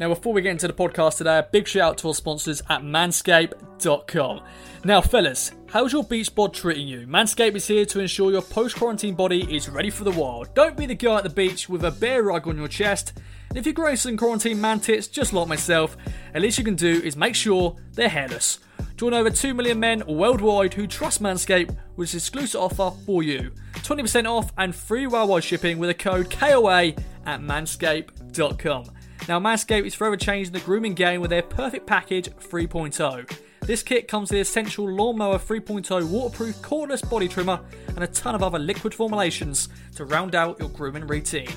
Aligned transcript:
Now, 0.00 0.08
before 0.08 0.32
we 0.32 0.42
get 0.42 0.50
into 0.50 0.66
the 0.66 0.72
podcast 0.72 1.18
today, 1.18 1.38
a 1.38 1.48
big 1.50 1.68
shout 1.68 1.90
out 1.90 1.98
to 1.98 2.08
our 2.08 2.14
sponsors 2.14 2.60
at 2.68 2.82
manscaped.com. 2.82 4.40
Now, 4.84 5.00
fellas, 5.00 5.52
how's 5.68 5.92
your 5.92 6.02
beach 6.02 6.34
bod 6.34 6.52
treating 6.52 6.88
you? 6.88 7.06
Manscaped 7.06 7.54
is 7.54 7.68
here 7.68 7.84
to 7.86 8.00
ensure 8.00 8.32
your 8.32 8.42
post 8.42 8.74
quarantine 8.76 9.14
body 9.14 9.54
is 9.54 9.68
ready 9.68 9.90
for 9.90 10.02
the 10.02 10.10
wild. 10.10 10.52
Don't 10.54 10.76
be 10.76 10.86
the 10.86 10.96
guy 10.96 11.18
at 11.18 11.22
the 11.22 11.30
beach 11.30 11.68
with 11.68 11.84
a 11.84 11.92
bear 11.92 12.24
rug 12.24 12.48
on 12.48 12.58
your 12.58 12.66
chest. 12.66 13.12
And 13.50 13.56
if 13.56 13.66
you're 13.66 13.72
growing 13.72 13.94
some 13.94 14.16
quarantine 14.16 14.60
man 14.60 14.80
tits 14.80 15.06
just 15.06 15.32
like 15.32 15.46
myself, 15.46 15.96
at 16.34 16.42
least 16.42 16.58
you 16.58 16.64
can 16.64 16.74
do 16.74 17.00
is 17.02 17.16
make 17.16 17.36
sure 17.36 17.76
they're 17.92 18.08
hairless. 18.08 18.58
Join 18.96 19.14
over 19.14 19.30
2 19.30 19.54
million 19.54 19.78
men 19.78 20.02
worldwide 20.06 20.74
who 20.74 20.88
trust 20.88 21.22
Manscaped 21.22 21.76
with 21.96 22.10
this 22.10 22.22
exclusive 22.22 22.60
offer 22.60 22.96
for 23.06 23.22
you 23.22 23.52
20% 23.76 24.28
off 24.28 24.52
and 24.56 24.74
free 24.74 25.06
worldwide 25.06 25.44
shipping 25.44 25.78
with 25.78 25.90
a 25.90 25.94
code 25.94 26.30
KOA 26.30 26.94
at 27.26 27.40
manscaped.com. 27.40 28.90
Now, 29.26 29.40
Manscaped 29.40 29.86
is 29.86 29.94
forever 29.94 30.18
changing 30.18 30.52
the 30.52 30.60
grooming 30.60 30.92
game 30.92 31.22
with 31.22 31.30
their 31.30 31.42
Perfect 31.42 31.86
Package 31.86 32.28
3.0. 32.28 33.38
This 33.60 33.82
kit 33.82 34.06
comes 34.06 34.30
with 34.30 34.36
the 34.36 34.40
essential 34.40 34.86
Lawnmower 34.86 35.38
3.0 35.38 36.06
waterproof 36.10 36.56
cordless 36.56 37.08
body 37.08 37.26
trimmer 37.26 37.58
and 37.88 38.04
a 38.04 38.08
ton 38.08 38.34
of 38.34 38.42
other 38.42 38.58
liquid 38.58 38.94
formulations 38.94 39.70
to 39.96 40.04
round 40.04 40.34
out 40.34 40.58
your 40.58 40.68
grooming 40.68 41.06
routine. 41.06 41.48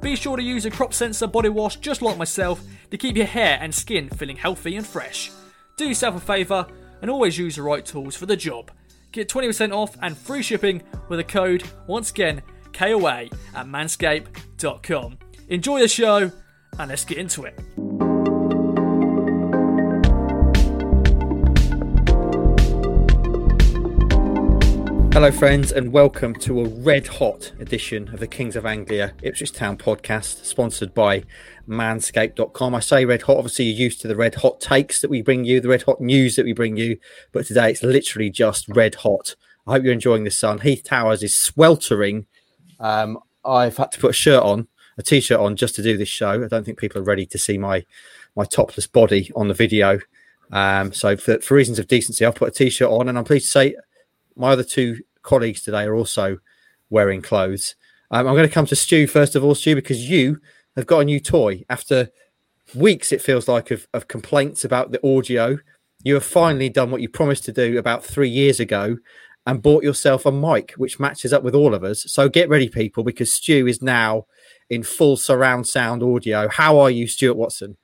Be 0.00 0.16
sure 0.16 0.38
to 0.38 0.42
use 0.42 0.64
a 0.64 0.70
Crop 0.70 0.92
Cleanser 0.92 1.26
body 1.26 1.50
wash 1.50 1.76
just 1.76 2.00
like 2.00 2.16
myself 2.16 2.62
to 2.90 2.96
keep 2.96 3.16
your 3.16 3.26
hair 3.26 3.58
and 3.60 3.74
skin 3.74 4.08
feeling 4.08 4.36
healthy 4.36 4.76
and 4.76 4.86
fresh. 4.86 5.30
Do 5.76 5.86
yourself 5.86 6.16
a 6.16 6.20
favour 6.20 6.66
and 7.02 7.10
always 7.10 7.36
use 7.36 7.56
the 7.56 7.62
right 7.62 7.84
tools 7.84 8.16
for 8.16 8.24
the 8.24 8.36
job. 8.36 8.70
Get 9.12 9.28
20% 9.28 9.72
off 9.74 9.98
and 10.00 10.16
free 10.16 10.42
shipping 10.42 10.82
with 11.10 11.20
a 11.20 11.24
code, 11.24 11.62
once 11.86 12.10
again, 12.10 12.40
KOA 12.72 13.28
at 13.54 13.66
manscaped.com. 13.66 15.18
Enjoy 15.48 15.80
the 15.80 15.88
show 15.88 16.32
and 16.78 16.88
let's 16.88 17.04
get 17.04 17.18
into 17.18 17.44
it. 17.44 17.54
Hello, 25.12 25.30
friends, 25.30 25.72
and 25.72 25.92
welcome 25.92 26.34
to 26.36 26.62
a 26.62 26.68
red 26.68 27.06
hot 27.06 27.52
edition 27.60 28.08
of 28.14 28.20
the 28.20 28.26
Kings 28.26 28.56
of 28.56 28.64
Anglia 28.64 29.12
Ipswich 29.22 29.52
Town 29.52 29.76
podcast, 29.76 30.46
sponsored 30.46 30.94
by 30.94 31.24
manscaped.com. 31.68 32.74
I 32.74 32.80
say 32.80 33.04
red 33.04 33.20
hot, 33.20 33.36
obviously, 33.36 33.66
you're 33.66 33.78
used 33.78 34.00
to 34.00 34.08
the 34.08 34.16
red 34.16 34.36
hot 34.36 34.58
takes 34.58 35.02
that 35.02 35.10
we 35.10 35.20
bring 35.20 35.44
you, 35.44 35.60
the 35.60 35.68
red 35.68 35.82
hot 35.82 36.00
news 36.00 36.36
that 36.36 36.46
we 36.46 36.54
bring 36.54 36.78
you, 36.78 36.96
but 37.30 37.44
today 37.44 37.70
it's 37.70 37.82
literally 37.82 38.30
just 38.30 38.66
red 38.70 38.94
hot. 38.94 39.36
I 39.66 39.72
hope 39.72 39.84
you're 39.84 39.92
enjoying 39.92 40.24
the 40.24 40.30
sun. 40.30 40.60
Heath 40.60 40.82
Towers 40.82 41.22
is 41.22 41.38
sweltering. 41.38 42.26
Um, 42.80 43.18
I've 43.44 43.76
had 43.76 43.92
to 43.92 43.98
put 43.98 44.10
a 44.10 44.14
shirt 44.14 44.42
on, 44.42 44.66
a 44.98 45.02
t 45.02 45.20
shirt 45.20 45.40
on, 45.40 45.56
just 45.56 45.74
to 45.76 45.82
do 45.82 45.96
this 45.96 46.08
show. 46.08 46.44
I 46.44 46.48
don't 46.48 46.64
think 46.64 46.78
people 46.78 47.00
are 47.00 47.04
ready 47.04 47.26
to 47.26 47.38
see 47.38 47.58
my, 47.58 47.84
my 48.36 48.44
topless 48.44 48.86
body 48.86 49.30
on 49.34 49.48
the 49.48 49.54
video. 49.54 50.00
Um, 50.50 50.92
so, 50.92 51.16
for, 51.16 51.40
for 51.40 51.54
reasons 51.54 51.78
of 51.78 51.88
decency, 51.88 52.24
I've 52.24 52.34
put 52.34 52.48
a 52.48 52.52
t 52.52 52.70
shirt 52.70 52.90
on, 52.90 53.08
and 53.08 53.18
I'm 53.18 53.24
pleased 53.24 53.46
to 53.46 53.50
say 53.50 53.76
my 54.36 54.50
other 54.50 54.64
two 54.64 55.00
colleagues 55.22 55.62
today 55.62 55.84
are 55.84 55.94
also 55.94 56.38
wearing 56.90 57.22
clothes. 57.22 57.74
Um, 58.10 58.26
I'm 58.26 58.34
going 58.34 58.48
to 58.48 58.54
come 58.54 58.66
to 58.66 58.76
Stu 58.76 59.06
first 59.06 59.34
of 59.34 59.42
all, 59.42 59.54
Stu, 59.54 59.74
because 59.74 60.08
you 60.08 60.40
have 60.76 60.86
got 60.86 61.00
a 61.00 61.04
new 61.04 61.20
toy. 61.20 61.64
After 61.70 62.10
weeks, 62.74 63.12
it 63.12 63.22
feels 63.22 63.48
like, 63.48 63.70
of, 63.70 63.86
of 63.94 64.08
complaints 64.08 64.64
about 64.64 64.92
the 64.92 65.06
audio, 65.06 65.58
you 66.04 66.14
have 66.14 66.24
finally 66.24 66.68
done 66.68 66.90
what 66.90 67.00
you 67.00 67.08
promised 67.08 67.44
to 67.44 67.52
do 67.52 67.78
about 67.78 68.04
three 68.04 68.28
years 68.28 68.60
ago 68.60 68.98
and 69.46 69.62
bought 69.62 69.82
yourself 69.82 70.26
a 70.26 70.32
mic, 70.32 70.72
which 70.72 71.00
matches 71.00 71.32
up 71.32 71.42
with 71.42 71.54
all 71.54 71.74
of 71.74 71.84
us. 71.84 72.04
So 72.06 72.28
get 72.28 72.48
ready, 72.48 72.68
people, 72.68 73.02
because 73.02 73.32
Stu 73.32 73.66
is 73.66 73.82
now 73.82 74.26
in 74.72 74.82
full 74.82 75.18
surround 75.18 75.66
sound 75.66 76.02
audio. 76.02 76.48
How 76.48 76.78
are 76.78 76.90
you, 76.90 77.06
Stuart 77.06 77.36
Watson? 77.36 77.76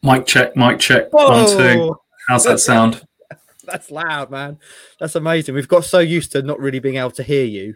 Mic 0.00 0.26
check, 0.26 0.56
mic 0.56 0.78
check. 0.78 1.12
One, 1.12 1.46
two. 1.48 1.96
How's 2.28 2.44
that 2.44 2.60
sound? 2.60 3.02
That's 3.64 3.90
loud, 3.90 4.30
man. 4.30 4.58
That's 5.00 5.16
amazing. 5.16 5.56
We've 5.56 5.66
got 5.66 5.84
so 5.84 5.98
used 5.98 6.30
to 6.32 6.42
not 6.42 6.60
really 6.60 6.78
being 6.78 6.96
able 6.96 7.10
to 7.12 7.24
hear 7.24 7.44
you 7.44 7.74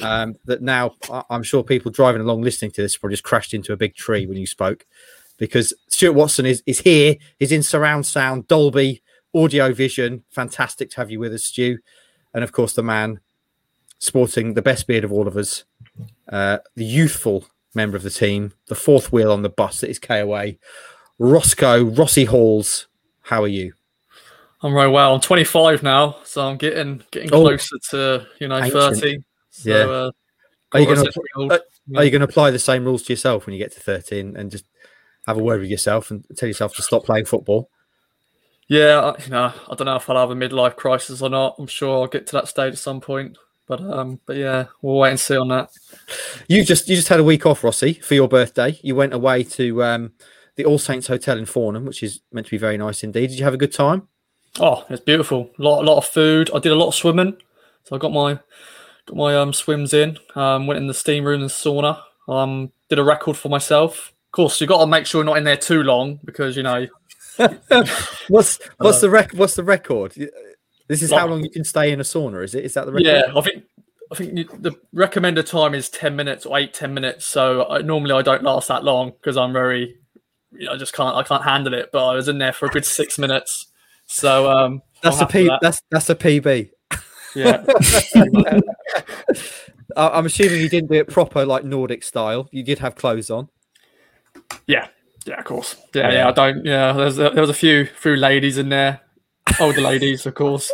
um, 0.00 0.34
that 0.44 0.60
now 0.60 0.96
I'm 1.30 1.42
sure 1.42 1.62
people 1.62 1.90
driving 1.90 2.20
along 2.20 2.42
listening 2.42 2.72
to 2.72 2.82
this 2.82 2.96
probably 2.98 3.14
just 3.14 3.24
crashed 3.24 3.54
into 3.54 3.72
a 3.72 3.76
big 3.76 3.94
tree 3.94 4.26
when 4.26 4.36
you 4.36 4.46
spoke 4.46 4.84
because 5.38 5.72
Stuart 5.88 6.12
Watson 6.12 6.44
is, 6.44 6.62
is 6.66 6.80
here. 6.80 7.16
He's 7.38 7.52
in 7.52 7.62
surround 7.62 8.04
sound, 8.04 8.48
Dolby, 8.48 9.02
audio 9.34 9.72
vision. 9.72 10.24
Fantastic 10.28 10.90
to 10.90 10.96
have 10.96 11.10
you 11.10 11.20
with 11.20 11.32
us, 11.32 11.44
Stu. 11.44 11.78
And 12.34 12.44
of 12.44 12.52
course, 12.52 12.74
the 12.74 12.82
man 12.82 13.20
sporting 13.98 14.54
the 14.54 14.62
best 14.62 14.86
beard 14.86 15.04
of 15.04 15.12
all 15.12 15.26
of 15.26 15.36
us, 15.36 15.64
uh, 16.28 16.58
the 16.74 16.84
youthful 16.84 17.44
member 17.74 17.96
of 17.96 18.02
the 18.02 18.10
team, 18.10 18.52
the 18.66 18.74
fourth 18.74 19.12
wheel 19.12 19.30
on 19.32 19.42
the 19.42 19.48
bus 19.48 19.80
that 19.80 19.90
is 19.90 19.98
KOA, 19.98 20.54
Roscoe, 21.18 21.84
Rossi 21.84 22.24
Halls. 22.24 22.86
How 23.22 23.42
are 23.42 23.48
you? 23.48 23.72
I'm 24.62 24.72
very 24.74 24.88
well. 24.90 25.14
I'm 25.14 25.20
25 25.20 25.82
now, 25.82 26.16
so 26.24 26.48
I'm 26.48 26.56
getting 26.56 27.02
getting 27.10 27.32
Oh. 27.32 27.42
closer 27.42 27.76
to 27.90 28.26
you 28.40 28.48
know 28.48 28.56
Ancient. 28.58 28.96
30. 28.96 29.18
So, 29.50 29.70
Yeah. 29.70 29.76
uh, 29.84 30.10
Are 30.72 30.80
you 30.80 30.86
going 30.86 31.04
to 31.04 31.62
are 31.96 32.04
you 32.04 32.10
going 32.10 32.20
to 32.20 32.24
apply 32.28 32.50
the 32.50 32.58
same 32.58 32.84
rules 32.84 33.02
to 33.04 33.12
yourself 33.12 33.46
when 33.46 33.54
you 33.54 33.58
get 33.58 33.72
to 33.72 33.80
13 33.80 34.36
and 34.36 34.50
just 34.50 34.64
have 35.26 35.38
a 35.38 35.42
word 35.42 35.60
with 35.60 35.70
yourself 35.70 36.10
and 36.10 36.24
tell 36.36 36.46
yourself 36.48 36.74
to 36.76 36.82
stop 36.82 37.04
playing 37.04 37.24
football? 37.24 37.70
Yeah, 38.68 39.00
I- 39.16 39.22
you 39.24 39.30
know, 39.30 39.52
I 39.70 39.74
don't 39.74 39.86
know 39.86 39.96
if 39.96 40.10
I'll 40.10 40.16
have 40.18 40.30
a 40.30 40.34
midlife 40.34 40.76
crisis 40.76 41.22
or 41.22 41.30
not. 41.30 41.56
I'm 41.58 41.66
sure 41.66 42.00
I'll 42.02 42.06
get 42.06 42.26
to 42.28 42.32
that 42.32 42.48
stage 42.48 42.72
at 42.74 42.78
some 42.78 43.00
point. 43.00 43.38
But 43.68 43.80
um, 43.82 44.18
but 44.26 44.36
yeah, 44.36 44.66
we'll 44.82 44.96
wait 44.98 45.10
and 45.10 45.20
see 45.20 45.36
on 45.36 45.48
that. 45.48 45.70
You 46.48 46.64
just 46.64 46.88
you 46.88 46.96
just 46.96 47.08
had 47.08 47.20
a 47.20 47.24
week 47.24 47.44
off, 47.46 47.62
Rossi, 47.62 47.92
for 47.94 48.14
your 48.14 48.28
birthday. 48.28 48.78
You 48.82 48.94
went 48.94 49.12
away 49.12 49.44
to 49.44 49.82
um, 49.84 50.12
the 50.56 50.64
All 50.64 50.78
Saints 50.78 51.06
Hotel 51.06 51.36
in 51.38 51.44
Fornham, 51.44 51.84
which 51.84 52.02
is 52.02 52.20
meant 52.32 52.46
to 52.46 52.50
be 52.50 52.56
very 52.58 52.78
nice 52.78 53.04
indeed. 53.04 53.28
Did 53.28 53.38
you 53.38 53.44
have 53.44 53.54
a 53.54 53.58
good 53.58 53.72
time? 53.72 54.08
Oh, 54.58 54.84
it's 54.88 55.02
beautiful. 55.02 55.50
A 55.58 55.62
lot, 55.62 55.82
a 55.82 55.86
lot 55.86 55.98
of 55.98 56.06
food. 56.06 56.50
I 56.54 56.58
did 56.60 56.72
a 56.72 56.76
lot 56.76 56.88
of 56.88 56.94
swimming, 56.94 57.36
so 57.84 57.94
I 57.94 57.98
got 57.98 58.12
my 58.12 58.38
got 59.06 59.16
my 59.16 59.36
um 59.36 59.52
swims 59.52 59.92
in. 59.92 60.18
Um, 60.34 60.66
went 60.66 60.78
in 60.78 60.86
the 60.86 60.94
steam 60.94 61.24
room 61.24 61.42
and 61.42 61.50
sauna. 61.50 62.00
Um, 62.26 62.72
did 62.88 62.98
a 62.98 63.04
record 63.04 63.36
for 63.36 63.50
myself. 63.50 64.14
Of 64.28 64.32
course, 64.32 64.60
you 64.60 64.66
got 64.66 64.80
to 64.80 64.86
make 64.86 65.04
sure 65.06 65.18
you're 65.20 65.26
not 65.26 65.36
in 65.38 65.44
there 65.44 65.56
too 65.58 65.82
long 65.82 66.20
because 66.24 66.56
you 66.56 66.62
know. 66.62 66.86
What's 68.28 68.58
what's 68.78 68.98
Uh, 68.98 69.00
the 69.02 69.10
rec- 69.10 69.32
what's 69.34 69.54
the 69.54 69.62
record? 69.62 70.14
This 70.88 71.02
is 71.02 71.12
how 71.12 71.26
long 71.26 71.44
you 71.44 71.50
can 71.50 71.64
stay 71.64 71.92
in 71.92 72.00
a 72.00 72.02
sauna. 72.02 72.42
Is 72.42 72.54
it? 72.54 72.64
Is 72.64 72.74
that 72.74 72.86
the 72.86 72.92
record? 72.92 73.06
Yeah, 73.06 73.22
I 73.36 73.40
think 73.42 73.64
I 74.10 74.14
think 74.14 74.62
the 74.62 74.72
recommended 74.92 75.46
time 75.46 75.74
is 75.74 75.88
ten 75.88 76.16
minutes 76.16 76.46
or 76.46 76.58
eight 76.58 76.74
ten 76.74 76.94
minutes. 76.94 77.24
So 77.26 77.68
I, 77.68 77.82
normally 77.82 78.12
I 78.14 78.22
don't 78.22 78.42
last 78.42 78.68
that 78.68 78.82
long 78.84 79.10
because 79.10 79.36
I'm 79.36 79.52
very, 79.52 79.96
you 80.52 80.66
know, 80.66 80.72
I 80.72 80.76
just 80.76 80.94
can't 80.94 81.14
I 81.14 81.22
can't 81.22 81.44
handle 81.44 81.74
it. 81.74 81.90
But 81.92 82.06
I 82.08 82.14
was 82.14 82.26
in 82.28 82.38
there 82.38 82.52
for 82.52 82.66
a 82.66 82.70
good 82.70 82.84
six 82.86 83.18
minutes. 83.18 83.66
So 84.06 84.50
um, 84.50 84.82
That's 85.02 85.16
a 85.16 85.20
happy 85.20 85.44
that. 85.48 85.60
That's 85.60 85.82
that's 85.90 86.08
a 86.08 86.14
PB. 86.14 86.70
yeah. 87.34 87.62
I'm 89.96 90.26
assuming 90.26 90.60
you 90.60 90.68
didn't 90.68 90.90
do 90.90 90.98
it 90.98 91.08
proper 91.08 91.44
like 91.44 91.64
Nordic 91.64 92.02
style. 92.02 92.48
You 92.52 92.62
did 92.62 92.78
have 92.78 92.94
clothes 92.94 93.30
on. 93.30 93.48
Yeah, 94.66 94.88
yeah, 95.26 95.38
of 95.38 95.44
course. 95.44 95.76
Yeah, 95.94 96.08
Yeah. 96.08 96.12
yeah. 96.14 96.28
I 96.28 96.32
don't. 96.32 96.64
Yeah, 96.64 96.92
there's 96.92 97.16
there 97.16 97.32
was 97.34 97.50
a 97.50 97.54
few 97.54 97.84
few 97.86 98.16
ladies 98.16 98.56
in 98.58 98.68
there, 98.68 99.00
older 99.60 99.80
ladies, 99.80 100.26
of 100.26 100.34
course. 100.34 100.72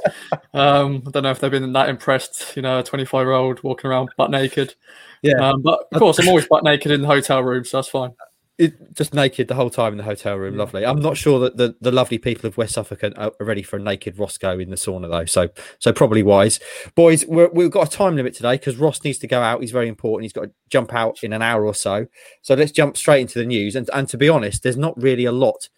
Um, 0.52 1.02
I 1.06 1.10
don't 1.10 1.22
know 1.22 1.30
if 1.30 1.40
they've 1.40 1.50
been 1.50 1.72
that 1.72 1.88
impressed. 1.88 2.56
You 2.56 2.62
know, 2.62 2.80
a 2.80 2.82
25 2.82 3.24
year 3.24 3.32
old 3.32 3.62
walking 3.62 3.90
around 3.90 4.10
butt 4.16 4.30
naked. 4.30 4.74
Yeah. 5.22 5.36
Um, 5.36 5.62
but 5.62 5.88
of 5.92 5.98
course, 5.98 6.18
I'm 6.18 6.28
always 6.28 6.46
butt 6.46 6.64
naked 6.64 6.92
in 6.92 7.02
the 7.02 7.06
hotel 7.08 7.42
room, 7.42 7.64
so 7.64 7.78
that's 7.78 7.88
fine. 7.88 8.12
it, 8.56 8.94
just 8.94 9.14
naked 9.14 9.48
the 9.48 9.54
whole 9.54 9.70
time 9.70 9.92
in 9.92 9.96
the 9.98 10.04
hotel 10.04 10.36
room. 10.36 10.56
Lovely. 10.56 10.86
I'm 10.86 11.00
not 11.00 11.16
sure 11.16 11.40
that 11.40 11.56
the, 11.56 11.74
the 11.80 11.90
lovely 11.90 12.18
people 12.18 12.46
of 12.46 12.56
West 12.56 12.74
Suffolk 12.74 13.02
are, 13.02 13.12
are 13.16 13.32
ready 13.40 13.62
for 13.62 13.76
a 13.76 13.80
naked 13.80 14.18
Roscoe 14.18 14.58
in 14.58 14.70
the 14.70 14.76
sauna 14.76 15.10
though. 15.10 15.24
So 15.24 15.48
so 15.78 15.92
probably 15.92 16.22
wise. 16.22 16.60
Boys, 16.94 17.26
we're, 17.26 17.48
we've 17.48 17.70
got 17.70 17.88
a 17.88 17.90
time 17.90 18.16
limit 18.16 18.34
today 18.34 18.54
because 18.54 18.76
Ross 18.76 19.02
needs 19.02 19.18
to 19.18 19.26
go 19.26 19.40
out. 19.40 19.60
He's 19.60 19.72
very 19.72 19.88
important. 19.88 20.24
He's 20.24 20.32
got 20.32 20.44
to 20.44 20.52
jump 20.68 20.94
out 20.94 21.24
in 21.24 21.32
an 21.32 21.42
hour 21.42 21.66
or 21.66 21.74
so. 21.74 22.06
So 22.42 22.54
let's 22.54 22.72
jump 22.72 22.96
straight 22.96 23.22
into 23.22 23.38
the 23.38 23.46
news. 23.46 23.74
And 23.74 23.90
and 23.92 24.08
to 24.08 24.16
be 24.16 24.28
honest, 24.28 24.62
there's 24.62 24.76
not 24.76 25.00
really 25.00 25.24
a 25.24 25.32
lot 25.32 25.68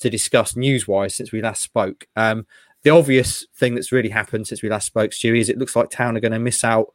to 0.00 0.10
discuss 0.10 0.56
news 0.56 0.86
wise 0.88 1.14
since 1.14 1.32
we 1.32 1.42
last 1.42 1.62
spoke. 1.62 2.06
Um, 2.16 2.46
the 2.82 2.90
obvious 2.90 3.46
thing 3.56 3.74
that's 3.74 3.92
really 3.92 4.10
happened 4.10 4.46
since 4.46 4.62
we 4.62 4.68
last 4.68 4.86
spoke, 4.86 5.10
Stewie, 5.10 5.40
is 5.40 5.48
it 5.48 5.58
looks 5.58 5.74
like 5.74 5.90
Town 5.90 6.16
are 6.16 6.20
going 6.20 6.32
to 6.32 6.38
miss 6.38 6.62
out 6.62 6.92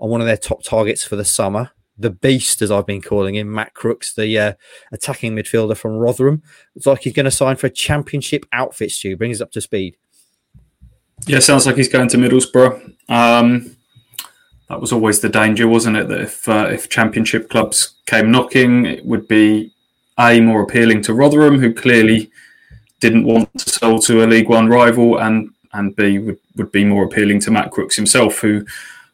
on 0.00 0.10
one 0.10 0.20
of 0.20 0.26
their 0.26 0.36
top 0.36 0.62
targets 0.64 1.04
for 1.04 1.16
the 1.16 1.24
summer. 1.24 1.70
The 1.96 2.10
beast, 2.10 2.60
as 2.62 2.70
I've 2.70 2.86
been 2.86 3.02
calling 3.02 3.34
him, 3.34 3.52
Matt 3.52 3.74
Crooks, 3.74 4.14
the 4.14 4.38
uh, 4.38 4.52
attacking 4.92 5.34
midfielder 5.34 5.76
from 5.76 5.92
Rotherham. 5.92 6.42
It's 6.74 6.86
like 6.86 7.02
he's 7.02 7.12
going 7.12 7.24
to 7.24 7.30
sign 7.30 7.56
for 7.56 7.68
a 7.68 7.70
championship 7.70 8.46
outfit, 8.52 8.90
Stu. 8.90 9.16
Bring 9.16 9.32
us 9.32 9.40
up 9.40 9.50
to 9.52 9.60
speed. 9.60 9.96
Yeah, 11.26 11.40
sounds 11.40 11.66
like 11.66 11.76
he's 11.76 11.88
going 11.88 12.08
to 12.08 12.16
Middlesbrough. 12.16 12.94
Um, 13.08 13.76
that 14.68 14.80
was 14.80 14.92
always 14.92 15.20
the 15.20 15.28
danger, 15.28 15.66
wasn't 15.66 15.96
it? 15.96 16.08
That 16.08 16.20
if 16.20 16.48
uh, 16.48 16.68
if 16.70 16.88
Championship 16.88 17.48
clubs 17.50 17.96
came 18.06 18.30
knocking, 18.30 18.86
it 18.86 19.04
would 19.04 19.26
be 19.26 19.72
a 20.18 20.40
more 20.40 20.62
appealing 20.62 21.02
to 21.02 21.14
Rotherham, 21.14 21.58
who 21.58 21.72
clearly 21.72 22.30
didn't 23.00 23.24
want 23.24 23.52
to 23.58 23.70
sell 23.70 23.98
to 24.00 24.24
a 24.24 24.26
League 24.26 24.48
One 24.48 24.68
rival, 24.68 25.18
and 25.18 25.50
and 25.72 25.94
b 25.94 26.18
would, 26.18 26.38
would 26.56 26.72
be 26.72 26.84
more 26.84 27.04
appealing 27.04 27.40
to 27.40 27.50
Matt 27.50 27.70
Crooks 27.70 27.96
himself, 27.96 28.38
who 28.38 28.64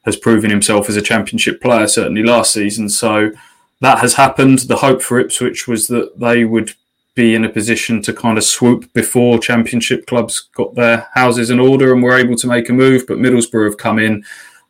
has 0.05 0.17
proven 0.17 0.51
himself 0.51 0.89
as 0.89 0.97
a 0.97 1.03
Championship 1.03 1.61
player 1.61 1.89
certainly 1.89 2.23
last 2.23 2.53
season. 2.53 2.89
So 2.89 3.33
that 3.81 3.99
has 3.99 4.15
happened. 4.15 4.61
The 4.61 4.77
hope 4.77 5.03
for 5.03 5.19
Ipswich 5.19 5.67
was 5.67 5.89
that 5.89 6.19
they 6.19 6.45
would 6.45 6.73
be 7.15 7.35
in 7.35 7.45
a 7.45 7.49
position 7.49 8.03
to 8.03 8.13
kind 8.13 8.39
of 8.39 8.45
swoop 8.45 8.93
before 8.93 9.39
Championship 9.39 10.07
clubs 10.07 10.49
got 10.55 10.75
their 10.75 11.09
houses 11.15 11.51
in 11.51 11.61
order 11.61 11.93
and 11.93 12.03
were 12.03 12.19
able 12.19 12.37
to 12.37 12.47
make 12.47 12.69
a 12.69 12.73
move. 12.73 13.07
But 13.07 13.19
Middlesbrough 13.19 13.67
have 13.67 13.79
come 13.79 13.99
in. 13.99 14.25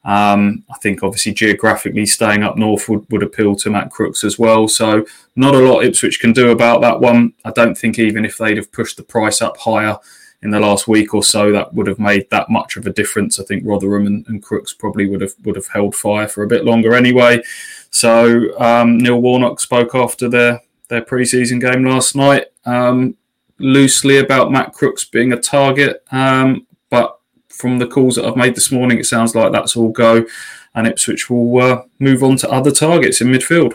Um, 0.05 0.65
I 0.71 0.77
think 0.79 1.03
obviously 1.03 1.33
geographically 1.33 2.05
staying 2.05 2.43
up 2.43 2.59
north 2.59 2.89
would, 2.89 3.11
would 3.11 3.23
appeal 3.23 3.57
to 3.57 3.71
Matt 3.71 3.91
Crooks 3.91 4.23
as 4.23 4.39
well. 4.39 4.69
So 4.69 5.07
not 5.35 5.55
a 5.55 5.59
lot 5.59 5.85
Ipswich 5.85 6.21
can 6.21 6.33
do 6.33 6.51
about 6.51 6.83
that 6.83 7.01
one. 7.01 7.33
I 7.45 7.51
don't 7.51 7.77
think 7.77 7.99
even 7.99 8.25
if 8.25 8.37
they'd 8.37 8.59
have 8.59 8.71
pushed 8.71 8.99
the 8.99 9.03
price 9.03 9.41
up 9.41 9.57
higher 9.57 9.99
in 10.43 10.51
the 10.51 10.61
last 10.61 10.87
week 10.87 11.15
or 11.15 11.25
so, 11.25 11.51
that 11.53 11.73
would 11.73 11.87
have 11.87 11.99
made 11.99 12.29
that 12.31 12.51
much 12.51 12.77
of 12.77 12.87
a 12.87 12.93
difference. 12.93 13.41
I 13.41 13.45
think 13.45 13.63
Rotherham 13.65 14.07
and, 14.07 14.27
and 14.29 14.43
Crooks 14.43 14.75
probably 14.75 15.07
would 15.07 15.23
have 15.23 15.33
would 15.45 15.57
have 15.57 15.69
held 15.69 15.97
fire 15.97 16.29
for 16.29 16.43
a 16.43 16.49
bit 16.49 16.67
longer 16.67 16.95
anyway. 16.95 17.43
So 17.91 18.59
um, 18.61 18.99
Neil 18.99 19.21
Warnock 19.23 19.59
spoke 19.59 19.95
after 19.95 20.29
their 20.29 20.61
their 20.89 21.01
preseason 21.01 21.61
game 21.61 21.85
last 21.85 22.15
night, 22.15 22.49
um, 22.67 23.17
loosely 23.59 24.19
about 24.19 24.53
Matt 24.53 24.75
Crooks 24.75 25.05
being 25.05 25.33
a 25.33 25.41
target. 25.41 26.05
Um, 26.13 26.67
but 26.91 27.19
from 27.57 27.79
the 27.79 27.87
calls 27.87 28.17
that 28.17 28.25
I've 28.25 28.37
made 28.37 28.55
this 28.55 28.71
morning, 28.71 28.99
it 28.99 29.07
sounds 29.07 29.35
like 29.35 29.53
that's 29.53 29.77
all 29.77 29.91
go, 29.91 30.27
and 30.75 30.87
Ipswich 30.87 31.31
will 31.31 31.61
uh, 31.61 31.83
move 31.99 32.23
on 32.23 32.37
to 32.39 32.51
other 32.51 32.71
targets 32.71 33.21
in 33.21 33.29
midfield. 33.29 33.75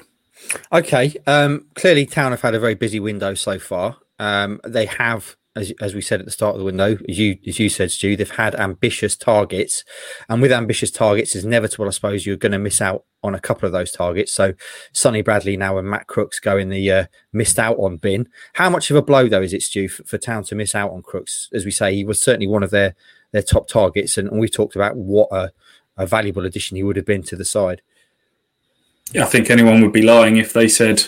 Okay. 0.72 1.16
Um, 1.28 1.68
clearly, 1.76 2.06
Town 2.06 2.32
have 2.32 2.42
had 2.42 2.56
a 2.56 2.60
very 2.60 2.76
busy 2.76 3.00
window 3.00 3.34
so 3.34 3.60
far. 3.60 3.98
Um, 4.18 4.60
they 4.66 4.86
have 4.86 5.38
as, 5.56 5.74
as 5.82 5.94
we 5.96 6.02
said 6.02 6.20
at 6.20 6.26
the 6.26 6.32
start 6.32 6.56
of 6.56 6.60
the 6.60 6.66
window, 6.66 6.98
as 7.08 7.20
you 7.20 7.38
as 7.46 7.60
you 7.60 7.70
said, 7.70 7.92
Stu, 7.92 8.16
they've 8.16 8.30
had 8.30 8.56
ambitious 8.56 9.16
targets, 9.16 9.84
and 10.30 10.42
with 10.42 10.52
ambitious 10.52 10.92
targets, 10.92 11.36
it's 11.36 11.46
inevitable. 11.46 11.88
I 11.88 11.92
suppose 11.92 12.26
you're 12.26 12.38
going 12.38 12.52
to 12.52 12.60
miss 12.60 12.82
out 12.82 13.04
on 13.24 13.36
a 13.36 13.40
couple 13.40 13.66
of 13.66 13.74
those 13.74 13.92
targets. 13.92 14.32
So, 14.32 14.54
Sonny 14.94 15.22
Bradley 15.22 15.58
now 15.58 15.78
and 15.78 15.90
Matt 15.90 16.08
Crooks 16.08 16.40
go 16.40 16.58
in 16.58 16.70
the 16.70 16.92
uh, 16.92 17.06
missed 17.34 17.60
out 17.60 17.78
on 17.78 17.98
bin. 17.98 18.30
How 18.54 18.70
much 18.70 18.90
of 18.90 18.98
a 18.98 19.02
blow 19.02 19.28
though 19.28 19.42
is 19.42 19.54
it, 19.54 19.64
Stu, 19.64 19.90
for, 19.90 20.04
for 20.04 20.18
Town 20.18 20.44
to 20.46 20.56
miss 20.56 20.76
out 20.76 20.92
on 20.92 21.02
Crooks? 21.02 21.50
As 21.54 21.66
we 21.66 21.72
say, 21.72 21.94
he 21.94 22.06
was 22.06 22.22
certainly 22.22 22.48
one 22.48 22.64
of 22.64 22.72
their 22.72 22.96
their 23.32 23.42
top 23.42 23.68
targets, 23.68 24.18
and, 24.18 24.30
we 24.32 24.50
talked 24.50 24.76
about 24.76 24.96
what 24.96 25.30
a, 25.32 25.52
a 25.98 26.06
valuable 26.06 26.46
addition 26.46 26.78
he 26.78 26.84
would 26.84 26.96
have 26.96 27.06
been 27.06 27.24
to 27.24 27.36
the 27.36 27.46
side. 27.46 27.82
Yeah, 29.12 29.24
I 29.24 29.28
think 29.28 29.50
anyone 29.50 29.82
would 29.82 29.94
be 29.94 30.02
lying 30.02 30.38
if 30.38 30.54
they 30.54 30.68
said 30.68 31.08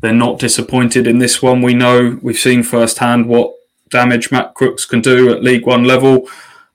they're 0.00 0.12
not 0.12 0.38
disappointed 0.38 1.06
in 1.06 1.18
this 1.18 1.42
one. 1.42 1.62
We 1.62 1.74
know 1.74 2.18
we've 2.22 2.38
seen 2.38 2.62
firsthand 2.62 3.26
what 3.26 3.54
damage 3.90 4.30
Matt 4.30 4.54
Crooks 4.54 4.84
can 4.86 5.00
do 5.00 5.30
at 5.30 5.42
League 5.42 5.66
One 5.66 5.84
level. 5.84 6.28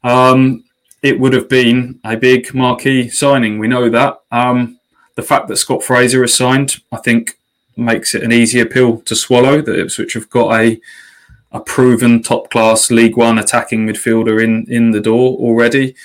Um, 0.04 0.64
it 1.02 1.20
would 1.20 1.34
have 1.34 1.50
been 1.50 2.00
a 2.04 2.18
big 2.18 2.54
marquee 2.54 3.10
signing. 3.10 3.58
We 3.60 3.68
know 3.68 3.90
that. 3.90 4.20
Um, 4.32 4.80
the 5.16 5.24
fact 5.24 5.48
that 5.48 5.58
Scott 5.58 5.84
Fraser 5.84 6.24
is 6.24 6.34
signed, 6.34 6.78
I 6.92 6.98
think, 6.98 7.40
makes 7.78 8.16
it 8.16 8.24
an 8.24 8.32
easier 8.32 8.66
pill 8.66 9.00
to 9.02 9.16
swallow. 9.16 9.62
That 9.62 9.80
Ipswich 9.80 10.14
have 10.14 10.30
got 10.30 10.60
a 10.60 10.80
a 11.56 11.60
proven 11.62 12.22
top 12.22 12.52
class 12.52 12.92
League 12.92 13.16
One 13.16 13.40
attacking 13.40 13.88
midfielder 13.88 14.44
in 14.44 14.66
in 14.70 14.92
the 14.92 15.00
door 15.00 15.38
already. 15.38 15.96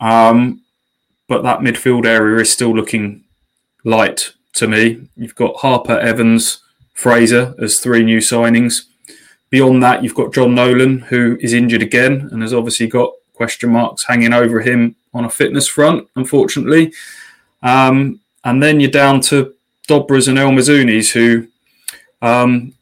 Um, 0.00 0.60
but 1.28 1.42
that 1.42 1.60
midfield 1.60 2.04
area 2.04 2.40
is 2.40 2.52
still 2.52 2.74
looking 2.76 3.24
light 3.84 4.32
to 4.54 4.68
me. 4.68 5.08
You've 5.16 5.34
got 5.34 5.56
Harper, 5.56 5.98
Evans, 5.98 6.60
Fraser 6.92 7.54
as 7.58 7.80
three 7.80 8.04
new 8.04 8.18
signings. 8.18 8.82
Beyond 9.48 9.82
that, 9.82 10.02
you've 10.02 10.14
got 10.14 10.34
Jon 10.34 10.54
Nolan, 10.54 10.98
who 10.98 11.38
is 11.40 11.54
injured 11.54 11.82
again 11.82 12.28
and 12.30 12.42
has 12.42 12.52
obviously 12.52 12.86
got 12.86 13.12
question 13.32 13.70
marks 13.70 14.04
hanging 14.04 14.34
over 14.34 14.60
him 14.60 14.94
on 15.14 15.24
a 15.24 15.30
fitness 15.30 15.66
front, 15.66 16.06
unfortunately. 16.16 16.92
Um, 17.62 18.20
and 18.44 18.62
then 18.62 18.78
you're 18.78 18.90
down 18.90 19.20
to 19.22 19.54
Dobras 19.88 20.28
and 20.28 20.38
El 20.38 20.50
Mizounis, 20.50 21.12
who 21.12 21.48
um, 22.20 22.74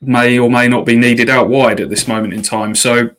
may 0.00 0.38
or 0.38 0.50
may 0.50 0.68
not 0.68 0.86
be 0.86 0.96
needed 0.96 1.28
out 1.28 1.48
wide 1.48 1.80
at 1.80 1.90
this 1.90 2.06
moment 2.06 2.34
in 2.34 2.42
time. 2.42 2.74
So 2.74 3.10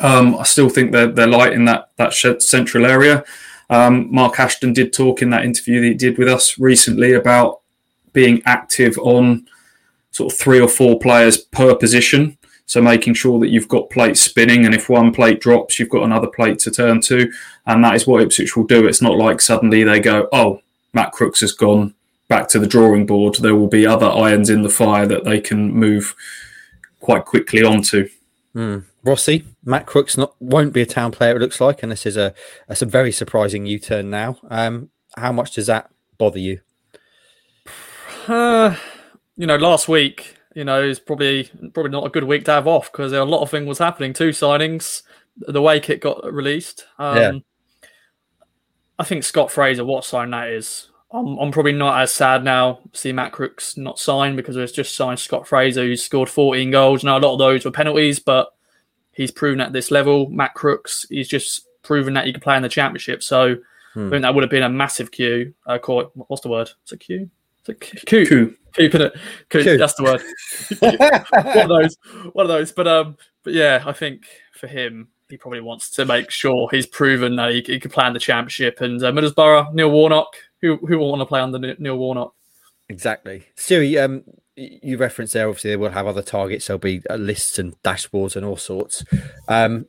um, 0.00 0.36
I 0.36 0.42
still 0.44 0.68
think 0.68 0.92
they're, 0.92 1.06
they're 1.06 1.26
light 1.26 1.52
in 1.52 1.64
that, 1.66 1.90
that 1.96 2.14
central 2.42 2.86
area. 2.86 3.24
Um, 3.70 4.12
Mark 4.14 4.38
Ashton 4.38 4.72
did 4.72 4.92
talk 4.92 5.22
in 5.22 5.30
that 5.30 5.44
interview 5.44 5.80
that 5.80 5.86
he 5.86 5.94
did 5.94 6.18
with 6.18 6.28
us 6.28 6.58
recently 6.58 7.14
about 7.14 7.60
being 8.12 8.42
active 8.44 8.98
on 8.98 9.46
sort 10.10 10.32
of 10.32 10.38
three 10.38 10.60
or 10.60 10.68
four 10.68 10.98
players 10.98 11.38
per 11.38 11.74
position. 11.74 12.36
So 12.66 12.80
making 12.80 13.14
sure 13.14 13.40
that 13.40 13.48
you've 13.48 13.68
got 13.68 13.90
plates 13.90 14.20
spinning, 14.20 14.64
and 14.64 14.74
if 14.74 14.88
one 14.88 15.12
plate 15.12 15.40
drops, 15.40 15.78
you've 15.78 15.88
got 15.88 16.04
another 16.04 16.28
plate 16.28 16.58
to 16.60 16.70
turn 16.70 17.00
to, 17.02 17.30
and 17.66 17.84
that 17.84 17.94
is 17.94 18.06
what 18.06 18.22
Ipswich 18.22 18.56
will 18.56 18.64
do. 18.64 18.86
It's 18.86 19.02
not 19.02 19.18
like 19.18 19.40
suddenly 19.40 19.82
they 19.82 20.00
go, 20.00 20.28
"Oh, 20.32 20.62
Matt 20.94 21.12
Crooks 21.12 21.40
has 21.40 21.52
gone 21.52 21.94
back 22.32 22.48
to 22.48 22.58
the 22.58 22.66
drawing 22.66 23.04
board." 23.06 23.36
There 23.36 23.54
will 23.54 23.68
be 23.68 23.86
other 23.86 24.06
irons 24.06 24.48
in 24.48 24.62
the 24.62 24.70
fire 24.70 25.06
that 25.06 25.24
they 25.24 25.40
can 25.40 25.72
move 25.72 26.14
quite 27.00 27.24
quickly 27.26 27.62
onto. 27.62 28.08
Mm. 28.54 28.84
Rossi, 29.04 29.44
Matt 29.64 29.86
Crooks 29.86 30.16
not 30.16 30.34
won't 30.40 30.72
be 30.72 30.82
a 30.82 30.86
town 30.86 31.10
player. 31.12 31.36
It 31.36 31.40
looks 31.40 31.60
like, 31.60 31.82
and 31.82 31.90
this 31.90 32.06
is 32.06 32.16
a 32.16 32.34
that's 32.68 32.82
a 32.82 32.86
very 32.86 33.12
surprising 33.12 33.66
U 33.66 33.78
turn 33.78 34.10
now. 34.10 34.38
Um, 34.48 34.90
how 35.16 35.32
much 35.32 35.54
does 35.54 35.66
that 35.66 35.90
bother 36.18 36.38
you? 36.38 36.60
Uh, 38.28 38.76
you 39.36 39.46
know, 39.46 39.56
last 39.56 39.88
week, 39.88 40.36
you 40.54 40.64
know, 40.64 40.82
is 40.82 41.00
probably 41.00 41.50
probably 41.74 41.90
not 41.90 42.06
a 42.06 42.10
good 42.10 42.24
week 42.24 42.44
to 42.44 42.52
have 42.52 42.66
off 42.66 42.92
because 42.92 43.12
a 43.12 43.24
lot 43.24 43.42
of 43.42 43.50
things 43.50 43.66
was 43.66 43.78
happening. 43.78 44.12
Two 44.12 44.30
signings, 44.30 45.02
the 45.36 45.62
way 45.62 45.80
kit 45.80 46.00
got 46.00 46.32
released. 46.32 46.86
Um, 46.98 47.16
yeah. 47.16 47.32
I 48.98 49.04
think 49.04 49.24
Scott 49.24 49.50
Fraser, 49.50 49.84
what 49.84 50.04
sign 50.04 50.30
that 50.30 50.48
is. 50.50 50.88
I'm, 51.12 51.38
I'm 51.38 51.50
probably 51.50 51.72
not 51.72 52.00
as 52.00 52.12
sad 52.12 52.44
now. 52.44 52.80
See 52.92 53.12
Matt 53.12 53.32
Crooks 53.32 53.76
not 53.76 53.98
signed 53.98 54.36
because 54.36 54.56
it's 54.56 54.72
just 54.72 54.94
signed 54.94 55.18
Scott 55.18 55.46
Fraser, 55.46 55.82
who's 55.82 56.02
scored 56.02 56.28
14 56.28 56.70
goals. 56.70 57.04
Now 57.04 57.18
a 57.18 57.20
lot 57.20 57.34
of 57.34 57.38
those 57.38 57.64
were 57.64 57.70
penalties, 57.70 58.18
but 58.18 58.52
he's 59.12 59.30
proven 59.30 59.60
at 59.60 59.72
this 59.72 59.90
level. 59.90 60.28
Matt 60.30 60.54
Crooks, 60.54 61.06
he's 61.08 61.28
just 61.28 61.66
proven 61.82 62.14
that 62.14 62.26
he 62.26 62.32
can 62.32 62.40
play 62.40 62.56
in 62.56 62.62
the 62.62 62.68
championship. 62.68 63.22
So 63.22 63.56
hmm. 63.94 64.06
I 64.06 64.10
think 64.10 64.22
that 64.22 64.34
would 64.34 64.42
have 64.42 64.50
been 64.50 64.62
a 64.62 64.68
massive 64.68 65.10
cue. 65.10 65.54
Uh, 65.66 65.78
call 65.78 66.10
what's 66.14 66.42
the 66.42 66.48
word? 66.48 66.70
It's 66.82 66.92
a 66.92 66.96
cue. 66.96 67.30
It's 67.60 67.68
a 67.68 67.74
coup. 67.74 68.26
coup. 68.26 68.56
Keeping 68.72 69.02
it. 69.02 69.12
Coup. 69.50 69.76
That's 69.76 69.94
the 69.94 70.02
word. 70.02 70.22
one 71.54 71.64
of 71.64 71.68
those. 71.68 71.96
One 72.32 72.46
of 72.46 72.48
those. 72.48 72.72
But 72.72 72.88
um. 72.88 73.16
But 73.42 73.54
yeah, 73.54 73.82
I 73.84 73.92
think 73.92 74.26
for 74.52 74.66
him, 74.66 75.08
he 75.28 75.36
probably 75.36 75.60
wants 75.60 75.90
to 75.90 76.04
make 76.04 76.30
sure 76.30 76.68
he's 76.70 76.86
proven 76.86 77.36
that 77.36 77.52
he, 77.52 77.62
he 77.62 77.80
can 77.80 77.90
play 77.90 78.06
in 78.06 78.12
the 78.12 78.20
championship. 78.20 78.80
And 78.80 79.02
uh, 79.02 79.10
Middlesbrough, 79.10 79.74
Neil 79.74 79.90
Warnock, 79.90 80.36
who 80.62 80.76
who 80.78 80.98
will 80.98 81.10
want 81.10 81.20
to 81.20 81.26
play 81.26 81.40
under 81.40 81.58
Neil 81.58 81.98
Warnock? 81.98 82.34
Exactly. 82.88 83.44
Siri, 83.54 83.98
um, 83.98 84.24
you 84.56 84.96
referenced 84.96 85.34
there. 85.34 85.48
Obviously, 85.48 85.70
they 85.70 85.76
will 85.76 85.90
have 85.90 86.06
other 86.06 86.22
targets. 86.22 86.66
There'll 86.66 86.78
be 86.78 87.02
uh, 87.10 87.16
lists 87.16 87.58
and 87.58 87.80
dashboards 87.82 88.36
and 88.36 88.44
all 88.44 88.56
sorts. 88.56 89.04
Um, 89.48 89.86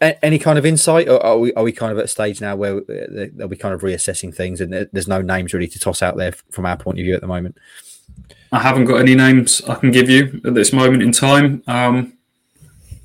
any 0.00 0.38
kind 0.38 0.58
of 0.58 0.66
insight, 0.66 1.08
or 1.08 1.24
are 1.24 1.38
we 1.38 1.52
are 1.54 1.64
we 1.64 1.72
kind 1.72 1.92
of 1.92 1.98
at 1.98 2.04
a 2.04 2.08
stage 2.08 2.40
now 2.40 2.54
where 2.56 2.78
uh, 2.78 3.26
they'll 3.32 3.48
be 3.48 3.56
kind 3.56 3.74
of 3.74 3.80
reassessing 3.80 4.34
things, 4.34 4.60
and 4.60 4.88
there's 4.92 5.08
no 5.08 5.22
names 5.22 5.54
really 5.54 5.68
to 5.68 5.78
toss 5.78 6.02
out 6.02 6.16
there 6.16 6.32
from 6.50 6.66
our 6.66 6.76
point 6.76 6.98
of 6.98 7.04
view 7.04 7.14
at 7.14 7.20
the 7.20 7.26
moment? 7.26 7.56
I 8.52 8.60
haven't 8.60 8.84
got 8.84 9.00
any 9.00 9.14
names 9.14 9.62
I 9.68 9.74
can 9.74 9.90
give 9.90 10.08
you 10.08 10.40
at 10.44 10.54
this 10.54 10.72
moment 10.72 11.02
in 11.02 11.12
time. 11.12 11.62
Um, 11.66 12.12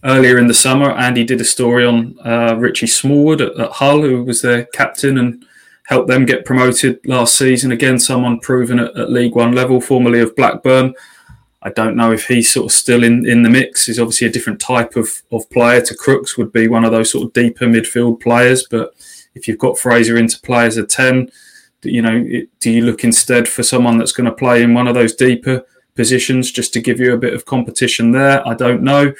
earlier 0.03 0.37
in 0.37 0.47
the 0.47 0.53
summer, 0.53 0.91
Andy 0.91 1.23
did 1.23 1.41
a 1.41 1.45
story 1.45 1.85
on 1.85 2.17
uh, 2.25 2.55
Richie 2.57 2.87
Smallwood 2.87 3.41
at, 3.41 3.59
at, 3.59 3.71
Hull, 3.71 4.01
who 4.01 4.23
was 4.23 4.41
their 4.41 4.65
captain 4.65 5.17
and 5.17 5.45
helped 5.91 6.07
them 6.07 6.25
get 6.25 6.45
promoted 6.45 7.05
last 7.05 7.37
season. 7.37 7.73
Again, 7.73 7.99
someone 7.99 8.39
proven 8.39 8.79
at, 8.79 8.97
at 8.97 9.11
League 9.11 9.35
One 9.35 9.51
level, 9.51 9.81
formerly 9.81 10.21
of 10.21 10.33
Blackburn. 10.37 10.95
I 11.63 11.69
don't 11.69 11.97
know 11.97 12.13
if 12.13 12.27
he's 12.27 12.49
sort 12.49 12.67
of 12.67 12.71
still 12.71 13.03
in, 13.03 13.27
in 13.27 13.43
the 13.43 13.49
mix. 13.49 13.87
He's 13.87 13.99
obviously 13.99 14.27
a 14.27 14.31
different 14.31 14.61
type 14.61 14.95
of, 14.95 15.09
of 15.33 15.47
player 15.49 15.81
to 15.81 15.93
Crooks, 15.93 16.37
would 16.37 16.53
be 16.53 16.69
one 16.69 16.85
of 16.85 16.91
those 16.91 17.11
sort 17.11 17.25
of 17.25 17.33
deeper 17.33 17.65
midfield 17.65 18.21
players. 18.21 18.65
But 18.71 18.93
if 19.35 19.49
you've 19.49 19.59
got 19.59 19.77
Fraser 19.77 20.15
into 20.15 20.39
play 20.39 20.65
as 20.65 20.77
a 20.77 20.85
10, 20.85 21.29
you 21.83 22.01
know, 22.01 22.23
do 22.61 22.71
you 22.71 22.85
look 22.85 23.03
instead 23.03 23.45
for 23.49 23.61
someone 23.61 23.97
that's 23.97 24.13
going 24.13 24.29
to 24.29 24.35
play 24.35 24.63
in 24.63 24.73
one 24.73 24.87
of 24.87 24.95
those 24.95 25.13
deeper 25.13 25.65
positions 25.95 26.53
just 26.53 26.71
to 26.73 26.81
give 26.81 27.01
you 27.01 27.13
a 27.13 27.17
bit 27.17 27.33
of 27.33 27.43
competition 27.43 28.11
there? 28.11 28.47
I 28.47 28.53
don't 28.53 28.81
know. 28.81 29.13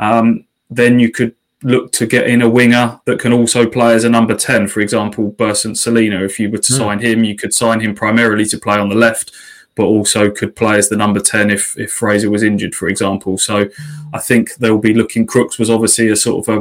Um, 0.00 0.46
then 0.68 0.98
you 0.98 1.12
could 1.12 1.36
look 1.62 1.90
to 1.92 2.06
get 2.06 2.28
in 2.28 2.42
a 2.42 2.48
winger 2.48 3.00
that 3.04 3.18
can 3.18 3.32
also 3.32 3.66
play 3.66 3.94
as 3.94 4.04
a 4.04 4.08
number 4.08 4.34
10, 4.34 4.68
for 4.68 4.80
example, 4.80 5.32
Bersant 5.32 5.76
Celina. 5.76 6.22
If 6.22 6.38
you 6.38 6.50
were 6.50 6.58
to 6.58 6.72
mm. 6.72 6.76
sign 6.76 6.98
him, 7.00 7.24
you 7.24 7.34
could 7.34 7.52
sign 7.52 7.80
him 7.80 7.94
primarily 7.94 8.44
to 8.46 8.58
play 8.58 8.78
on 8.78 8.88
the 8.88 8.94
left, 8.94 9.32
but 9.74 9.84
also 9.84 10.30
could 10.30 10.54
play 10.54 10.78
as 10.78 10.88
the 10.88 10.96
number 10.96 11.20
10 11.20 11.50
if, 11.50 11.76
if 11.78 11.92
Fraser 11.92 12.30
was 12.30 12.42
injured, 12.42 12.74
for 12.74 12.88
example. 12.88 13.38
So 13.38 13.68
I 14.12 14.18
think 14.18 14.54
they'll 14.56 14.78
be 14.78 14.94
looking. 14.94 15.26
Crooks 15.26 15.58
was 15.58 15.70
obviously 15.70 16.08
a 16.08 16.16
sort 16.16 16.48
of 16.48 16.58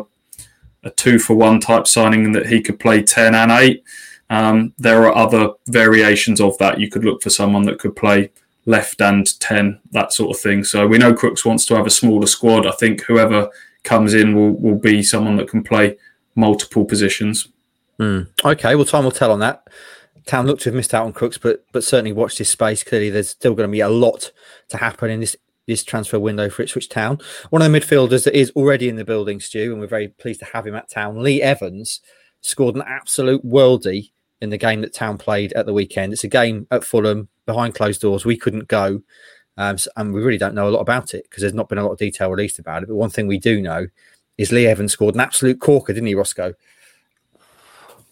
a, 0.83 0.87
a 0.87 0.91
two 0.91 1.19
for 1.19 1.35
one 1.35 1.59
type 1.59 1.87
signing 1.87 2.31
that 2.31 2.47
he 2.47 2.61
could 2.61 2.79
play 2.79 3.03
10 3.03 3.35
and 3.35 3.51
8. 3.51 3.83
Um, 4.29 4.73
there 4.77 5.05
are 5.05 5.15
other 5.15 5.51
variations 5.67 6.41
of 6.41 6.57
that. 6.57 6.79
You 6.79 6.89
could 6.89 7.05
look 7.05 7.21
for 7.21 7.29
someone 7.29 7.63
that 7.63 7.79
could 7.79 7.95
play 7.95 8.31
left 8.65 9.01
and 9.01 9.39
10, 9.39 9.79
that 9.91 10.11
sort 10.11 10.35
of 10.35 10.41
thing. 10.41 10.63
So 10.63 10.85
we 10.87 10.97
know 10.97 11.13
Crooks 11.13 11.45
wants 11.45 11.65
to 11.67 11.75
have 11.75 11.87
a 11.87 11.91
smaller 11.91 12.27
squad. 12.27 12.65
I 12.65 12.71
think 12.71 13.01
whoever 13.03 13.49
comes 13.87 14.13
in 14.13 14.35
will, 14.35 14.51
will 14.51 14.77
be 14.77 15.01
someone 15.01 15.37
that 15.37 15.47
can 15.47 15.63
play 15.63 15.97
multiple 16.35 16.85
positions. 16.85 17.47
Mm. 17.99 18.27
Okay, 18.43 18.75
well, 18.75 18.85
time 18.85 19.05
will 19.05 19.11
tell 19.11 19.31
on 19.31 19.39
that. 19.39 19.67
Town 20.25 20.45
looked 20.45 20.63
to 20.63 20.69
have 20.69 20.75
missed 20.75 20.93
out 20.93 21.05
on 21.05 21.13
Crooks, 21.13 21.37
but 21.37 21.65
but 21.71 21.85
certainly 21.85 22.11
watch 22.11 22.37
this 22.37 22.49
space. 22.49 22.83
Clearly, 22.83 23.09
there's 23.09 23.29
still 23.29 23.55
going 23.55 23.69
to 23.69 23.71
be 23.71 23.79
a 23.79 23.89
lot 23.89 24.31
to 24.69 24.77
happen 24.77 25.09
in 25.09 25.21
this 25.21 25.37
this 25.67 25.83
transfer 25.83 26.19
window 26.19 26.49
for 26.49 26.63
Ipswich 26.63 26.89
Town. 26.89 27.19
One 27.49 27.61
of 27.61 27.71
the 27.71 27.79
midfielders 27.79 28.25
that 28.25 28.37
is 28.37 28.51
already 28.51 28.89
in 28.89 28.97
the 28.97 29.05
building, 29.05 29.39
Stu, 29.39 29.71
and 29.71 29.79
we're 29.79 29.87
very 29.87 30.09
pleased 30.09 30.39
to 30.39 30.45
have 30.45 30.67
him 30.67 30.75
at 30.75 30.89
Town. 30.89 31.21
Lee 31.23 31.41
Evans 31.41 32.01
scored 32.41 32.75
an 32.75 32.83
absolute 32.85 33.43
worldie 33.45 34.11
in 34.41 34.49
the 34.49 34.57
game 34.57 34.81
that 34.81 34.93
Town 34.93 35.17
played 35.17 35.53
at 35.53 35.65
the 35.65 35.73
weekend. 35.73 36.13
It's 36.13 36.23
a 36.23 36.29
game 36.29 36.67
at 36.71 36.83
Fulham 36.83 37.29
behind 37.45 37.75
closed 37.75 38.01
doors. 38.01 38.25
We 38.25 38.37
couldn't 38.37 38.67
go, 38.67 39.01
um, 39.57 39.77
so, 39.77 39.89
and 39.97 40.13
we 40.13 40.21
really 40.21 40.37
don't 40.37 40.55
know 40.55 40.67
a 40.67 40.71
lot 40.71 40.81
about 40.81 41.13
it 41.13 41.23
because 41.23 41.41
there's 41.41 41.53
not 41.53 41.69
been 41.69 41.77
a 41.77 41.83
lot 41.83 41.91
of 41.91 41.97
detail 41.97 42.29
released 42.29 42.59
about 42.59 42.83
it. 42.83 42.87
But 42.87 42.95
one 42.95 43.09
thing 43.09 43.27
we 43.27 43.39
do 43.39 43.61
know 43.61 43.87
is 44.37 44.51
Lee 44.51 44.67
Evans 44.67 44.93
scored 44.93 45.15
an 45.15 45.21
absolute 45.21 45.59
corker, 45.59 45.93
didn't 45.93 46.07
he, 46.07 46.15
Roscoe? 46.15 46.53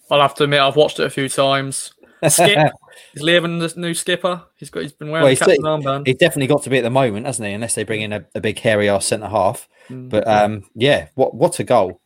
I'll 0.09 0.21
have 0.21 0.35
to 0.35 0.43
admit 0.43 0.59
I've 0.59 0.75
watched 0.75 0.99
it 0.99 1.05
a 1.05 1.09
few 1.09 1.29
times. 1.29 1.93
Skip 2.27 2.71
is 3.13 3.21
Lee 3.21 3.35
Evans 3.35 3.73
the 3.73 3.79
new 3.79 3.93
skipper? 3.93 4.43
He's 4.55 4.69
got 4.69 4.83
he's 4.83 4.93
been 4.93 5.09
wearing 5.09 5.23
Well, 5.23 5.29
he's, 5.29 5.39
captain 5.39 5.61
armband. 5.63 6.07
he's 6.07 6.17
definitely 6.17 6.47
got 6.47 6.63
to 6.63 6.69
be 6.69 6.77
at 6.77 6.83
the 6.83 6.89
moment, 6.89 7.25
hasn't 7.25 7.47
he? 7.47 7.53
Unless 7.53 7.75
they 7.75 7.83
bring 7.83 8.01
in 8.01 8.13
a, 8.13 8.25
a 8.33 8.41
big 8.41 8.59
hairy 8.59 8.89
ass 8.89 9.05
centre 9.05 9.27
half. 9.27 9.67
But 9.89 10.27
um, 10.27 10.63
yeah, 10.73 11.09
what 11.13 11.35
what 11.35 11.59
a 11.59 11.63
goal! 11.63 12.01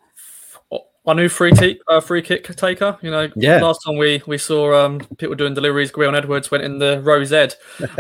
Our 1.10 1.16
new 1.16 1.28
free 1.28 1.52
kick, 1.54 1.82
uh, 1.88 2.02
free 2.02 2.22
kick 2.22 2.56
taker. 2.56 2.96
You 3.02 3.10
know, 3.10 3.32
Yeah. 3.36 3.60
Last 3.64 3.80
time 3.84 3.98
we 3.98 4.22
we 4.28 4.38
saw 4.38 4.86
um, 4.86 5.00
people 5.18 5.34
doing 5.34 5.56
deliveries, 5.56 5.92
Gwion 5.92 6.16
Edwards 6.16 6.52
went 6.52 6.64
in 6.64 6.78
the 6.78 7.02
Rose 7.02 7.34
Ed. 7.44 7.56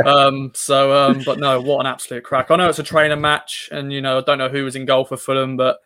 Um, 0.06 0.51
so, 0.54 0.94
um, 0.94 1.24
but 1.25 1.39
no, 1.39 1.60
what 1.60 1.80
an 1.80 1.88
absolute 1.88 2.24
crack! 2.24 2.51
I 2.51 2.56
know 2.56 2.70
it's 2.70 2.78
a 2.78 2.84
trainer 2.84 3.16
match, 3.16 3.68
and 3.72 3.92
you 3.92 4.00
know, 4.00 4.20
I 4.20 4.22
don't 4.22 4.38
know 4.38 4.48
who 4.48 4.63
was 4.63 4.75
in 4.75 4.86
goal 4.86 5.06
for 5.06 5.18
Fulham, 5.18 5.58
but 5.58 5.80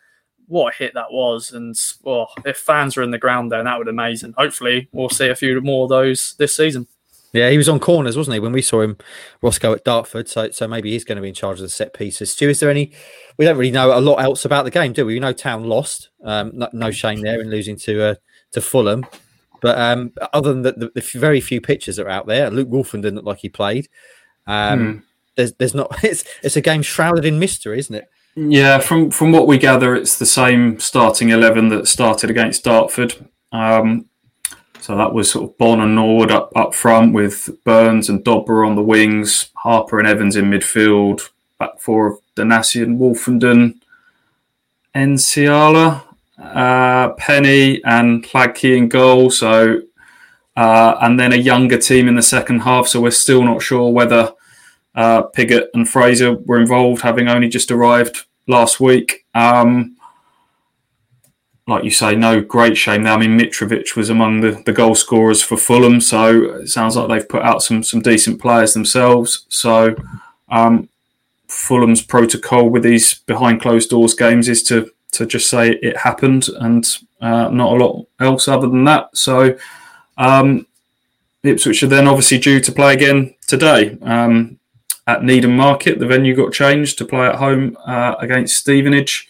what 0.48 0.74
a 0.74 0.77
hit 0.77 0.96
that 0.96 1.13
was! 1.13 1.53
And 1.53 1.74
oh, 2.06 2.25
if 2.46 2.58
fans 2.58 2.98
were 2.98 3.03
in 3.03 3.12
the 3.12 3.18
ground 3.18 3.53
there, 3.53 3.63
that 3.63 3.77
would 3.77 3.86
be 3.86 3.92
amazing. 3.92 4.34
Hopefully, 4.38 4.89
we'll 4.92 5.08
see 5.08 5.30
a 5.30 5.36
few 5.36 5.62
more 5.62 5.86
of 5.86 5.89
those 5.92 6.36
this 6.39 6.53
season. 6.53 6.88
Yeah, 7.32 7.50
he 7.50 7.58
was 7.58 7.70
on 7.70 7.80
corners, 7.80 8.15
wasn't 8.18 8.34
he, 8.36 8.39
when 8.39 8.51
we 8.51 8.62
saw 8.62 8.82
him, 8.82 8.98
Roscoe 9.42 9.74
at 9.74 9.84
Dartford? 9.84 10.27
So, 10.27 10.51
so 10.51 10.68
maybe 10.68 10.92
he's 10.92 11.03
going 11.03 11.15
to 11.15 11.22
be 11.22 11.30
in 11.30 11.34
charge 11.34 11.58
of 11.58 11.63
the 11.63 11.70
set 11.70 11.94
pieces. 11.94 12.32
Stu, 12.32 12.50
is 12.50 12.60
there 12.60 12.70
any? 12.70 12.92
We 13.38 13.46
don't 13.46 13.58
really 13.58 13.72
know 13.72 13.98
a 13.98 14.00
lot 14.00 14.22
else 14.22 14.46
about 14.46 14.66
the 14.66 14.72
game, 14.72 14.94
do 14.94 15.06
we? 15.06 15.16
We 15.16 15.20
know 15.20 15.34
Town 15.34 15.63
lost. 15.63 16.10
Um, 16.24 16.52
no, 16.54 16.70
no 16.74 16.92
shame 16.92 17.22
there 17.22 17.42
in 17.42 17.50
losing 17.50 17.75
to 17.78 18.04
uh, 18.04 18.16
to 18.52 18.62
Fulham. 18.62 19.06
But 19.62 19.80
um, 19.80 20.12
other 20.34 20.54
than 20.54 20.62
the, 20.62 20.74
the, 20.74 20.92
the 20.96 21.20
very 21.20 21.40
few 21.40 21.62
pictures 21.62 21.96
that 21.96 22.06
are 22.06 22.10
out 22.10 22.28
there, 22.28 22.50
Luke 22.50 22.70
Wolfen 22.70 23.02
didn't 23.02 23.16
look 23.16 23.25
like 23.25 23.40
he 23.40 23.50
played. 23.50 23.88
Um, 24.46 25.04
There's 25.36 25.54
there's 25.54 25.74
not. 25.74 25.96
It's 26.04 26.24
it's 26.44 26.58
a 26.58 26.62
game 26.62 26.82
shrouded 26.82 27.25
in 27.25 27.40
mystery, 27.40 27.80
isn't 27.80 27.96
it? 27.96 28.10
Yeah, 28.36 28.80
from 28.80 29.12
from 29.12 29.32
what 29.32 29.48
we 29.48 29.58
gather, 29.58 29.96
it's 29.96 30.18
the 30.18 30.25
same 30.25 30.80
starting 30.80 31.30
eleven 31.30 31.70
that 31.70 31.88
started 31.88 32.30
against 32.30 32.63
Dartford. 32.63 33.30
Um, 33.52 34.08
so 34.80 34.98
that 34.98 35.13
was 35.13 35.32
sort 35.32 35.50
of 35.50 35.58
Bonne 35.58 35.80
and 35.80 35.96
Norwood 35.96 36.32
up 36.32 36.52
up 36.56 36.74
front 36.74 37.13
with 37.13 37.50
Burns 37.63 38.10
and 38.10 38.24
Dobber 38.24 38.66
on 38.66 38.75
the 38.75 38.82
wings, 38.82 39.50
Harper 39.56 39.98
and 39.98 40.08
Evans 40.08 40.36
in 40.36 40.50
midfield, 40.50 41.30
back 41.58 41.80
four 41.80 42.08
of 42.08 42.20
Donacien 42.36 42.84
and 42.84 43.00
Woolfenden, 43.00 43.75
Nsiala, 44.96 46.04
uh, 46.40 47.10
Penney 47.13 47.84
and 47.84 48.24
Hladky 48.24 48.78
in 48.78 48.90
goal. 48.90 49.30
So 49.30 49.82
uh, 50.56 50.98
and 51.02 51.20
then 51.20 51.34
a 51.34 51.38
younger 51.38 51.78
team 51.78 52.08
in 52.08 52.16
the 52.16 52.22
second 52.22 52.60
half. 52.60 52.88
So 52.88 53.02
we're 53.02 53.12
still 53.12 53.44
not 53.44 53.62
sure 53.62 53.92
whether 53.92 54.32
uh, 54.96 55.24
Pigott 55.24 55.68
and 55.74 55.90
Fraser 55.90 56.34
were 56.34 56.60
involved, 56.60 57.02
having 57.02 57.28
only 57.28 57.48
just 57.48 57.72
arrived 57.72 58.25
last 58.48 58.80
week. 58.80 59.25
Um, 59.34 59.98
like 61.66 61.84
you 61.86 61.92
say, 61.92 62.16
no 62.16 62.42
great 62.42 62.78
shame 62.78 63.04
there. 63.04 63.13
I 63.13 63.18
mean, 63.18 63.40
Mitrovic 63.40 63.96
was 63.96 64.10
among 64.10 64.42
the, 64.42 64.62
the 64.66 64.74
goal 64.74 64.96
scorers 64.96 65.42
for 65.42 65.56
Fulham, 65.56 66.02
so 66.02 66.56
it 66.56 66.68
sounds 66.68 66.98
like 66.98 67.08
they've 67.08 67.30
put 67.30 67.42
out 67.42 67.63
some 67.63 67.84
some 67.84 68.02
decent 68.02 68.42
players 68.42 68.74
themselves. 68.74 69.46
So 69.48 69.96
um, 70.50 70.90
Fulham's 71.53 72.01
protocol 72.01 72.69
with 72.69 72.83
these 72.83 73.13
behind 73.13 73.62
closed 73.62 73.89
doors 73.89 74.13
games 74.13 74.50
is 74.50 74.63
to 74.63 74.91
to 75.12 75.25
just 75.25 75.48
say 75.50 75.72
it 75.72 75.95
happened 75.98 76.50
and 76.60 76.86
uh, 77.22 77.48
not 77.50 77.74
a 77.74 77.86
lot 77.86 78.07
else 78.19 78.48
other 78.48 78.67
than 78.67 78.83
that. 78.83 79.15
So 79.15 79.55
um, 80.17 80.65
Ipswich 81.43 81.83
are 81.83 81.88
then 81.88 82.07
obviously 82.07 82.39
due 82.39 82.60
to 82.60 82.72
play 82.72 82.93
again 82.93 83.36
today 83.48 83.98
um, 84.01 84.60
at 85.05 85.24
Needham 85.24 85.55
Market. 85.55 86.00
The 86.00 86.07
venue 86.07 86.36
got 86.36 86.51
changed 86.51 86.98
to 86.98 87.05
play 87.05 87.27
at 87.27 87.36
home 87.36 87.77
uh, 87.86 88.15
against 88.19 88.57
Stevenage, 88.57 89.27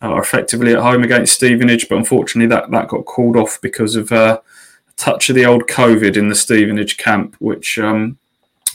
uh, 0.00 0.10
or 0.10 0.20
effectively 0.20 0.72
at 0.72 0.82
home 0.82 1.04
against 1.04 1.34
Stevenage, 1.34 1.88
but 1.88 1.98
unfortunately 1.98 2.48
that, 2.48 2.70
that 2.70 2.88
got 2.88 3.04
called 3.04 3.36
off 3.36 3.60
because 3.60 3.96
of 3.96 4.10
uh, 4.10 4.40
a 4.88 4.92
touch 4.96 5.28
of 5.28 5.36
the 5.36 5.44
old 5.44 5.64
COVID 5.64 6.16
in 6.16 6.28
the 6.28 6.34
Stevenage 6.34 6.96
camp, 6.96 7.36
which 7.40 7.78
um, 7.78 8.16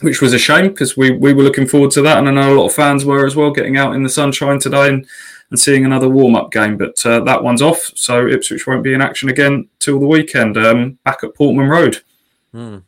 which 0.02 0.22
was 0.22 0.34
a 0.34 0.40
shame 0.40 0.68
because 0.68 0.98
we, 0.98 1.12
we 1.12 1.34
were 1.34 1.44
looking 1.44 1.68
forward 1.68 1.92
to 1.92 2.02
that, 2.02 2.18
and 2.18 2.28
I 2.28 2.32
know 2.32 2.54
a 2.54 2.60
lot 2.60 2.68
of 2.68 2.74
fans 2.74 3.06
were 3.06 3.25
as 3.25 3.36
well, 3.36 3.52
getting 3.52 3.78
out 3.78 3.96
in 3.96 4.04
the 4.04 4.10
sunshine 4.10 4.60
today 4.60 4.90
and, 4.90 5.08
and 5.50 5.60
seeing 5.60 5.86
another 5.86 6.10
warm 6.10 6.36
up 6.36 6.52
game. 6.52 6.78
But 6.78 7.06
uh, 7.06 7.22
that 7.22 7.44
one's 7.44 7.62
off, 7.62 7.92
so 7.96 8.28
Ipswich 8.28 8.68
won't 8.68 8.84
be 8.84 8.94
in 8.94 9.02
action 9.02 9.30
again 9.30 9.70
till 9.80 10.00
the 10.00 10.08
weekend, 10.08 10.58
um, 10.58 11.00
back 11.04 11.24
at 11.24 11.36
Portman 11.36 11.70
Road. 11.70 12.02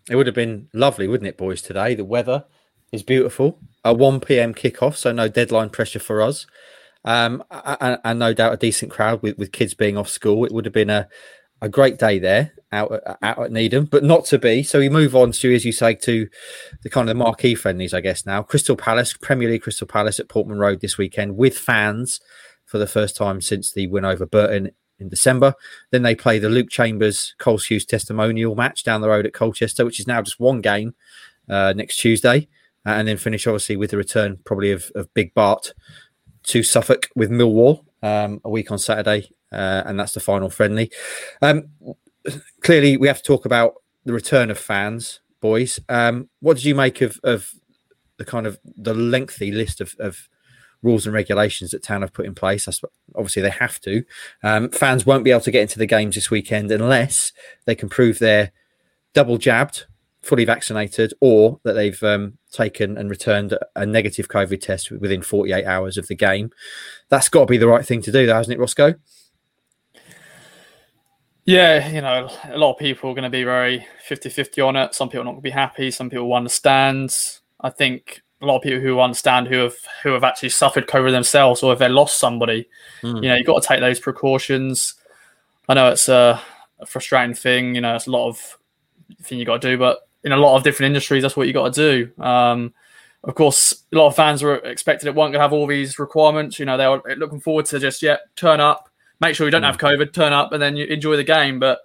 It 0.09 0.15
would 0.15 0.27
have 0.27 0.35
been 0.35 0.69
lovely, 0.73 1.07
wouldn't 1.07 1.27
it, 1.27 1.37
boys? 1.37 1.61
Today 1.61 1.95
the 1.95 2.05
weather 2.05 2.45
is 2.91 3.03
beautiful. 3.03 3.59
A 3.83 3.93
one 3.93 4.19
p.m. 4.19 4.53
kickoff, 4.53 4.95
so 4.97 5.13
no 5.13 5.29
deadline 5.29 5.69
pressure 5.69 5.99
for 5.99 6.21
us, 6.21 6.45
um, 7.05 7.41
and, 7.49 7.99
and 8.03 8.19
no 8.19 8.33
doubt 8.33 8.53
a 8.53 8.57
decent 8.57 8.91
crowd 8.91 9.21
with, 9.21 9.37
with 9.37 9.53
kids 9.53 9.73
being 9.73 9.97
off 9.97 10.09
school. 10.09 10.43
It 10.43 10.51
would 10.51 10.65
have 10.65 10.73
been 10.73 10.89
a, 10.89 11.07
a 11.61 11.69
great 11.69 11.97
day 11.97 12.19
there 12.19 12.53
out 12.71 12.91
at, 12.91 13.17
out 13.21 13.39
at 13.39 13.51
Needham, 13.51 13.85
but 13.85 14.03
not 14.03 14.25
to 14.25 14.37
be. 14.37 14.63
So 14.63 14.79
we 14.79 14.89
move 14.89 15.15
on 15.15 15.31
to, 15.33 15.55
as 15.55 15.65
you 15.65 15.71
say, 15.71 15.95
to 15.95 16.27
the 16.83 16.89
kind 16.89 17.09
of 17.09 17.15
the 17.15 17.23
marquee 17.23 17.55
friendlies, 17.55 17.93
I 17.93 18.01
guess. 18.01 18.25
Now, 18.25 18.43
Crystal 18.43 18.75
Palace, 18.75 19.13
Premier 19.13 19.49
League 19.49 19.63
Crystal 19.63 19.87
Palace 19.87 20.19
at 20.19 20.29
Portman 20.29 20.59
Road 20.59 20.81
this 20.81 20.97
weekend 20.97 21.37
with 21.37 21.57
fans 21.57 22.19
for 22.65 22.77
the 22.77 22.87
first 22.87 23.15
time 23.15 23.41
since 23.41 23.71
the 23.71 23.87
win 23.87 24.05
over 24.05 24.25
Burton 24.25 24.71
in 24.99 25.09
December. 25.09 25.53
Then 25.91 26.03
they 26.03 26.15
play 26.15 26.39
the 26.39 26.49
Luke 26.49 26.69
Chambers 26.69 27.33
Cole 27.37 27.57
Skuse 27.57 27.87
testimonial 27.87 28.55
match 28.55 28.83
down 28.83 29.01
the 29.01 29.09
road 29.09 29.25
at 29.25 29.33
Colchester, 29.33 29.85
which 29.85 29.99
is 29.99 30.07
now 30.07 30.21
just 30.21 30.39
one 30.39 30.61
game 30.61 30.95
uh, 31.49 31.73
next 31.75 31.97
Tuesday, 31.97 32.47
uh, 32.85 32.91
and 32.91 33.07
then 33.07 33.17
finish 33.17 33.47
obviously 33.47 33.77
with 33.77 33.91
the 33.91 33.97
return 33.97 34.37
probably 34.43 34.71
of, 34.71 34.91
of 34.95 35.13
Big 35.13 35.33
Bart 35.33 35.73
to 36.43 36.63
Suffolk 36.63 37.09
with 37.15 37.29
Millwall 37.29 37.85
um, 38.01 38.41
a 38.43 38.49
week 38.49 38.71
on 38.71 38.79
Saturday, 38.79 39.29
uh, 39.51 39.83
and 39.85 39.99
that's 39.99 40.13
the 40.13 40.19
final 40.19 40.49
friendly. 40.49 40.91
Um, 41.41 41.69
clearly, 42.61 42.97
we 42.97 43.07
have 43.07 43.17
to 43.17 43.23
talk 43.23 43.45
about 43.45 43.75
the 44.05 44.13
return 44.13 44.49
of 44.49 44.57
fans, 44.57 45.19
boys. 45.41 45.79
Um, 45.89 46.29
what 46.39 46.57
did 46.57 46.65
you 46.65 46.75
make 46.75 47.01
of, 47.01 47.19
of 47.23 47.51
the 48.17 48.25
kind 48.25 48.47
of 48.47 48.59
the 48.63 48.93
lengthy 48.93 49.51
list 49.51 49.81
of, 49.81 49.95
of 49.99 50.27
rules 50.81 51.05
and 51.05 51.13
regulations 51.13 51.71
that 51.71 51.83
Town 51.83 52.01
have 52.01 52.13
put 52.13 52.25
in 52.25 52.35
place. 52.35 52.65
That's 52.65 52.81
obviously 53.15 53.41
they 53.41 53.49
have 53.49 53.79
to. 53.81 54.03
Um, 54.43 54.69
fans 54.69 55.05
won't 55.05 55.23
be 55.23 55.31
able 55.31 55.41
to 55.41 55.51
get 55.51 55.61
into 55.61 55.79
the 55.79 55.85
games 55.85 56.15
this 56.15 56.31
weekend 56.31 56.71
unless 56.71 57.31
they 57.65 57.75
can 57.75 57.89
prove 57.89 58.19
they're 58.19 58.51
double 59.13 59.37
jabbed, 59.37 59.85
fully 60.21 60.45
vaccinated, 60.45 61.13
or 61.19 61.59
that 61.63 61.73
they've 61.73 62.01
um, 62.03 62.37
taken 62.51 62.97
and 62.97 63.09
returned 63.09 63.57
a 63.75 63.85
negative 63.85 64.27
COVID 64.27 64.61
test 64.61 64.91
within 64.91 65.21
48 65.21 65.65
hours 65.65 65.97
of 65.97 66.07
the 66.07 66.15
game. 66.15 66.51
That's 67.09 67.29
got 67.29 67.41
to 67.41 67.45
be 67.47 67.57
the 67.57 67.67
right 67.67 67.85
thing 67.85 68.01
to 68.03 68.11
do, 68.11 68.25
though, 68.25 68.35
hasn't 68.35 68.55
it, 68.55 68.59
Roscoe? 68.59 68.95
Yeah, 71.47 71.87
you 71.87 72.01
know, 72.01 72.29
a 72.49 72.57
lot 72.57 72.73
of 72.73 72.77
people 72.77 73.09
are 73.09 73.13
going 73.13 73.23
to 73.23 73.29
be 73.29 73.45
very 73.45 73.87
50 74.05 74.27
50 74.27 74.59
on 74.59 74.75
it. 74.75 74.93
Some 74.93 75.07
people 75.07 75.21
are 75.21 75.23
not 75.23 75.31
going 75.31 75.41
to 75.41 75.49
be 75.49 75.49
happy. 75.49 75.89
Some 75.89 76.09
people 76.09 76.27
will 76.27 76.35
understand. 76.35 77.15
I 77.61 77.69
think 77.69 78.21
a 78.41 78.45
lot 78.45 78.57
of 78.57 78.63
people 78.63 78.81
who 78.81 78.99
understand 78.99 79.47
who 79.47 79.59
have 79.59 79.77
who 80.03 80.11
have 80.11 80.25
actually 80.25 80.49
suffered 80.49 80.87
COVID 80.87 81.11
themselves 81.11 81.63
or 81.63 81.71
if 81.71 81.79
they 81.79 81.87
lost 81.87 82.19
somebody, 82.19 82.67
you 83.01 83.21
know, 83.21 83.35
you've 83.35 83.47
got 83.47 83.61
to 83.61 83.67
take 83.67 83.79
those 83.79 83.97
precautions. 83.97 84.95
I 85.69 85.73
know 85.75 85.89
it's 85.89 86.09
a, 86.09 86.41
a 86.79 86.85
frustrating 86.85 87.33
thing, 87.33 87.75
you 87.75 87.81
know, 87.81 87.95
it's 87.95 88.07
a 88.07 88.11
lot 88.11 88.27
of 88.27 88.57
thing 89.21 89.39
you 89.39 89.45
got 89.45 89.61
to 89.61 89.69
do, 89.69 89.77
but 89.77 89.99
in 90.25 90.33
a 90.33 90.37
lot 90.37 90.57
of 90.57 90.63
different 90.63 90.87
industries, 90.87 91.21
that's 91.21 91.37
what 91.37 91.47
you 91.47 91.53
got 91.53 91.73
to 91.73 92.05
do. 92.05 92.21
Um, 92.21 92.73
of 93.23 93.35
course, 93.35 93.85
a 93.93 93.97
lot 93.97 94.07
of 94.07 94.17
fans 94.17 94.43
were 94.43 94.57
expected 94.57 95.07
it 95.07 95.15
weren't 95.15 95.31
going 95.31 95.39
to 95.39 95.39
have 95.39 95.53
all 95.53 95.65
these 95.65 95.97
requirements. 95.97 96.59
You 96.59 96.65
know, 96.65 96.75
they 96.75 96.87
were 96.87 97.01
looking 97.15 97.39
forward 97.39 97.67
to 97.67 97.79
just 97.79 98.01
yeah, 98.01 98.17
turn 98.35 98.59
up, 98.59 98.89
make 99.19 99.35
sure 99.35 99.47
you 99.47 99.51
don't 99.51 99.63
have 99.63 99.77
COVID, 99.77 100.13
turn 100.13 100.33
up, 100.33 100.51
and 100.51 100.61
then 100.61 100.75
you 100.75 100.85
enjoy 100.85 101.15
the 101.17 101.23
game. 101.23 101.59
But 101.59 101.79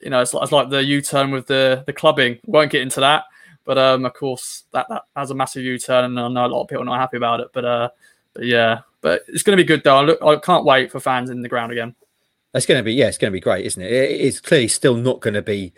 you 0.00 0.10
know, 0.10 0.20
it's 0.20 0.32
like, 0.32 0.42
it's 0.42 0.52
like 0.52 0.70
the 0.70 0.84
U-turn 0.84 1.30
with 1.30 1.46
the 1.46 1.84
the 1.86 1.92
clubbing. 1.92 2.38
Won't 2.46 2.70
get 2.70 2.82
into 2.82 3.00
that, 3.00 3.24
but 3.64 3.78
um, 3.78 4.04
of 4.04 4.14
course 4.14 4.64
that 4.72 4.86
that 4.88 5.02
has 5.16 5.30
a 5.30 5.34
massive 5.34 5.62
U-turn, 5.64 6.04
and 6.04 6.20
I 6.20 6.28
know 6.28 6.46
a 6.46 6.48
lot 6.48 6.62
of 6.62 6.68
people 6.68 6.82
are 6.82 6.86
not 6.86 7.00
happy 7.00 7.16
about 7.16 7.40
it. 7.40 7.48
But 7.52 7.64
uh, 7.64 7.90
but 8.34 8.44
yeah, 8.44 8.80
but 9.00 9.22
it's 9.28 9.42
going 9.42 9.56
to 9.56 9.62
be 9.62 9.66
good 9.66 9.82
though. 9.84 9.96
I 9.96 10.02
look, 10.02 10.22
I 10.22 10.36
can't 10.36 10.64
wait 10.64 10.90
for 10.90 11.00
fans 11.00 11.30
in 11.30 11.42
the 11.42 11.48
ground 11.48 11.72
again. 11.72 11.94
That's 12.52 12.66
going 12.66 12.78
to 12.78 12.84
be 12.84 12.94
yeah, 12.94 13.08
it's 13.08 13.18
going 13.18 13.30
to 13.30 13.36
be 13.36 13.40
great, 13.40 13.66
isn't 13.66 13.82
it? 13.82 13.92
It 13.92 14.20
is 14.20 14.40
clearly 14.40 14.68
still 14.68 14.96
not 14.96 15.20
going 15.20 15.34
to 15.34 15.42
be 15.42 15.72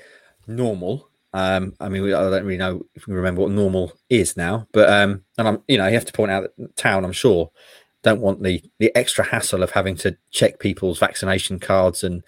normal. 0.47 1.09
Um, 1.35 1.75
I 1.81 1.89
mean, 1.89 2.03
we, 2.03 2.13
I 2.13 2.29
don't 2.29 2.45
really 2.45 2.59
know 2.59 2.83
if 2.95 3.07
we 3.07 3.15
remember 3.15 3.41
what 3.41 3.51
normal 3.51 3.93
is 4.11 4.37
now, 4.37 4.67
but 4.73 4.91
um, 4.91 5.25
and 5.39 5.49
I'm 5.49 5.63
you 5.67 5.79
know 5.79 5.87
you 5.87 5.95
have 5.95 6.05
to 6.05 6.13
point 6.13 6.31
out 6.31 6.51
that 6.57 6.77
town, 6.77 7.05
I'm 7.05 7.13
sure, 7.13 7.51
don't 8.03 8.21
want 8.21 8.43
the 8.43 8.63
the 8.79 8.95
extra 8.97 9.25
hassle 9.25 9.63
of 9.63 9.71
having 9.71 9.97
to 9.97 10.17
check 10.31 10.59
people's 10.59 10.99
vaccination 10.99 11.59
cards 11.59 12.03
and 12.05 12.23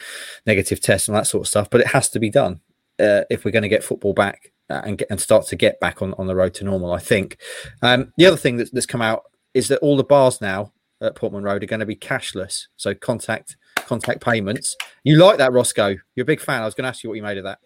negative 0.47 0.81
tests 0.81 1.09
and 1.09 1.17
that 1.17 1.27
sort 1.27 1.43
of 1.43 1.49
stuff, 1.49 1.69
but 1.71 1.81
it 1.81 1.89
has 1.89 2.09
to 2.11 2.21
be 2.21 2.31
done. 2.31 2.61
uh, 3.01 3.23
if 3.31 3.45
we're 3.45 3.51
going 3.51 3.63
to 3.63 3.69
get 3.69 3.85
football 3.85 4.13
back 4.13 4.53
uh, 4.71 4.83
and 4.85 4.99
get, 4.99 5.09
and 5.11 5.21
start 5.21 5.47
to 5.47 5.57
get 5.57 5.81
back 5.81 6.01
on, 6.03 6.15
on 6.15 6.27
the 6.27 6.35
road 6.35 6.55
to 6.55 6.65
normal. 6.65 6.93
I 6.93 7.01
think. 7.01 7.39
Um, 7.83 8.13
the 8.17 8.27
other 8.27 8.37
thing 8.37 8.57
that's, 8.57 8.71
that's 8.71 8.87
come 8.87 9.03
out 9.03 9.25
is 9.53 9.69
that 9.69 9.81
all 9.81 9.97
the 9.97 10.05
bars 10.05 10.41
now 10.41 10.73
at 11.01 11.17
Portman 11.17 11.43
Road 11.43 11.63
are 11.63 11.67
going 11.67 11.81
to 11.81 11.87
be 11.87 11.97
cashless, 11.97 12.67
so 12.77 12.95
contact 12.95 13.57
contact 13.77 14.23
payments. 14.23 14.77
You 15.03 15.17
like 15.17 15.39
that, 15.39 15.53
Roscoe? 15.53 15.97
You're 16.15 16.23
a 16.23 16.27
big 16.27 16.41
fan. 16.41 16.63
I 16.63 16.65
was 16.65 16.75
going 16.75 16.85
to 16.85 16.89
ask 16.89 17.03
you 17.05 17.11
what 17.11 17.17
you 17.17 17.23
made 17.23 17.39
of 17.39 17.45
that. 17.45 17.59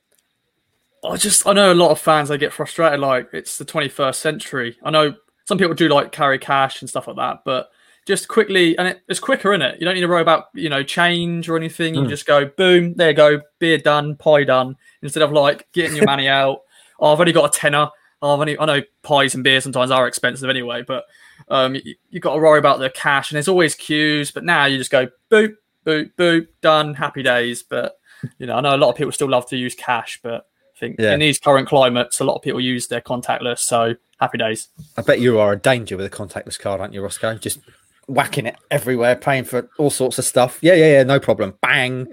I 1.04 1.16
just 1.16 1.46
I 1.46 1.52
know 1.52 1.72
a 1.72 1.74
lot 1.74 1.90
of 1.90 2.00
fans 2.00 2.28
they 2.28 2.38
get 2.38 2.52
frustrated 2.52 2.98
like 2.98 3.28
it's 3.32 3.58
the 3.58 3.64
21st 3.64 4.16
century. 4.16 4.76
I 4.82 4.90
know 4.90 5.14
some 5.44 5.56
people 5.58 5.74
do 5.74 5.88
like 5.88 6.10
carry 6.10 6.38
cash 6.38 6.82
and 6.82 6.90
stuff 6.90 7.06
like 7.06 7.16
that, 7.16 7.38
but 7.44 7.68
just 8.08 8.26
quickly 8.26 8.76
and 8.78 8.88
it, 8.88 9.02
it's 9.06 9.20
quicker 9.20 9.52
in 9.52 9.60
it. 9.60 9.78
You 9.78 9.84
don't 9.84 9.94
need 9.94 10.00
to 10.00 10.08
worry 10.08 10.22
about 10.22 10.46
you 10.54 10.70
know 10.70 10.82
change 10.82 11.46
or 11.48 11.56
anything. 11.58 11.94
You 11.94 12.00
Mm. 12.02 12.08
just 12.08 12.24
go 12.26 12.46
boom, 12.46 12.94
there 12.94 13.10
you 13.10 13.14
go, 13.14 13.40
beer 13.58 13.76
done, 13.78 14.16
pie 14.16 14.44
done. 14.44 14.76
Instead 15.02 15.22
of 15.22 15.30
like 15.30 15.68
getting 15.72 15.94
your 15.94 16.06
money 16.06 16.26
out. 16.26 16.62
Oh, 16.98 17.12
I've 17.12 17.20
only 17.20 17.32
got 17.32 17.54
a 17.54 17.56
tenner. 17.58 17.90
Oh, 18.22 18.32
I've 18.34 18.40
only 18.40 18.58
I 18.58 18.64
know 18.64 18.80
pies 19.02 19.34
and 19.34 19.44
beer 19.44 19.60
sometimes 19.60 19.90
are 19.90 20.08
expensive 20.08 20.48
anyway, 20.48 20.82
but 20.82 21.04
um, 21.50 21.74
you, 21.76 21.94
you 22.10 22.18
got 22.18 22.34
to 22.34 22.40
worry 22.40 22.58
about 22.58 22.78
the 22.80 22.88
cash 22.90 23.30
and 23.30 23.36
there's 23.36 23.46
always 23.46 23.74
queues. 23.74 24.30
But 24.32 24.42
now 24.44 24.64
you 24.64 24.78
just 24.78 24.90
go 24.90 25.08
boop, 25.30 25.54
boop, 25.86 26.10
boop, 26.18 26.46
done, 26.62 26.94
happy 26.94 27.22
days. 27.22 27.62
But 27.62 27.98
you 28.38 28.46
know 28.46 28.56
I 28.56 28.60
know 28.62 28.74
a 28.74 28.78
lot 28.78 28.88
of 28.90 28.96
people 28.96 29.12
still 29.12 29.28
love 29.28 29.46
to 29.50 29.56
use 29.56 29.74
cash, 29.74 30.18
but 30.22 30.46
I 30.74 30.78
think 30.80 30.96
Yeah. 30.98 31.12
in 31.12 31.20
these 31.20 31.38
current 31.38 31.68
climates, 31.68 32.18
a 32.20 32.24
lot 32.24 32.36
of 32.36 32.42
people 32.42 32.60
use 32.60 32.88
their 32.88 33.02
contactless. 33.02 33.58
So 33.58 33.94
happy 34.18 34.38
days. 34.38 34.68
I 34.96 35.02
bet 35.02 35.20
you 35.20 35.38
are 35.38 35.52
a 35.52 35.56
danger 35.58 35.96
with 35.96 36.06
a 36.06 36.10
contactless 36.10 36.58
card, 36.58 36.80
aren't 36.80 36.94
you, 36.94 37.02
Roscoe? 37.02 37.36
Just 37.36 37.60
whacking 38.08 38.46
it 38.46 38.56
everywhere, 38.70 39.14
paying 39.14 39.44
for 39.44 39.70
all 39.78 39.90
sorts 39.90 40.18
of 40.18 40.24
stuff. 40.24 40.58
Yeah, 40.60 40.74
yeah, 40.74 40.92
yeah, 40.92 41.02
no 41.04 41.20
problem. 41.20 41.54
Bang. 41.62 42.06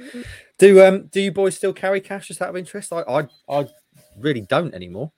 Do 0.57 0.85
um 0.85 1.07
do 1.07 1.19
you 1.19 1.31
boys 1.31 1.55
still 1.55 1.73
carry 1.73 1.99
cash 2.01 2.27
just 2.27 2.41
out 2.41 2.49
of 2.49 2.57
interest? 2.57 2.93
I 2.93 2.99
I, 3.01 3.27
I 3.49 3.67
really 4.17 4.41
don't 4.41 4.73
anymore. 4.73 5.11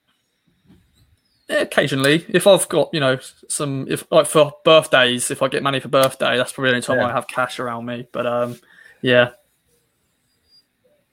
Yeah, 1.49 1.61
occasionally, 1.61 2.25
if 2.29 2.45
I've 2.45 2.67
got 2.67 2.89
you 2.93 2.99
know 2.99 3.17
some, 3.47 3.87
if 3.89 4.05
like 4.11 4.27
for 4.27 4.51
birthdays, 4.65 5.31
if 5.31 5.41
I 5.41 5.47
get 5.47 5.63
money 5.63 5.79
for 5.79 5.87
birthday, 5.87 6.37
that's 6.37 6.51
probably 6.51 6.71
the 6.71 6.75
only 6.75 6.85
time 6.85 6.97
Yeah. 6.97 7.07
I 7.07 7.11
have 7.11 7.27
cash 7.27 7.59
around 7.59 7.85
me. 7.85 8.07
But 8.11 8.25
um, 8.25 8.59
yeah, 9.01 9.31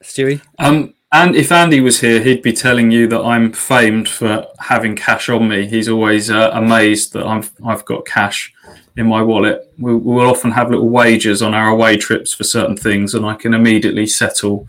Stewie? 0.02 0.40
Um, 0.58 0.94
and 1.12 1.36
if 1.36 1.52
Andy 1.52 1.80
was 1.80 2.00
here, 2.00 2.20
he'd 2.20 2.42
be 2.42 2.52
telling 2.52 2.90
you 2.90 3.06
that 3.06 3.20
I'm 3.20 3.52
famed 3.52 4.08
for 4.08 4.46
having 4.58 4.96
cash 4.96 5.28
on 5.28 5.48
me. 5.48 5.66
He's 5.66 5.88
always 5.88 6.30
uh, 6.30 6.50
amazed 6.52 7.12
that 7.12 7.24
I'm, 7.24 7.44
I've 7.64 7.84
got 7.84 8.04
cash 8.04 8.52
in 8.96 9.06
my 9.06 9.22
wallet. 9.22 9.72
We, 9.78 9.94
we'll 9.94 10.30
often 10.30 10.52
have 10.52 10.70
little 10.70 10.88
wagers 10.88 11.42
on 11.42 11.54
our 11.54 11.68
away 11.68 11.96
trips 11.96 12.32
for 12.32 12.44
certain 12.44 12.76
things, 12.76 13.14
and 13.14 13.26
I 13.26 13.34
can 13.34 13.54
immediately 13.54 14.06
settle 14.06 14.68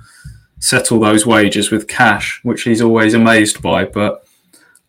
settle 0.59 0.99
those 0.99 1.25
wagers 1.25 1.69
with 1.69 1.87
cash, 1.87 2.39
which 2.43 2.63
he's 2.63 2.81
always 2.81 3.13
amazed 3.13 3.61
by. 3.61 3.85
But 3.85 4.25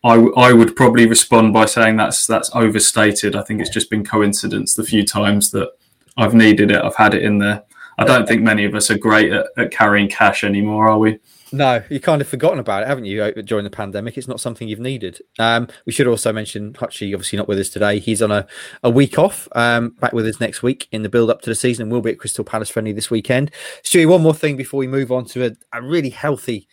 I, 0.03 0.15
I 0.37 0.53
would 0.53 0.75
probably 0.75 1.07
respond 1.07 1.53
by 1.53 1.65
saying 1.65 1.97
that's 1.97 2.25
that's 2.25 2.49
overstated. 2.53 3.35
I 3.35 3.43
think 3.43 3.61
it's 3.61 3.69
just 3.69 3.89
been 3.89 4.05
coincidence 4.05 4.73
the 4.73 4.83
few 4.83 5.05
times 5.05 5.51
that 5.51 5.69
I've 6.17 6.33
needed 6.33 6.71
it, 6.71 6.83
I've 6.83 6.95
had 6.95 7.13
it 7.13 7.23
in 7.23 7.37
there. 7.37 7.63
I 7.99 8.05
don't 8.05 8.27
think 8.27 8.43
many 8.43 8.65
of 8.65 8.75
us 8.75 8.91
are 8.91 8.97
great 8.97 9.31
at, 9.31 9.47
at 9.57 9.71
carrying 9.71 10.07
cash 10.07 10.43
anymore, 10.43 10.87
are 10.87 10.99
we? 10.99 11.19
No, 11.51 11.81
you 11.89 12.01
kind 12.01 12.21
of 12.21 12.27
forgotten 12.27 12.59
about 12.59 12.83
it, 12.83 12.87
haven't 12.87 13.05
you, 13.05 13.23
uh, 13.23 13.31
during 13.43 13.63
the 13.63 13.69
pandemic? 13.69 14.17
It's 14.17 14.27
not 14.27 14.41
something 14.41 14.67
you've 14.67 14.79
needed. 14.79 15.21
Um, 15.39 15.67
we 15.85 15.93
should 15.93 16.07
also 16.07 16.33
mention 16.33 16.73
Hutchie, 16.73 17.13
obviously 17.13 17.37
not 17.37 17.47
with 17.47 17.57
us 17.57 17.69
today. 17.69 17.99
He's 17.99 18.21
on 18.21 18.31
a, 18.31 18.45
a 18.83 18.89
week 18.89 19.17
off, 19.17 19.47
um, 19.53 19.91
back 19.91 20.11
with 20.11 20.27
us 20.27 20.41
next 20.41 20.61
week 20.61 20.87
in 20.91 21.03
the 21.03 21.09
build 21.09 21.29
up 21.29 21.41
to 21.43 21.49
the 21.49 21.55
season 21.55 21.83
and 21.83 21.91
will 21.91 22.01
be 22.01 22.11
at 22.11 22.19
Crystal 22.19 22.43
Palace 22.43 22.69
friendly 22.69 22.91
this 22.91 23.09
weekend. 23.09 23.51
Stewie, 23.81 24.09
one 24.09 24.21
more 24.21 24.33
thing 24.33 24.57
before 24.57 24.77
we 24.77 24.87
move 24.87 25.11
on 25.11 25.23
to 25.25 25.45
a, 25.45 25.51
a 25.71 25.81
really 25.81 26.09
healthy 26.09 26.67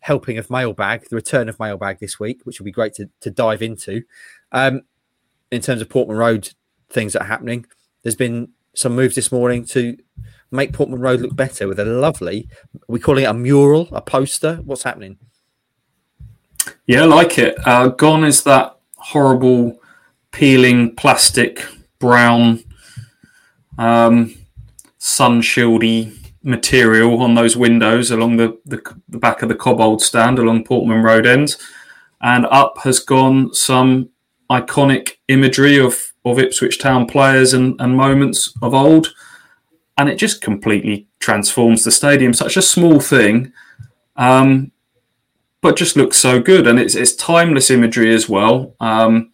helping 0.00 0.38
of 0.38 0.50
mailbag, 0.50 1.08
the 1.08 1.16
return 1.16 1.48
of 1.48 1.58
mailbag 1.60 2.00
this 2.00 2.18
week, 2.18 2.40
which 2.44 2.58
will 2.58 2.64
be 2.64 2.72
great 2.72 2.94
to, 2.94 3.08
to 3.20 3.30
dive 3.30 3.62
into. 3.62 4.02
Um, 4.50 4.82
in 5.52 5.60
terms 5.60 5.80
of 5.80 5.88
Portman 5.88 6.16
Road 6.16 6.50
things 6.90 7.12
that 7.12 7.22
are 7.22 7.26
happening, 7.26 7.66
there's 8.02 8.16
been 8.16 8.48
some 8.74 8.94
moves 8.94 9.14
this 9.14 9.32
morning 9.32 9.64
to 9.64 9.96
make 10.50 10.72
Portman 10.72 11.00
Road 11.00 11.20
look 11.20 11.36
better 11.36 11.68
with 11.68 11.78
a 11.78 11.84
lovely, 11.84 12.48
we 12.88 13.00
calling 13.00 13.24
it 13.24 13.28
a 13.28 13.34
mural, 13.34 13.88
a 13.92 14.00
poster. 14.00 14.56
What's 14.64 14.84
happening? 14.84 15.18
Yeah, 16.86 17.02
I 17.02 17.06
like 17.06 17.38
it. 17.38 17.56
Uh, 17.66 17.88
gone 17.88 18.24
is 18.24 18.42
that 18.44 18.78
horrible 18.96 19.80
peeling 20.30 20.94
plastic 20.96 21.64
brown 21.98 22.62
um, 23.78 24.34
sun 24.98 25.40
shieldy 25.40 26.16
material 26.42 27.20
on 27.22 27.34
those 27.34 27.56
windows 27.56 28.10
along 28.10 28.36
the, 28.36 28.58
the, 28.64 28.80
the 29.08 29.18
back 29.18 29.42
of 29.42 29.48
the 29.48 29.54
Cobbold 29.54 30.00
stand 30.00 30.38
along 30.38 30.64
Portman 30.64 31.02
Road 31.02 31.26
end. 31.26 31.56
And 32.20 32.46
up 32.46 32.78
has 32.78 33.00
gone 33.00 33.52
some 33.52 34.10
iconic 34.50 35.16
imagery 35.28 35.78
of, 35.78 36.12
of 36.24 36.38
Ipswich 36.38 36.78
Town 36.78 37.06
players 37.06 37.52
and, 37.52 37.78
and 37.80 37.96
moments 37.96 38.54
of 38.62 38.74
old. 38.74 39.12
And 39.98 40.08
it 40.08 40.16
just 40.16 40.42
completely 40.42 41.06
transforms 41.20 41.84
the 41.84 41.90
stadium. 41.90 42.34
Such 42.34 42.56
a 42.56 42.62
small 42.62 43.00
thing. 43.00 43.52
Um, 44.16 44.72
but 45.60 45.76
just 45.76 45.96
looks 45.96 46.16
so 46.16 46.40
good, 46.40 46.66
and 46.66 46.78
it's 46.78 46.94
it's 46.94 47.14
timeless 47.14 47.70
imagery 47.70 48.14
as 48.14 48.28
well. 48.28 48.74
Um, 48.78 49.32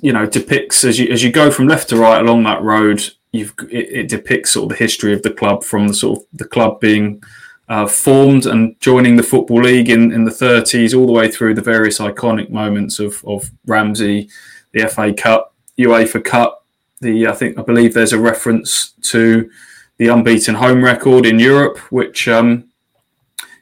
you 0.00 0.12
know, 0.12 0.26
depicts 0.26 0.84
as 0.84 0.98
you 0.98 1.08
as 1.08 1.22
you 1.24 1.32
go 1.32 1.50
from 1.50 1.66
left 1.66 1.88
to 1.88 1.96
right 1.96 2.20
along 2.20 2.44
that 2.44 2.62
road, 2.62 3.02
you've 3.32 3.54
it, 3.70 3.88
it 3.90 4.08
depicts 4.08 4.52
sort 4.52 4.64
of 4.64 4.68
the 4.70 4.84
history 4.84 5.12
of 5.12 5.22
the 5.22 5.32
club 5.32 5.64
from 5.64 5.88
the 5.88 5.94
sort 5.94 6.18
of 6.18 6.24
the 6.32 6.44
club 6.44 6.78
being 6.80 7.22
uh, 7.68 7.86
formed 7.86 8.46
and 8.46 8.78
joining 8.80 9.16
the 9.16 9.22
football 9.22 9.60
league 9.60 9.90
in, 9.90 10.10
in 10.10 10.24
the 10.24 10.30
30s, 10.30 10.98
all 10.98 11.06
the 11.06 11.12
way 11.12 11.30
through 11.30 11.54
the 11.54 11.60
various 11.60 11.98
iconic 11.98 12.50
moments 12.50 12.98
of 12.98 13.22
of 13.26 13.50
Ramsey, 13.66 14.28
the 14.72 14.88
FA 14.88 15.12
Cup, 15.12 15.54
UEFA 15.78 16.24
Cup. 16.24 16.64
The 17.00 17.28
I 17.28 17.32
think 17.32 17.58
I 17.58 17.62
believe 17.62 17.94
there's 17.94 18.12
a 18.12 18.20
reference 18.20 18.92
to 19.02 19.50
the 19.98 20.08
unbeaten 20.08 20.54
home 20.54 20.82
record 20.82 21.26
in 21.26 21.38
Europe, 21.38 21.78
which 21.92 22.28
um, 22.28 22.68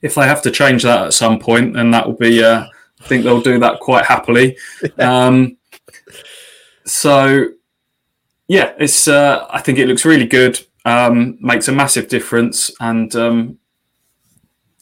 if 0.03 0.15
they 0.15 0.27
have 0.27 0.43
to 0.43 0.51
change 0.51 0.83
that 0.85 1.07
at 1.07 1.15
some 1.15 1.39
point, 1.39 1.75
then 1.75 1.91
that 1.91 2.07
will 2.07 2.17
be. 2.17 2.43
Uh, 2.43 2.67
I 3.01 3.09
think 3.09 3.25
they'll 3.25 3.43
do 3.43 3.59
that 3.61 3.81
quite 3.81 4.07
happily. 4.07 4.57
Um, 4.99 5.57
so, 6.85 7.49
yeah, 8.47 8.73
it's. 8.79 9.09
Uh, 9.09 9.45
I 9.51 9.61
think 9.61 9.79
it 9.79 9.89
looks 9.89 10.05
really 10.05 10.27
good. 10.27 10.65
Um, 10.85 11.37
makes 11.41 11.67
a 11.67 11.73
massive 11.73 12.09
difference, 12.09 12.71
and 12.81 13.15
um, 13.17 13.59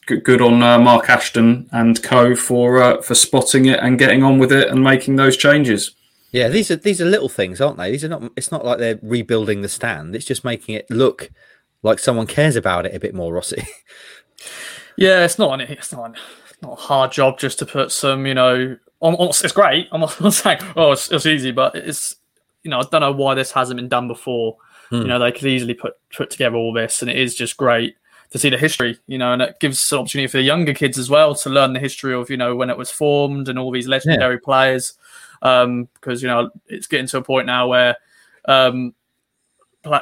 good, 0.06 0.22
good 0.22 0.42
on 0.42 0.62
uh, 0.62 0.78
Mark 0.78 1.08
Ashton 1.08 1.68
and 1.72 2.02
Co 2.02 2.36
for 2.36 2.82
uh, 2.82 3.00
for 3.00 3.14
spotting 3.14 3.66
it 3.66 3.80
and 3.80 3.98
getting 3.98 4.22
on 4.22 4.38
with 4.38 4.52
it 4.52 4.68
and 4.68 4.84
making 4.84 5.16
those 5.16 5.36
changes. 5.38 5.92
Yeah, 6.34 6.48
these 6.48 6.68
are 6.72 6.74
these 6.74 7.00
are 7.00 7.04
little 7.04 7.28
things, 7.28 7.60
aren't 7.60 7.78
they? 7.78 7.92
These 7.92 8.04
are 8.04 8.08
not. 8.08 8.32
It's 8.34 8.50
not 8.50 8.64
like 8.64 8.78
they're 8.78 8.98
rebuilding 9.02 9.62
the 9.62 9.68
stand. 9.68 10.16
It's 10.16 10.24
just 10.24 10.42
making 10.42 10.74
it 10.74 10.90
look 10.90 11.30
like 11.84 12.00
someone 12.00 12.26
cares 12.26 12.56
about 12.56 12.86
it 12.86 12.92
a 12.92 12.98
bit 12.98 13.14
more, 13.14 13.32
Rossi. 13.32 13.62
yeah, 14.96 15.24
it's 15.24 15.38
not 15.38 15.60
an 15.60 15.60
it's 15.60 15.92
not 15.92 16.06
an, 16.06 16.16
not 16.60 16.72
a 16.72 16.82
hard 16.82 17.12
job 17.12 17.38
just 17.38 17.60
to 17.60 17.66
put 17.66 17.92
some, 17.92 18.26
you 18.26 18.34
know, 18.34 18.76
on, 18.98 19.14
on, 19.14 19.28
it's 19.28 19.52
great. 19.52 19.86
I'm 19.92 20.00
not, 20.00 20.16
I'm 20.18 20.24
not 20.24 20.34
saying 20.34 20.58
oh 20.74 20.90
it's, 20.90 21.08
it's 21.12 21.24
easy, 21.24 21.52
but 21.52 21.76
it's 21.76 22.16
you 22.64 22.70
know 22.72 22.80
I 22.80 22.82
don't 22.90 23.02
know 23.02 23.12
why 23.12 23.34
this 23.34 23.52
hasn't 23.52 23.78
been 23.78 23.88
done 23.88 24.08
before. 24.08 24.56
Hmm. 24.90 25.02
You 25.02 25.04
know, 25.04 25.20
they 25.20 25.30
could 25.30 25.46
easily 25.46 25.74
put 25.74 25.94
put 26.12 26.30
together 26.30 26.56
all 26.56 26.72
this, 26.72 27.00
and 27.00 27.08
it 27.08 27.16
is 27.16 27.36
just 27.36 27.56
great 27.56 27.94
to 28.32 28.40
see 28.40 28.50
the 28.50 28.58
history. 28.58 28.98
You 29.06 29.18
know, 29.18 29.34
and 29.34 29.40
it 29.40 29.60
gives 29.60 29.92
an 29.92 30.00
opportunity 30.00 30.26
for 30.26 30.38
the 30.38 30.42
younger 30.42 30.74
kids 30.74 30.98
as 30.98 31.08
well 31.08 31.36
to 31.36 31.48
learn 31.48 31.74
the 31.74 31.78
history 31.78 32.12
of 32.12 32.28
you 32.28 32.36
know 32.36 32.56
when 32.56 32.70
it 32.70 32.76
was 32.76 32.90
formed 32.90 33.48
and 33.48 33.56
all 33.56 33.70
these 33.70 33.86
legendary 33.86 34.40
players. 34.40 34.94
Um, 35.44 35.88
because 35.94 36.22
you 36.22 36.28
know 36.28 36.50
it's 36.66 36.86
getting 36.88 37.06
to 37.06 37.18
a 37.18 37.22
point 37.22 37.46
now 37.46 37.68
where 37.68 37.96
um, 38.46 38.94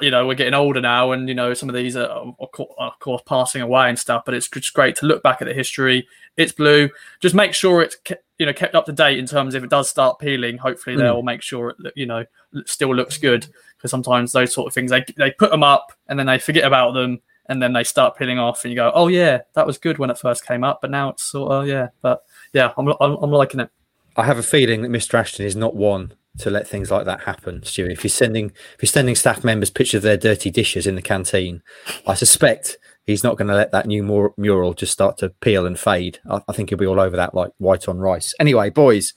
you 0.00 0.11
know 0.12 0.26
we're 0.26 0.35
getting 0.37 0.55
older 0.55 0.81
now, 0.81 1.11
and 1.12 1.28
you 1.28 1.35
know 1.35 1.52
some 1.55 1.68
of 1.68 1.74
these 1.74 1.96
are 1.96 2.05
of 2.38 2.98
course 3.00 3.22
passing 3.26 3.61
away 3.62 3.88
and 3.88 3.98
stuff. 3.98 4.22
But 4.24 4.35
it's 4.35 4.48
just 4.48 4.72
great 4.72 4.94
to 4.96 5.07
look 5.07 5.22
back 5.22 5.42
at 5.42 5.48
the 5.48 5.55
history. 5.55 6.07
It's 6.37 6.52
blue. 6.52 6.88
Just 7.20 7.35
make 7.35 7.52
sure 7.55 7.83
it's 7.83 7.96
ke- 7.96 8.22
you 8.38 8.46
know 8.46 8.52
kept 8.52 8.74
up 8.76 8.87
to 8.87 8.92
date 8.92 9.18
in 9.18 9.26
terms 9.26 9.55
if 9.57 9.64
it 9.64 9.70
does 9.70 9.88
start 9.90 10.18
peeling. 10.20 10.59
Hopefully 10.59 10.94
Mm. 10.96 11.00
they'll 11.00 11.22
make 11.22 11.42
sure 11.42 11.70
it 11.70 11.76
you 11.96 12.07
know 12.07 12.24
still 12.64 12.94
looks 12.94 13.18
good 13.18 13.46
because 13.76 13.90
sometimes 13.90 14.31
those 14.33 14.55
sort 14.55 14.68
of 14.68 14.72
things 14.74 14.90
they 14.92 15.05
they 15.16 15.33
put 15.33 15.50
them 15.50 15.64
up 15.64 15.92
and 16.07 16.16
then 16.18 16.26
they 16.26 16.38
forget 16.38 16.64
about 16.64 16.92
them 16.92 17.20
and 17.46 17.61
then 17.61 17.72
they 17.72 17.83
start 17.83 18.16
peeling 18.16 18.38
off 18.38 18.62
and 18.64 18.70
you 18.70 18.76
go 18.76 18.92
oh 18.94 19.09
yeah 19.09 19.40
that 19.55 19.66
was 19.66 19.76
good 19.78 19.98
when 19.98 20.11
it 20.11 20.18
first 20.18 20.46
came 20.46 20.62
up 20.62 20.81
but 20.81 20.90
now 20.90 21.09
it's 21.09 21.24
sort 21.24 21.50
of 21.50 21.66
yeah 21.66 21.88
but 22.02 22.22
yeah 22.52 22.72
I'm 22.78 22.87
I'm, 23.00 23.16
I'm 23.22 23.31
liking 23.33 23.59
it. 23.61 23.70
I 24.16 24.25
have 24.25 24.38
a 24.38 24.42
feeling 24.42 24.83
that 24.83 24.90
Mr. 24.90 25.14
Ashton 25.14 25.46
is 25.46 25.57
not 25.57 25.75
one 25.75 26.14
to 26.38 26.51
let 26.51 26.66
things 26.66 26.90
like 26.90 27.05
that 27.05 27.22
happen, 27.22 27.62
Stuart. 27.62 27.92
If 27.92 28.05
you're 28.05 28.11
sending 28.11 28.46
if 28.75 28.83
you're 28.83 28.88
sending 28.88 29.14
staff 29.14 29.44
members 29.44 29.70
pictures 29.70 29.98
of 29.98 30.03
their 30.03 30.16
dirty 30.16 30.51
dishes 30.51 30.87
in 30.87 30.94
the 30.94 31.03
canteen, 31.03 31.62
I 32.07 32.14
suspect 32.14 32.79
he's 33.05 33.25
not 33.25 33.37
going 33.37 33.48
to 33.48 33.55
let 33.55 33.72
that 33.72 33.87
new 33.87 34.03
mur- 34.03 34.33
mural 34.37 34.75
just 34.75 34.92
start 34.92 35.18
to 35.18 35.31
peel 35.40 35.66
and 35.66 35.79
fade. 35.79 36.20
I, 36.31 36.40
I 36.48 36.53
think 36.53 36.70
he'll 36.70 36.79
be 36.79 36.87
all 36.87 37.01
over 37.01 37.16
that 37.16 37.35
like 37.35 37.53
white 37.59 37.88
on 37.88 37.98
rice. 37.98 38.35
Anyway, 38.40 38.70
boys, 38.70 39.12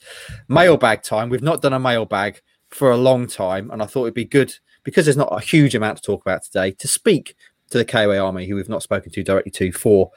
mailbag 0.48 1.02
time. 1.02 1.28
We've 1.28 1.42
not 1.42 1.62
done 1.62 1.72
a 1.72 1.78
mailbag 1.78 2.40
for 2.68 2.90
a 2.90 2.96
long 2.96 3.26
time, 3.26 3.70
and 3.70 3.82
I 3.82 3.86
thought 3.86 4.04
it'd 4.04 4.14
be 4.14 4.24
good 4.24 4.54
because 4.84 5.06
there's 5.06 5.16
not 5.16 5.32
a 5.32 5.40
huge 5.40 5.74
amount 5.74 5.98
to 5.98 6.02
talk 6.02 6.22
about 6.22 6.42
today 6.42 6.70
to 6.72 6.88
speak 6.88 7.34
to 7.70 7.78
the 7.78 7.84
KOA 7.84 8.18
Army, 8.18 8.46
who 8.46 8.56
we've 8.56 8.68
not 8.68 8.82
spoken 8.82 9.10
to 9.12 9.22
directly 9.22 9.50
to 9.52 9.72
for 9.72 10.10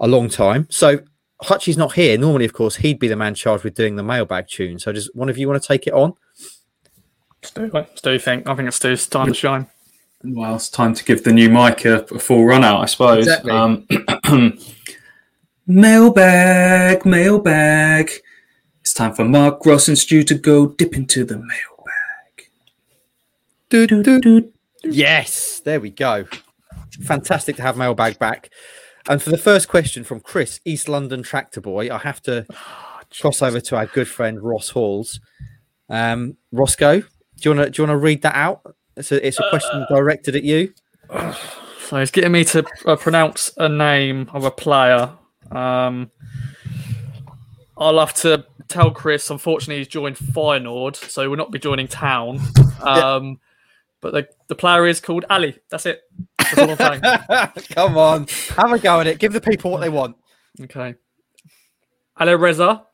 a 0.00 0.08
long 0.08 0.28
time. 0.28 0.66
So 0.70 1.00
Hutchie's 1.42 1.76
not 1.76 1.94
here. 1.94 2.16
Normally, 2.18 2.44
of 2.44 2.52
course, 2.52 2.76
he'd 2.76 2.98
be 2.98 3.08
the 3.08 3.16
man 3.16 3.34
charged 3.34 3.64
with 3.64 3.74
doing 3.74 3.96
the 3.96 4.02
mailbag 4.02 4.48
tune. 4.48 4.78
So 4.78 4.92
does 4.92 5.10
one 5.14 5.28
of 5.28 5.38
you 5.38 5.48
want 5.48 5.60
to 5.60 5.66
take 5.66 5.86
it 5.86 5.92
on? 5.92 6.14
Stu, 7.42 7.70
Stu, 7.96 8.18
think 8.18 8.48
I 8.48 8.54
think 8.54 8.68
it's 8.68 8.76
Stu's 8.76 9.06
time 9.08 9.26
to 9.26 9.34
shine. 9.34 9.66
Well, 10.24 10.54
it's 10.54 10.68
time 10.68 10.94
to 10.94 11.04
give 11.04 11.24
the 11.24 11.32
new 11.32 11.50
mic 11.50 11.84
a, 11.84 12.04
a 12.04 12.18
full 12.18 12.44
run 12.44 12.62
out, 12.62 12.80
I 12.80 12.86
suppose. 12.86 13.26
Exactly. 13.26 13.50
Um, 13.50 13.86
mailbag, 15.66 17.04
mailbag. 17.04 18.10
It's 18.80 18.94
time 18.94 19.14
for 19.14 19.24
Mark 19.24 19.66
Ross 19.66 19.88
and 19.88 19.98
Stu 19.98 20.22
to 20.24 20.34
go 20.34 20.68
dip 20.68 20.94
into 20.94 21.24
the 21.24 21.38
mailbag. 21.38 22.50
Do, 23.68 23.86
do, 23.86 24.20
do. 24.20 24.52
Yes, 24.84 25.60
there 25.60 25.80
we 25.80 25.90
go. 25.90 26.26
Fantastic 27.04 27.56
to 27.56 27.62
have 27.62 27.76
mailbag 27.76 28.18
back. 28.18 28.50
And 29.08 29.22
for 29.22 29.30
the 29.30 29.38
first 29.38 29.68
question 29.68 30.04
from 30.04 30.20
Chris, 30.20 30.60
East 30.64 30.88
London 30.88 31.22
Tractor 31.22 31.60
Boy, 31.60 31.92
I 31.92 31.98
have 31.98 32.22
to 32.22 32.46
cross 33.20 33.42
over 33.42 33.60
to 33.60 33.76
our 33.76 33.86
good 33.86 34.08
friend 34.08 34.40
Ross 34.42 34.70
Halls. 34.70 35.20
Um, 35.88 36.36
Roscoe, 36.52 37.00
do 37.00 37.06
you 37.42 37.54
want 37.54 37.66
to 37.66 37.70
do 37.70 37.82
you 37.82 37.88
want 37.88 37.98
to 38.00 38.04
read 38.04 38.22
that 38.22 38.34
out? 38.34 38.74
It's 38.96 39.12
a 39.12 39.26
it's 39.26 39.38
a 39.40 39.48
question 39.50 39.84
directed 39.88 40.36
at 40.36 40.44
you. 40.44 40.72
So 41.88 41.98
he's 41.98 42.10
getting 42.10 42.32
me 42.32 42.42
to 42.44 42.64
uh, 42.86 42.96
pronounce 42.96 43.52
a 43.58 43.68
name 43.68 44.30
of 44.32 44.44
a 44.46 44.50
player. 44.50 45.10
Um, 45.50 46.10
I'll 47.76 47.98
have 47.98 48.14
to 48.22 48.46
tell 48.68 48.90
Chris. 48.90 49.28
Unfortunately, 49.28 49.76
he's 49.76 49.88
joined 49.88 50.16
Feyenoord, 50.16 50.96
so 50.96 51.20
he 51.20 51.28
will 51.28 51.36
not 51.36 51.50
be 51.50 51.58
joining 51.58 51.88
Town. 51.88 52.40
Um, 52.80 53.40
But 54.00 54.14
the, 54.14 54.28
the 54.48 54.54
player 54.54 54.86
is 54.86 55.00
called 55.00 55.26
Ali. 55.28 55.58
That's 55.68 55.84
it. 55.84 56.00
That's 56.54 56.80
all 56.80 56.86
I'm 56.86 57.00
saying. 57.00 57.64
Come 57.74 57.96
on, 57.96 58.26
have 58.56 58.72
a 58.72 58.78
go 58.78 59.00
at 59.00 59.06
it. 59.06 59.18
Give 59.18 59.32
the 59.32 59.40
people 59.40 59.70
what 59.70 59.80
they 59.80 59.88
want. 59.88 60.16
Okay. 60.60 60.94
Ali 62.16 62.34
Reza. 62.34 62.84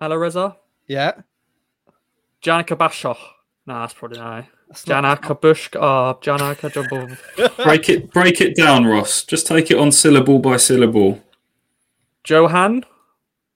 Ali 0.00 0.16
Reza. 0.16 0.56
Yeah. 0.86 1.12
Janika 2.42 2.76
Bashoch. 2.76 3.18
Nah, 3.66 3.80
that's 3.80 3.94
probably 3.94 4.18
no. 4.18 4.44
Janika 4.72 5.40
Bushk. 5.40 5.76
Oh, 5.76 6.18
Janika 6.20 6.70
Jabov. 6.70 7.18
Break 7.64 7.88
it, 7.88 8.12
break 8.12 8.40
it 8.40 8.56
down, 8.56 8.84
Ross. 8.84 9.24
Just 9.24 9.46
take 9.46 9.70
it 9.70 9.78
on 9.78 9.90
syllable 9.92 10.38
by 10.38 10.56
syllable. 10.56 11.22
Johan 12.24 12.84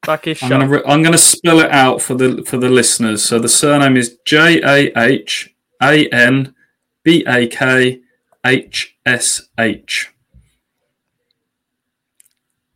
I'm 0.08 0.18
gonna, 0.48 0.68
re- 0.68 0.82
I'm 0.86 1.02
gonna 1.02 1.18
spell 1.18 1.60
it 1.60 1.70
out 1.70 2.00
for 2.00 2.14
the 2.14 2.42
for 2.44 2.56
the 2.56 2.70
listeners. 2.70 3.22
So 3.22 3.38
the 3.38 3.48
surname 3.48 3.96
is 3.96 4.16
J 4.24 4.60
A 4.62 4.98
H 4.98 5.54
A 5.82 6.08
N 6.08 6.54
B 7.02 7.22
A 7.26 7.46
K 7.46 8.00
H 8.44 8.89
S 9.06 9.48
H. 9.58 10.10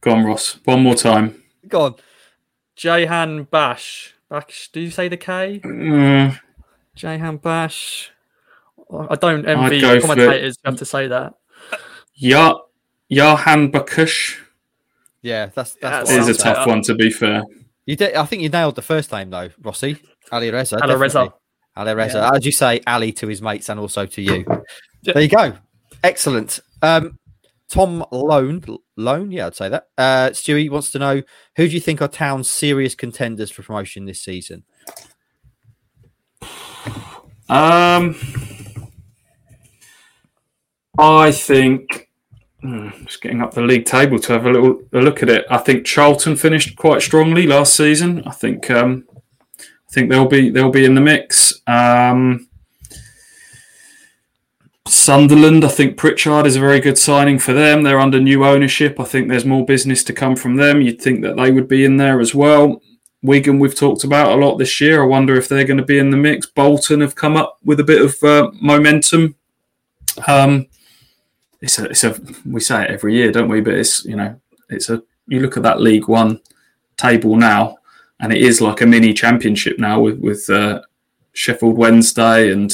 Go 0.00 0.12
on, 0.12 0.24
Ross. 0.24 0.58
One 0.64 0.82
more 0.82 0.94
time. 0.94 1.42
Go 1.68 1.80
on. 1.82 1.94
Jahan 2.76 3.44
Bash. 3.44 4.14
Bash. 4.28 4.68
Do 4.72 4.80
you 4.80 4.90
say 4.90 5.08
the 5.08 5.16
K? 5.16 5.60
Mm, 5.64 6.38
Jahan 6.94 7.36
Bash. 7.38 8.10
I 9.10 9.14
don't 9.16 9.46
envy 9.48 9.80
go 9.80 10.00
commentators 10.00 10.56
who 10.62 10.70
have 10.70 10.78
to 10.78 10.84
say 10.84 11.08
that. 11.08 11.34
Ya 12.14 12.58
Yahan 13.10 13.72
Bakush 13.72 14.36
Yeah, 15.22 15.46
that's 15.54 15.76
Yeah, 15.82 15.90
that's 15.90 16.10
Well, 16.10 16.28
is 16.28 16.38
a 16.38 16.42
tough 16.42 16.56
better. 16.58 16.68
one 16.70 16.82
to 16.82 16.94
be 16.94 17.10
fair. 17.10 17.42
you 17.86 17.96
did. 17.96 18.14
I 18.14 18.24
think 18.26 18.42
you 18.42 18.48
nailed 18.50 18.76
the 18.76 18.82
first 18.82 19.10
name 19.10 19.30
though, 19.30 19.48
Rossi. 19.62 19.96
Ali 20.30 20.50
Reza. 20.50 20.82
Ali 20.82 20.94
Reza. 20.94 21.18
definitely. 21.18 21.38
Ali 21.76 21.94
Reza. 21.94 22.30
As 22.34 22.46
you 22.46 22.52
say, 22.52 22.80
Ali 22.86 23.10
to 23.12 23.26
his 23.26 23.42
mates 23.42 23.68
and 23.68 23.80
also 23.80 24.06
to 24.06 24.22
you. 24.22 24.44
There 25.02 25.20
you 25.22 25.28
go. 25.28 25.54
Excellent. 26.04 26.60
Um, 26.82 27.18
Tom 27.70 28.04
Lone, 28.12 28.62
Lone, 28.96 29.32
yeah, 29.32 29.46
I'd 29.46 29.56
say 29.56 29.70
that. 29.70 29.88
Uh, 29.96 30.28
Stewie 30.30 30.68
wants 30.68 30.90
to 30.92 30.98
know 30.98 31.22
who 31.56 31.66
do 31.66 31.74
you 31.74 31.80
think 31.80 32.02
are 32.02 32.08
Town's 32.08 32.48
serious 32.48 32.94
contenders 32.94 33.50
for 33.50 33.62
promotion 33.62 34.04
this 34.04 34.20
season? 34.20 34.64
Um, 37.48 38.16
I 40.98 41.32
think 41.32 42.10
hmm, 42.60 42.90
just 43.06 43.22
getting 43.22 43.40
up 43.40 43.54
the 43.54 43.62
league 43.62 43.86
table 43.86 44.18
to 44.18 44.32
have 44.34 44.44
a 44.44 44.50
little 44.50 44.82
a 44.92 44.98
look 44.98 45.22
at 45.22 45.30
it. 45.30 45.46
I 45.48 45.56
think 45.56 45.86
Charlton 45.86 46.36
finished 46.36 46.76
quite 46.76 47.00
strongly 47.00 47.46
last 47.46 47.74
season. 47.74 48.22
I 48.26 48.32
think 48.32 48.70
um, 48.70 49.04
I 49.58 49.92
think 49.92 50.10
they'll 50.10 50.28
be 50.28 50.50
they'll 50.50 50.70
be 50.70 50.84
in 50.84 50.94
the 50.94 51.00
mix. 51.00 51.62
Um, 51.66 52.46
Sunderland, 54.86 55.64
I 55.64 55.68
think 55.68 55.96
Pritchard 55.96 56.46
is 56.46 56.56
a 56.56 56.60
very 56.60 56.78
good 56.78 56.98
signing 56.98 57.38
for 57.38 57.54
them. 57.54 57.82
They're 57.82 58.00
under 58.00 58.20
new 58.20 58.44
ownership. 58.44 59.00
I 59.00 59.04
think 59.04 59.28
there's 59.28 59.46
more 59.46 59.64
business 59.64 60.04
to 60.04 60.12
come 60.12 60.36
from 60.36 60.56
them. 60.56 60.82
You'd 60.82 61.00
think 61.00 61.22
that 61.22 61.36
they 61.36 61.50
would 61.50 61.68
be 61.68 61.84
in 61.84 61.96
there 61.96 62.20
as 62.20 62.34
well. 62.34 62.82
Wigan, 63.22 63.58
we've 63.58 63.74
talked 63.74 64.04
about 64.04 64.32
a 64.32 64.44
lot 64.44 64.58
this 64.58 64.82
year. 64.82 65.02
I 65.02 65.06
wonder 65.06 65.36
if 65.36 65.48
they're 65.48 65.64
going 65.64 65.78
to 65.78 65.84
be 65.84 65.98
in 65.98 66.10
the 66.10 66.18
mix. 66.18 66.44
Bolton 66.44 67.00
have 67.00 67.14
come 67.14 67.34
up 67.34 67.58
with 67.64 67.80
a 67.80 67.84
bit 67.84 68.02
of 68.02 68.22
uh, 68.22 68.50
momentum. 68.60 69.36
Um, 70.28 70.66
it's 71.62 71.78
a, 71.78 71.84
it's 71.86 72.04
a, 72.04 72.20
we 72.44 72.60
say 72.60 72.84
it 72.84 72.90
every 72.90 73.14
year, 73.14 73.32
don't 73.32 73.48
we? 73.48 73.62
But 73.62 73.74
it's, 73.74 74.04
you 74.04 74.16
know, 74.16 74.38
it's 74.68 74.90
a, 74.90 75.02
you 75.26 75.40
look 75.40 75.56
at 75.56 75.62
that 75.62 75.80
League 75.80 76.08
One 76.08 76.40
table 76.98 77.36
now, 77.36 77.78
and 78.20 78.30
it 78.30 78.42
is 78.42 78.60
like 78.60 78.82
a 78.82 78.86
mini 78.86 79.14
championship 79.14 79.78
now 79.78 80.00
with, 80.00 80.18
with 80.18 80.50
uh, 80.50 80.82
Sheffield 81.32 81.78
Wednesday 81.78 82.52
and 82.52 82.70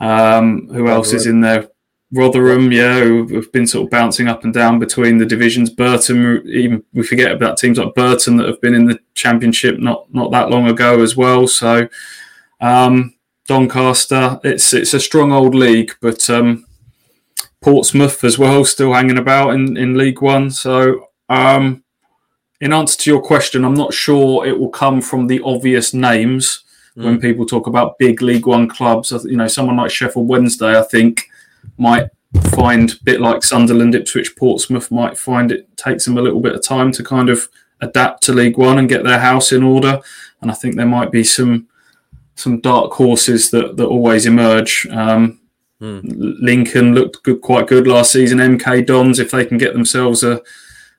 um, 0.00 0.68
who 0.68 0.88
else 0.88 1.12
is 1.12 1.26
in 1.26 1.40
there? 1.40 1.68
Rotherham, 2.12 2.70
yeah, 2.70 3.00
who 3.00 3.26
have 3.34 3.50
been 3.50 3.66
sort 3.66 3.84
of 3.84 3.90
bouncing 3.90 4.28
up 4.28 4.44
and 4.44 4.54
down 4.54 4.78
between 4.78 5.18
the 5.18 5.26
divisions. 5.26 5.70
Burton, 5.70 6.42
even 6.46 6.84
we 6.92 7.02
forget 7.02 7.32
about 7.32 7.58
teams 7.58 7.78
like 7.78 7.94
Burton 7.94 8.36
that 8.36 8.46
have 8.46 8.60
been 8.60 8.74
in 8.74 8.86
the 8.86 8.98
championship 9.14 9.78
not 9.80 10.12
not 10.14 10.30
that 10.30 10.48
long 10.48 10.68
ago 10.68 11.02
as 11.02 11.16
well. 11.16 11.48
So 11.48 11.88
um, 12.60 13.14
Doncaster, 13.48 14.38
it's 14.44 14.72
it's 14.72 14.94
a 14.94 15.00
strong 15.00 15.32
old 15.32 15.54
league, 15.54 15.92
but 16.00 16.30
um, 16.30 16.66
Portsmouth 17.60 18.22
as 18.22 18.38
well 18.38 18.64
still 18.64 18.92
hanging 18.92 19.18
about 19.18 19.50
in, 19.50 19.76
in 19.76 19.98
League 19.98 20.22
One. 20.22 20.50
So 20.50 21.08
um, 21.28 21.82
in 22.60 22.72
answer 22.72 22.98
to 22.98 23.10
your 23.10 23.22
question, 23.22 23.64
I'm 23.64 23.74
not 23.74 23.92
sure 23.92 24.46
it 24.46 24.58
will 24.58 24.70
come 24.70 25.02
from 25.02 25.26
the 25.26 25.40
obvious 25.44 25.92
names 25.92 26.62
when 27.04 27.20
people 27.20 27.46
talk 27.46 27.66
about 27.66 27.98
big 27.98 28.22
League 28.22 28.46
One 28.46 28.68
clubs. 28.68 29.12
You 29.24 29.36
know, 29.36 29.48
someone 29.48 29.76
like 29.76 29.90
Sheffield 29.90 30.28
Wednesday, 30.28 30.78
I 30.78 30.82
think, 30.82 31.28
might 31.78 32.08
find 32.54 32.90
a 32.90 33.04
bit 33.04 33.20
like 33.20 33.42
Sunderland, 33.42 33.94
Ipswich, 33.94 34.36
Portsmouth 34.36 34.90
might 34.90 35.16
find 35.16 35.52
it 35.52 35.74
takes 35.76 36.04
them 36.04 36.18
a 36.18 36.22
little 36.22 36.40
bit 36.40 36.54
of 36.54 36.62
time 36.62 36.92
to 36.92 37.04
kind 37.04 37.28
of 37.28 37.48
adapt 37.80 38.22
to 38.24 38.32
League 38.32 38.58
One 38.58 38.78
and 38.78 38.88
get 38.88 39.04
their 39.04 39.20
house 39.20 39.52
in 39.52 39.62
order. 39.62 40.00
And 40.40 40.50
I 40.50 40.54
think 40.54 40.76
there 40.76 40.86
might 40.86 41.10
be 41.10 41.24
some 41.24 41.68
some 42.34 42.60
dark 42.60 42.92
horses 42.92 43.50
that 43.50 43.76
that 43.76 43.86
always 43.86 44.26
emerge. 44.26 44.86
Um, 44.90 45.40
Hmm. 45.80 46.00
Lincoln 46.04 46.94
looked 46.94 47.22
good, 47.22 47.42
quite 47.42 47.66
good 47.66 47.86
last 47.86 48.12
season. 48.12 48.38
MK 48.38 48.86
Dons, 48.86 49.18
if 49.18 49.30
they 49.30 49.44
can 49.44 49.58
get 49.58 49.74
themselves 49.74 50.22
a 50.22 50.40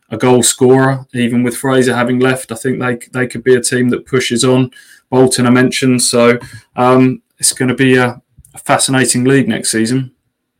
a 0.10 0.18
goal 0.18 0.42
scorer, 0.42 1.06
even 1.14 1.44
with 1.44 1.58
Fraser 1.58 1.94
having 1.94 2.20
left, 2.20 2.52
I 2.52 2.56
think 2.56 2.80
they 2.80 2.98
they 3.12 3.28
could 3.28 3.44
be 3.44 3.56
a 3.56 3.62
team 3.62 3.90
that 3.90 4.06
pushes 4.06 4.44
on. 4.44 4.72
Bolton, 5.10 5.46
I 5.46 5.50
mentioned, 5.50 6.02
so 6.02 6.38
um, 6.76 7.22
it's 7.38 7.54
going 7.54 7.70
to 7.70 7.76
be 7.76 7.96
a, 7.96 8.22
a 8.54 8.58
fascinating 8.58 9.24
league 9.24 9.48
next 9.48 9.72
season. 9.72 10.12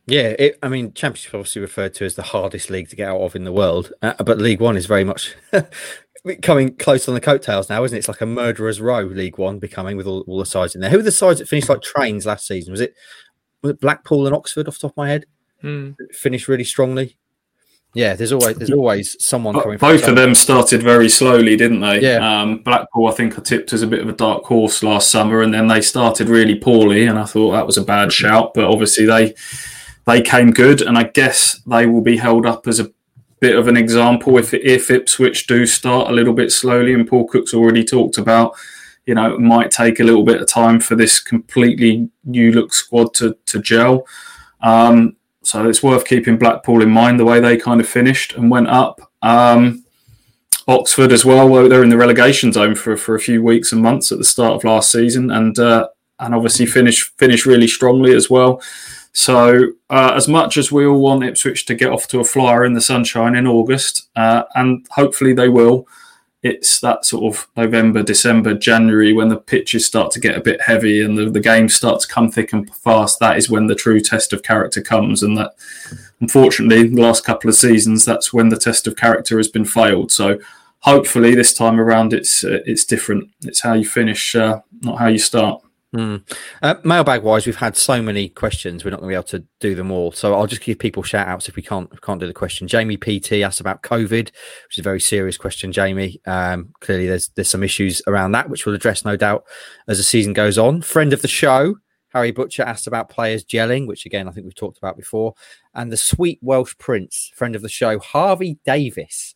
Yeah, 0.06 0.34
it, 0.38 0.58
I 0.62 0.68
mean, 0.68 0.94
Championship 0.94 1.34
obviously 1.34 1.60
referred 1.60 1.92
to 1.94 2.06
as 2.06 2.14
the 2.14 2.22
hardest 2.22 2.70
league 2.70 2.88
to 2.88 2.96
get 2.96 3.10
out 3.10 3.20
of 3.20 3.36
in 3.36 3.44
the 3.44 3.52
world, 3.52 3.92
uh, 4.00 4.14
but 4.24 4.38
League 4.38 4.60
One 4.60 4.78
is 4.78 4.86
very 4.86 5.04
much 5.04 5.36
coming 6.42 6.74
close 6.76 7.06
on 7.08 7.14
the 7.14 7.20
coattails 7.20 7.68
now, 7.68 7.84
isn't 7.84 7.94
it? 7.94 7.98
It's 7.98 8.08
like 8.08 8.22
a 8.22 8.26
murderer's 8.26 8.80
row. 8.80 9.02
League 9.02 9.36
One 9.36 9.58
becoming 9.58 9.98
with 9.98 10.06
all, 10.06 10.24
all 10.26 10.38
the 10.38 10.46
sides 10.46 10.74
in 10.74 10.80
there. 10.80 10.88
Who 10.88 10.96
were 10.96 11.02
the 11.02 11.12
sides 11.12 11.40
that 11.40 11.48
finished 11.48 11.68
like 11.68 11.82
trains 11.82 12.24
last 12.24 12.46
season? 12.46 12.70
Was 12.70 12.80
it 12.80 12.94
was 13.62 13.72
it 13.72 13.80
Blackpool 13.80 14.26
and 14.26 14.34
Oxford 14.34 14.66
off 14.66 14.74
the 14.74 14.88
top 14.88 14.92
of 14.92 14.96
my 14.96 15.10
head? 15.10 15.26
Hmm. 15.60 15.90
Finished 16.12 16.48
really 16.48 16.64
strongly. 16.64 17.17
Yeah, 17.98 18.14
there's 18.14 18.30
always 18.30 18.56
there's 18.56 18.70
always 18.70 19.16
someone 19.18 19.54
Bo- 19.54 19.62
coming. 19.62 19.78
Both 19.78 20.06
of 20.06 20.14
them 20.14 20.32
started 20.32 20.84
very 20.84 21.08
slowly, 21.08 21.56
didn't 21.56 21.80
they? 21.80 22.00
Yeah. 22.00 22.18
Um, 22.42 22.58
Blackpool, 22.58 23.08
I 23.08 23.10
think, 23.10 23.36
I 23.36 23.42
tipped 23.42 23.72
as 23.72 23.82
a 23.82 23.88
bit 23.88 24.00
of 24.00 24.08
a 24.08 24.12
dark 24.12 24.44
horse 24.44 24.84
last 24.84 25.10
summer, 25.10 25.42
and 25.42 25.52
then 25.52 25.66
they 25.66 25.80
started 25.80 26.28
really 26.28 26.54
poorly, 26.54 27.06
and 27.06 27.18
I 27.18 27.24
thought 27.24 27.50
that 27.50 27.66
was 27.66 27.76
a 27.76 27.82
bad 27.82 28.12
shout. 28.12 28.54
But 28.54 28.66
obviously, 28.66 29.04
they 29.04 29.34
they 30.06 30.22
came 30.22 30.52
good, 30.52 30.80
and 30.80 30.96
I 30.96 31.04
guess 31.04 31.60
they 31.66 31.86
will 31.86 32.00
be 32.00 32.18
held 32.18 32.46
up 32.46 32.68
as 32.68 32.78
a 32.78 32.88
bit 33.40 33.56
of 33.56 33.66
an 33.66 33.76
example 33.76 34.38
if 34.38 34.54
if 34.54 34.92
Ipswich 34.92 35.48
do 35.48 35.66
start 35.66 36.08
a 36.08 36.14
little 36.14 36.34
bit 36.34 36.52
slowly. 36.52 36.94
And 36.94 37.08
Paul 37.08 37.26
Cook's 37.26 37.52
already 37.52 37.82
talked 37.82 38.16
about, 38.16 38.54
you 39.06 39.16
know, 39.16 39.34
it 39.34 39.40
might 39.40 39.72
take 39.72 39.98
a 39.98 40.04
little 40.04 40.22
bit 40.24 40.40
of 40.40 40.46
time 40.46 40.78
for 40.78 40.94
this 40.94 41.18
completely 41.18 42.08
new 42.24 42.52
look 42.52 42.72
squad 42.72 43.12
to 43.14 43.36
to 43.46 43.60
gel. 43.60 44.06
Um, 44.62 45.16
so 45.48 45.66
it's 45.66 45.82
worth 45.82 46.04
keeping 46.04 46.36
Blackpool 46.36 46.82
in 46.82 46.90
mind 46.90 47.18
the 47.18 47.24
way 47.24 47.40
they 47.40 47.56
kind 47.56 47.80
of 47.80 47.88
finished 47.88 48.34
and 48.34 48.50
went 48.50 48.68
up. 48.68 49.00
Um, 49.22 49.82
Oxford 50.66 51.10
as 51.10 51.24
well. 51.24 51.48
Well, 51.48 51.70
they're 51.70 51.82
in 51.82 51.88
the 51.88 51.96
relegation 51.96 52.52
zone 52.52 52.74
for, 52.74 52.98
for 52.98 53.14
a 53.14 53.20
few 53.20 53.42
weeks 53.42 53.72
and 53.72 53.80
months 53.80 54.12
at 54.12 54.18
the 54.18 54.24
start 54.24 54.52
of 54.52 54.64
last 54.64 54.92
season, 54.92 55.30
and 55.30 55.58
uh, 55.58 55.88
and 56.18 56.34
obviously 56.34 56.66
finish 56.66 57.10
finish 57.16 57.46
really 57.46 57.66
strongly 57.66 58.14
as 58.14 58.28
well. 58.28 58.60
So, 59.12 59.70
uh, 59.88 60.12
as 60.14 60.28
much 60.28 60.58
as 60.58 60.70
we 60.70 60.84
all 60.84 61.00
want 61.00 61.24
Ipswich 61.24 61.64
to 61.64 61.74
get 61.74 61.90
off 61.90 62.06
to 62.08 62.20
a 62.20 62.24
flyer 62.24 62.66
in 62.66 62.74
the 62.74 62.82
sunshine 62.82 63.34
in 63.34 63.46
August, 63.46 64.10
uh, 64.16 64.42
and 64.54 64.86
hopefully 64.90 65.32
they 65.32 65.48
will, 65.48 65.88
it's 66.42 66.80
that 66.80 67.04
sort 67.04 67.34
of 67.34 67.48
November, 67.56 68.02
December, 68.02 68.54
January 68.54 69.12
when 69.12 69.28
the 69.28 69.36
pitches 69.36 69.84
start 69.84 70.12
to 70.12 70.20
get 70.20 70.36
a 70.36 70.40
bit 70.40 70.60
heavy 70.60 71.02
and 71.02 71.18
the, 71.18 71.28
the 71.28 71.40
games 71.40 71.74
start 71.74 72.00
to 72.00 72.08
come 72.08 72.30
thick 72.30 72.52
and 72.52 72.72
fast. 72.76 73.18
That 73.18 73.36
is 73.36 73.50
when 73.50 73.66
the 73.66 73.74
true 73.74 74.00
test 74.00 74.32
of 74.32 74.44
character 74.44 74.80
comes. 74.80 75.22
And 75.22 75.36
that, 75.36 75.54
unfortunately, 76.20 76.88
the 76.88 77.02
last 77.02 77.24
couple 77.24 77.50
of 77.50 77.56
seasons, 77.56 78.04
that's 78.04 78.32
when 78.32 78.50
the 78.50 78.56
test 78.56 78.86
of 78.86 78.96
character 78.96 79.36
has 79.36 79.48
been 79.48 79.64
failed. 79.64 80.12
So, 80.12 80.38
hopefully, 80.80 81.34
this 81.34 81.52
time 81.52 81.80
around, 81.80 82.12
it's 82.12 82.44
it's 82.44 82.84
different. 82.84 83.30
It's 83.44 83.60
how 83.60 83.74
you 83.74 83.84
finish, 83.84 84.36
uh, 84.36 84.60
not 84.82 84.98
how 84.98 85.08
you 85.08 85.18
start. 85.18 85.60
Mm. 85.94 86.22
Uh, 86.60 86.74
mailbag 86.84 87.22
wise, 87.22 87.46
we've 87.46 87.56
had 87.56 87.74
so 87.74 88.02
many 88.02 88.28
questions. 88.28 88.84
We're 88.84 88.90
not 88.90 89.00
going 89.00 89.08
to 89.08 89.12
be 89.12 89.16
able 89.16 89.22
to 89.24 89.44
do 89.58 89.74
them 89.74 89.90
all. 89.90 90.12
So 90.12 90.34
I'll 90.34 90.46
just 90.46 90.60
give 90.60 90.78
people 90.78 91.02
shout 91.02 91.26
outs 91.26 91.48
if 91.48 91.56
we 91.56 91.62
can't 91.62 91.88
can't 92.02 92.20
do 92.20 92.26
the 92.26 92.34
question. 92.34 92.68
Jamie 92.68 92.98
PT 92.98 93.32
asked 93.34 93.60
about 93.60 93.82
COVID, 93.82 94.10
which 94.10 94.74
is 94.74 94.78
a 94.78 94.82
very 94.82 95.00
serious 95.00 95.38
question. 95.38 95.72
Jamie, 95.72 96.20
um, 96.26 96.74
clearly 96.80 97.06
there's 97.06 97.28
there's 97.30 97.48
some 97.48 97.62
issues 97.62 98.02
around 98.06 98.32
that, 98.32 98.50
which 98.50 98.66
we'll 98.66 98.74
address 98.74 99.04
no 99.04 99.16
doubt 99.16 99.44
as 99.86 99.96
the 99.96 100.04
season 100.04 100.34
goes 100.34 100.58
on. 100.58 100.82
Friend 100.82 101.12
of 101.14 101.22
the 101.22 101.28
show, 101.28 101.76
Harry 102.10 102.32
Butcher 102.32 102.64
asked 102.64 102.86
about 102.86 103.08
players 103.08 103.42
gelling, 103.42 103.86
which 103.86 104.04
again 104.04 104.28
I 104.28 104.32
think 104.32 104.44
we've 104.44 104.54
talked 104.54 104.78
about 104.78 104.98
before. 104.98 105.32
And 105.74 105.90
the 105.90 105.96
sweet 105.96 106.38
Welsh 106.42 106.76
Prince, 106.76 107.32
friend 107.34 107.56
of 107.56 107.62
the 107.62 107.68
show, 107.70 107.98
Harvey 107.98 108.58
Davis 108.66 109.34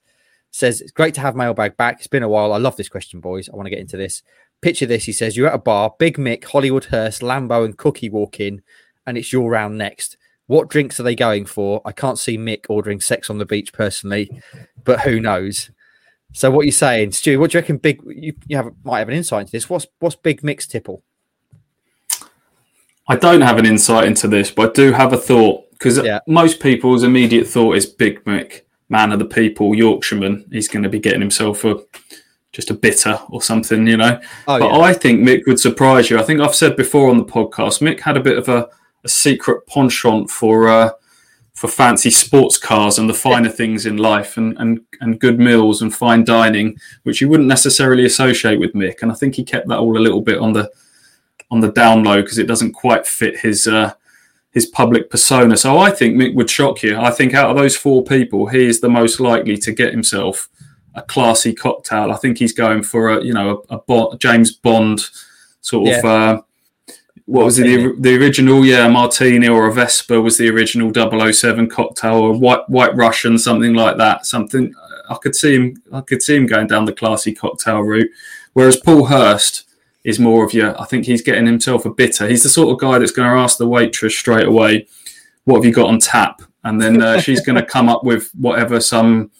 says 0.50 0.82
it's 0.82 0.92
great 0.92 1.14
to 1.14 1.20
have 1.22 1.34
mailbag 1.34 1.78
back. 1.78 1.96
It's 1.96 2.06
been 2.08 2.22
a 2.22 2.28
while. 2.28 2.52
I 2.52 2.58
love 2.58 2.76
this 2.76 2.90
question, 2.90 3.20
boys. 3.20 3.48
I 3.48 3.56
want 3.56 3.64
to 3.66 3.70
get 3.70 3.78
into 3.78 3.96
this. 3.96 4.22
Picture 4.62 4.86
this. 4.86 5.04
He 5.04 5.12
says, 5.12 5.36
You're 5.36 5.48
at 5.48 5.54
a 5.54 5.58
bar, 5.58 5.94
Big 5.98 6.16
Mick, 6.16 6.44
Hollywood 6.44 6.84
Hurst, 6.86 7.20
Lambo, 7.20 7.64
and 7.64 7.76
Cookie 7.76 8.08
walk 8.08 8.40
in, 8.40 8.62
and 9.06 9.18
it's 9.18 9.32
your 9.32 9.50
round 9.50 9.76
next. 9.76 10.16
What 10.46 10.70
drinks 10.70 10.98
are 10.98 11.02
they 11.02 11.14
going 11.14 11.46
for? 11.46 11.82
I 11.84 11.92
can't 11.92 12.18
see 12.18 12.38
Mick 12.38 12.66
ordering 12.68 13.00
sex 13.00 13.28
on 13.28 13.38
the 13.38 13.44
beach 13.44 13.72
personally, 13.72 14.30
but 14.84 15.00
who 15.00 15.20
knows? 15.20 15.70
So, 16.32 16.50
what 16.50 16.62
are 16.62 16.66
you 16.66 16.72
saying, 16.72 17.12
Stu? 17.12 17.38
What 17.38 17.50
do 17.50 17.58
you 17.58 17.60
reckon? 17.60 17.76
Big, 17.76 18.00
you, 18.06 18.34
you 18.46 18.56
have 18.56 18.72
might 18.84 19.00
have 19.00 19.08
an 19.08 19.14
insight 19.14 19.42
into 19.42 19.52
this. 19.52 19.68
What's 19.68 19.86
what's 19.98 20.16
Big 20.16 20.42
Mick's 20.42 20.66
tipple? 20.66 21.02
I 23.08 23.16
don't 23.16 23.40
have 23.40 23.58
an 23.58 23.66
insight 23.66 24.06
into 24.06 24.28
this, 24.28 24.50
but 24.50 24.70
I 24.70 24.72
do 24.72 24.92
have 24.92 25.12
a 25.12 25.18
thought 25.18 25.70
because 25.72 25.98
yeah. 25.98 26.20
most 26.26 26.60
people's 26.60 27.02
immediate 27.02 27.46
thought 27.46 27.76
is 27.76 27.84
Big 27.84 28.24
Mick, 28.24 28.62
man 28.88 29.12
of 29.12 29.18
the 29.18 29.24
people, 29.24 29.74
Yorkshireman. 29.74 30.46
He's 30.52 30.68
going 30.68 30.84
to 30.84 30.88
be 30.88 31.00
getting 31.00 31.20
himself 31.20 31.64
a 31.64 31.76
just 32.52 32.70
a 32.70 32.74
bitter 32.74 33.18
or 33.30 33.42
something, 33.42 33.86
you 33.86 33.96
know. 33.96 34.20
Oh, 34.46 34.58
but 34.58 34.72
yeah. 34.72 34.78
I 34.78 34.92
think 34.92 35.20
Mick 35.20 35.46
would 35.46 35.58
surprise 35.58 36.10
you. 36.10 36.18
I 36.18 36.22
think 36.22 36.40
I've 36.40 36.54
said 36.54 36.76
before 36.76 37.10
on 37.10 37.18
the 37.18 37.24
podcast, 37.24 37.80
Mick 37.80 38.00
had 38.00 38.16
a 38.16 38.22
bit 38.22 38.38
of 38.38 38.48
a, 38.48 38.68
a 39.04 39.08
secret 39.08 39.66
penchant 39.66 40.30
for 40.30 40.68
uh, 40.68 40.90
for 41.54 41.68
fancy 41.68 42.10
sports 42.10 42.58
cars 42.58 42.98
and 42.98 43.08
the 43.08 43.14
finer 43.14 43.48
things 43.60 43.86
in 43.86 43.96
life 43.96 44.36
and, 44.36 44.56
and, 44.58 44.80
and 45.00 45.20
good 45.20 45.38
meals 45.38 45.82
and 45.82 45.94
fine 45.94 46.24
dining, 46.24 46.76
which 47.02 47.20
you 47.20 47.28
wouldn't 47.28 47.48
necessarily 47.48 48.04
associate 48.04 48.58
with 48.58 48.72
Mick. 48.72 49.02
And 49.02 49.10
I 49.10 49.14
think 49.14 49.34
he 49.34 49.44
kept 49.44 49.68
that 49.68 49.78
all 49.78 49.96
a 49.96 50.00
little 50.00 50.20
bit 50.20 50.38
on 50.38 50.52
the 50.52 50.70
on 51.50 51.60
the 51.60 51.72
down 51.72 52.02
low 52.02 52.22
because 52.22 52.38
it 52.38 52.46
doesn't 52.46 52.72
quite 52.72 53.06
fit 53.06 53.38
his 53.40 53.66
uh, 53.66 53.92
his 54.52 54.66
public 54.66 55.10
persona. 55.10 55.56
So 55.56 55.78
I 55.78 55.90
think 55.90 56.16
Mick 56.16 56.34
would 56.34 56.50
shock 56.50 56.82
you. 56.82 56.98
I 56.98 57.10
think 57.10 57.32
out 57.32 57.50
of 57.50 57.56
those 57.56 57.76
four 57.76 58.04
people, 58.04 58.46
he 58.46 58.66
is 58.66 58.80
the 58.80 58.88
most 58.90 59.20
likely 59.20 59.56
to 59.58 59.72
get 59.72 59.92
himself 59.92 60.48
a 60.94 61.02
classy 61.02 61.54
cocktail. 61.54 62.12
I 62.12 62.16
think 62.16 62.38
he's 62.38 62.52
going 62.52 62.82
for 62.82 63.10
a 63.10 63.24
you 63.24 63.32
know 63.32 63.64
a, 63.70 63.78
a 63.78 64.18
James 64.18 64.52
Bond 64.52 65.00
sort 65.60 65.88
yeah. 65.88 65.98
of. 65.98 66.04
Uh, 66.04 66.42
what 67.26 67.44
was 67.44 67.58
it? 67.58 67.62
The, 67.62 67.94
the, 67.98 68.16
original, 68.16 68.64
yeah, 68.64 68.88
martini 68.88 69.46
or 69.46 69.68
a 69.68 69.72
Vesper 69.72 70.20
was 70.20 70.38
the 70.38 70.50
original 70.50 70.92
007 70.92 71.68
cocktail, 71.70 72.14
or 72.16 72.36
white 72.36 72.68
white 72.68 72.94
Russian, 72.96 73.38
something 73.38 73.74
like 73.74 73.96
that. 73.96 74.26
Something 74.26 74.74
I 75.08 75.14
could 75.14 75.36
see 75.36 75.54
him, 75.54 75.82
I 75.92 76.00
could 76.00 76.22
see 76.22 76.36
him 76.36 76.46
going 76.46 76.66
down 76.66 76.84
the 76.84 76.92
classy 76.92 77.32
cocktail 77.32 77.80
route. 77.80 78.10
Whereas 78.54 78.76
Paul 78.76 79.06
Hurst 79.06 79.68
is 80.04 80.18
more 80.18 80.44
of 80.44 80.52
your, 80.52 80.78
I 80.80 80.84
think 80.84 81.06
he's 81.06 81.22
getting 81.22 81.46
himself 81.46 81.86
a 81.86 81.90
bitter. 81.90 82.26
He's 82.26 82.42
the 82.42 82.48
sort 82.48 82.72
of 82.72 82.80
guy 82.80 82.98
that's 82.98 83.12
going 83.12 83.30
to 83.30 83.40
ask 83.40 83.56
the 83.56 83.68
waitress 83.68 84.18
straight 84.18 84.46
away, 84.46 84.88
"What 85.44 85.56
have 85.56 85.64
you 85.64 85.72
got 85.72 85.88
on 85.88 86.00
tap?" 86.00 86.42
And 86.64 86.80
then 86.80 87.00
uh, 87.00 87.20
she's 87.20 87.40
going 87.40 87.56
to 87.62 87.64
come 87.64 87.88
up 87.88 88.04
with 88.04 88.30
whatever 88.32 88.80
some 88.80 89.30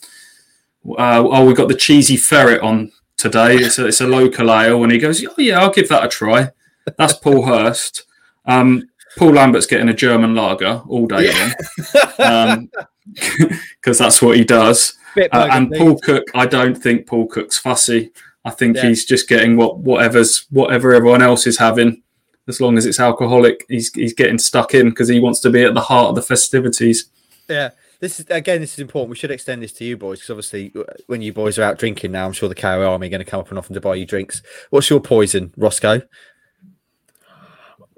uh, 0.88 1.22
oh, 1.24 1.44
we've 1.44 1.56
got 1.56 1.68
the 1.68 1.74
cheesy 1.74 2.16
ferret 2.16 2.60
on 2.60 2.92
today. 3.16 3.56
It's 3.56 3.78
a, 3.78 3.86
it's 3.86 4.00
a 4.00 4.06
local 4.06 4.50
ale. 4.50 4.82
And 4.82 4.92
he 4.92 4.98
goes, 4.98 5.24
oh, 5.24 5.34
yeah, 5.38 5.60
I'll 5.60 5.72
give 5.72 5.88
that 5.88 6.04
a 6.04 6.08
try. 6.08 6.50
That's 6.98 7.14
Paul 7.14 7.46
Hurst. 7.46 8.04
Um, 8.44 8.88
Paul 9.16 9.32
Lambert's 9.32 9.66
getting 9.66 9.88
a 9.88 9.94
German 9.94 10.34
lager 10.34 10.82
all 10.88 11.06
day 11.06 11.32
long 11.32 11.52
because 12.16 12.56
um, 12.56 12.70
that's 14.04 14.22
what 14.22 14.36
he 14.36 14.44
does. 14.44 14.98
Uh, 15.16 15.48
and 15.52 15.70
Paul 15.70 15.98
Cook, 15.98 16.24
I 16.34 16.46
don't 16.46 16.74
think 16.74 17.06
Paul 17.06 17.26
Cook's 17.26 17.58
fussy. 17.58 18.10
I 18.44 18.50
think 18.50 18.76
yeah. 18.76 18.88
he's 18.88 19.04
just 19.04 19.28
getting 19.28 19.56
what 19.56 19.78
whatever's 19.78 20.46
whatever 20.50 20.94
everyone 20.94 21.22
else 21.22 21.46
is 21.46 21.58
having, 21.58 22.02
as 22.48 22.60
long 22.60 22.76
as 22.76 22.86
it's 22.86 22.98
alcoholic. 22.98 23.64
He's 23.68 23.92
he's 23.92 24.14
getting 24.14 24.38
stuck 24.38 24.74
in 24.74 24.88
because 24.88 25.08
he 25.08 25.20
wants 25.20 25.40
to 25.40 25.50
be 25.50 25.62
at 25.62 25.74
the 25.74 25.80
heart 25.80 26.08
of 26.08 26.14
the 26.14 26.22
festivities. 26.22 27.10
Yeah, 27.48 27.70
this 28.02 28.18
is 28.18 28.26
again, 28.30 28.60
this 28.60 28.72
is 28.72 28.80
important. 28.80 29.10
We 29.10 29.16
should 29.16 29.30
extend 29.30 29.62
this 29.62 29.72
to 29.74 29.84
you 29.84 29.96
boys 29.96 30.18
because 30.18 30.30
obviously, 30.30 30.74
when 31.06 31.22
you 31.22 31.32
boys 31.32 31.56
are 31.56 31.62
out 31.62 31.78
drinking 31.78 32.10
now, 32.10 32.26
I'm 32.26 32.32
sure 32.32 32.48
the 32.48 32.54
KO 32.56 32.84
Army 32.84 33.06
are 33.06 33.10
going 33.10 33.24
to 33.24 33.24
come 33.24 33.38
up 33.38 33.48
and 33.48 33.58
offer 33.58 33.72
to 33.72 33.80
buy 33.80 33.94
you 33.94 34.04
drinks. 34.04 34.42
What's 34.70 34.90
your 34.90 35.00
poison, 35.00 35.54
Roscoe? 35.56 36.02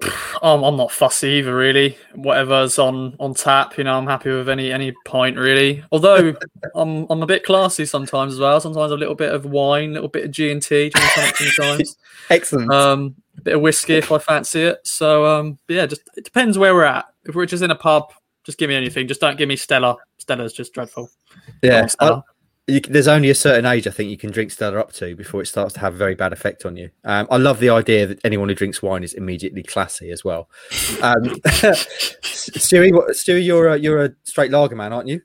Um, 0.41 0.63
I'm 0.63 0.75
not 0.75 0.91
fussy 0.91 1.29
either, 1.29 1.55
really. 1.55 1.97
Whatever's 2.13 2.77
on 2.77 3.15
on 3.19 3.33
tap, 3.33 3.77
you 3.77 3.85
know, 3.85 3.97
I'm 3.97 4.05
happy 4.05 4.29
with 4.29 4.49
any 4.49 4.71
any 4.71 4.93
pint, 5.05 5.37
really. 5.37 5.83
Although 5.91 6.35
I'm 6.75 7.07
I'm 7.09 7.23
a 7.23 7.25
bit 7.25 7.45
classy 7.45 7.85
sometimes 7.85 8.33
as 8.33 8.39
well. 8.39 8.59
Sometimes 8.59 8.91
a 8.91 8.97
little 8.97 9.15
bit 9.15 9.33
of 9.33 9.45
wine, 9.45 9.91
a 9.91 9.93
little 9.93 10.09
bit 10.09 10.25
of 10.25 10.31
G 10.31 10.51
and 10.51 10.61
T, 10.61 10.91
sometimes. 11.15 11.97
Excellent. 12.29 12.71
Um, 12.71 13.15
a 13.37 13.41
bit 13.41 13.55
of 13.55 13.61
whiskey 13.61 13.95
if 13.95 14.11
I 14.11 14.19
fancy 14.19 14.63
it. 14.63 14.85
So 14.85 15.25
um, 15.25 15.57
yeah, 15.67 15.87
just 15.87 16.01
it 16.15 16.25
depends 16.25 16.57
where 16.57 16.75
we're 16.75 16.83
at. 16.83 17.05
If 17.23 17.33
we're 17.33 17.47
just 17.47 17.63
in 17.63 17.71
a 17.71 17.75
pub, 17.75 18.11
just 18.45 18.57
give 18.57 18.69
me 18.69 18.75
anything. 18.75 19.07
Just 19.07 19.21
don't 19.21 19.37
give 19.37 19.49
me 19.49 19.55
Stella. 19.55 19.97
Stella's 20.17 20.53
just 20.53 20.73
dreadful. 20.73 21.09
Yeah. 21.61 21.87
You, 22.67 22.79
there's 22.79 23.07
only 23.07 23.29
a 23.29 23.35
certain 23.35 23.65
age 23.67 23.85
I 23.85 23.91
think 23.91 24.09
you 24.09 24.17
can 24.17 24.31
drink 24.31 24.49
Stella 24.49 24.79
up 24.79 24.91
to 24.93 25.15
before 25.15 25.39
it 25.39 25.45
starts 25.45 25.73
to 25.75 25.79
have 25.81 25.93
a 25.93 25.97
very 25.97 26.15
bad 26.15 26.33
effect 26.33 26.65
on 26.65 26.75
you. 26.75 26.89
Um, 27.03 27.27
I 27.29 27.37
love 27.37 27.59
the 27.59 27.69
idea 27.69 28.07
that 28.07 28.19
anyone 28.25 28.49
who 28.49 28.55
drinks 28.55 28.81
wine 28.81 29.03
is 29.03 29.13
immediately 29.13 29.61
classy 29.61 30.09
as 30.09 30.23
well. 30.23 30.49
Um, 31.03 31.23
Stewie, 32.23 32.91
Stewie, 33.11 33.45
you're 33.45 33.67
a, 33.67 33.77
you're 33.77 34.05
a 34.05 34.15
straight 34.23 34.49
lager 34.49 34.75
man, 34.75 34.93
aren't 34.93 35.07
you? 35.07 35.21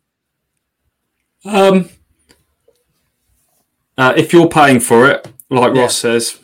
Um, 1.47 1.89
uh, 3.97 4.13
if 4.19 4.35
you're 4.35 4.49
paying 4.49 4.81
for 4.81 5.09
it, 5.09 5.27
like 5.49 5.75
yeah. 5.75 5.81
Ross 5.81 5.97
says, 5.97 6.39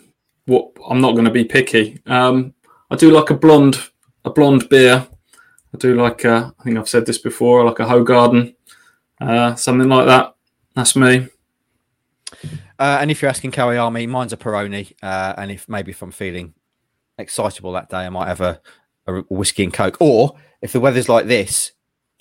what 0.46 0.70
I'm 0.88 1.02
not 1.02 1.12
going 1.12 1.26
to 1.26 1.30
be 1.30 1.44
picky. 1.44 2.00
Um, 2.06 2.54
I 2.90 2.96
do 2.96 3.10
like 3.10 3.28
a 3.28 3.34
blonde, 3.34 3.76
a 4.24 4.30
blonde 4.30 4.66
beer 4.70 5.06
I 5.76 5.78
do 5.78 5.94
like, 5.94 6.24
uh, 6.24 6.50
I 6.58 6.62
think 6.62 6.78
I've 6.78 6.88
said 6.88 7.04
this 7.04 7.18
before, 7.18 7.62
like 7.64 7.80
a 7.80 7.84
Hoegaarden, 7.84 8.54
uh, 9.20 9.54
something 9.56 9.88
like 9.90 10.06
that. 10.06 10.34
That's 10.74 10.96
me. 10.96 11.28
Uh, 12.78 12.98
and 13.00 13.10
if 13.10 13.20
you're 13.20 13.28
asking 13.28 13.58
Army, 13.58 14.06
mine's 14.06 14.32
a 14.32 14.38
Peroni. 14.38 14.94
Uh, 15.02 15.34
and 15.36 15.50
if 15.50 15.68
maybe 15.68 15.90
if 15.90 16.00
I'm 16.00 16.12
feeling 16.12 16.54
excitable 17.18 17.72
that 17.72 17.90
day, 17.90 17.98
I 17.98 18.08
might 18.08 18.28
have 18.28 18.40
a, 18.40 18.60
a 19.06 19.20
whiskey 19.28 19.64
and 19.64 19.72
coke. 19.72 19.98
Or 20.00 20.38
if 20.62 20.72
the 20.72 20.80
weather's 20.80 21.10
like 21.10 21.26
this, 21.26 21.72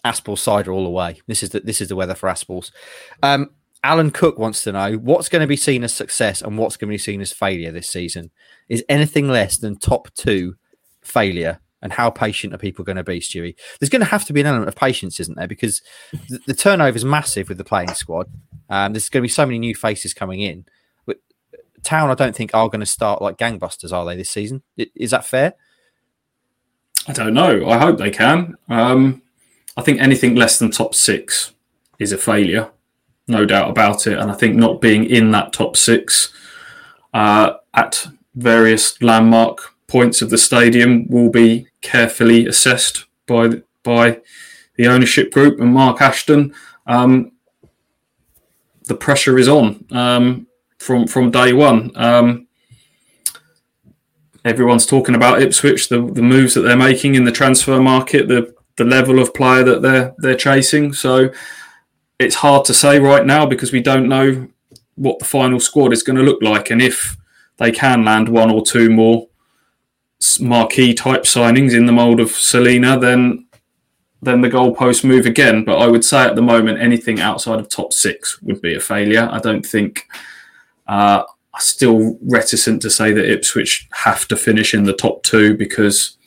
Aspall 0.03 0.35
cider 0.35 0.71
all 0.71 0.83
the 0.83 0.89
way. 0.89 1.21
This 1.25 1.41
is 1.41 1.51
the, 1.51 1.61
this 1.61 1.79
is 1.79 1.87
the 1.87 1.95
weather 1.95 2.13
for 2.13 2.27
Aspalls. 2.27 2.73
Um, 3.23 3.51
Alan 3.83 4.11
Cook 4.11 4.37
wants 4.37 4.63
to 4.63 4.73
know 4.73 4.95
what's 4.95 5.29
going 5.29 5.41
to 5.41 5.47
be 5.47 5.55
seen 5.55 5.83
as 5.83 5.93
success 5.93 6.41
and 6.41 6.57
what's 6.57 6.75
going 6.75 6.89
to 6.89 6.93
be 6.93 6.97
seen 6.97 7.21
as 7.21 7.31
failure 7.31 7.71
this 7.71 7.89
season. 7.89 8.31
Is 8.67 8.83
anything 8.89 9.29
less 9.29 9.57
than 9.57 9.77
top 9.77 10.13
two 10.13 10.55
failure 11.01 11.61
and 11.81 11.93
how 11.93 12.09
patient 12.09 12.53
are 12.53 12.57
people 12.57 12.85
going 12.85 12.95
to 12.97 13.03
be, 13.03 13.19
Stewie? 13.19 13.55
There's 13.79 13.89
going 13.89 14.01
to 14.01 14.07
have 14.07 14.25
to 14.25 14.33
be 14.33 14.41
an 14.41 14.47
element 14.47 14.67
of 14.67 14.75
patience, 14.75 15.19
isn't 15.19 15.35
there? 15.35 15.47
Because 15.47 15.81
the, 16.29 16.39
the 16.47 16.53
turnover 16.53 16.95
is 16.95 17.05
massive 17.05 17.49
with 17.49 17.57
the 17.57 17.63
playing 17.63 17.93
squad. 17.93 18.29
Um, 18.69 18.93
there's 18.93 19.09
going 19.09 19.21
to 19.21 19.27
be 19.27 19.31
so 19.31 19.45
many 19.45 19.59
new 19.59 19.75
faces 19.75 20.13
coming 20.13 20.41
in. 20.41 20.65
But 21.05 21.17
Town, 21.83 22.09
I 22.09 22.15
don't 22.15 22.35
think 22.35 22.51
are 22.53 22.69
going 22.69 22.79
to 22.79 22.85
start 22.85 23.21
like 23.21 23.37
gangbusters, 23.37 23.93
are 23.93 24.05
they 24.05 24.15
this 24.15 24.29
season? 24.29 24.63
Is 24.77 25.11
that 25.11 25.25
fair? 25.25 25.53
I 27.07 27.13
don't 27.13 27.33
know. 27.33 27.69
I 27.69 27.77
hope 27.77 27.97
they 27.97 28.09
can. 28.09 28.55
Um, 28.67 29.21
I 29.77 29.81
think 29.81 29.99
anything 29.99 30.35
less 30.35 30.57
than 30.57 30.71
top 30.71 30.95
six 30.95 31.53
is 31.99 32.11
a 32.11 32.17
failure, 32.17 32.71
no 33.27 33.45
doubt 33.45 33.69
about 33.69 34.07
it. 34.07 34.17
And 34.17 34.31
I 34.31 34.33
think 34.33 34.55
not 34.55 34.81
being 34.81 35.05
in 35.05 35.31
that 35.31 35.53
top 35.53 35.77
six 35.77 36.33
uh, 37.13 37.53
at 37.73 38.07
various 38.35 38.99
landmark 39.01 39.74
points 39.87 40.21
of 40.21 40.29
the 40.29 40.37
stadium 40.37 41.07
will 41.07 41.29
be 41.29 41.67
carefully 41.81 42.45
assessed 42.47 43.05
by 43.27 43.61
by 43.83 44.19
the 44.75 44.87
ownership 44.87 45.31
group 45.31 45.59
and 45.59 45.73
Mark 45.73 46.01
Ashton. 46.01 46.53
Um, 46.87 47.31
the 48.85 48.95
pressure 48.95 49.37
is 49.37 49.47
on 49.47 49.85
um, 49.91 50.47
from 50.79 51.07
from 51.07 51.31
day 51.31 51.53
one. 51.53 51.91
Um, 51.95 52.47
everyone's 54.43 54.85
talking 54.85 55.15
about 55.15 55.41
Ipswich, 55.41 55.89
the, 55.89 56.01
the 56.11 56.21
moves 56.21 56.53
that 56.53 56.61
they're 56.61 56.77
making 56.77 57.15
in 57.15 57.23
the 57.23 57.31
transfer 57.31 57.79
market, 57.81 58.27
the 58.27 58.53
the 58.77 58.83
level 58.83 59.19
of 59.19 59.33
player 59.33 59.63
that 59.63 59.81
they're 59.81 60.13
they're 60.17 60.35
chasing. 60.35 60.93
So 60.93 61.29
it's 62.19 62.35
hard 62.35 62.65
to 62.65 62.73
say 62.73 62.99
right 62.99 63.25
now 63.25 63.45
because 63.45 63.71
we 63.71 63.81
don't 63.81 64.07
know 64.07 64.47
what 64.95 65.19
the 65.19 65.25
final 65.25 65.59
squad 65.59 65.91
is 65.91 66.03
going 66.03 66.17
to 66.17 66.23
look 66.23 66.41
like, 66.41 66.69
and 66.69 66.81
if 66.81 67.17
they 67.57 67.71
can 67.71 68.03
land 68.05 68.29
one 68.29 68.51
or 68.51 68.63
two 68.63 68.89
more 68.89 69.27
marquee 70.39 70.93
type 70.93 71.23
signings 71.23 71.73
in 71.73 71.85
the 71.85 71.91
mould 71.91 72.19
of 72.19 72.31
Celina, 72.31 72.99
then 72.99 73.45
then 74.21 74.41
the 74.41 74.49
goalposts 74.49 75.03
move 75.03 75.25
again. 75.25 75.63
But 75.63 75.77
I 75.77 75.87
would 75.87 76.03
say 76.03 76.23
at 76.23 76.35
the 76.35 76.41
moment, 76.41 76.79
anything 76.79 77.19
outside 77.19 77.59
of 77.59 77.69
top 77.69 77.93
six 77.93 78.41
would 78.41 78.61
be 78.61 78.75
a 78.75 78.79
failure. 78.79 79.29
I 79.31 79.39
don't 79.39 79.65
think. 79.65 80.07
Uh, 80.87 81.23
I'm 81.53 81.61
still 81.61 82.17
reticent 82.21 82.81
to 82.81 82.89
say 82.89 83.13
that 83.13 83.31
Ipswich 83.31 83.87
have 83.93 84.27
to 84.27 84.35
finish 84.35 84.73
in 84.73 84.83
the 84.83 84.93
top 84.93 85.23
two 85.23 85.55
because 85.55 86.17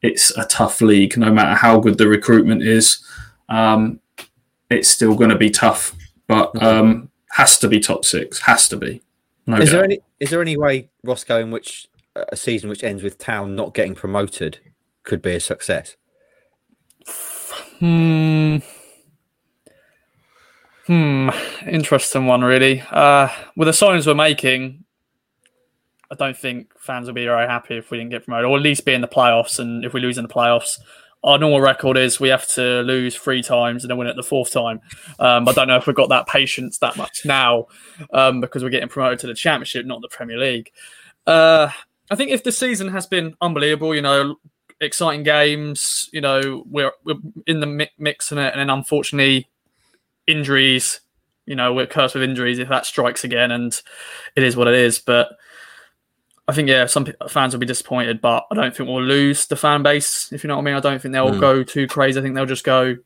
it's 0.00 0.36
a 0.38 0.44
tough 0.44 0.80
league. 0.80 1.16
No 1.16 1.32
matter 1.32 1.54
how 1.54 1.80
good 1.80 1.98
the 1.98 2.08
recruitment 2.08 2.62
is, 2.62 3.04
um, 3.48 3.98
it's 4.70 4.88
still 4.88 5.16
going 5.16 5.30
to 5.30 5.36
be 5.36 5.50
tough. 5.50 5.96
But 6.28 6.62
um, 6.62 7.10
has 7.32 7.58
to 7.58 7.68
be 7.68 7.80
top 7.80 8.04
six. 8.04 8.40
Has 8.40 8.68
to 8.68 8.76
be. 8.76 9.02
No 9.46 9.56
is 9.56 9.70
doubt. 9.70 9.72
there 9.72 9.84
any 9.84 9.98
is 10.20 10.30
there 10.30 10.40
any 10.40 10.56
way 10.56 10.88
Roscoe 11.02 11.40
in 11.40 11.50
which 11.50 11.88
a 12.16 12.36
season 12.36 12.68
which 12.68 12.84
ends 12.84 13.02
with 13.02 13.18
Town 13.18 13.54
not 13.54 13.74
getting 13.74 13.94
promoted 13.94 14.58
could 15.02 15.22
be 15.22 15.34
a 15.34 15.40
success? 15.40 15.96
Hmm. 17.78 18.58
Hmm. 20.86 21.30
Interesting 21.66 22.26
one, 22.26 22.42
really. 22.42 22.82
Uh, 22.90 23.28
with 23.56 23.66
the 23.66 23.72
signings 23.72 24.06
we're 24.06 24.14
making, 24.14 24.84
I 26.10 26.16
don't 26.16 26.36
think 26.36 26.72
fans 26.78 27.06
will 27.06 27.14
be 27.14 27.24
very 27.24 27.46
happy 27.46 27.76
if 27.76 27.90
we 27.90 27.98
didn't 27.98 28.10
get 28.10 28.24
promoted, 28.24 28.50
or 28.50 28.56
at 28.56 28.62
least 28.62 28.84
be 28.84 28.92
in 28.92 29.00
the 29.00 29.08
playoffs. 29.08 29.58
And 29.58 29.84
if 29.84 29.92
we 29.92 30.00
lose 30.00 30.18
in 30.18 30.26
the 30.26 30.32
playoffs, 30.32 30.78
our 31.22 31.38
normal 31.38 31.60
record 31.60 31.96
is 31.96 32.18
we 32.18 32.30
have 32.30 32.46
to 32.48 32.80
lose 32.80 33.14
three 33.14 33.42
times 33.42 33.84
and 33.84 33.90
then 33.90 33.98
win 33.98 34.08
it 34.08 34.16
the 34.16 34.22
fourth 34.22 34.50
time. 34.50 34.80
Um, 35.18 35.48
I 35.48 35.52
don't 35.52 35.68
know 35.68 35.76
if 35.76 35.86
we've 35.86 35.94
got 35.94 36.08
that 36.08 36.26
patience 36.26 36.78
that 36.78 36.96
much 36.96 37.22
now 37.24 37.66
um, 38.12 38.40
because 38.40 38.62
we're 38.62 38.70
getting 38.70 38.88
promoted 38.88 39.20
to 39.20 39.26
the 39.26 39.34
Championship, 39.34 39.86
not 39.86 40.00
the 40.00 40.08
Premier 40.08 40.38
League. 40.38 40.72
Uh, 41.26 41.70
I 42.10 42.16
think 42.16 42.30
if 42.30 42.42
the 42.42 42.52
season 42.52 42.88
has 42.88 43.06
been 43.06 43.34
unbelievable, 43.40 43.94
you 43.94 44.02
know, 44.02 44.36
exciting 44.80 45.22
games, 45.22 46.08
you 46.12 46.20
know, 46.20 46.64
we're, 46.66 46.92
we're 47.04 47.16
in 47.46 47.60
the 47.60 47.88
mix 47.98 48.32
in 48.32 48.38
it, 48.38 48.52
and 48.52 48.60
then 48.60 48.70
unfortunately, 48.70 49.48
injuries, 50.26 51.00
you 51.46 51.54
know, 51.54 51.72
we're 51.72 51.86
cursed 51.86 52.14
with 52.14 52.24
injuries 52.24 52.58
if 52.58 52.68
that 52.68 52.86
strikes 52.86 53.24
again, 53.24 53.50
and 53.50 53.80
it 54.36 54.42
is 54.42 54.56
what 54.56 54.68
it 54.68 54.74
is. 54.74 54.98
But 54.98 55.30
I 56.48 56.52
think 56.52 56.68
yeah, 56.68 56.86
some 56.86 57.06
fans 57.28 57.54
will 57.54 57.60
be 57.60 57.66
disappointed, 57.66 58.20
but 58.20 58.44
I 58.50 58.54
don't 58.54 58.74
think 58.74 58.88
we'll 58.88 59.02
lose 59.02 59.46
the 59.46 59.56
fan 59.56 59.82
base. 59.82 60.32
If 60.32 60.42
you 60.42 60.48
know 60.48 60.56
what 60.56 60.62
I 60.62 60.64
mean, 60.64 60.74
I 60.74 60.80
don't 60.80 61.00
think 61.00 61.12
they'll 61.12 61.30
mm. 61.30 61.40
go 61.40 61.62
too 61.62 61.86
crazy. 61.86 62.18
I 62.18 62.22
think 62.22 62.34
they'll 62.34 62.46
just 62.46 62.64
go. 62.64 62.96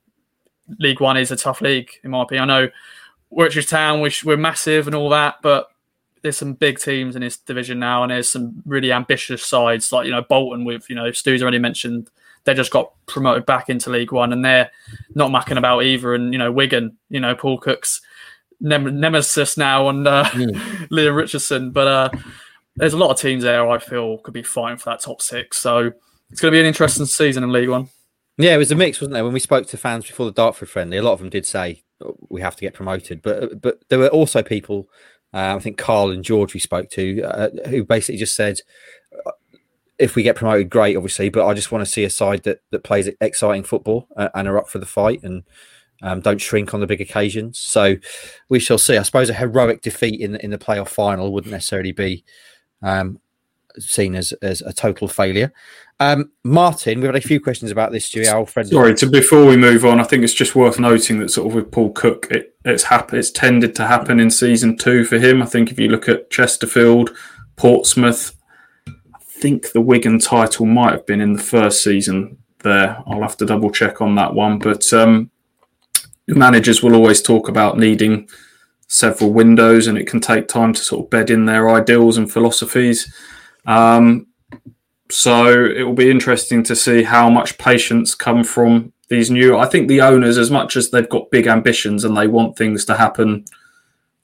League 0.79 1.01
One 1.01 1.19
is 1.19 1.31
a 1.31 1.37
tough 1.37 1.61
league, 1.61 1.91
in 2.03 2.11
my 2.11 2.23
opinion. 2.23 2.49
I 2.49 2.61
know 2.61 2.71
Worcestershire 3.29 3.69
Town, 3.69 4.01
which 4.01 4.25
we're 4.25 4.39
massive 4.39 4.87
and 4.87 4.97
all 4.97 5.11
that, 5.11 5.37
but 5.43 5.69
there's 6.25 6.39
some 6.39 6.55
big 6.55 6.79
teams 6.79 7.15
in 7.15 7.21
this 7.21 7.37
division 7.37 7.79
now, 7.79 8.03
and 8.03 8.11
there's 8.11 8.31
some 8.31 8.63
really 8.65 8.91
ambitious 8.91 9.45
sides 9.45 9.93
like 9.93 10.07
you 10.07 10.11
know 10.11 10.23
Bolton 10.23 10.65
with 10.65 10.89
you 10.89 10.97
know 10.97 11.13
Stu's 11.13 11.43
already 11.43 11.59
mentioned 11.59 12.11
they 12.45 12.55
just 12.55 12.71
got 12.71 12.93
promoted 13.07 13.45
back 13.45 13.69
into 13.69 13.91
League 13.91 14.11
One, 14.11 14.33
and 14.33 14.43
they're 14.43 14.71
not 15.15 15.31
mucking 15.31 15.59
about 15.59 15.85
either. 15.85 16.15
And 16.15 16.33
you 16.33 16.39
know 16.39 16.51
Wigan, 16.51 16.97
you 17.11 17.21
know 17.21 17.35
Paul 17.35 17.59
Cook's 17.59 18.01
nem- 18.59 18.99
nemesis 18.99 19.59
now 19.59 19.87
on 19.87 20.07
uh, 20.07 20.25
mm. 20.25 20.87
Leam 20.91 21.15
Richardson, 21.15 21.73
but 21.73 21.87
uh, 21.87 22.11
there's 22.77 22.95
a 22.95 22.99
lot 22.99 23.11
of 23.11 23.21
teams 23.21 23.45
there 23.45 23.69
I 23.71 23.79
feel 23.79 24.17
could 24.19 24.35
be 24.35 24.43
fighting 24.43 24.79
for 24.79 24.91
that 24.91 25.01
top 25.01 25.21
six. 25.21 25.59
So 25.59 25.93
it's 26.31 26.41
going 26.41 26.51
to 26.51 26.57
be 26.57 26.61
an 26.61 26.67
interesting 26.67 27.05
season 27.05 27.45
in 27.45 27.53
League 27.53 27.69
One. 27.69 27.91
Yeah, 28.39 28.55
it 28.55 28.59
was 28.59 28.73
a 28.73 28.75
mix, 28.75 28.99
wasn't 28.99 29.13
there? 29.13 29.25
When 29.25 29.35
we 29.35 29.41
spoke 29.41 29.67
to 29.69 29.77
fans 29.77 30.07
before 30.07 30.27
the 30.27 30.33
Dartford 30.33 30.71
friendly, 30.71 30.97
a 30.97 31.03
lot 31.03 31.13
of 31.13 31.19
them 31.21 31.29
did 31.29 31.45
say 31.45 31.85
oh, 32.03 32.17
we 32.31 32.41
have 32.41 32.57
to 32.57 32.63
get 32.63 32.73
promoted, 32.73 33.21
but 33.21 33.61
but 33.61 33.87
there 33.91 33.99
were 33.99 34.09
also 34.09 34.43
people, 34.43 34.89
uh, 35.35 35.57
I 35.57 35.59
think 35.59 35.77
Carl 35.77 36.11
and 36.11 36.25
George 36.25 36.55
we 36.55 36.61
spoke 36.61 36.91
to, 36.91 37.23
uh, 37.23 37.51
who 37.69 37.85
basically 37.85 38.19
just 38.19 38.37
said, 38.37 38.61
if 39.99 40.15
we 40.15 40.23
get 40.23 40.37
promoted, 40.37 40.71
great, 40.71 40.97
obviously, 40.97 41.29
but 41.29 41.47
I 41.47 41.55
just 41.55 41.71
want 41.73 41.85
to 41.85 41.91
see 41.91 42.05
a 42.05 42.11
side 42.11 42.45
that 42.45 42.61
that 42.71 42.85
plays 42.85 43.09
exciting 43.21 43.65
football 43.65 44.09
uh, 44.17 44.29
and 44.35 44.49
are 44.49 44.59
up 44.59 44.69
for 44.69 44.79
the 44.79 44.87
fight 44.87 45.23
and. 45.23 45.43
Um, 46.03 46.21
don't 46.21 46.41
shrink 46.41 46.75
on 46.75 46.81
the 46.81 46.87
big 46.87 47.01
occasions. 47.01 47.59
So 47.59 47.95
we 48.51 48.59
shall 48.59 48.77
see. 48.77 48.99
I 48.99 49.03
suppose 49.03 49.31
a 49.31 49.33
heroic 49.33 49.81
defeat 49.81 50.21
in 50.21 50.37
in 50.37 50.51
the 50.51 50.59
playoff 50.59 50.89
final 50.89 51.33
wouldn't 51.33 51.53
necessarily 51.53 51.93
be 51.93 52.25
um, 52.83 53.21
seen 53.79 54.15
as, 54.15 54.33
as 54.43 54.61
a 54.63 54.73
total 54.73 55.09
failure. 55.09 55.53
Um, 56.01 56.33
Martin, 56.43 56.99
we've 56.99 57.07
had 57.07 57.17
a 57.17 57.21
few 57.21 57.41
questions 57.41 57.71
about 57.71 57.93
this, 57.93 58.09
Stewie, 58.09 58.33
our 58.33 58.47
friend. 58.47 58.69
Sorry, 58.69 58.95
to 58.97 59.07
before 59.07 59.47
we 59.47 59.57
move 59.57 59.85
on, 59.85 60.01
I 60.01 60.05
think 60.05 60.25
it's 60.25 60.35
just 60.35 60.55
worth 60.55 60.79
noting 60.79 61.19
that 61.21 61.31
sort 61.31 61.49
of 61.49 61.55
with 61.55 61.71
Paul 61.71 61.93
Cook, 61.93 62.27
it, 62.31 62.57
it's 62.65 62.85
happened, 62.85 63.19
it's 63.19 63.31
tended 63.31 63.75
to 63.77 63.87
happen 63.87 64.19
in 64.19 64.31
season 64.31 64.77
two 64.77 65.05
for 65.05 65.19
him. 65.19 65.41
I 65.41 65.47
think 65.47 65.71
if 65.71 65.79
you 65.79 65.89
look 65.89 66.09
at 66.09 66.31
Chesterfield, 66.31 67.11
Portsmouth, 67.57 68.35
I 68.89 69.19
think 69.21 69.73
the 69.73 69.81
Wigan 69.81 70.19
title 70.19 70.67
might 70.67 70.93
have 70.93 71.07
been 71.07 71.21
in 71.21 71.35
the 71.35 71.43
first 71.43 71.83
season 71.85 72.39
there. 72.61 72.99
I'll 73.07 73.23
have 73.23 73.37
to 73.37 73.47
double 73.47 73.71
check 73.71 74.01
on 74.01 74.17
that 74.17 74.35
one, 74.35 74.59
but 74.59 74.93
um, 74.93 75.31
managers 76.27 76.83
will 76.83 76.95
always 76.95 77.23
talk 77.23 77.49
about 77.49 77.79
needing 77.79 78.29
several 78.89 79.33
windows 79.33 79.87
and 79.87 79.97
it 79.97 80.07
can 80.07 80.21
take 80.21 80.49
time 80.49 80.73
to 80.73 80.81
sort 80.81 81.05
of 81.05 81.11
bed 81.11 81.31
in 81.31 81.47
their 81.47 81.71
ideals 81.71 82.17
and 82.17 82.31
philosophies. 82.31 83.13
Um, 83.67 84.27
so 85.11 85.65
it 85.65 85.83
will 85.83 85.95
be 85.95 86.11
interesting 86.11 86.63
to 86.65 86.77
see 86.77 87.03
how 87.03 87.31
much 87.31 87.59
patience 87.59 88.15
come 88.15 88.45
from 88.45 88.93
these 89.09 89.31
new. 89.31 89.57
I 89.57 89.67
think 89.67 89.89
the 89.89 90.01
owners, 90.01 90.39
as 90.39 90.51
much 90.51 90.77
as 90.77 90.91
they've 90.91 91.09
got 91.09 91.31
big 91.31 91.47
ambitions 91.47 92.05
and 92.05 92.17
they 92.17 92.27
want 92.27 92.57
things 92.57 92.85
to 92.87 92.97
happen 92.97 93.45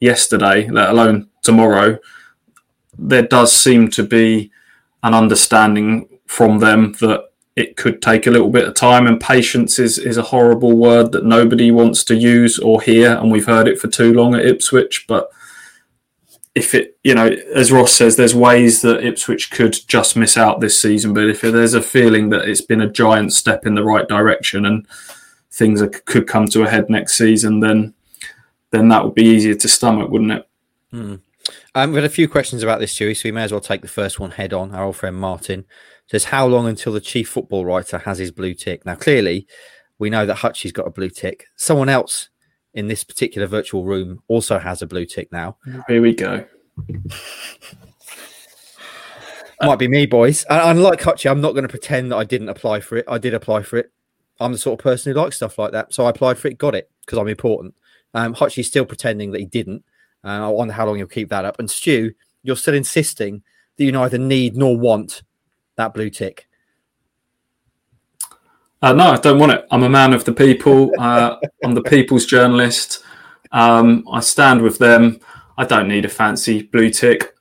yesterday, 0.00 0.68
let 0.68 0.90
alone 0.90 1.28
tomorrow, 1.42 1.98
there 2.98 3.22
does 3.22 3.52
seem 3.52 3.90
to 3.90 4.02
be 4.02 4.50
an 5.02 5.14
understanding 5.14 6.08
from 6.26 6.58
them 6.58 6.92
that 7.00 7.30
it 7.56 7.76
could 7.76 8.00
take 8.00 8.26
a 8.26 8.30
little 8.30 8.50
bit 8.50 8.66
of 8.66 8.74
time 8.74 9.06
and 9.06 9.20
patience 9.20 9.78
is, 9.78 9.98
is 9.98 10.16
a 10.16 10.22
horrible 10.22 10.76
word 10.76 11.12
that 11.12 11.24
nobody 11.24 11.70
wants 11.70 12.04
to 12.04 12.14
use 12.14 12.58
or 12.58 12.80
hear 12.80 13.16
and 13.16 13.30
we've 13.30 13.46
heard 13.46 13.68
it 13.68 13.78
for 13.78 13.88
too 13.88 14.14
long 14.14 14.34
at 14.34 14.46
ipswich 14.46 15.04
but 15.08 15.30
if 16.54 16.74
it 16.74 16.98
you 17.04 17.14
know 17.14 17.26
as 17.54 17.70
ross 17.70 17.92
says 17.92 18.16
there's 18.16 18.34
ways 18.34 18.82
that 18.82 19.04
ipswich 19.04 19.50
could 19.50 19.76
just 19.86 20.16
miss 20.16 20.36
out 20.36 20.60
this 20.60 20.80
season 20.80 21.14
but 21.14 21.28
if 21.28 21.40
there's 21.42 21.74
a 21.74 21.82
feeling 21.82 22.30
that 22.30 22.48
it's 22.48 22.60
been 22.60 22.80
a 22.80 22.90
giant 22.90 23.32
step 23.32 23.66
in 23.66 23.74
the 23.74 23.84
right 23.84 24.08
direction 24.08 24.66
and 24.66 24.86
things 25.52 25.80
are, 25.80 25.88
could 25.88 26.26
come 26.26 26.46
to 26.46 26.62
a 26.62 26.68
head 26.68 26.90
next 26.90 27.16
season 27.16 27.60
then 27.60 27.94
then 28.70 28.88
that 28.88 29.04
would 29.04 29.14
be 29.14 29.24
easier 29.24 29.54
to 29.54 29.68
stomach 29.68 30.10
wouldn't 30.10 30.32
it 30.32 30.48
hmm. 30.90 31.16
um, 31.74 31.90
we've 31.90 32.02
had 32.02 32.04
a 32.04 32.08
few 32.08 32.28
questions 32.28 32.62
about 32.62 32.80
this 32.80 32.94
Stewie, 32.94 33.16
so 33.16 33.28
we 33.28 33.32
may 33.32 33.44
as 33.44 33.52
well 33.52 33.60
take 33.60 33.82
the 33.82 33.88
first 33.88 34.18
one 34.18 34.32
head 34.32 34.52
on 34.52 34.74
our 34.74 34.84
old 34.84 34.96
friend 34.96 35.16
martin 35.16 35.64
says 36.10 36.24
how 36.24 36.44
long 36.44 36.66
until 36.66 36.92
the 36.92 37.00
chief 37.00 37.28
football 37.28 37.64
writer 37.64 37.98
has 37.98 38.18
his 38.18 38.32
blue 38.32 38.52
tick? 38.52 38.84
Now, 38.84 38.96
clearly, 38.96 39.46
we 39.98 40.10
know 40.10 40.26
that 40.26 40.38
Hutchie's 40.38 40.72
got 40.72 40.88
a 40.88 40.90
blue 40.90 41.10
tick. 41.10 41.46
Someone 41.54 41.88
else 41.88 42.30
in 42.74 42.88
this 42.88 43.04
particular 43.04 43.46
virtual 43.46 43.84
room 43.84 44.22
also 44.28 44.58
has 44.58 44.82
a 44.82 44.86
blue 44.86 45.06
tick 45.06 45.30
now. 45.32 45.56
Here 45.88 46.02
we 46.02 46.14
go. 46.14 46.44
Might 49.62 49.78
be 49.78 49.88
me, 49.88 50.06
boys. 50.06 50.44
And 50.44 50.78
unlike 50.78 51.00
Hutchie, 51.00 51.30
I'm 51.30 51.40
not 51.40 51.52
going 51.52 51.64
to 51.64 51.68
pretend 51.68 52.12
that 52.12 52.16
I 52.16 52.24
didn't 52.24 52.48
apply 52.48 52.80
for 52.80 52.96
it. 52.96 53.04
I 53.06 53.18
did 53.18 53.34
apply 53.34 53.62
for 53.62 53.76
it. 53.76 53.92
I'm 54.38 54.52
the 54.52 54.58
sort 54.58 54.80
of 54.80 54.82
person 54.82 55.12
who 55.12 55.20
likes 55.20 55.36
stuff 55.36 55.58
like 55.58 55.72
that. 55.72 55.92
So 55.92 56.06
I 56.06 56.10
applied 56.10 56.38
for 56.38 56.48
it, 56.48 56.56
got 56.56 56.74
it 56.74 56.90
because 57.04 57.18
I'm 57.18 57.28
important. 57.28 57.74
Um, 58.14 58.34
Hutchie's 58.34 58.68
still 58.68 58.86
pretending 58.86 59.32
that 59.32 59.40
he 59.40 59.46
didn't. 59.46 59.84
Uh, 60.24 60.46
I 60.46 60.48
wonder 60.48 60.72
how 60.72 60.86
long 60.86 60.96
he'll 60.96 61.06
keep 61.06 61.28
that 61.28 61.44
up. 61.44 61.58
And 61.58 61.70
Stu, 61.70 62.12
you're 62.42 62.56
still 62.56 62.74
insisting 62.74 63.42
that 63.76 63.84
you 63.84 63.92
neither 63.92 64.18
need 64.18 64.56
nor 64.56 64.78
want 64.78 65.22
that 65.76 65.94
blue 65.94 66.10
tick? 66.10 66.48
Uh, 68.82 68.92
no, 68.92 69.10
I 69.10 69.16
don't 69.16 69.38
want 69.38 69.52
it. 69.52 69.66
I'm 69.70 69.82
a 69.82 69.88
man 69.88 70.12
of 70.12 70.24
the 70.24 70.32
people. 70.32 70.90
Uh, 70.98 71.36
I'm 71.64 71.74
the 71.74 71.82
people's 71.82 72.26
journalist. 72.26 73.04
Um, 73.52 74.06
I 74.10 74.20
stand 74.20 74.62
with 74.62 74.78
them. 74.78 75.20
I 75.58 75.64
don't 75.64 75.88
need 75.88 76.04
a 76.04 76.08
fancy 76.08 76.62
blue 76.62 76.90
tick. 76.90 77.34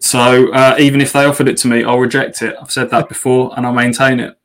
So 0.00 0.52
uh, 0.52 0.76
even 0.78 1.00
if 1.00 1.12
they 1.12 1.24
offered 1.24 1.48
it 1.48 1.56
to 1.58 1.68
me, 1.68 1.84
I'll 1.84 1.98
reject 1.98 2.42
it. 2.42 2.54
I've 2.60 2.70
said 2.70 2.90
that 2.90 3.08
before, 3.08 3.52
and 3.56 3.64
I'll 3.64 3.72
maintain 3.72 4.20
it. 4.20 4.38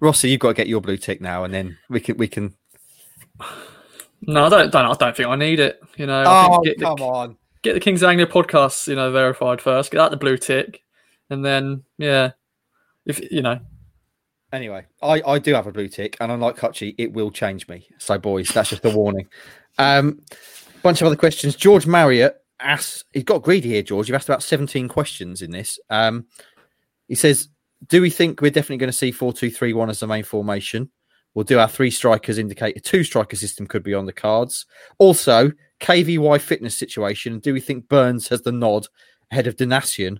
Rossi, 0.00 0.30
you've 0.30 0.40
got 0.40 0.48
to 0.48 0.54
get 0.54 0.66
your 0.66 0.80
blue 0.80 0.96
tick 0.96 1.20
now, 1.20 1.44
and 1.44 1.54
then 1.54 1.78
we 1.88 2.00
can 2.00 2.16
we 2.16 2.28
can. 2.28 2.54
No, 4.22 4.46
I 4.46 4.48
don't. 4.48 4.72
don't 4.72 4.86
I 4.86 4.94
don't 4.94 5.16
think 5.16 5.28
I 5.28 5.36
need 5.36 5.60
it. 5.60 5.80
You 5.96 6.06
know. 6.06 6.24
Oh, 6.26 6.62
come 6.80 6.96
the, 6.96 7.04
on. 7.04 7.36
Get 7.62 7.74
the 7.74 7.80
Kings 7.80 8.02
Anglia 8.02 8.26
podcast, 8.26 8.88
you 8.88 8.96
know, 8.96 9.10
verified 9.12 9.60
first. 9.60 9.90
Get 9.90 10.00
out 10.00 10.10
the 10.10 10.18
blue 10.18 10.36
tick 10.36 10.84
and 11.30 11.44
then 11.44 11.84
yeah, 11.98 12.32
if 13.06 13.20
you 13.30 13.42
know. 13.42 13.60
Anyway, 14.54 14.86
I, 15.02 15.20
I 15.26 15.38
do 15.40 15.52
have 15.52 15.66
a 15.66 15.72
blue 15.72 15.88
tick, 15.88 16.16
and 16.20 16.30
unlike 16.30 16.56
Hutchie, 16.56 16.94
it 16.96 17.12
will 17.12 17.32
change 17.32 17.66
me. 17.66 17.88
So, 17.98 18.18
boys, 18.18 18.50
that's 18.50 18.70
just 18.70 18.84
a 18.84 18.90
warning. 18.90 19.26
Um, 19.78 20.20
bunch 20.80 21.00
of 21.00 21.08
other 21.08 21.16
questions. 21.16 21.56
George 21.56 21.88
Marriott 21.88 22.36
asks, 22.60 23.02
he's 23.12 23.24
got 23.24 23.42
greedy 23.42 23.70
here, 23.70 23.82
George. 23.82 24.08
You've 24.08 24.14
asked 24.14 24.28
about 24.28 24.44
17 24.44 24.86
questions 24.86 25.42
in 25.42 25.50
this. 25.50 25.80
Um, 25.90 26.26
He 27.08 27.16
says, 27.16 27.48
"Do 27.88 28.00
we 28.00 28.10
think 28.10 28.40
we're 28.40 28.52
definitely 28.52 28.76
going 28.76 28.92
to 28.92 28.96
see 28.96 29.10
four 29.10 29.32
two 29.32 29.50
three 29.50 29.72
one 29.72 29.90
as 29.90 29.98
the 29.98 30.06
main 30.06 30.22
formation? 30.22 30.88
We'll 31.34 31.42
do 31.42 31.58
our 31.58 31.68
three 31.68 31.90
strikers 31.90 32.38
indicate 32.38 32.76
a 32.76 32.80
two 32.80 33.02
striker 33.02 33.34
system 33.34 33.66
could 33.66 33.82
be 33.82 33.92
on 33.92 34.06
the 34.06 34.12
cards. 34.12 34.66
Also, 34.98 35.50
KVY 35.80 36.40
fitness 36.40 36.78
situation. 36.78 37.40
Do 37.40 37.52
we 37.52 37.60
think 37.60 37.88
Burns 37.88 38.28
has 38.28 38.42
the 38.42 38.52
nod 38.52 38.86
ahead 39.32 39.48
of 39.48 39.56
Donacien 39.56 40.18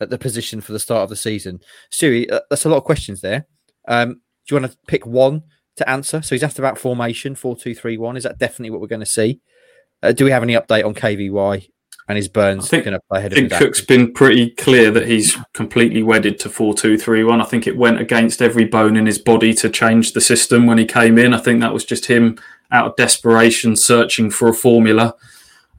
at 0.00 0.08
the 0.08 0.16
position 0.16 0.62
for 0.62 0.72
the 0.72 0.80
start 0.80 1.02
of 1.02 1.10
the 1.10 1.16
season? 1.16 1.60
Stewie, 1.92 2.32
uh, 2.32 2.40
that's 2.48 2.64
a 2.64 2.70
lot 2.70 2.78
of 2.78 2.84
questions 2.84 3.20
there. 3.20 3.46
Um, 3.88 4.20
do 4.46 4.54
you 4.54 4.60
want 4.60 4.72
to 4.72 4.78
pick 4.86 5.04
one 5.06 5.42
to 5.76 5.90
answer? 5.90 6.22
So 6.22 6.34
he's 6.34 6.44
asked 6.44 6.58
about 6.58 6.78
formation 6.78 7.34
four 7.34 7.56
two 7.56 7.74
three 7.74 7.96
one. 7.96 8.16
Is 8.16 8.22
that 8.22 8.38
definitely 8.38 8.70
what 8.70 8.80
we're 8.80 8.86
going 8.86 9.00
to 9.00 9.06
see? 9.06 9.40
Uh, 10.02 10.12
do 10.12 10.24
we 10.24 10.30
have 10.30 10.44
any 10.44 10.54
update 10.54 10.84
on 10.84 10.94
KVY 10.94 11.68
and 12.08 12.16
is 12.16 12.28
Burns 12.28 12.70
going 12.70 12.84
to 12.84 13.00
play 13.10 13.18
ahead 13.18 13.34
I 13.34 13.36
think 13.36 13.52
Cook's 13.52 13.82
been 13.82 14.12
pretty 14.12 14.50
clear 14.50 14.90
that 14.90 15.06
he's 15.06 15.36
completely 15.52 16.02
wedded 16.02 16.38
to 16.40 16.48
4 16.48 16.74
2 16.74 16.96
3 16.96 17.24
1. 17.24 17.40
I 17.40 17.44
think 17.44 17.66
it 17.66 17.76
went 17.76 18.00
against 18.00 18.40
every 18.40 18.64
bone 18.64 18.96
in 18.96 19.06
his 19.06 19.18
body 19.18 19.52
to 19.54 19.68
change 19.68 20.12
the 20.12 20.20
system 20.20 20.66
when 20.66 20.78
he 20.78 20.86
came 20.86 21.18
in. 21.18 21.34
I 21.34 21.38
think 21.38 21.60
that 21.60 21.74
was 21.74 21.84
just 21.84 22.06
him 22.06 22.38
out 22.70 22.86
of 22.86 22.96
desperation 22.96 23.76
searching 23.76 24.30
for 24.30 24.48
a 24.48 24.54
formula 24.54 25.14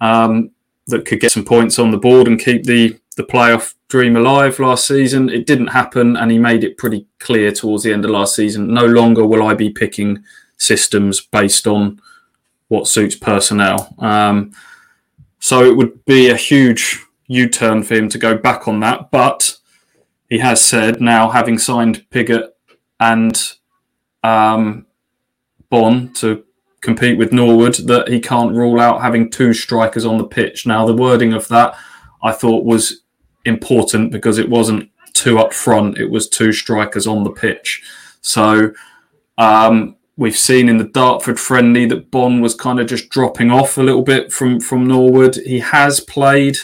um, 0.01 0.51
that 0.87 1.05
could 1.05 1.19
get 1.19 1.31
some 1.31 1.45
points 1.45 1.79
on 1.79 1.91
the 1.91 1.97
board 1.97 2.27
and 2.27 2.39
keep 2.39 2.63
the, 2.65 2.97
the 3.15 3.23
playoff 3.23 3.73
dream 3.89 4.15
alive 4.15 4.59
last 4.59 4.87
season. 4.87 5.29
It 5.29 5.45
didn't 5.45 5.67
happen, 5.67 6.15
and 6.15 6.31
he 6.31 6.37
made 6.37 6.63
it 6.63 6.77
pretty 6.77 7.07
clear 7.19 7.51
towards 7.51 7.83
the 7.83 7.91
end 7.91 8.05
of 8.05 8.11
last 8.11 8.35
season 8.35 8.73
no 8.73 8.85
longer 8.85 9.25
will 9.25 9.43
I 9.43 9.55
be 9.55 9.69
picking 9.69 10.23
systems 10.57 11.21
based 11.21 11.67
on 11.67 11.99
what 12.67 12.87
suits 12.87 13.15
personnel. 13.15 13.93
Um, 13.97 14.51
so 15.39 15.63
it 15.63 15.75
would 15.75 16.05
be 16.05 16.29
a 16.29 16.35
huge 16.35 17.03
U 17.27 17.49
turn 17.49 17.83
for 17.83 17.95
him 17.95 18.09
to 18.09 18.17
go 18.17 18.37
back 18.37 18.67
on 18.67 18.79
that. 18.81 19.09
But 19.11 19.57
he 20.29 20.37
has 20.39 20.61
said 20.63 21.01
now, 21.01 21.29
having 21.29 21.57
signed 21.57 22.05
Pigott 22.11 22.49
and 22.99 23.41
um, 24.23 24.85
Bonne 25.69 26.13
to 26.13 26.43
compete 26.81 27.17
with 27.17 27.33
Norwood, 27.33 27.75
that 27.87 28.07
he 28.09 28.19
can't 28.19 28.55
rule 28.55 28.79
out 28.79 29.01
having 29.01 29.31
two 29.31 29.53
strikers 29.53 30.05
on 30.05 30.17
the 30.17 30.27
pitch. 30.27 30.67
Now, 30.67 30.85
the 30.85 30.93
wording 30.93 31.33
of 31.33 31.47
that 31.47 31.75
I 32.21 32.31
thought 32.33 32.65
was 32.65 33.01
important 33.45 34.11
because 34.11 34.37
it 34.37 34.49
wasn't 34.49 34.89
two 35.13 35.39
up 35.39 35.53
front, 35.53 35.97
it 35.97 36.09
was 36.09 36.29
two 36.29 36.51
strikers 36.51 37.07
on 37.07 37.23
the 37.23 37.31
pitch. 37.31 37.81
So 38.21 38.71
um, 39.37 39.95
we've 40.17 40.37
seen 40.37 40.69
in 40.69 40.77
the 40.77 40.85
Dartford 40.85 41.39
friendly 41.39 41.85
that 41.87 42.11
Bonne 42.11 42.41
was 42.41 42.53
kind 42.53 42.79
of 42.79 42.87
just 42.87 43.09
dropping 43.09 43.51
off 43.51 43.77
a 43.77 43.83
little 43.83 44.03
bit 44.03 44.31
from 44.31 44.59
from 44.59 44.85
Norwood. 44.85 45.35
He 45.35 45.59
has 45.59 45.99
played 45.99 46.57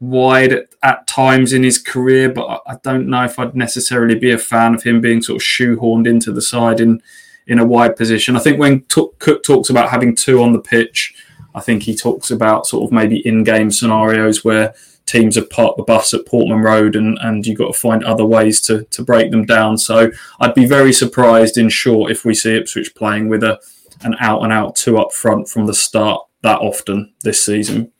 wide 0.00 0.52
at, 0.52 0.74
at 0.82 1.06
times 1.06 1.52
in 1.52 1.62
his 1.62 1.78
career, 1.78 2.28
but 2.30 2.62
I, 2.66 2.76
don't 2.82 3.08
know 3.08 3.24
if 3.24 3.38
I'd 3.38 3.56
necessarily 3.56 4.14
be 4.14 4.30
a 4.30 4.38
fan 4.38 4.74
of 4.74 4.82
him 4.82 5.00
being 5.00 5.22
sort 5.22 5.36
of 5.36 5.42
shoehorned 5.42 6.06
into 6.06 6.32
the 6.32 6.42
side 6.42 6.80
in 6.80 7.02
in 7.46 7.58
a 7.58 7.64
wide 7.64 7.96
position. 7.96 8.36
I 8.36 8.40
think 8.40 8.58
when 8.58 8.82
T- 8.82 9.08
Cook 9.20 9.42
talks 9.44 9.70
about 9.70 9.90
having 9.90 10.14
two 10.14 10.42
on 10.42 10.52
the 10.52 10.60
pitch, 10.60 11.14
I 11.54 11.60
think 11.60 11.84
he 11.84 11.94
talks 11.94 12.30
about 12.30 12.66
sort 12.66 12.84
of 12.84 12.92
maybe 12.92 13.26
in-game 13.26 13.70
scenarios 13.70 14.44
where 14.44 14.74
teams 15.06 15.36
have 15.36 15.48
parked 15.50 15.76
the 15.76 15.84
bus 15.84 16.12
at 16.12 16.26
Portman 16.26 16.62
Road 16.62 16.96
and, 16.96 17.16
and 17.22 17.46
you've 17.46 17.58
got 17.58 17.72
to 17.72 17.78
find 17.78 18.04
other 18.04 18.26
ways 18.26 18.60
to, 18.62 18.84
to 18.84 19.02
break 19.02 19.30
them 19.30 19.44
down. 19.44 19.78
So 19.78 20.10
I'd 20.40 20.54
be 20.54 20.66
very 20.66 20.92
surprised 20.92 21.56
in 21.56 21.68
short 21.68 22.10
if 22.10 22.24
we 22.24 22.34
see 22.34 22.56
Ipswich 22.56 22.94
playing 22.94 23.28
with 23.28 23.42
a 23.42 23.60
an 24.02 24.14
out 24.20 24.42
and 24.42 24.52
out 24.52 24.76
two 24.76 24.98
up 24.98 25.12
front 25.12 25.48
from 25.48 25.66
the 25.66 25.74
start 25.74 26.20
that 26.42 26.60
often 26.60 27.14
this 27.22 27.44
season. 27.44 27.90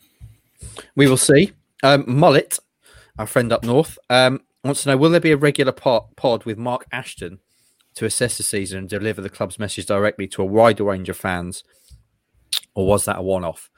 We 0.95 1.09
will 1.09 1.17
see. 1.17 1.53
Um, 1.83 2.05
Mullet, 2.07 2.59
our 3.19 3.27
friend 3.27 3.53
up 3.53 3.65
north, 3.65 3.99
um, 4.11 4.43
wants 4.63 4.83
to 4.83 4.91
know 4.91 4.97
Will 4.97 5.11
there 5.11 5.21
be 5.21 5.33
a 5.33 5.37
regular 5.37 5.73
pod, 5.73 6.05
pod 6.17 6.45
with 6.45 6.59
Mark 6.59 6.87
Ashton 6.93 7.39
to 7.95 8.05
assess 8.05 8.37
the 8.37 8.43
season 8.43 8.79
and 8.81 8.89
deliver 8.89 9.23
the 9.23 9.31
club's 9.31 9.59
message 9.59 9.87
directly 9.87 10.27
to 10.29 10.43
a 10.43 10.47
wider 10.47 10.85
range 10.85 11.09
of 11.09 11.17
fans? 11.17 11.65
Or 12.75 12.87
was 12.87 13.07
that 13.07 13.19
a 13.19 13.23
one 13.23 13.45
off? 13.45 13.71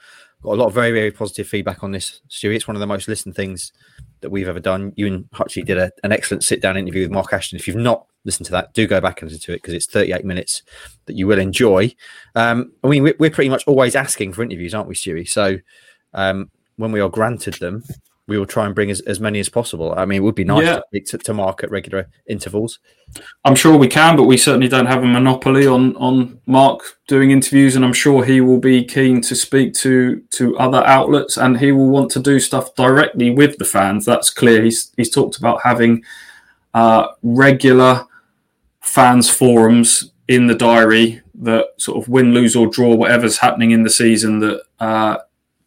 Got 0.43 0.53
a 0.53 0.61
lot 0.61 0.67
of 0.67 0.75
very, 0.75 0.93
very 0.93 1.11
positive 1.11 1.49
feedback 1.49 1.83
on 1.83 1.91
this, 1.91 2.21
Stewie. 2.31 2.55
It's 2.55 2.69
one 2.69 2.77
of 2.77 2.81
the 2.81 2.87
most 2.87 3.09
listened 3.09 3.35
things 3.35 3.73
that 4.21 4.31
we've 4.31 4.49
ever 4.49 4.61
done. 4.61 4.93
You 4.97 5.09
and 5.09 5.25
Hutchie 5.31 5.65
did 5.65 5.79
a, 5.79 5.91
an 6.05 6.13
excellent 6.13 6.45
sit 6.45 6.63
down 6.63 6.77
interview 6.77 7.03
with 7.03 7.11
Mark 7.11 7.33
Ashton. 7.33 7.59
If 7.59 7.67
you've 7.67 7.77
not 7.77 8.07
listened 8.25 8.47
to 8.47 8.53
that, 8.53 8.73
do 8.73 8.87
go 8.87 9.01
back 9.01 9.21
and 9.21 9.31
listen 9.31 9.45
to 9.47 9.53
it 9.53 9.63
because 9.63 9.75
it's 9.75 9.87
38 9.87 10.25
minutes 10.25 10.63
that 11.07 11.17
you 11.17 11.27
will 11.27 11.41
enjoy. 11.41 11.93
Um, 12.37 12.73
I 12.85 12.89
mean, 12.89 13.03
we're, 13.03 13.17
we're, 13.19 13.31
pretty 13.31 13.51
much 13.51 13.65
always 13.67 13.97
asking 13.97 14.33
for 14.33 14.43
interviews, 14.43 14.75
aren't 14.75 14.89
we, 14.89 14.95
Stewie? 14.95 15.29
So 15.29 15.59
um, 16.15 16.51
when 16.77 16.93
we 16.93 17.01
are 17.01 17.09
granted 17.09 17.55
them, 17.55 17.83
we 18.29 18.39
will 18.39 18.47
try 18.47 18.67
and 18.67 18.75
bring 18.75 18.91
as, 18.91 19.01
as 19.01 19.19
many 19.19 19.41
as 19.41 19.49
possible. 19.49 19.95
I 19.97 20.05
mean, 20.05 20.19
it 20.19 20.23
would 20.23 20.35
be 20.35 20.45
nice 20.45 20.65
yeah. 20.65 20.81
to, 20.93 21.01
to, 21.01 21.19
to 21.19 21.35
mark 21.35 21.65
at 21.65 21.71
regular 21.71 22.09
intervals. 22.29 22.79
I'm 23.45 23.57
sure 23.57 23.77
we 23.77 23.89
can, 23.89 24.17
but 24.17 24.25
we 24.25 24.37
certainly 24.37 24.69
don't 24.69 24.87
have 24.87 25.03
a 25.03 25.07
monopoly 25.07 25.67
on 25.67 25.97
on 25.97 26.39
Mark 26.45 26.83
doing 27.09 27.31
interviews, 27.31 27.75
and 27.75 27.85
I'm 27.85 27.95
sure 27.95 28.23
he 28.23 28.43
will 28.43 28.61
be 28.61 28.85
keen 28.85 29.23
to 29.23 29.35
speak 29.35 29.73
to 29.75 30.21
to 30.33 30.57
other 30.59 30.85
outlets, 30.87 31.39
and 31.39 31.59
he 31.59 31.73
will 31.73 31.89
want 31.89 32.11
to 32.13 32.21
do 32.21 32.39
stuff 32.39 32.75
directly 32.75 33.31
with 33.31 33.57
the 33.57 33.65
fans. 33.65 34.05
That's 34.05 34.29
clear. 34.29 34.63
He's 34.63 34.93
he's 34.99 35.11
talked 35.11 35.39
about 35.39 35.63
having 35.65 36.05
uh, 36.75 37.09
regular 37.23 38.05
fans 38.83 39.31
forums 39.31 40.13
in 40.29 40.47
the 40.47 40.55
diary 40.55 41.23
that 41.41 41.69
sort 41.79 41.97
of 41.97 42.11
win, 42.11 42.35
lose, 42.35 42.55
or 42.55 42.67
draw 42.67 42.95
whatever's 42.95 43.39
happening 43.39 43.71
in 43.71 43.85
the 43.85 43.91
season 43.91 44.41
that. 44.41 44.63
Uh, 44.79 45.19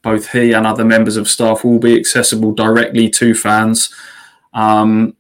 both 0.02 0.32
he 0.32 0.52
and 0.54 0.66
other 0.66 0.86
members 0.86 1.18
of 1.18 1.30
staff 1.30 1.64
will 1.64 1.80
be 1.80 1.98
accessible 1.98 2.54
directly 2.54 3.10
to 3.10 3.36
fans. 3.36 3.94
Um, 4.54 5.16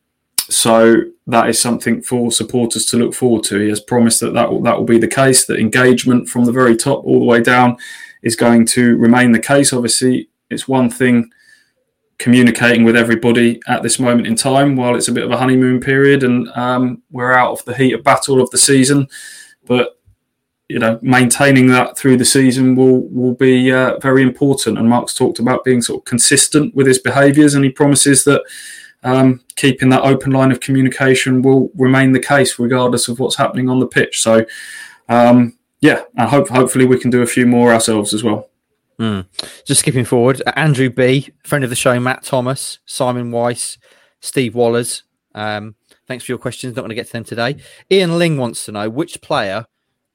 so 0.49 1.03
that 1.27 1.49
is 1.49 1.59
something 1.59 2.01
for 2.01 2.31
supporters 2.31 2.85
to 2.87 2.97
look 2.97 3.13
forward 3.13 3.43
to. 3.45 3.59
He 3.59 3.69
has 3.69 3.79
promised 3.79 4.19
that 4.19 4.33
that 4.33 4.51
will, 4.51 4.61
that 4.63 4.77
will 4.77 4.85
be 4.85 4.97
the 4.97 5.07
case, 5.07 5.45
that 5.45 5.59
engagement 5.59 6.27
from 6.27 6.45
the 6.45 6.51
very 6.51 6.75
top 6.75 7.03
all 7.05 7.19
the 7.19 7.25
way 7.25 7.41
down 7.41 7.77
is 8.21 8.35
going 8.35 8.65
to 8.67 8.97
remain 8.97 9.31
the 9.31 9.39
case. 9.39 9.71
Obviously, 9.71 10.29
it's 10.49 10.67
one 10.67 10.89
thing 10.89 11.31
communicating 12.17 12.83
with 12.83 12.95
everybody 12.95 13.59
at 13.67 13.81
this 13.81 13.97
moment 13.97 14.27
in 14.27 14.35
time 14.35 14.75
while 14.75 14.95
it's 14.95 15.07
a 15.07 15.11
bit 15.11 15.23
of 15.23 15.31
a 15.31 15.37
honeymoon 15.37 15.79
period 15.79 16.21
and 16.21 16.47
um, 16.49 17.01
we're 17.09 17.33
out 17.33 17.51
of 17.51 17.65
the 17.65 17.73
heat 17.73 17.93
of 17.93 18.03
battle 18.03 18.41
of 18.41 18.49
the 18.51 18.57
season. 18.57 19.07
But 19.65 19.99
you 20.71 20.79
know, 20.79 20.97
maintaining 21.01 21.67
that 21.67 21.97
through 21.97 22.15
the 22.15 22.25
season 22.25 22.75
will 22.75 23.01
will 23.09 23.33
be 23.33 23.71
uh, 23.71 23.99
very 23.99 24.21
important. 24.21 24.77
And 24.77 24.87
Mark's 24.87 25.13
talked 25.13 25.39
about 25.39 25.65
being 25.65 25.81
sort 25.81 26.01
of 26.01 26.05
consistent 26.05 26.73
with 26.73 26.87
his 26.87 26.97
behaviours, 26.97 27.53
and 27.53 27.65
he 27.65 27.71
promises 27.71 28.23
that 28.23 28.41
um, 29.03 29.41
keeping 29.57 29.89
that 29.89 30.03
open 30.03 30.31
line 30.31 30.51
of 30.51 30.61
communication 30.61 31.41
will 31.41 31.69
remain 31.75 32.13
the 32.13 32.19
case 32.19 32.57
regardless 32.57 33.09
of 33.09 33.19
what's 33.19 33.35
happening 33.35 33.69
on 33.69 33.79
the 33.79 33.87
pitch. 33.87 34.21
So, 34.21 34.45
um, 35.09 35.57
yeah, 35.81 36.03
and 36.15 36.29
hope 36.29 36.47
hopefully 36.47 36.85
we 36.85 36.99
can 36.99 37.11
do 37.11 37.21
a 37.21 37.27
few 37.27 37.45
more 37.45 37.73
ourselves 37.73 38.13
as 38.13 38.23
well. 38.23 38.49
Mm. 38.97 39.25
Just 39.65 39.81
skipping 39.81 40.05
forward, 40.05 40.41
Andrew 40.55 40.89
B, 40.89 41.31
friend 41.43 41.63
of 41.63 41.69
the 41.69 41.75
show, 41.75 41.99
Matt 41.99 42.23
Thomas, 42.23 42.79
Simon 42.85 43.31
Weiss, 43.31 43.77
Steve 44.21 44.53
Wallers. 44.53 45.03
Um, 45.35 45.75
thanks 46.07 46.23
for 46.23 46.31
your 46.31 46.39
questions. 46.39 46.75
Not 46.75 46.83
going 46.83 46.89
to 46.89 46.95
get 46.95 47.07
to 47.07 47.13
them 47.13 47.23
today. 47.23 47.57
Ian 47.91 48.17
Ling 48.17 48.37
wants 48.37 48.63
to 48.65 48.71
know 48.71 48.89
which 48.89 49.21
player 49.21 49.65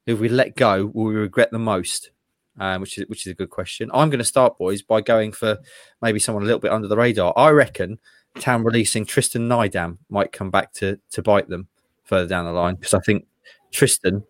who 0.06 0.16
we 0.16 0.28
let 0.28 0.56
go 0.56 0.86
will 0.86 1.06
we 1.06 1.14
regret 1.14 1.50
the 1.50 1.58
most? 1.58 2.10
Um, 2.58 2.80
which 2.80 2.96
is 2.96 3.04
which 3.08 3.26
is 3.26 3.32
a 3.32 3.34
good 3.34 3.50
question. 3.50 3.90
I'm 3.92 4.08
going 4.08 4.18
to 4.18 4.24
start, 4.24 4.56
boys, 4.56 4.80
by 4.80 5.02
going 5.02 5.32
for 5.32 5.58
maybe 6.00 6.18
someone 6.18 6.42
a 6.42 6.46
little 6.46 6.60
bit 6.60 6.72
under 6.72 6.88
the 6.88 6.96
radar. 6.96 7.34
I 7.36 7.50
reckon 7.50 7.98
Town 8.40 8.64
releasing 8.64 9.04
Tristan 9.04 9.46
Nydam 9.46 9.98
might 10.08 10.32
come 10.32 10.50
back 10.50 10.72
to 10.74 10.98
to 11.10 11.22
bite 11.22 11.48
them 11.48 11.68
further 12.04 12.26
down 12.26 12.46
the 12.46 12.52
line 12.52 12.76
because 12.76 12.94
I 12.94 13.00
think 13.00 13.26
Tristan, 13.72 14.24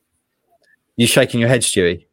you're 0.97 1.07
shaking 1.07 1.39
your 1.39 1.49
head, 1.49 1.61
Stewie. 1.61 2.07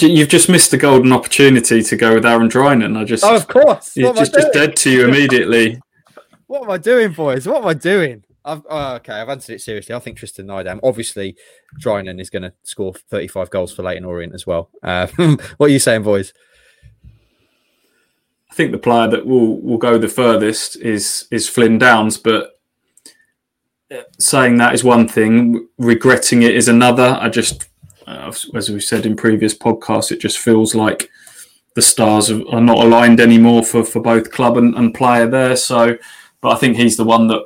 you've 0.00 0.28
just 0.28 0.48
missed 0.48 0.72
the 0.72 0.76
golden 0.76 1.12
opportunity 1.12 1.82
to 1.82 1.96
go 1.96 2.14
with 2.14 2.26
Aaron 2.26 2.48
Drinan. 2.48 2.96
I 2.96 3.04
just, 3.04 3.22
oh, 3.22 3.36
of 3.36 3.46
course, 3.46 3.92
it's 3.96 4.18
just, 4.18 4.34
just 4.34 4.52
dead 4.52 4.74
to 4.76 4.90
you 4.90 5.06
immediately. 5.06 5.80
what 6.48 6.64
am 6.64 6.70
I 6.70 6.78
doing, 6.78 7.12
boys? 7.12 7.46
What 7.46 7.58
am 7.58 7.68
I 7.68 7.74
doing? 7.74 8.24
I've, 8.46 8.62
oh, 8.70 8.94
okay, 8.94 9.14
I've 9.14 9.28
answered 9.28 9.54
it 9.54 9.60
seriously. 9.60 9.94
I 9.94 9.98
think 9.98 10.16
Tristan 10.16 10.46
Nydam, 10.46 10.78
obviously, 10.82 11.36
Drinan 11.80 12.20
is 12.20 12.30
going 12.30 12.44
to 12.44 12.52
score 12.62 12.94
35 12.94 13.50
goals 13.50 13.74
for 13.74 13.82
Leyton 13.82 14.04
Orient 14.04 14.34
as 14.34 14.46
well. 14.46 14.70
Uh, 14.82 15.08
what 15.56 15.66
are 15.66 15.72
you 15.72 15.80
saying, 15.80 16.04
boys? 16.04 16.32
I 18.50 18.54
think 18.54 18.70
the 18.70 18.78
player 18.78 19.08
that 19.08 19.26
will 19.26 19.60
will 19.60 19.76
go 19.76 19.98
the 19.98 20.08
furthest 20.08 20.76
is 20.76 21.28
is 21.30 21.46
Flynn 21.46 21.76
Downs, 21.76 22.16
but 22.16 22.58
uh, 23.90 24.02
saying 24.18 24.56
that 24.58 24.74
is 24.74 24.82
one 24.82 25.06
thing, 25.06 25.68
regretting 25.76 26.42
it 26.42 26.54
is 26.54 26.68
another. 26.68 27.18
I 27.20 27.28
just, 27.28 27.68
uh, 28.06 28.32
as 28.54 28.70
we 28.70 28.80
said 28.80 29.04
in 29.04 29.16
previous 29.16 29.54
podcasts, 29.54 30.10
it 30.10 30.20
just 30.20 30.38
feels 30.38 30.74
like 30.74 31.10
the 31.74 31.82
stars 31.82 32.30
are 32.30 32.60
not 32.60 32.78
aligned 32.78 33.20
anymore 33.20 33.62
for, 33.62 33.84
for 33.84 34.00
both 34.00 34.32
club 34.32 34.56
and, 34.56 34.74
and 34.76 34.94
player 34.94 35.28
there. 35.28 35.56
So, 35.56 35.98
but 36.40 36.50
I 36.50 36.54
think 36.56 36.76
he's 36.76 36.96
the 36.96 37.04
one 37.04 37.26
that 37.28 37.42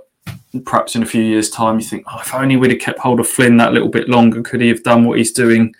perhaps 0.65 0.97
in 0.97 1.03
a 1.03 1.07
few 1.07 1.23
years' 1.23 1.51
time, 1.51 1.79
you 1.79 1.87
think, 1.87 2.05
oh, 2.11 2.21
if 2.21 2.35
only 2.35 2.57
we'd 2.57 2.71
have 2.73 2.81
kept 2.81 2.99
hold 2.99 3.21
of 3.21 3.29
Flynn 3.29 3.57
that 3.59 3.73
little 3.73 3.89
bit 3.89 4.09
longer, 4.09 4.43
could 4.43 4.61
he 4.61 4.69
have 4.69 4.83
done 4.83 5.05
what 5.05 5.19
he's 5.19 5.33
doing 5.33 5.75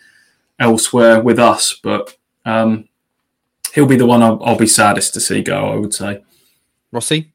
elsewhere 0.59 1.21
with 1.21 1.39
us? 1.39 1.79
But 1.83 2.17
um, 2.45 2.89
he'll 3.75 3.87
be 3.87 3.97
the 3.97 4.07
one 4.07 4.23
I'll, 4.23 4.43
I'll, 4.45 4.57
be 4.59 4.67
saddest 4.67 5.15
to 5.15 5.21
see 5.21 5.43
go, 5.43 5.71
I 5.71 5.77
would 5.77 5.95
say. 5.95 6.23
Rossi? 6.93 7.33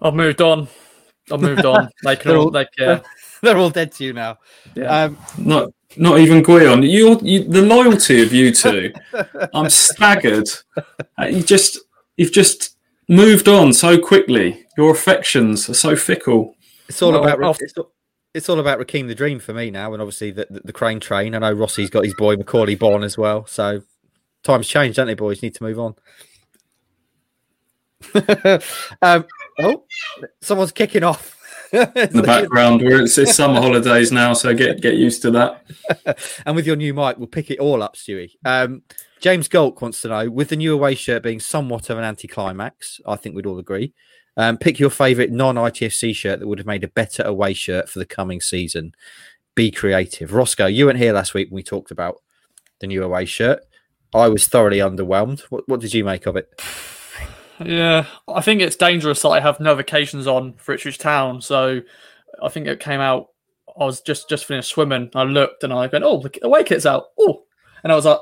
I've 0.00 0.14
moved 0.14 0.40
on. 0.40 0.68
I've 1.30 1.40
moved 1.40 1.64
on. 1.64 1.90
They 2.02 2.16
can 2.16 2.28
They're 2.28 2.38
all, 2.38 2.44
all- 2.44 2.50
they, 2.50 2.66
yeah. 2.78 3.00
They're 3.42 3.56
all 3.58 3.70
dead 3.70 3.92
to 3.92 4.04
you 4.04 4.12
now. 4.12 4.38
Yeah. 4.74 5.04
Um, 5.04 5.18
Not 5.38 5.72
not 5.96 6.18
even 6.18 6.42
Gwion. 6.42 6.88
You, 6.88 7.18
you 7.22 7.44
the 7.44 7.62
loyalty 7.62 8.22
of 8.22 8.32
you 8.32 8.52
two. 8.52 8.92
I'm 9.54 9.70
staggered. 9.70 10.48
Uh, 10.76 11.26
You 11.26 11.42
just 11.42 11.78
you've 12.16 12.32
just 12.32 12.76
moved 13.08 13.48
on 13.48 13.72
so 13.72 13.98
quickly. 13.98 14.66
Your 14.80 14.92
affections 14.92 15.68
are 15.68 15.74
so 15.74 15.94
fickle. 15.94 16.54
it's 16.88 17.02
all 17.02 17.12
Well, 17.12 17.22
about 17.24 17.42
I'll- 17.44 17.56
it's, 17.60 17.74
all- 17.76 17.92
it's 18.32 18.48
all 18.48 18.58
about 18.60 18.78
Rekeem 18.78 19.08
the 19.08 19.14
Dream 19.14 19.38
for 19.38 19.52
me 19.52 19.70
now, 19.70 19.92
and 19.92 20.00
obviously 20.00 20.30
the, 20.30 20.46
the, 20.48 20.60
the 20.64 20.72
Crane 20.72 21.00
Train. 21.00 21.34
I 21.34 21.38
know 21.38 21.52
Rossi's 21.54 21.90
got 21.90 22.04
his 22.04 22.14
boy 22.14 22.36
Macauley 22.36 22.78
Bonne 22.78 23.02
as 23.04 23.18
well. 23.18 23.44
So 23.44 23.82
times 24.42 24.66
change, 24.68 24.96
don't 24.96 25.06
they, 25.06 25.12
boys? 25.14 25.42
Need 25.42 25.54
to 25.56 25.62
move 25.64 25.78
on. 25.78 25.94
um, 29.02 29.26
oh, 29.58 29.84
someone's 30.40 30.72
kicking 30.72 31.04
off. 31.04 31.36
In 31.72 31.82
the 31.82 32.22
background, 32.24 32.80
where 32.82 33.00
it's, 33.02 33.16
it's 33.18 33.34
summer 33.36 33.60
holidays 33.60 34.10
now, 34.10 34.32
so 34.32 34.52
get 34.54 34.80
get 34.80 34.94
used 34.94 35.22
to 35.22 35.30
that. 35.32 35.62
and 36.46 36.56
with 36.56 36.66
your 36.66 36.74
new 36.74 36.92
mic, 36.92 37.16
we'll 37.18 37.28
pick 37.28 37.48
it 37.50 37.60
all 37.60 37.80
up, 37.82 37.94
Stewie. 37.96 38.30
Um, 38.44 38.82
James 39.20 39.48
Golk 39.48 39.80
wants 39.80 40.00
to 40.00 40.08
know, 40.08 40.30
with 40.30 40.48
the 40.48 40.56
new 40.56 40.72
away 40.74 40.94
shirt 40.96 41.22
being 41.22 41.38
somewhat 41.38 41.88
of 41.90 41.98
an 41.98 42.02
anticlimax, 42.04 43.00
I 43.06 43.14
think 43.16 43.36
we'd 43.36 43.46
all 43.46 43.58
agree. 43.60 43.92
Um, 44.36 44.56
pick 44.58 44.78
your 44.78 44.90
favourite 44.90 45.30
non-ITFC 45.30 46.14
shirt 46.14 46.40
that 46.40 46.46
would 46.46 46.58
have 46.58 46.66
made 46.66 46.84
a 46.84 46.88
better 46.88 47.22
away 47.22 47.52
shirt 47.52 47.88
for 47.88 47.98
the 47.98 48.06
coming 48.06 48.40
season. 48.40 48.92
Be 49.54 49.70
creative. 49.70 50.32
Roscoe, 50.32 50.66
you 50.66 50.86
weren't 50.86 50.98
here 50.98 51.12
last 51.12 51.34
week 51.34 51.48
when 51.50 51.56
we 51.56 51.62
talked 51.62 51.90
about 51.90 52.22
the 52.78 52.86
new 52.86 53.02
away 53.02 53.24
shirt. 53.24 53.60
I 54.14 54.28
was 54.28 54.46
thoroughly 54.48 54.78
underwhelmed. 54.78 55.40
What, 55.50 55.68
what 55.68 55.80
did 55.80 55.92
you 55.94 56.04
make 56.04 56.26
of 56.26 56.36
it? 56.36 56.48
Yeah, 57.64 58.06
I 58.26 58.40
think 58.40 58.62
it's 58.62 58.76
dangerous 58.76 59.20
that 59.22 59.28
I 59.28 59.40
have 59.40 59.60
notifications 59.60 60.26
on 60.26 60.54
for 60.54 60.72
Ipswich 60.72 60.98
Town. 60.98 61.42
So 61.42 61.80
I 62.42 62.48
think 62.48 62.66
it 62.66 62.80
came 62.80 63.00
out. 63.00 63.28
I 63.78 63.84
was 63.84 64.00
just 64.00 64.28
just 64.28 64.46
finished 64.46 64.70
swimming. 64.70 65.10
I 65.14 65.24
looked 65.24 65.62
and 65.62 65.72
I 65.72 65.86
went, 65.86 66.04
"Oh, 66.04 66.20
the 66.20 66.32
away 66.42 66.64
kit's 66.64 66.86
out!" 66.86 67.08
Oh, 67.18 67.42
and 67.84 67.92
I 67.92 67.96
was 67.96 68.06
like, 68.06 68.18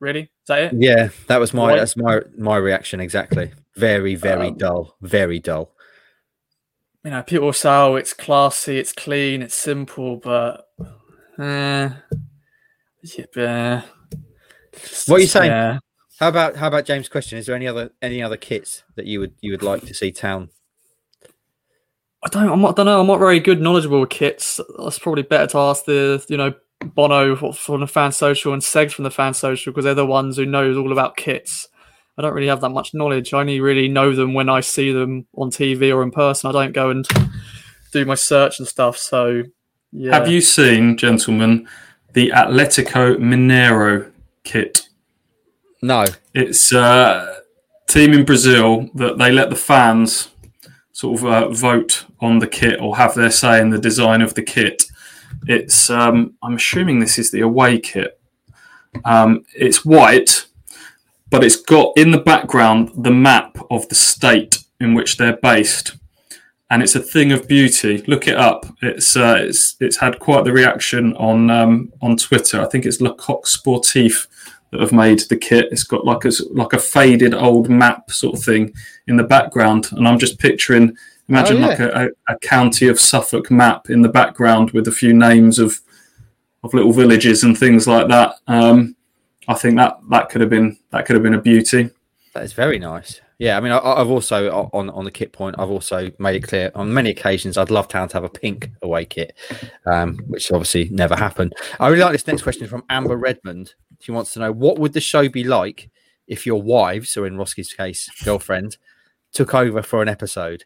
"Really? 0.00 0.20
Is 0.20 0.28
that 0.48 0.62
it?" 0.64 0.72
Yeah, 0.76 1.08
that 1.28 1.40
was 1.40 1.54
my 1.54 1.68
Right. 1.68 1.78
that's 1.78 1.96
my 1.96 2.20
my 2.36 2.56
reaction 2.58 3.00
exactly. 3.00 3.52
Very 3.76 4.14
very 4.14 4.48
Um, 4.48 4.56
dull. 4.56 4.96
Very 5.00 5.38
dull. 5.38 5.72
You 7.04 7.10
know, 7.10 7.22
people 7.22 7.52
say, 7.52 7.68
"Oh, 7.70 7.94
it's 7.96 8.12
classy, 8.12 8.78
it's 8.78 8.92
clean, 8.92 9.42
it's 9.42 9.54
simple," 9.54 10.16
but 10.16 10.68
eh, 11.38 11.90
yeah, 13.36 13.82
What 15.06 15.16
are 15.16 15.20
you 15.20 15.26
saying? 15.26 15.50
Yeah. 15.50 15.78
How 16.18 16.28
about 16.28 16.56
how 16.56 16.66
about 16.68 16.86
James' 16.86 17.08
question? 17.08 17.38
Is 17.38 17.46
there 17.46 17.54
any 17.54 17.66
other 17.68 17.90
any 18.02 18.22
other 18.22 18.36
kits 18.36 18.82
that 18.96 19.06
you 19.06 19.20
would 19.20 19.34
you 19.40 19.52
would 19.52 19.62
like 19.62 19.84
to 19.86 19.94
see 19.94 20.10
town? 20.10 20.48
I 22.24 22.28
don't. 22.28 22.48
I'm 22.48 22.60
not. 22.62 22.70
I 22.70 22.72
don't 22.82 22.86
know. 22.86 23.00
I'm 23.00 23.06
not 23.06 23.18
very 23.18 23.38
good 23.38 23.60
knowledgeable 23.60 24.00
with 24.00 24.10
kits. 24.10 24.58
That's 24.78 24.98
probably 24.98 25.22
better 25.22 25.46
to 25.48 25.58
ask 25.58 25.84
the 25.84 26.24
you 26.28 26.36
know 26.38 26.54
Bono 26.84 27.52
from 27.52 27.80
the 27.80 27.86
fan 27.86 28.12
social 28.12 28.52
and 28.52 28.62
Segs 28.62 28.92
from 28.92 29.04
the 29.04 29.10
fan 29.10 29.34
social 29.34 29.72
because 29.72 29.84
they're 29.84 29.94
the 29.94 30.06
ones 30.06 30.36
who 30.38 30.46
knows 30.46 30.76
all 30.76 30.90
about 30.90 31.16
kits. 31.16 31.68
I 32.18 32.22
don't 32.22 32.32
really 32.32 32.48
have 32.48 32.62
that 32.62 32.70
much 32.70 32.94
knowledge. 32.94 33.34
I 33.34 33.40
only 33.40 33.60
really 33.60 33.88
know 33.88 34.14
them 34.14 34.32
when 34.32 34.48
I 34.48 34.60
see 34.60 34.92
them 34.92 35.26
on 35.34 35.50
TV 35.50 35.94
or 35.94 36.02
in 36.02 36.10
person. 36.10 36.48
I 36.48 36.52
don't 36.52 36.72
go 36.72 36.90
and 36.90 37.06
do 37.92 38.04
my 38.04 38.14
search 38.14 38.58
and 38.58 38.66
stuff. 38.66 38.96
So 38.96 39.44
yeah. 39.92 40.14
Have 40.14 40.28
you 40.28 40.40
seen, 40.40 40.96
gentlemen, 40.96 41.68
the 42.12 42.30
Atletico 42.30 43.16
Mineiro 43.16 44.10
kit? 44.44 44.88
No. 45.82 46.04
It's 46.34 46.72
a 46.72 47.42
team 47.86 48.12
in 48.12 48.24
Brazil 48.24 48.90
that 48.94 49.18
they 49.18 49.30
let 49.30 49.50
the 49.50 49.56
fans 49.56 50.28
sort 50.92 51.20
of 51.20 51.26
uh, 51.26 51.48
vote 51.50 52.06
on 52.20 52.38
the 52.38 52.46
kit 52.46 52.80
or 52.80 52.96
have 52.96 53.14
their 53.14 53.30
say 53.30 53.60
in 53.60 53.70
the 53.70 53.78
design 53.78 54.22
of 54.22 54.34
the 54.34 54.42
kit. 54.42 54.84
It's 55.46 55.90
um, 55.90 56.34
I'm 56.42 56.54
assuming 56.54 56.98
this 56.98 57.18
is 57.18 57.30
the 57.30 57.40
away 57.40 57.78
kit. 57.78 58.18
Um, 59.04 59.44
it's 59.54 59.84
white, 59.84 60.45
but 61.30 61.44
it's 61.44 61.56
got 61.56 61.92
in 61.96 62.10
the 62.10 62.18
background 62.20 62.90
the 62.96 63.10
map 63.10 63.56
of 63.70 63.88
the 63.88 63.94
state 63.94 64.58
in 64.80 64.94
which 64.94 65.16
they're 65.16 65.36
based, 65.38 65.96
and 66.70 66.82
it's 66.82 66.94
a 66.94 67.00
thing 67.00 67.32
of 67.32 67.48
beauty. 67.48 68.02
Look 68.06 68.28
it 68.28 68.36
up. 68.36 68.66
It's 68.82 69.16
uh, 69.16 69.36
it's 69.40 69.76
it's 69.80 69.96
had 69.98 70.18
quite 70.18 70.44
the 70.44 70.52
reaction 70.52 71.14
on 71.16 71.50
um, 71.50 71.92
on 72.02 72.16
Twitter. 72.16 72.60
I 72.60 72.66
think 72.66 72.86
it's 72.86 73.00
Le 73.00 73.14
Coq 73.14 73.44
Sportif 73.46 74.26
that 74.72 74.80
have 74.80 74.92
made 74.92 75.20
the 75.28 75.36
kit. 75.36 75.68
It's 75.70 75.84
got 75.84 76.04
like 76.04 76.24
a 76.24 76.32
like 76.50 76.72
a 76.72 76.78
faded 76.78 77.34
old 77.34 77.68
map 77.68 78.10
sort 78.10 78.36
of 78.36 78.42
thing 78.44 78.72
in 79.06 79.16
the 79.16 79.22
background, 79.24 79.88
and 79.92 80.06
I'm 80.08 80.18
just 80.18 80.38
picturing. 80.38 80.96
Imagine 81.28 81.56
Oh, 81.56 81.60
yeah. 81.60 81.66
like 81.66 81.78
a, 81.80 82.06
a, 82.28 82.34
a 82.34 82.38
county 82.38 82.86
of 82.86 83.00
Suffolk 83.00 83.50
map 83.50 83.90
in 83.90 84.02
the 84.02 84.08
background 84.08 84.70
with 84.70 84.86
a 84.86 84.92
few 84.92 85.12
names 85.12 85.58
of 85.58 85.80
of 86.62 86.74
little 86.74 86.92
villages 86.92 87.44
and 87.44 87.56
things 87.56 87.86
like 87.86 88.08
that. 88.08 88.36
Um, 88.48 88.95
I 89.48 89.54
think 89.54 89.76
that 89.76 89.98
that 90.10 90.28
could 90.28 90.40
have 90.40 90.50
been 90.50 90.76
that 90.90 91.06
could 91.06 91.14
have 91.14 91.22
been 91.22 91.34
a 91.34 91.40
beauty. 91.40 91.90
That 92.34 92.44
is 92.44 92.52
very 92.52 92.78
nice. 92.78 93.20
Yeah, 93.38 93.56
I 93.56 93.60
mean, 93.60 93.72
I, 93.72 93.78
I've 93.78 94.10
also 94.10 94.50
on 94.72 94.90
on 94.90 95.04
the 95.04 95.10
kit 95.10 95.32
point, 95.32 95.56
I've 95.58 95.70
also 95.70 96.10
made 96.18 96.36
it 96.36 96.48
clear 96.48 96.70
on 96.74 96.92
many 96.92 97.10
occasions 97.10 97.56
I'd 97.56 97.70
love 97.70 97.88
town 97.88 98.08
to 98.08 98.14
have 98.14 98.24
a 98.24 98.30
pink 98.30 98.70
away 98.82 99.04
kit, 99.04 99.36
um, 99.84 100.18
which 100.26 100.50
obviously 100.50 100.88
never 100.90 101.16
happened. 101.16 101.54
I 101.78 101.88
really 101.88 102.02
like 102.02 102.12
this 102.12 102.26
next 102.26 102.42
question 102.42 102.66
from 102.66 102.84
Amber 102.88 103.16
Redmond. 103.16 103.74
She 104.00 104.12
wants 104.12 104.32
to 104.34 104.40
know 104.40 104.52
what 104.52 104.78
would 104.78 104.92
the 104.92 105.00
show 105.00 105.28
be 105.28 105.44
like 105.44 105.90
if 106.26 106.46
your 106.46 106.60
wives, 106.62 107.16
or 107.16 107.26
in 107.26 107.36
Roski's 107.36 107.72
case, 107.72 108.08
girlfriend, 108.24 108.78
took 109.32 109.54
over 109.54 109.82
for 109.82 110.02
an 110.02 110.08
episode. 110.08 110.64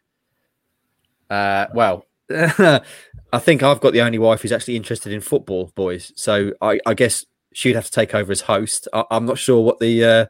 Uh, 1.29 1.67
well, 1.75 2.07
I 2.31 3.39
think 3.39 3.63
I've 3.63 3.81
got 3.81 3.93
the 3.93 4.03
only 4.03 4.19
wife 4.19 4.43
who's 4.43 4.53
actually 4.53 4.77
interested 4.77 5.13
in 5.13 5.21
football, 5.21 5.73
boys. 5.75 6.13
So 6.17 6.53
I, 6.61 6.79
I 6.87 6.95
guess 6.95 7.27
she'd 7.53 7.75
have 7.75 7.87
to 7.87 7.91
take 7.91 8.15
over 8.15 8.33
as 8.33 8.43
host. 8.43 8.89
I, 8.93 9.05
I'm 9.11 9.27
not 9.27 9.39
sure 9.39 9.63
what 9.63 9.79
the 9.79 10.05
uh, 10.05 10.27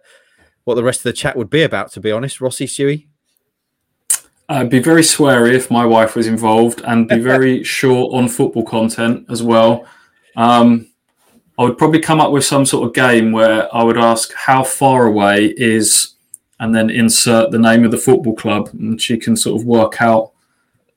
what 0.64 0.74
the 0.74 0.84
rest 0.84 1.00
of 1.00 1.04
the 1.04 1.12
chat 1.12 1.36
would 1.36 1.50
be 1.50 1.62
about, 1.62 1.92
to 1.92 2.00
be 2.00 2.12
honest. 2.12 2.40
Rossi, 2.40 2.66
Stewie? 2.66 3.06
I'd 4.48 4.70
be 4.70 4.80
very 4.80 5.02
sweary 5.02 5.52
if 5.52 5.70
my 5.70 5.86
wife 5.86 6.16
was 6.16 6.26
involved, 6.26 6.82
and 6.86 7.08
be 7.08 7.18
very 7.18 7.62
short 7.78 8.14
on 8.14 8.28
football 8.28 8.64
content 8.64 9.26
as 9.30 9.42
well. 9.42 9.86
Um, 10.36 10.88
I 11.58 11.64
would 11.64 11.78
probably 11.78 12.00
come 12.00 12.20
up 12.20 12.32
with 12.32 12.44
some 12.44 12.64
sort 12.64 12.88
of 12.88 12.94
game 12.94 13.32
where 13.32 13.74
I 13.74 13.82
would 13.82 13.98
ask 13.98 14.32
how 14.34 14.64
far 14.64 15.06
away 15.06 15.54
is, 15.56 16.14
and 16.58 16.74
then 16.74 16.90
insert 16.90 17.50
the 17.50 17.58
name 17.58 17.84
of 17.84 17.90
the 17.90 17.98
football 17.98 18.34
club, 18.34 18.70
and 18.72 19.00
she 19.00 19.16
can 19.16 19.36
sort 19.36 19.60
of 19.60 19.66
work 19.66 20.02
out 20.02 20.32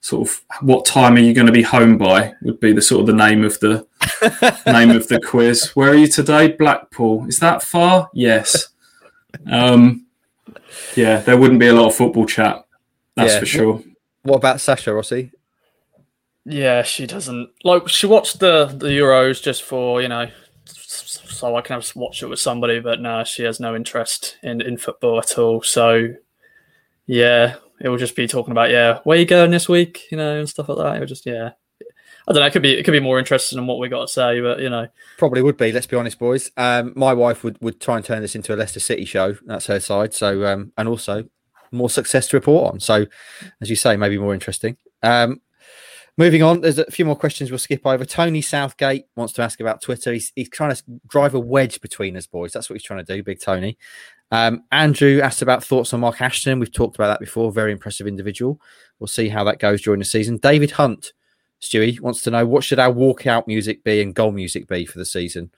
sort 0.03 0.28
of 0.28 0.41
what 0.59 0.86
time 0.86 1.15
are 1.15 1.19
you 1.19 1.34
going 1.34 1.47
to 1.47 1.53
be 1.53 1.61
home 1.61 1.97
by 1.97 2.34
would 2.41 2.59
be 2.59 2.74
the 2.74 2.82
sort 2.82 2.99
of 2.99 3.07
the 3.07 3.13
name 3.13 3.41
of 3.45 3.57
the 3.61 3.88
name 4.66 4.91
of 4.91 5.08
the 5.08 5.20
quiz. 5.20 5.72
Where 5.76 5.91
are 5.91 5.95
you 5.95 6.08
today? 6.08 6.49
Blackpool. 6.51 7.26
Is 7.28 7.39
that 7.39 7.62
far? 7.64 8.10
Yes. 8.14 8.68
Um, 9.51 10.06
yeah, 10.95 11.20
there 11.20 11.38
wouldn't 11.38 11.60
be 11.60 11.68
a 11.68 11.74
lot 11.74 11.88
of 11.88 11.95
football 11.95 12.26
chat. 12.26 12.66
That's 13.16 13.34
Yeah. 13.34 13.39
for 13.39 13.45
sure. 13.45 13.84
What 14.24 14.38
about 14.38 14.62
Sasha, 14.62 14.93
Rossi? 14.93 15.32
Yeah, 16.45 16.84
she 16.84 17.08
doesn't 17.08 17.49
like. 17.64 17.88
She 17.88 18.06
watched 18.06 18.39
the 18.39 18.66
the 18.66 18.88
Euros 18.88 19.41
just 19.41 19.64
for 19.64 20.01
you 20.01 20.10
know, 20.10 20.28
s- 20.68 21.20
s- 21.22 21.22
so 21.30 21.56
I 21.56 21.62
can 21.62 21.76
have 21.76 21.95
watch 21.95 22.22
it 22.22 22.28
with 22.28 22.39
somebody. 22.39 22.80
But 22.80 22.99
no, 23.01 23.24
she 23.24 23.43
has 23.43 23.60
no 23.60 23.76
interest 23.76 24.38
in 24.43 24.60
in 24.62 24.78
football 24.78 25.20
at 25.20 25.38
all. 25.38 25.62
So 25.62 26.10
yeah, 27.06 27.56
it 27.80 27.88
will 27.89 27.97
just 27.97 28.16
be 28.16 28.28
talking 28.28 28.51
about 28.51 28.72
yeah, 28.72 28.99
where 29.06 29.18
you 29.18 29.26
going 29.26 29.51
this 29.51 29.70
week, 29.70 30.04
you 30.12 30.18
know, 30.18 30.39
and 30.39 30.49
stuff 30.49 30.68
like 30.70 30.78
that. 30.80 30.95
It 30.97 30.99
will 30.99 31.08
just 31.08 31.26
yeah, 31.26 31.51
I 32.28 32.34
don't 32.34 32.41
know. 32.41 32.47
It 32.47 32.53
could 32.53 32.61
be 32.61 32.74
it 32.74 32.84
could 32.84 32.91
be 32.91 32.99
more 32.99 33.19
interesting 33.19 33.57
than 33.57 33.67
what 33.67 33.80
we 33.80 33.89
got 33.89 34.07
to 34.07 34.13
say, 34.13 34.39
but 34.39 34.59
you 34.59 34.69
know, 34.69 34.88
Probably 35.17 35.41
would 35.41 35.57
be. 35.57 35.71
Let's 35.71 35.88
be 35.88 35.97
honest, 35.97 36.19
boys. 36.19 36.51
Um, 36.55 36.93
my 36.95 37.13
wife 37.13 37.43
would, 37.43 37.57
would 37.61 37.82
try 37.82 37.97
and 37.97 38.05
turn 38.05 38.21
this 38.21 38.36
into 38.36 38.53
a 38.53 38.57
Leicester 38.57 38.80
City 38.80 39.05
show. 39.05 39.36
That's 39.45 39.65
her 39.67 39.80
side. 39.80 40.13
So, 40.13 40.45
um, 40.45 40.71
and 40.78 40.88
also 40.88 41.26
more 41.71 41.89
success 41.89 42.28
to 42.30 42.38
report 42.38 42.74
on. 42.74 42.80
So, 42.80 43.05
as 43.61 43.69
you 43.69 43.76
say, 43.76 43.97
maybe 43.97 44.17
more 44.17 44.34
interesting. 44.34 44.78
Um, 45.01 45.41
moving 46.17 46.43
on, 46.43 46.61
there's 46.61 46.78
a 46.78 46.89
few 46.89 47.03
more 47.03 47.15
questions 47.15 47.51
we'll 47.51 47.57
skip 47.57 47.86
over. 47.86 48.05
Tony 48.05 48.41
Southgate 48.41 49.05
wants 49.15 49.34
to 49.34 49.41
ask 49.41 49.59
about 49.59 49.82
Twitter. 49.82 50.13
He's, 50.13 50.32
he's 50.36 50.49
trying 50.49 50.74
to 50.74 50.84
drive 51.07 51.34
a 51.34 51.39
wedge 51.39 51.82
between 51.82 52.15
us, 52.15 52.28
boys. 52.28 52.53
That's 52.53 52.69
what 52.69 52.76
he's 52.76 52.84
trying 52.84 53.03
to 53.03 53.15
do, 53.15 53.24
Big 53.24 53.41
Tony. 53.41 53.78
Um, 54.32 54.63
Andrew 54.71 55.19
asked 55.21 55.41
about 55.41 55.63
thoughts 55.63 55.93
on 55.93 55.99
Mark 55.99 56.21
Ashton. 56.21 56.59
We've 56.59 56.71
talked 56.71 56.95
about 56.95 57.07
that 57.07 57.19
before. 57.19 57.51
Very 57.51 57.71
impressive 57.71 58.07
individual. 58.07 58.59
We'll 58.99 59.07
see 59.07 59.30
how 59.30 59.43
that 59.43 59.59
goes 59.59 59.82
during 59.82 59.99
the 59.99 60.05
season. 60.05 60.38
David 60.38 60.71
Hunt, 60.71 61.13
Stewie, 61.64 61.99
wants 61.99 62.22
to 62.24 62.32
know 62.32 62.45
what 62.45 62.64
should 62.64 62.80
our 62.80 62.91
walkout 62.93 63.47
music 63.47 63.84
be 63.84 64.01
and 64.01 64.14
goal 64.14 64.32
music 64.32 64.68
be 64.68 64.86
for 64.86 64.97
the 64.99 65.05
season? 65.05 65.49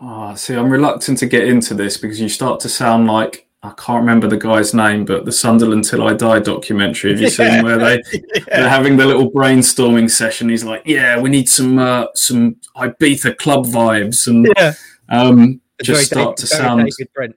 Ah, 0.00 0.34
see, 0.34 0.54
I'm 0.54 0.70
reluctant 0.70 1.18
to 1.18 1.26
get 1.26 1.46
into 1.46 1.74
this 1.74 1.96
because 1.96 2.20
you 2.20 2.28
start 2.28 2.60
to 2.60 2.68
sound 2.68 3.06
like 3.06 3.46
I 3.62 3.70
can't 3.76 4.00
remember 4.00 4.26
the 4.26 4.36
guy's 4.36 4.74
name, 4.74 5.04
but 5.04 5.24
the 5.24 5.30
Sunderland 5.30 5.84
Till 5.84 6.02
I 6.02 6.14
Die 6.14 6.40
documentary. 6.40 7.12
Have 7.12 7.20
you 7.20 7.30
seen 7.30 7.62
where 7.62 7.78
they 7.78 8.02
they're 8.48 8.68
having 8.68 8.96
the 8.96 9.06
little 9.06 9.30
brainstorming 9.30 10.10
session? 10.10 10.48
He's 10.48 10.64
like, 10.64 10.82
"Yeah, 10.84 11.20
we 11.20 11.30
need 11.30 11.48
some 11.48 11.78
uh, 11.78 12.06
some 12.16 12.56
Ibiza 12.76 13.36
club 13.36 13.66
vibes," 13.66 14.26
and 14.26 14.48
Yeah. 14.56 14.72
um, 15.10 15.60
just 15.82 16.06
start 16.06 16.36
David- 16.36 16.38
to 16.38 16.46
sound 16.48 16.90
David 16.98 17.34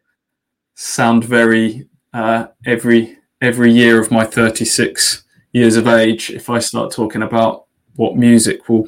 sound 0.74 1.24
very 1.24 1.88
uh, 2.14 2.48
every 2.66 3.18
every 3.42 3.72
year 3.72 4.00
of 4.00 4.10
my 4.10 4.26
36 4.26 5.24
years 5.56 5.78
of 5.78 5.88
age 5.88 6.32
if 6.32 6.50
I 6.50 6.60
start 6.60 6.92
talking 6.92 7.24
about 7.24 7.68
what 7.96 8.18
music 8.18 8.68
will 8.68 8.86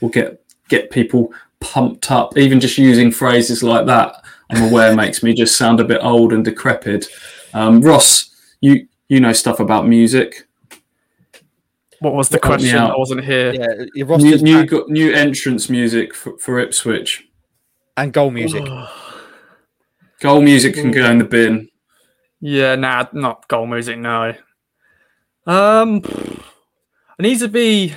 will 0.00 0.08
get 0.08 0.42
get 0.68 0.90
people 0.90 1.32
pumped 1.60 2.10
up. 2.10 2.36
Even 2.36 2.58
just 2.58 2.76
using 2.76 3.12
phrases 3.12 3.62
like 3.62 3.86
that, 3.86 4.16
I'm 4.50 4.70
aware 4.70 4.94
makes 4.96 5.22
me 5.22 5.32
just 5.32 5.56
sound 5.56 5.78
a 5.78 5.84
bit 5.84 6.00
old 6.02 6.32
and 6.32 6.44
decrepit. 6.44 7.06
Um, 7.54 7.80
Ross, 7.80 8.34
you 8.60 8.88
you 9.08 9.20
know 9.20 9.32
stuff 9.32 9.60
about 9.60 9.86
music. 9.86 10.48
What 12.00 12.14
was 12.14 12.28
the 12.28 12.40
question? 12.40 12.76
I 12.76 12.96
wasn't 12.96 13.24
here. 13.24 13.54
Yeah, 13.54 14.04
Ross 14.04 14.20
new 14.20 14.36
new, 14.38 14.66
got 14.66 14.88
new 14.88 15.12
entrance 15.12 15.70
music 15.70 16.14
for, 16.14 16.36
for 16.38 16.58
Ipswich 16.58 17.28
and 17.96 18.12
goal 18.12 18.32
music. 18.32 18.64
goal 20.20 20.42
music 20.42 20.74
can 20.74 20.90
go 20.90 21.08
in 21.08 21.18
the 21.18 21.24
bin. 21.24 21.68
Yeah, 22.40 22.74
nah, 22.74 23.06
not 23.12 23.46
goal 23.46 23.66
music. 23.66 23.98
No. 23.98 24.34
Um, 25.48 26.02
it 26.04 27.22
needs 27.22 27.40
to 27.40 27.48
be 27.48 27.94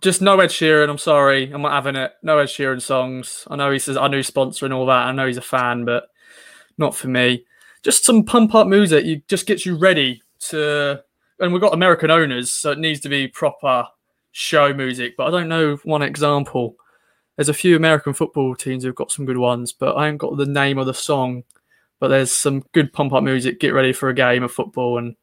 just 0.00 0.22
no 0.22 0.40
Ed 0.40 0.48
Sheeran. 0.48 0.88
I'm 0.88 0.96
sorry, 0.96 1.52
I'm 1.52 1.60
not 1.60 1.72
having 1.72 1.96
it. 1.96 2.12
No 2.22 2.38
Ed 2.38 2.46
Sheeran 2.46 2.80
songs. 2.80 3.46
I 3.48 3.56
know 3.56 3.70
he 3.70 3.78
says 3.78 3.98
I 3.98 4.08
know 4.08 4.22
sponsor 4.22 4.64
and 4.64 4.72
all 4.72 4.86
that. 4.86 5.06
I 5.06 5.12
know 5.12 5.26
he's 5.26 5.36
a 5.36 5.42
fan, 5.42 5.84
but 5.84 6.08
not 6.78 6.96
for 6.96 7.08
me. 7.08 7.44
Just 7.82 8.06
some 8.06 8.24
pump 8.24 8.54
up 8.54 8.66
music. 8.66 9.04
You 9.04 9.20
just 9.28 9.46
gets 9.46 9.66
you 9.66 9.76
ready 9.76 10.22
to. 10.48 11.04
And 11.40 11.52
we've 11.52 11.62
got 11.62 11.74
American 11.74 12.10
owners, 12.10 12.50
so 12.50 12.70
it 12.70 12.78
needs 12.78 13.00
to 13.00 13.10
be 13.10 13.28
proper 13.28 13.86
show 14.32 14.72
music. 14.72 15.16
But 15.18 15.26
I 15.26 15.30
don't 15.30 15.48
know 15.48 15.76
one 15.84 16.02
example. 16.02 16.76
There's 17.36 17.48
a 17.50 17.54
few 17.54 17.76
American 17.76 18.14
football 18.14 18.54
teams 18.54 18.84
who've 18.84 18.94
got 18.94 19.12
some 19.12 19.26
good 19.26 19.38
ones, 19.38 19.72
but 19.72 19.94
I 19.96 20.06
haven't 20.06 20.18
got 20.18 20.38
the 20.38 20.46
name 20.46 20.78
of 20.78 20.86
the 20.86 20.94
song. 20.94 21.44
But 21.98 22.08
there's 22.08 22.32
some 22.32 22.64
good 22.72 22.94
pump 22.94 23.12
up 23.12 23.22
music. 23.22 23.60
Get 23.60 23.74
ready 23.74 23.92
for 23.92 24.08
a 24.08 24.14
game 24.14 24.42
of 24.42 24.52
football 24.52 24.96
and 24.96 25.16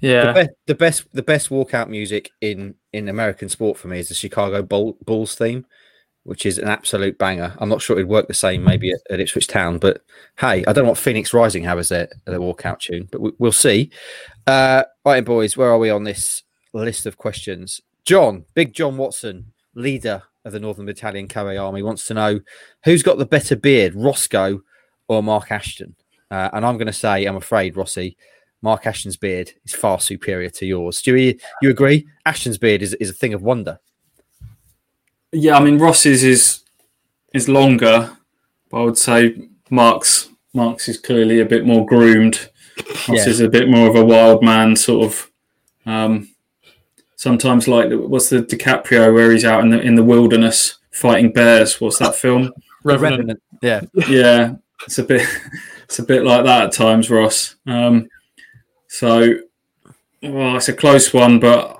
yeah, 0.00 0.26
the 0.26 0.32
best, 0.32 0.50
the 0.66 0.74
best, 0.74 1.12
the 1.12 1.22
best 1.22 1.50
walkout 1.50 1.88
music 1.88 2.30
in 2.40 2.74
in 2.92 3.08
American 3.08 3.48
sport 3.48 3.78
for 3.78 3.88
me 3.88 3.98
is 3.98 4.08
the 4.08 4.14
Chicago 4.14 4.62
Bull, 4.62 4.96
Bulls 5.04 5.34
theme, 5.34 5.66
which 6.24 6.46
is 6.46 6.58
an 6.58 6.68
absolute 6.68 7.18
banger. 7.18 7.54
I'm 7.58 7.68
not 7.68 7.82
sure 7.82 7.96
it'd 7.96 8.08
work 8.08 8.28
the 8.28 8.34
same 8.34 8.64
maybe 8.64 8.90
at, 8.92 9.00
at 9.10 9.20
Ipswich 9.20 9.46
Town, 9.46 9.78
but 9.78 10.02
hey, 10.38 10.64
I 10.66 10.72
don't 10.72 10.84
know 10.84 10.90
what 10.90 10.98
Phoenix 10.98 11.32
Rising 11.32 11.64
have 11.64 11.78
as 11.78 11.88
their 11.88 12.08
their 12.26 12.40
walkout 12.40 12.80
tune, 12.80 13.08
but 13.10 13.20
we, 13.20 13.32
will 13.38 13.52
see. 13.52 13.90
Uh, 14.46 14.84
right, 15.04 15.24
boys, 15.24 15.56
where 15.56 15.70
are 15.70 15.78
we 15.78 15.90
on 15.90 16.04
this 16.04 16.42
list 16.72 17.06
of 17.06 17.16
questions? 17.16 17.80
John, 18.04 18.44
Big 18.54 18.72
John 18.72 18.96
Watson, 18.96 19.52
leader 19.74 20.22
of 20.44 20.52
the 20.52 20.60
Northern 20.60 20.86
Battalion 20.86 21.28
Cavalry 21.28 21.58
Army, 21.58 21.82
wants 21.82 22.06
to 22.06 22.14
know 22.14 22.40
who's 22.84 23.02
got 23.02 23.18
the 23.18 23.26
better 23.26 23.56
beard, 23.56 23.94
Roscoe 23.94 24.62
or 25.08 25.22
Mark 25.22 25.50
Ashton. 25.50 25.94
Uh, 26.30 26.48
and 26.52 26.64
I'm 26.64 26.76
going 26.76 26.86
to 26.86 26.92
say, 26.92 27.24
I'm 27.24 27.36
afraid, 27.36 27.76
Rossi, 27.76 28.16
Mark 28.62 28.86
Ashton's 28.86 29.16
beard 29.16 29.52
is 29.64 29.74
far 29.74 30.00
superior 30.00 30.50
to 30.50 30.66
yours. 30.66 31.00
Do 31.00 31.16
you, 31.16 31.38
you 31.62 31.70
agree? 31.70 32.06
Ashton's 32.26 32.58
beard 32.58 32.82
is, 32.82 32.94
is 32.94 33.10
a 33.10 33.14
thing 33.14 33.34
of 33.34 33.42
wonder. 33.42 33.78
Yeah, 35.32 35.56
I 35.56 35.60
mean 35.60 35.78
Ross's 35.78 36.24
is 36.24 36.62
is 37.32 37.48
longer, 37.48 38.10
but 38.70 38.80
I 38.80 38.84
would 38.84 38.98
say 38.98 39.48
Mark's 39.70 40.28
Mark's 40.52 40.88
is 40.88 40.98
clearly 40.98 41.40
a 41.40 41.46
bit 41.46 41.64
more 41.64 41.86
groomed. 41.86 42.50
Ross 43.08 43.26
yeah. 43.26 43.28
is 43.28 43.40
a 43.40 43.48
bit 43.48 43.68
more 43.68 43.88
of 43.88 43.94
a 43.94 44.04
wild 44.04 44.42
man, 44.42 44.74
sort 44.76 45.06
of. 45.06 45.30
Um, 45.86 46.28
sometimes 47.16 47.68
like 47.68 47.90
what's 47.92 48.30
the 48.30 48.42
DiCaprio 48.42 49.12
where 49.12 49.30
he's 49.30 49.44
out 49.44 49.62
in 49.62 49.70
the 49.70 49.80
in 49.80 49.94
the 49.94 50.04
wilderness 50.04 50.78
fighting 50.90 51.32
bears? 51.32 51.80
What's 51.80 51.98
that 51.98 52.16
film? 52.16 52.52
Revenant. 52.82 53.40
Yeah, 53.62 53.82
yeah. 54.08 54.54
It's 54.84 54.98
a 54.98 55.04
bit 55.04 55.28
it's 55.84 56.00
a 56.00 56.04
bit 56.04 56.24
like 56.24 56.44
that 56.44 56.64
at 56.64 56.72
times, 56.72 57.08
Ross. 57.08 57.56
Um, 57.66 58.08
so, 58.90 59.36
well, 60.20 60.56
it's 60.56 60.68
a 60.68 60.72
close 60.72 61.14
one, 61.14 61.38
but 61.38 61.78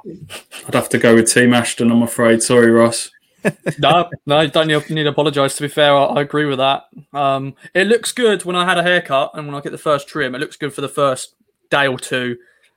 I'd 0.69 0.75
have 0.75 0.89
to 0.91 0.99
go 0.99 1.17
with 1.17 1.31
Team 1.31 1.53
Ashton. 1.53 1.91
I'm 1.91 2.03
afraid. 2.03 2.41
Sorry, 2.41 2.71
Ross. 2.71 3.11
no, 3.81 4.09
no, 4.27 4.47
don't 4.47 4.69
need, 4.69 4.89
need 4.91 5.03
to 5.03 5.09
apologise. 5.09 5.57
To 5.57 5.63
be 5.63 5.69
fair, 5.69 5.93
I, 5.93 6.05
I, 6.05 6.21
agree 6.21 6.45
with 6.45 6.59
that. 6.59 6.85
Um, 7.13 7.57
it 7.75 7.89
looks 7.89 8.13
good 8.13 8.45
when 8.45 8.55
I 8.55 8.65
had 8.65 8.79
a 8.79 8.85
haircut 8.85 9.33
and 9.35 9.49
when 9.49 9.57
I 9.57 9.61
get 9.61 9.73
the 9.73 9.79
first 9.79 10.07
trim. 10.07 10.37
It 10.37 10.39
looks 10.39 10.57
good 10.57 10.73
for 10.73 10.83
the 10.83 10.89
first 10.89 11.35
day 11.69 11.89
or 11.89 11.99
two, 11.99 12.37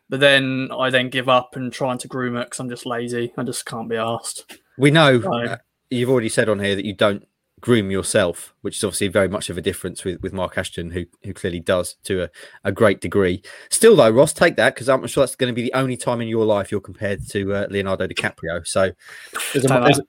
but 0.09 0.19
then 0.19 0.69
I 0.75 0.89
then 0.89 1.09
give 1.09 1.29
up 1.29 1.55
and 1.55 1.71
trying 1.71 1.99
to 1.99 2.07
groom 2.07 2.35
it 2.35 2.45
because 2.45 2.59
I'm 2.59 2.69
just 2.69 2.87
lazy. 2.87 3.31
I 3.37 3.43
just 3.43 3.67
can't 3.67 3.87
be 3.89 3.97
asked. 3.97 4.57
We 4.79 4.89
know 4.89 5.21
so, 5.21 5.31
uh, 5.31 5.57
you've 5.91 6.09
already 6.09 6.29
said 6.29 6.49
on 6.49 6.57
here 6.57 6.75
that 6.75 6.85
you 6.85 6.95
don't 6.95 7.27
groom 7.63 7.89
yourself, 7.89 8.53
which 8.59 8.75
is 8.75 8.83
obviously 8.83 9.07
very 9.07 9.29
much 9.29 9.49
of 9.49 9.57
a 9.57 9.61
difference 9.61 10.03
with, 10.03 10.21
with 10.21 10.33
Mark 10.33 10.57
Ashton, 10.57 10.91
who 10.91 11.05
who 11.23 11.33
clearly 11.33 11.61
does 11.61 11.93
to 12.03 12.23
a, 12.23 12.29
a 12.65 12.73
great 12.73 12.99
degree. 12.99 13.41
Still, 13.69 13.95
though, 13.95 14.09
Ross, 14.09 14.33
take 14.33 14.57
that 14.57 14.75
because 14.75 14.89
I'm 14.89 15.07
sure 15.07 15.21
that's 15.21 15.37
going 15.37 15.49
to 15.49 15.55
be 15.55 15.63
the 15.63 15.73
only 15.73 15.95
time 15.95 16.19
in 16.19 16.27
your 16.27 16.43
life 16.43 16.73
you're 16.73 16.81
compared 16.81 17.25
to 17.29 17.53
uh, 17.53 17.67
Leonardo 17.69 18.05
DiCaprio. 18.05 18.67
So 18.67 18.91
there's 19.53 19.63
a, 19.63 19.69
there's, 19.69 19.99
a, 19.99 20.03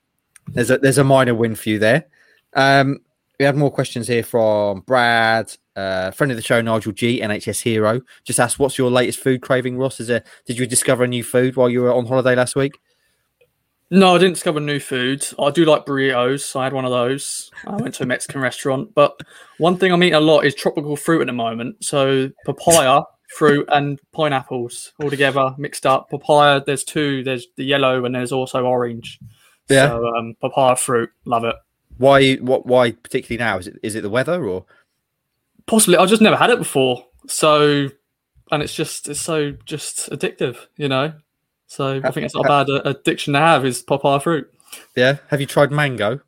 there's, 0.48 0.70
a, 0.72 0.78
there's 0.78 0.98
a 0.98 1.04
minor 1.04 1.36
win 1.36 1.54
for 1.54 1.68
you 1.68 1.78
there. 1.78 2.06
Um, 2.54 2.98
we 3.38 3.44
have 3.44 3.54
more 3.54 3.70
questions 3.70 4.08
here 4.08 4.24
from 4.24 4.80
Brad, 4.80 5.56
uh, 5.76 6.10
friend 6.10 6.32
of 6.32 6.36
the 6.36 6.42
show, 6.42 6.60
Nigel 6.60 6.90
G, 6.90 7.20
NHS 7.20 7.62
hero. 7.62 8.00
Just 8.24 8.40
asked, 8.40 8.58
"What's 8.58 8.78
your 8.78 8.90
latest 8.90 9.20
food 9.20 9.42
craving, 9.42 9.78
Ross? 9.78 10.00
Is 10.00 10.08
there, 10.08 10.24
did 10.44 10.58
you 10.58 10.66
discover 10.66 11.04
a 11.04 11.08
new 11.08 11.22
food 11.22 11.54
while 11.54 11.70
you 11.70 11.82
were 11.82 11.94
on 11.94 12.06
holiday 12.06 12.34
last 12.34 12.56
week?" 12.56 12.80
No, 13.94 14.16
I 14.16 14.18
didn't 14.18 14.34
discover 14.34 14.58
new 14.58 14.80
food. 14.80 15.24
I 15.38 15.52
do 15.52 15.64
like 15.64 15.86
burritos. 15.86 16.40
So 16.40 16.58
I 16.58 16.64
had 16.64 16.72
one 16.72 16.84
of 16.84 16.90
those. 16.90 17.52
I 17.64 17.76
went 17.76 17.94
to 17.94 18.02
a 18.02 18.06
Mexican 18.06 18.40
restaurant. 18.40 18.92
But 18.92 19.20
one 19.58 19.76
thing 19.76 19.92
I'm 19.92 20.02
eating 20.02 20.14
a 20.14 20.20
lot 20.20 20.40
is 20.40 20.52
tropical 20.52 20.96
fruit 20.96 21.20
at 21.20 21.28
the 21.28 21.32
moment. 21.32 21.84
So 21.84 22.30
papaya, 22.44 23.02
fruit, 23.36 23.68
and 23.70 24.00
pineapples 24.10 24.94
all 25.00 25.10
together 25.10 25.54
mixed 25.58 25.86
up. 25.86 26.10
Papaya, 26.10 26.60
there's 26.66 26.82
two. 26.82 27.22
There's 27.22 27.46
the 27.54 27.62
yellow 27.62 28.04
and 28.04 28.12
there's 28.12 28.32
also 28.32 28.64
orange. 28.64 29.20
Yeah. 29.68 29.90
So 29.90 30.08
um, 30.08 30.34
papaya 30.40 30.74
fruit, 30.74 31.10
love 31.24 31.44
it. 31.44 31.54
Why? 31.96 32.34
What? 32.34 32.66
Why 32.66 32.90
particularly 32.90 33.38
now? 33.38 33.58
Is 33.58 33.68
it 33.68 33.78
is 33.84 33.94
it 33.94 34.00
the 34.00 34.10
weather 34.10 34.44
or? 34.44 34.64
Possibly. 35.66 35.98
I've 35.98 36.08
just 36.08 36.20
never 36.20 36.36
had 36.36 36.50
it 36.50 36.58
before. 36.58 37.06
So, 37.28 37.90
and 38.50 38.60
it's 38.60 38.74
just 38.74 39.08
it's 39.08 39.20
so 39.20 39.52
just 39.64 40.10
addictive, 40.10 40.56
you 40.76 40.88
know. 40.88 41.12
So 41.74 42.00
I 42.04 42.12
think 42.12 42.24
it's 42.26 42.36
not 42.36 42.44
a 42.44 42.48
bad 42.48 42.70
uh, 42.70 42.82
addiction 42.84 43.32
to 43.32 43.40
have 43.40 43.66
is 43.66 43.82
papaya 43.82 44.20
fruit. 44.20 44.48
Yeah. 44.94 45.16
Have 45.28 45.40
you 45.40 45.46
tried 45.46 45.72
mango? 45.72 46.20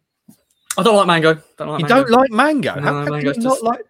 I 0.77 0.83
don't 0.83 0.97
like 0.97 1.07
mango. 1.07 1.41
Don't 1.57 1.69
like 1.69 1.83
you 1.83 1.87
mango. 1.87 2.09
don't 2.09 2.11
like 2.11 2.31
mango? 2.33 2.75
No, 2.75 2.83
How 2.83 3.05
no, 3.05 3.11
mango 3.13 3.33
you 3.33 3.41
not 3.41 3.63
like 3.63 3.81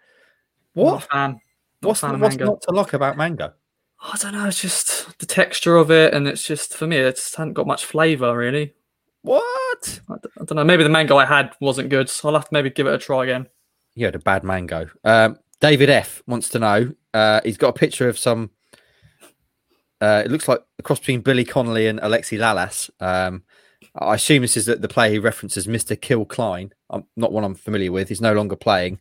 what? 0.75 0.85
Not. 0.85 1.31
Not 1.31 1.39
what's, 1.81 2.01
fan 2.01 2.21
what's 2.21 2.37
not 2.37 2.61
to 2.61 2.73
like 2.73 2.93
about 2.93 3.17
mango? 3.17 3.55
I 4.03 4.19
don't 4.19 4.33
know. 4.33 4.47
It's 4.47 4.61
just 4.61 5.19
the 5.19 5.25
texture 5.25 5.77
of 5.77 5.91
it, 5.91 6.13
and 6.13 6.29
it's 6.29 6.45
just 6.45 6.75
for 6.75 6.87
me, 6.87 6.99
it 6.99 7.17
just 7.17 7.35
hasn't 7.37 7.55
got 7.55 7.67
much 7.67 7.87
flavour 7.87 8.37
really. 8.37 8.75
What? 9.23 10.01
I 10.11 10.13
don't, 10.13 10.33
I 10.39 10.45
don't 10.45 10.57
know. 10.57 10.65
Maybe 10.65 10.83
the 10.83 10.91
mango 10.91 11.17
I 11.17 11.25
had 11.25 11.55
wasn't 11.59 11.89
good, 11.89 12.11
so 12.11 12.29
I'll 12.29 12.35
have 12.35 12.45
to 12.45 12.53
maybe 12.53 12.69
give 12.69 12.87
it 12.87 12.93
a 12.93 12.99
try 12.99 13.25
again. 13.25 13.47
You 13.95 14.05
had 14.05 14.15
a 14.15 14.19
bad 14.19 14.45
mango. 14.45 14.91
Um, 15.05 15.39
David 15.61 15.89
F 15.89 16.23
wants 16.27 16.51
to 16.51 16.59
know. 16.59 16.93
Uh, 17.15 17.41
he's 17.45 17.57
got 17.57 17.69
a 17.69 17.73
picture 17.73 18.11
of 18.11 18.19
some 18.19 18.51
uh, 20.01 20.23
it 20.25 20.31
looks 20.31 20.49
like 20.49 20.61
a 20.79 20.83
cross 20.83 20.99
between 20.99 21.21
Billy 21.21 21.45
Connolly 21.45 21.87
and 21.87 22.01
Alexi 22.01 22.39
Lalas. 22.39 22.91
Um, 23.01 23.43
I 23.99 24.15
assume 24.15 24.43
this 24.43 24.57
is 24.57 24.67
the, 24.67 24.77
the 24.77 24.89
player 24.89 25.13
he 25.13 25.19
references, 25.19 25.67
Mr. 25.67 25.97
Kilcline. 25.97 26.71
I'm 26.91 27.05
not 27.17 27.33
one 27.33 27.45
I'm 27.45 27.55
familiar 27.55 27.93
with. 27.93 28.09
He's 28.09 28.21
no 28.21 28.35
longer 28.35 28.57
playing. 28.57 28.99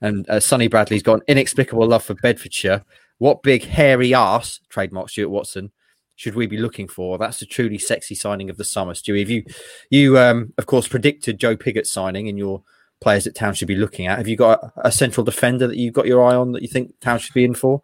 And 0.00 0.28
uh, 0.28 0.40
Sonny 0.40 0.68
Bradley's 0.68 1.02
got 1.02 1.14
an 1.14 1.22
inexplicable 1.28 1.86
love 1.86 2.04
for 2.04 2.14
Bedfordshire. 2.14 2.84
What 3.18 3.42
big 3.42 3.64
hairy 3.64 4.14
ass, 4.14 4.60
trademark 4.68 5.10
Stuart 5.10 5.30
Watson, 5.30 5.72
should 6.16 6.34
we 6.34 6.46
be 6.46 6.56
looking 6.56 6.88
for? 6.88 7.18
That's 7.18 7.42
a 7.42 7.46
truly 7.46 7.78
sexy 7.78 8.14
signing 8.14 8.48
of 8.48 8.56
the 8.56 8.64
summer, 8.64 8.94
Stewie. 8.94 9.20
Have 9.20 9.30
you, 9.30 9.44
you 9.90 10.18
um, 10.18 10.52
of 10.58 10.66
course, 10.66 10.88
predicted 10.88 11.38
Joe 11.38 11.56
Pigott's 11.56 11.90
signing 11.90 12.26
in 12.26 12.36
your 12.36 12.62
players 13.00 13.24
that 13.24 13.34
Town 13.34 13.54
should 13.54 13.68
be 13.68 13.76
looking 13.76 14.06
at. 14.06 14.18
Have 14.18 14.28
you 14.28 14.36
got 14.36 14.62
a, 14.62 14.88
a 14.88 14.92
central 14.92 15.24
defender 15.24 15.66
that 15.66 15.76
you've 15.76 15.94
got 15.94 16.06
your 16.06 16.24
eye 16.24 16.34
on 16.34 16.52
that 16.52 16.62
you 16.62 16.68
think 16.68 16.98
Town 17.00 17.18
should 17.18 17.34
be 17.34 17.44
in 17.44 17.54
for? 17.54 17.82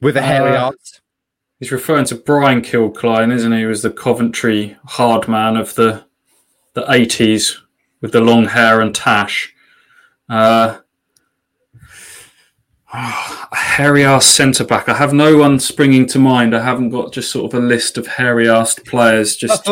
With 0.00 0.16
a 0.16 0.22
hairy 0.22 0.56
uh, 0.56 0.66
arse. 0.66 1.00
He's 1.58 1.72
referring 1.72 2.04
to 2.06 2.14
Brian 2.14 2.62
Kilcline, 2.62 3.32
isn't 3.32 3.52
he? 3.52 3.58
He 3.58 3.64
was 3.64 3.82
the 3.82 3.90
Coventry 3.90 4.76
hard 4.84 5.28
man 5.28 5.56
of 5.56 5.74
the 5.74 6.04
the 6.74 6.90
eighties 6.92 7.60
with 8.00 8.12
the 8.12 8.20
long 8.20 8.46
hair 8.46 8.80
and 8.80 8.94
tash. 8.94 9.52
Uh, 10.28 10.78
hairy 13.52 14.04
ass 14.04 14.24
centre 14.26 14.64
back. 14.64 14.88
I 14.88 14.94
have 14.94 15.12
no 15.12 15.36
one 15.36 15.58
springing 15.58 16.06
to 16.06 16.18
mind. 16.18 16.54
I 16.54 16.62
haven't 16.62 16.90
got 16.90 17.12
just 17.12 17.30
sort 17.30 17.52
of 17.52 17.62
a 17.62 17.66
list 17.66 17.98
of 17.98 18.06
hairy 18.06 18.46
assed 18.46 18.86
players. 18.86 19.36
Just 19.48 19.64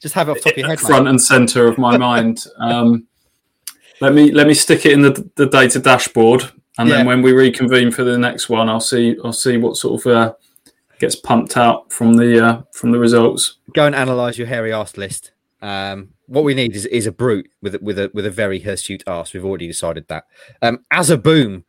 just 0.00 0.14
have 0.14 0.28
it 0.28 0.32
off 0.32 0.40
top 0.42 0.52
of 0.52 0.58
your 0.58 0.68
head, 0.68 0.80
front 0.80 1.04
mate. 1.04 1.10
and 1.10 1.20
centre 1.20 1.66
of 1.66 1.78
my 1.78 1.96
mind. 1.96 2.44
Um, 2.60 3.06
let 4.00 4.14
me 4.14 4.30
let 4.30 4.46
me 4.46 4.54
stick 4.54 4.86
it 4.86 4.92
in 4.92 5.02
the 5.02 5.28
the 5.34 5.46
data 5.46 5.80
dashboard 5.80 6.52
and 6.78 6.88
yeah. 6.88 6.96
then 6.96 7.06
when 7.06 7.22
we 7.22 7.32
reconvene 7.32 7.90
for 7.90 8.04
the 8.04 8.16
next 8.16 8.48
one, 8.48 8.68
I'll 8.68 8.80
see 8.80 9.16
I'll 9.24 9.32
see 9.32 9.56
what 9.56 9.76
sort 9.76 10.00
of 10.00 10.12
uh, 10.12 10.34
gets 10.98 11.16
pumped 11.16 11.56
out 11.56 11.92
from 11.92 12.14
the 12.14 12.44
uh, 12.44 12.62
from 12.72 12.92
the 12.92 12.98
results. 12.98 13.58
Go 13.74 13.86
and 13.86 13.94
analyze 13.94 14.38
your 14.38 14.46
hairy 14.46 14.72
ass 14.72 14.96
list. 14.96 15.32
Um, 15.60 16.10
what 16.26 16.44
we 16.44 16.54
need 16.54 16.76
is, 16.76 16.86
is 16.86 17.06
a 17.06 17.12
brute 17.12 17.50
with 17.60 17.80
with 17.82 17.98
a 17.98 18.10
with 18.14 18.26
a 18.26 18.30
very 18.30 18.60
hirsute 18.60 19.02
ass. 19.06 19.34
We've 19.34 19.44
already 19.44 19.66
decided 19.66 20.06
that. 20.08 20.24
Um, 20.62 20.84
as 20.90 21.10
a 21.10 21.18
boom, 21.18 21.64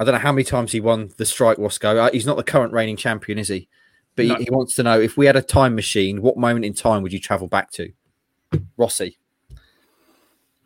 I 0.00 0.04
don't 0.04 0.14
know 0.14 0.20
how 0.20 0.32
many 0.32 0.44
times 0.44 0.72
he 0.72 0.80
won 0.80 1.10
the 1.18 1.26
strike 1.26 1.58
Roscoe. 1.58 1.96
Uh, 1.98 2.10
he's 2.12 2.26
not 2.26 2.36
the 2.36 2.44
current 2.44 2.72
reigning 2.72 2.96
champion, 2.96 3.38
is 3.38 3.48
he? 3.48 3.68
But 4.16 4.26
No. 4.26 4.34
he, 4.36 4.44
he 4.44 4.50
wants 4.50 4.74
to 4.76 4.82
know 4.82 5.00
if 5.00 5.16
we 5.16 5.26
had 5.26 5.36
a 5.36 5.42
time 5.42 5.74
machine, 5.74 6.22
what 6.22 6.36
moment 6.36 6.64
in 6.64 6.72
time 6.72 7.02
would 7.02 7.12
you 7.12 7.20
travel 7.20 7.48
back 7.48 7.70
to? 7.72 7.92
Rossi. 8.76 9.18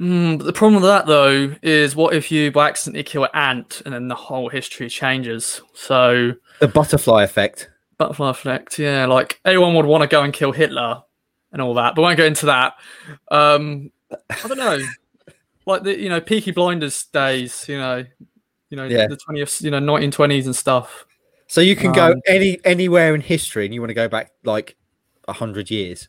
Mm, 0.01 0.38
but 0.38 0.44
the 0.44 0.53
problem 0.53 0.74
with 0.80 0.84
that 0.88 1.07
though 1.07 1.55
is, 1.62 1.96
what 1.96 2.14
if 2.14 2.30
you 2.30 2.53
by 2.53 2.68
accidentally 2.68 3.03
kill 3.03 3.24
an 3.24 3.30
ant 3.34 3.82
and 3.84 3.92
then 3.92 4.07
the 4.09 4.14
whole 4.14 4.49
history 4.49 4.88
changes? 4.88 5.61
So 5.74 6.32
The 6.61 6.68
butterfly 6.68 7.24
effect. 7.24 7.68
butterfly 7.96 8.30
effect, 8.30 8.78
yeah. 8.78 9.07
Like 9.07 9.40
everyone 9.44 9.74
would 9.74 9.86
want 9.86 10.03
to 10.03 10.09
go 10.09 10.22
and 10.22 10.32
kill 10.32 10.53
Hitler 10.53 11.03
and 11.53 11.61
all 11.61 11.74
that, 11.74 11.94
but 11.96 12.03
won't 12.03 12.16
go 12.16 12.24
into 12.26 12.46
that. 12.46 12.74
Um, 13.30 13.90
I 14.30 14.46
don't 14.49 14.59
know, 14.59 14.78
like 15.66 15.82
the 15.82 15.99
you 15.99 16.09
know 16.09 16.20
Peaky 16.20 16.53
Blinders 16.53 17.05
days, 17.07 17.66
you 17.68 17.76
know, 17.78 18.05
you 18.70 18.76
know 18.76 18.84
Yeah. 18.86 19.09
the 19.09 19.16
twentieth, 19.16 19.61
you 19.62 19.70
know, 19.72 19.80
nineteen 19.80 20.12
twenties 20.12 20.46
and 20.46 20.55
stuff. 20.55 21.07
So 21.49 21.61
you 21.61 21.74
can 21.74 21.90
go 21.92 22.12
Um, 22.12 22.20
any 22.26 22.61
anywhere 22.64 23.14
in 23.16 23.20
history 23.20 23.64
and 23.64 23.74
you 23.74 23.80
want 23.80 23.90
to 23.90 23.94
go 23.94 24.07
back 24.07 24.30
like 24.44 24.76
a 25.26 25.32
hundred 25.32 25.70
years. 25.72 26.09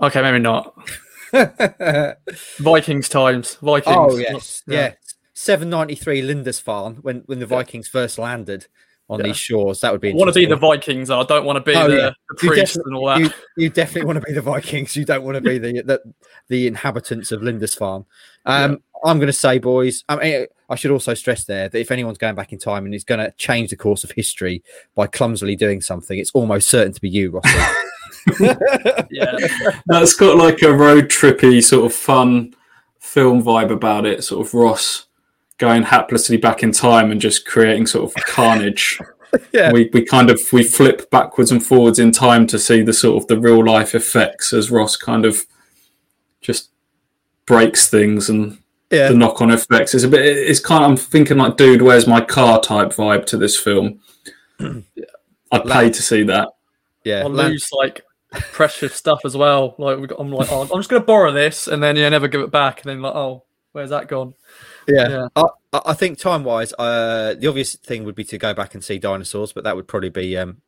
Okay, 0.00 0.20
maybe 0.20 0.40
not. 0.40 0.74
Vikings 2.58 3.08
times, 3.08 3.54
Vikings. 3.56 3.96
Oh 3.96 4.16
yes, 4.16 4.62
yeah. 4.66 4.94
Seven 5.34 5.70
ninety 5.70 5.94
three 5.94 6.22
Lindisfarne 6.22 6.96
when 7.02 7.22
when 7.26 7.40
the 7.40 7.46
Vikings 7.46 7.88
first 7.88 8.18
landed 8.18 8.66
on 9.08 9.20
Yeah. 9.20 9.26
these 9.26 9.36
shores. 9.36 9.80
That 9.80 9.92
would 9.92 10.00
be. 10.00 10.12
I 10.12 10.14
want 10.14 10.32
to 10.32 10.38
be 10.38 10.46
the. 10.46 10.56
Vikings. 10.56 11.10
I 11.10 11.22
don't 11.24 11.44
want 11.44 11.56
to 11.56 11.60
be 11.62 11.76
Oh, 11.76 11.88
the, 11.88 11.96
yeah. 11.96 12.10
the 12.10 12.14
You 12.42 12.48
priest 12.50 12.74
definitely- 12.74 12.82
and 12.90 12.96
all 12.96 13.06
that. 13.06 13.20
You, 13.20 13.30
you 13.64 13.68
definitely 13.70 14.06
want 14.06 14.16
to 14.20 14.24
be 14.26 14.32
the 14.32 14.40
Vikings. 14.40 14.96
You 14.96 15.04
don't 15.04 15.24
want 15.24 15.34
to 15.36 15.40
be 15.40 15.58
the 15.58 15.82
the, 15.86 16.00
the 16.48 16.66
inhabitants 16.66 17.30
of 17.32 17.42
Lindisfarne. 17.42 18.04
Um, 18.46 18.82
I'm 19.04 19.18
going 19.18 19.26
to 19.26 19.32
say, 19.32 19.58
boys. 19.58 20.04
I 20.08 20.16
mean, 20.16 20.46
I 20.70 20.76
should 20.76 20.90
also 20.90 21.12
stress 21.14 21.44
there 21.44 21.68
that 21.68 21.78
if 21.78 21.90
anyone's 21.90 22.16
going 22.18 22.34
back 22.34 22.52
in 22.52 22.58
time 22.58 22.86
and 22.86 22.94
is 22.94 23.04
going 23.04 23.20
to 23.20 23.30
change 23.36 23.70
the 23.70 23.76
course 23.76 24.04
of 24.04 24.12
history 24.12 24.62
by 24.94 25.06
clumsily 25.06 25.56
doing 25.56 25.80
something, 25.82 26.18
it's 26.18 26.30
almost 26.32 26.68
certain 26.70 26.92
to 26.94 27.00
be 27.00 27.08
you, 27.10 27.30
Rossi. 27.30 27.58
yeah. 29.10 29.36
That's 29.86 30.14
got 30.14 30.36
like 30.36 30.62
a 30.62 30.72
road 30.72 31.08
trippy 31.08 31.62
sort 31.62 31.86
of 31.86 31.94
fun 31.94 32.54
film 33.00 33.42
vibe 33.42 33.70
about 33.70 34.06
it. 34.06 34.24
Sort 34.24 34.46
of 34.46 34.54
Ross 34.54 35.06
going 35.58 35.84
haplessly 35.84 36.40
back 36.40 36.62
in 36.62 36.72
time 36.72 37.10
and 37.10 37.20
just 37.20 37.46
creating 37.46 37.86
sort 37.86 38.10
of 38.10 38.24
carnage. 38.24 38.98
Yeah. 39.52 39.72
We 39.72 39.90
we 39.92 40.04
kind 40.04 40.30
of 40.30 40.40
we 40.52 40.62
flip 40.62 41.10
backwards 41.10 41.50
and 41.50 41.60
forwards 41.60 41.98
in 41.98 42.12
time 42.12 42.46
to 42.46 42.56
see 42.56 42.82
the 42.82 42.92
sort 42.92 43.20
of 43.20 43.26
the 43.26 43.36
real 43.36 43.64
life 43.64 43.96
effects 43.96 44.52
as 44.52 44.70
Ross 44.70 44.96
kind 44.96 45.24
of 45.24 45.44
just 46.40 46.70
breaks 47.44 47.90
things 47.90 48.28
and 48.28 48.58
yeah, 48.90 49.08
the 49.08 49.14
knock 49.14 49.40
on 49.40 49.50
effects. 49.50 49.94
It's 49.94 50.04
a 50.04 50.08
bit. 50.08 50.24
It's 50.24 50.60
kind. 50.60 50.84
Of, 50.84 50.90
I'm 50.90 50.96
thinking 50.96 51.38
like, 51.38 51.56
dude, 51.56 51.82
where's 51.82 52.06
my 52.06 52.20
car? 52.20 52.60
Type 52.60 52.90
vibe 52.90 53.26
to 53.26 53.36
this 53.36 53.58
film. 53.58 54.00
I'd 54.60 55.64
pay 55.64 55.90
to 55.90 56.02
see 56.02 56.22
that. 56.24 56.48
Yeah. 57.04 57.22
Lan- 57.24 57.50
lose 57.50 57.68
like 57.72 58.02
precious 58.30 58.94
stuff 58.94 59.20
as 59.24 59.36
well. 59.36 59.74
Like 59.78 59.98
we 59.98 60.06
got- 60.06 60.18
I'm 60.20 60.30
like, 60.32 60.50
oh, 60.50 60.62
I'm 60.62 60.68
just 60.78 60.88
gonna 60.90 61.04
borrow 61.04 61.32
this, 61.32 61.68
and 61.68 61.82
then 61.82 61.96
yeah, 61.96 62.08
never 62.08 62.28
give 62.28 62.40
it 62.40 62.50
back, 62.50 62.82
and 62.82 62.90
then 62.90 63.02
like, 63.02 63.14
oh, 63.14 63.44
where's 63.72 63.90
that 63.90 64.08
gone? 64.08 64.34
Yeah, 64.88 65.08
Yeah. 65.08 65.28
I, 65.36 65.42
I 65.72 65.80
I 65.86 65.92
think 65.94 66.18
time 66.18 66.44
wise, 66.44 66.72
uh, 66.78 67.34
the 67.38 67.46
obvious 67.46 67.74
thing 67.76 68.04
would 68.04 68.14
be 68.14 68.24
to 68.24 68.38
go 68.38 68.54
back 68.54 68.74
and 68.74 68.82
see 68.82 68.98
dinosaurs, 68.98 69.52
but 69.52 69.64
that 69.64 69.76
would 69.76 69.88
probably 69.88 70.10
be 70.10 70.36
um, 70.36 70.60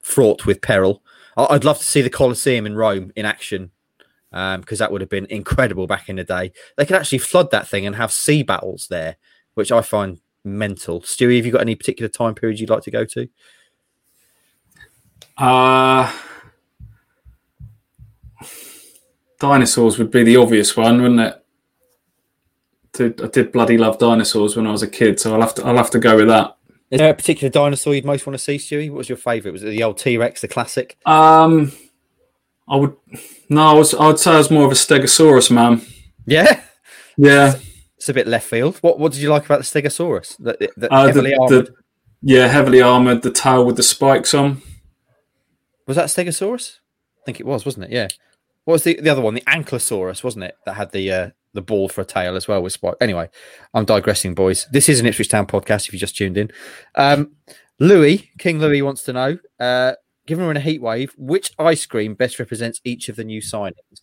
fraught 0.00 0.46
with 0.46 0.60
peril. 0.60 1.02
I, 1.36 1.46
I'd 1.50 1.64
love 1.64 1.78
to 1.78 1.84
see 1.84 2.02
the 2.02 2.10
Colosseum 2.10 2.66
in 2.66 2.74
Rome 2.76 3.12
in 3.16 3.24
action 3.26 3.70
because 4.30 4.80
that 4.80 4.90
would 4.90 5.00
have 5.00 5.10
been 5.10 5.26
incredible 5.26 5.86
back 5.86 6.08
in 6.08 6.16
the 6.16 6.24
day. 6.24 6.50
They 6.76 6.84
could 6.84 6.96
actually 6.96 7.18
flood 7.18 7.52
that 7.52 7.68
thing 7.68 7.86
and 7.86 7.94
have 7.94 8.10
sea 8.12 8.42
battles 8.42 8.88
there, 8.90 9.16
which 9.54 9.70
I 9.70 9.80
find 9.80 10.18
mental. 10.44 11.02
Stewie, 11.02 11.36
have 11.36 11.46
you 11.46 11.52
got 11.52 11.60
any 11.60 11.76
particular 11.76 12.08
time 12.08 12.34
period 12.34 12.58
you'd 12.58 12.68
like 12.68 12.82
to 12.82 12.90
go 12.90 13.04
to? 13.04 13.28
Uh 15.36 16.12
dinosaurs 19.40 19.98
would 19.98 20.10
be 20.10 20.22
the 20.22 20.36
obvious 20.36 20.76
one, 20.76 21.02
wouldn't 21.02 21.20
it? 21.20 21.44
Did- 22.92 23.22
I 23.22 23.26
did 23.26 23.52
bloody 23.52 23.76
love 23.76 23.98
dinosaurs 23.98 24.56
when 24.56 24.66
I 24.66 24.70
was 24.72 24.82
a 24.82 24.88
kid, 24.88 25.18
so 25.18 25.34
I'll 25.34 25.40
have 25.40 25.54
to 25.56 25.64
I'll 25.66 25.76
have 25.76 25.90
to 25.90 25.98
go 25.98 26.16
with 26.16 26.28
that. 26.28 26.56
Is 26.90 26.98
there 26.98 27.10
a 27.10 27.14
particular 27.14 27.50
dinosaur 27.50 27.94
you'd 27.94 28.04
most 28.04 28.26
want 28.26 28.34
to 28.38 28.42
see, 28.42 28.56
Stewie? 28.56 28.88
What 28.90 28.98
was 28.98 29.08
your 29.08 29.18
favourite? 29.18 29.52
Was 29.52 29.64
it 29.64 29.70
the 29.70 29.82
old 29.82 29.98
T 29.98 30.16
Rex, 30.16 30.40
the 30.42 30.48
classic? 30.48 30.96
Um, 31.04 31.72
I 32.68 32.76
would 32.76 32.94
no, 33.48 33.66
I 33.66 33.72
was 33.72 33.94
I 33.94 34.06
would 34.06 34.18
say 34.20 34.32
I 34.32 34.38
was 34.38 34.50
more 34.50 34.64
of 34.64 34.70
a 34.72 34.76
Stegosaurus 34.76 35.50
man. 35.50 35.82
Yeah, 36.26 36.62
Yeah, 37.18 37.56
it's 37.96 38.08
a 38.08 38.14
bit 38.14 38.26
left 38.28 38.48
field. 38.48 38.78
What 38.78 38.98
What 39.00 39.12
did 39.12 39.20
you 39.22 39.28
like 39.30 39.44
about 39.44 39.58
the 39.58 39.64
Stegosaurus? 39.64 40.36
The, 40.38 40.70
the 40.76 40.92
Uh, 40.92 41.06
heavily 41.06 41.30
the- 41.30 41.40
armored. 41.40 41.74
yeah, 42.22 42.46
heavily 42.46 42.80
armored, 42.80 43.22
the 43.22 43.30
tail 43.32 43.64
with 43.66 43.76
the 43.76 43.82
spikes 43.82 44.32
on. 44.32 44.62
Was 45.86 45.96
that 45.96 46.06
Stegosaurus? 46.06 46.78
I 47.22 47.24
think 47.26 47.40
it 47.40 47.46
was, 47.46 47.64
wasn't 47.64 47.86
it? 47.86 47.90
Yeah. 47.90 48.08
What 48.64 48.72
was 48.72 48.84
the, 48.84 48.98
the 49.00 49.10
other 49.10 49.20
one? 49.20 49.34
The 49.34 49.42
Ankylosaurus, 49.42 50.24
wasn't 50.24 50.44
it? 50.44 50.56
That 50.64 50.74
had 50.74 50.92
the 50.92 51.12
uh, 51.12 51.30
the 51.52 51.62
ball 51.62 51.88
for 51.88 52.00
a 52.00 52.04
tail 52.04 52.36
as 52.36 52.48
well 52.48 52.62
with 52.62 52.72
spike. 52.72 52.96
Anyway, 53.00 53.28
I'm 53.74 53.84
digressing, 53.84 54.34
boys. 54.34 54.66
This 54.72 54.88
is 54.88 55.00
an 55.00 55.06
Ipswich 55.06 55.28
Town 55.28 55.46
podcast. 55.46 55.86
If 55.86 55.92
you 55.92 55.98
just 55.98 56.16
tuned 56.16 56.36
in, 56.36 56.50
um, 56.94 57.32
Louis 57.78 58.30
King 58.38 58.58
Louis 58.58 58.82
wants 58.82 59.02
to 59.04 59.12
know: 59.12 59.38
uh, 59.60 59.92
given 60.26 60.44
we're 60.44 60.50
in 60.50 60.56
a 60.56 60.60
heat 60.60 60.80
wave, 60.80 61.12
which 61.16 61.52
ice 61.58 61.84
cream 61.86 62.14
best 62.14 62.38
represents 62.38 62.80
each 62.84 63.08
of 63.08 63.16
the 63.16 63.24
new 63.24 63.40
signings? 63.40 64.00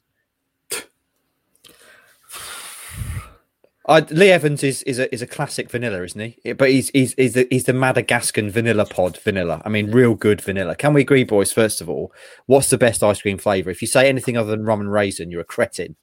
I, 3.87 4.01
Lee 4.01 4.29
Evans 4.29 4.63
is 4.63 4.83
is 4.83 4.99
a 4.99 5.11
is 5.13 5.23
a 5.23 5.27
classic 5.27 5.71
vanilla, 5.71 6.03
isn't 6.03 6.37
he? 6.43 6.53
But 6.53 6.69
he's 6.69 6.89
he's 6.89 7.13
he's 7.15 7.33
the, 7.33 7.47
he's 7.49 7.63
the 7.63 7.73
Madagascan 7.73 8.51
vanilla 8.51 8.85
pod 8.85 9.17
vanilla. 9.17 9.61
I 9.65 9.69
mean, 9.69 9.91
real 9.91 10.13
good 10.13 10.39
vanilla. 10.39 10.75
Can 10.75 10.93
we 10.93 11.01
agree, 11.01 11.23
boys? 11.23 11.51
First 11.51 11.81
of 11.81 11.89
all, 11.89 12.13
what's 12.45 12.69
the 12.69 12.77
best 12.77 13.01
ice 13.01 13.21
cream 13.21 13.39
flavor? 13.39 13.71
If 13.71 13.81
you 13.81 13.87
say 13.87 14.07
anything 14.07 14.37
other 14.37 14.51
than 14.51 14.65
rum 14.65 14.81
and 14.81 14.91
raisin, 14.91 15.31
you're 15.31 15.41
a 15.41 15.45
cretin. 15.45 15.95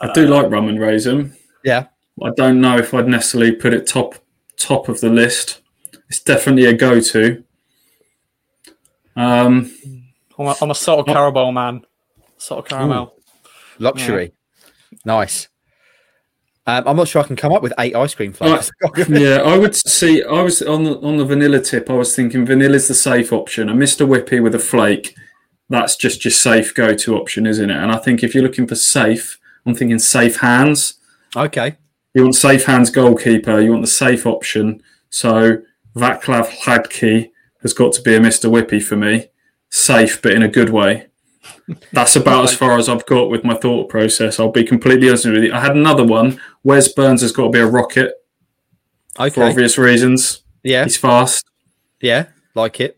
I 0.00 0.10
do 0.12 0.26
like 0.26 0.50
rum 0.50 0.68
and 0.68 0.80
raisin. 0.80 1.36
Yeah, 1.62 1.86
I 2.22 2.30
don't 2.36 2.60
know 2.60 2.76
if 2.76 2.92
I'd 2.92 3.06
necessarily 3.06 3.52
put 3.52 3.72
it 3.72 3.86
top 3.86 4.16
top 4.56 4.88
of 4.88 5.00
the 5.00 5.10
list. 5.10 5.60
It's 6.08 6.20
definitely 6.20 6.64
a 6.64 6.72
go 6.72 7.00
to. 7.00 7.44
Um, 9.14 9.72
I'm 10.36 10.46
a, 10.46 10.56
I'm 10.60 10.70
a 10.70 10.74
sort 10.74 11.00
of 11.00 11.14
caramel 11.14 11.52
man. 11.52 11.82
Salt 12.38 12.60
of 12.60 12.68
caramel. 12.68 13.14
luxury, 13.78 14.32
nice. 15.04 15.48
Um, 16.66 16.86
I'm 16.86 16.96
not 16.96 17.08
sure 17.08 17.22
I 17.22 17.26
can 17.26 17.36
come 17.36 17.52
up 17.52 17.62
with 17.62 17.72
eight 17.78 17.96
ice 17.96 18.14
cream 18.14 18.32
flavors. 18.32 18.70
yeah, 19.08 19.36
I 19.42 19.56
would 19.58 19.74
see. 19.74 20.22
I 20.22 20.42
was 20.42 20.62
on 20.62 20.84
the 20.84 20.98
on 21.00 21.16
the 21.16 21.24
vanilla 21.24 21.60
tip. 21.60 21.88
I 21.90 21.94
was 21.94 22.14
thinking 22.14 22.44
vanilla's 22.46 22.86
the 22.86 22.94
safe 22.94 23.32
option. 23.32 23.68
A 23.68 23.72
Mr. 23.74 24.06
Whippy 24.06 24.42
with 24.42 24.54
a 24.54 24.58
flake, 24.58 25.16
that's 25.68 25.96
just 25.96 26.24
your 26.24 26.32
safe 26.32 26.74
go 26.74 26.94
to 26.94 27.16
option, 27.16 27.46
isn't 27.46 27.70
it? 27.70 27.76
And 27.76 27.90
I 27.90 27.96
think 27.96 28.22
if 28.22 28.34
you're 28.34 28.44
looking 28.44 28.66
for 28.66 28.74
safe, 28.76 29.38
I'm 29.66 29.74
thinking 29.74 29.98
safe 29.98 30.36
hands. 30.40 30.94
okay, 31.34 31.76
You 32.14 32.22
want 32.24 32.34
safe 32.36 32.66
hands 32.66 32.90
goalkeeper. 32.90 33.58
You 33.60 33.70
want 33.70 33.82
the 33.82 33.88
safe 33.88 34.26
option. 34.26 34.82
So 35.08 35.62
Vaclav 35.96 36.48
Hladky 36.62 37.30
has 37.62 37.72
got 37.72 37.92
to 37.94 38.02
be 38.02 38.14
a 38.14 38.20
Mr. 38.20 38.50
Whippy 38.50 38.82
for 38.82 38.96
me. 38.96 39.28
Safe, 39.70 40.20
but 40.22 40.32
in 40.32 40.42
a 40.42 40.48
good 40.48 40.70
way. 40.70 41.06
That's 41.92 42.16
about 42.16 42.44
as 42.44 42.54
far 42.54 42.78
as 42.78 42.88
I've 42.88 43.06
got 43.06 43.30
with 43.30 43.44
my 43.44 43.54
thought 43.54 43.88
process. 43.88 44.38
I'll 44.40 44.50
be 44.52 44.64
completely 44.64 45.08
honest 45.08 45.26
with 45.26 45.44
you. 45.44 45.52
I 45.52 45.60
had 45.60 45.76
another 45.76 46.04
one. 46.04 46.40
Wes 46.64 46.88
Burns 46.92 47.22
has 47.22 47.32
got 47.32 47.44
to 47.44 47.50
be 47.50 47.58
a 47.60 47.66
rocket 47.66 48.14
for 49.34 49.44
obvious 49.44 49.76
reasons. 49.78 50.42
yeah, 50.62 50.84
He's 50.84 50.96
fast. 50.96 51.44
yeah, 52.00 52.26
like 52.54 52.80
it. 52.80 52.96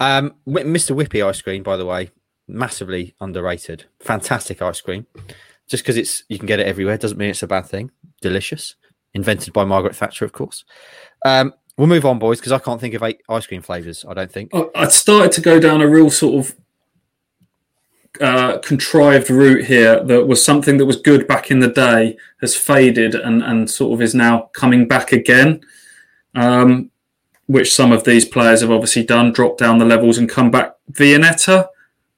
Um, 0.00 0.34
Mr. 0.46 0.94
Whippy 0.96 1.24
ice 1.26 1.40
cream, 1.40 1.62
by 1.62 1.76
the 1.76 1.86
way, 1.86 2.10
massively 2.48 3.14
underrated. 3.20 3.84
Fantastic 4.00 4.60
ice 4.60 4.80
cream. 4.80 5.06
Just 5.68 5.82
because 5.84 5.96
it's 5.96 6.24
you 6.28 6.36
can 6.38 6.46
get 6.46 6.60
it 6.60 6.66
everywhere 6.66 6.98
doesn't 6.98 7.16
mean 7.18 7.30
it's 7.30 7.42
a 7.42 7.46
bad 7.46 7.66
thing. 7.66 7.90
Delicious, 8.20 8.74
invented 9.14 9.52
by 9.54 9.64
Margaret 9.64 9.96
Thatcher, 9.96 10.24
of 10.24 10.32
course. 10.32 10.64
Um, 11.24 11.54
we'll 11.78 11.86
move 11.86 12.04
on, 12.04 12.18
boys, 12.18 12.38
because 12.38 12.52
I 12.52 12.58
can't 12.58 12.80
think 12.80 12.92
of 12.94 13.02
eight 13.02 13.20
ice 13.28 13.46
cream 13.46 13.62
flavors. 13.62 14.04
I 14.06 14.12
don't 14.14 14.30
think. 14.30 14.50
I- 14.52 14.68
I'd 14.74 14.92
started 14.92 15.32
to 15.32 15.40
go 15.40 15.58
down 15.60 15.80
a 15.80 15.88
real 15.88 16.10
sort 16.10 16.44
of 16.44 16.54
uh, 18.20 18.58
contrived 18.58 19.28
route 19.30 19.64
here 19.64 20.02
that 20.04 20.26
was 20.26 20.44
something 20.44 20.78
that 20.78 20.86
was 20.86 20.96
good 20.96 21.26
back 21.26 21.50
in 21.50 21.58
the 21.58 21.68
day 21.68 22.16
has 22.40 22.56
faded 22.56 23.14
and, 23.14 23.42
and 23.42 23.68
sort 23.70 23.92
of 23.92 24.00
is 24.02 24.14
now 24.14 24.50
coming 24.52 24.86
back 24.86 25.12
again. 25.12 25.60
Um, 26.34 26.90
which 27.46 27.74
some 27.74 27.92
of 27.92 28.04
these 28.04 28.24
players 28.24 28.62
have 28.62 28.70
obviously 28.70 29.04
done, 29.04 29.30
drop 29.32 29.58
down 29.58 29.78
the 29.78 29.84
levels 29.84 30.16
and 30.16 30.28
come 30.30 30.50
back. 30.50 30.74
Viennetta, 30.92 31.68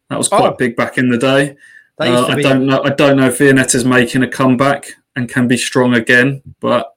that 0.08 0.16
was 0.18 0.28
quite 0.28 0.52
Oh. 0.52 0.56
big 0.56 0.76
back 0.76 0.98
in 0.98 1.10
the 1.10 1.18
day. 1.18 1.56
Uh, 1.98 2.26
I 2.26 2.40
don't 2.42 2.66
know. 2.66 2.82
I 2.84 2.90
don't 2.90 3.16
know 3.16 3.26
if 3.26 3.38
Viennetta's 3.38 3.84
making 3.84 4.22
a 4.22 4.28
comeback 4.28 4.92
and 5.16 5.28
can 5.28 5.48
be 5.48 5.56
strong 5.56 5.94
again, 5.94 6.42
but 6.60 6.94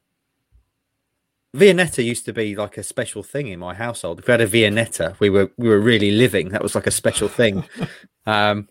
Viennetta 1.55 2.05
used 2.05 2.25
to 2.25 2.33
be 2.33 2.55
like 2.55 2.77
a 2.77 2.83
special 2.83 3.23
thing 3.23 3.47
in 3.47 3.59
my 3.59 3.73
household. 3.73 4.19
If 4.19 4.27
we 4.27 4.31
had 4.31 4.41
a 4.41 4.47
Viennetta, 4.47 5.19
we 5.19 5.29
were 5.29 5.51
we 5.57 5.67
were 5.67 5.79
really 5.79 6.11
living. 6.11 6.49
That 6.49 6.61
was 6.61 6.75
like 6.75 6.87
a 6.87 6.91
special 6.91 7.27
thing. 7.27 7.63
um, 8.25 8.67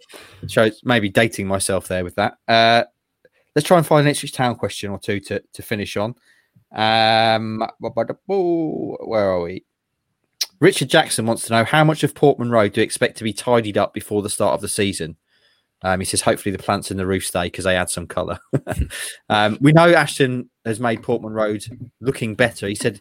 shows 0.47 0.81
maybe 0.85 1.09
dating 1.09 1.49
myself 1.49 1.89
there 1.89 2.05
with 2.05 2.14
that. 2.14 2.35
Uh, 2.47 2.85
let's 3.57 3.66
try 3.66 3.79
and 3.79 3.87
find 3.87 4.07
an 4.07 4.11
Ipswich 4.11 4.33
Town 4.33 4.55
question 4.55 4.91
or 4.91 4.99
two 4.99 5.18
to, 5.20 5.43
to 5.53 5.62
finish 5.62 5.97
on. 5.97 6.14
Um, 6.72 7.64
where 7.81 9.31
are 9.31 9.41
we? 9.41 9.64
Richard 10.61 10.91
Jackson 10.91 11.26
wants 11.26 11.47
to 11.47 11.53
know 11.53 11.64
how 11.64 11.83
much 11.85 12.05
of 12.05 12.14
Portman 12.14 12.51
Road 12.51 12.72
do 12.72 12.81
you 12.81 12.85
expect 12.85 13.16
to 13.18 13.24
be 13.24 13.33
tidied 13.33 13.79
up 13.79 13.95
before 13.95 14.22
the 14.22 14.31
start 14.31 14.55
of 14.55 14.61
the 14.61 14.68
season? 14.68 15.16
Um, 15.83 16.01
he 16.01 16.07
says 16.07 16.20
hopefully 16.20 16.55
the 16.55 16.62
plants 16.62 16.91
in 16.91 16.97
the 16.97 17.07
roof 17.07 17.24
stay 17.24 17.45
because 17.45 17.64
they 17.64 17.76
add 17.76 17.91
some 17.91 18.07
colour. 18.07 18.39
um, 19.29 19.59
we 19.61 19.72
know 19.72 19.93
Ashton 19.93 20.51
has 20.64 20.81
made 20.81 21.03
Portman 21.03 21.33
Road 21.33 21.64
looking 22.01 22.35
better. 22.35 22.66
He 22.66 22.74
said 22.74 22.99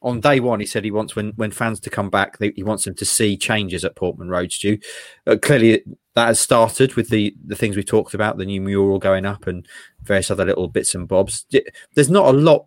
on 0.00 0.20
day 0.20 0.40
one, 0.40 0.60
he 0.60 0.66
said 0.66 0.84
he 0.84 0.90
wants 0.90 1.16
when 1.16 1.30
when 1.32 1.50
fans 1.50 1.80
to 1.80 1.90
come 1.90 2.10
back, 2.10 2.38
he 2.40 2.62
wants 2.62 2.84
them 2.84 2.94
to 2.96 3.04
see 3.04 3.36
changes 3.36 3.84
at 3.84 3.96
Portman 3.96 4.28
Road. 4.28 4.52
Stu, 4.52 4.78
uh, 5.26 5.36
clearly 5.40 5.82
that 6.14 6.26
has 6.26 6.40
started 6.40 6.94
with 6.94 7.08
the 7.08 7.34
the 7.44 7.56
things 7.56 7.76
we 7.76 7.82
talked 7.82 8.14
about, 8.14 8.38
the 8.38 8.46
new 8.46 8.60
mural 8.60 8.98
going 8.98 9.26
up 9.26 9.46
and 9.46 9.66
various 10.02 10.30
other 10.30 10.44
little 10.44 10.68
bits 10.68 10.94
and 10.94 11.08
bobs. 11.08 11.46
There's 11.94 12.10
not 12.10 12.34
a 12.34 12.36
lot 12.36 12.66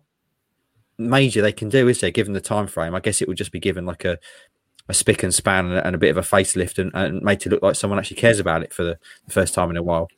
major 0.98 1.40
they 1.40 1.52
can 1.52 1.68
do, 1.68 1.88
is 1.88 2.00
there? 2.00 2.10
Given 2.10 2.34
the 2.34 2.40
time 2.40 2.66
frame, 2.66 2.94
I 2.94 3.00
guess 3.00 3.22
it 3.22 3.28
would 3.28 3.38
just 3.38 3.52
be 3.52 3.60
given 3.60 3.86
like 3.86 4.04
a 4.04 4.18
a 4.88 4.94
spick 4.94 5.22
and 5.22 5.32
span 5.34 5.66
and, 5.66 5.86
and 5.86 5.94
a 5.94 5.98
bit 5.98 6.10
of 6.10 6.16
a 6.16 6.22
facelift 6.22 6.78
and, 6.78 6.90
and 6.94 7.22
made 7.22 7.40
to 7.40 7.48
look 7.48 7.62
like 7.62 7.76
someone 7.76 7.98
actually 7.98 8.16
cares 8.16 8.38
about 8.38 8.62
it 8.62 8.72
for 8.72 8.82
the, 8.82 8.98
the 9.26 9.32
first 9.32 9.54
time 9.54 9.70
in 9.70 9.76
a 9.76 9.82
while. 9.82 10.08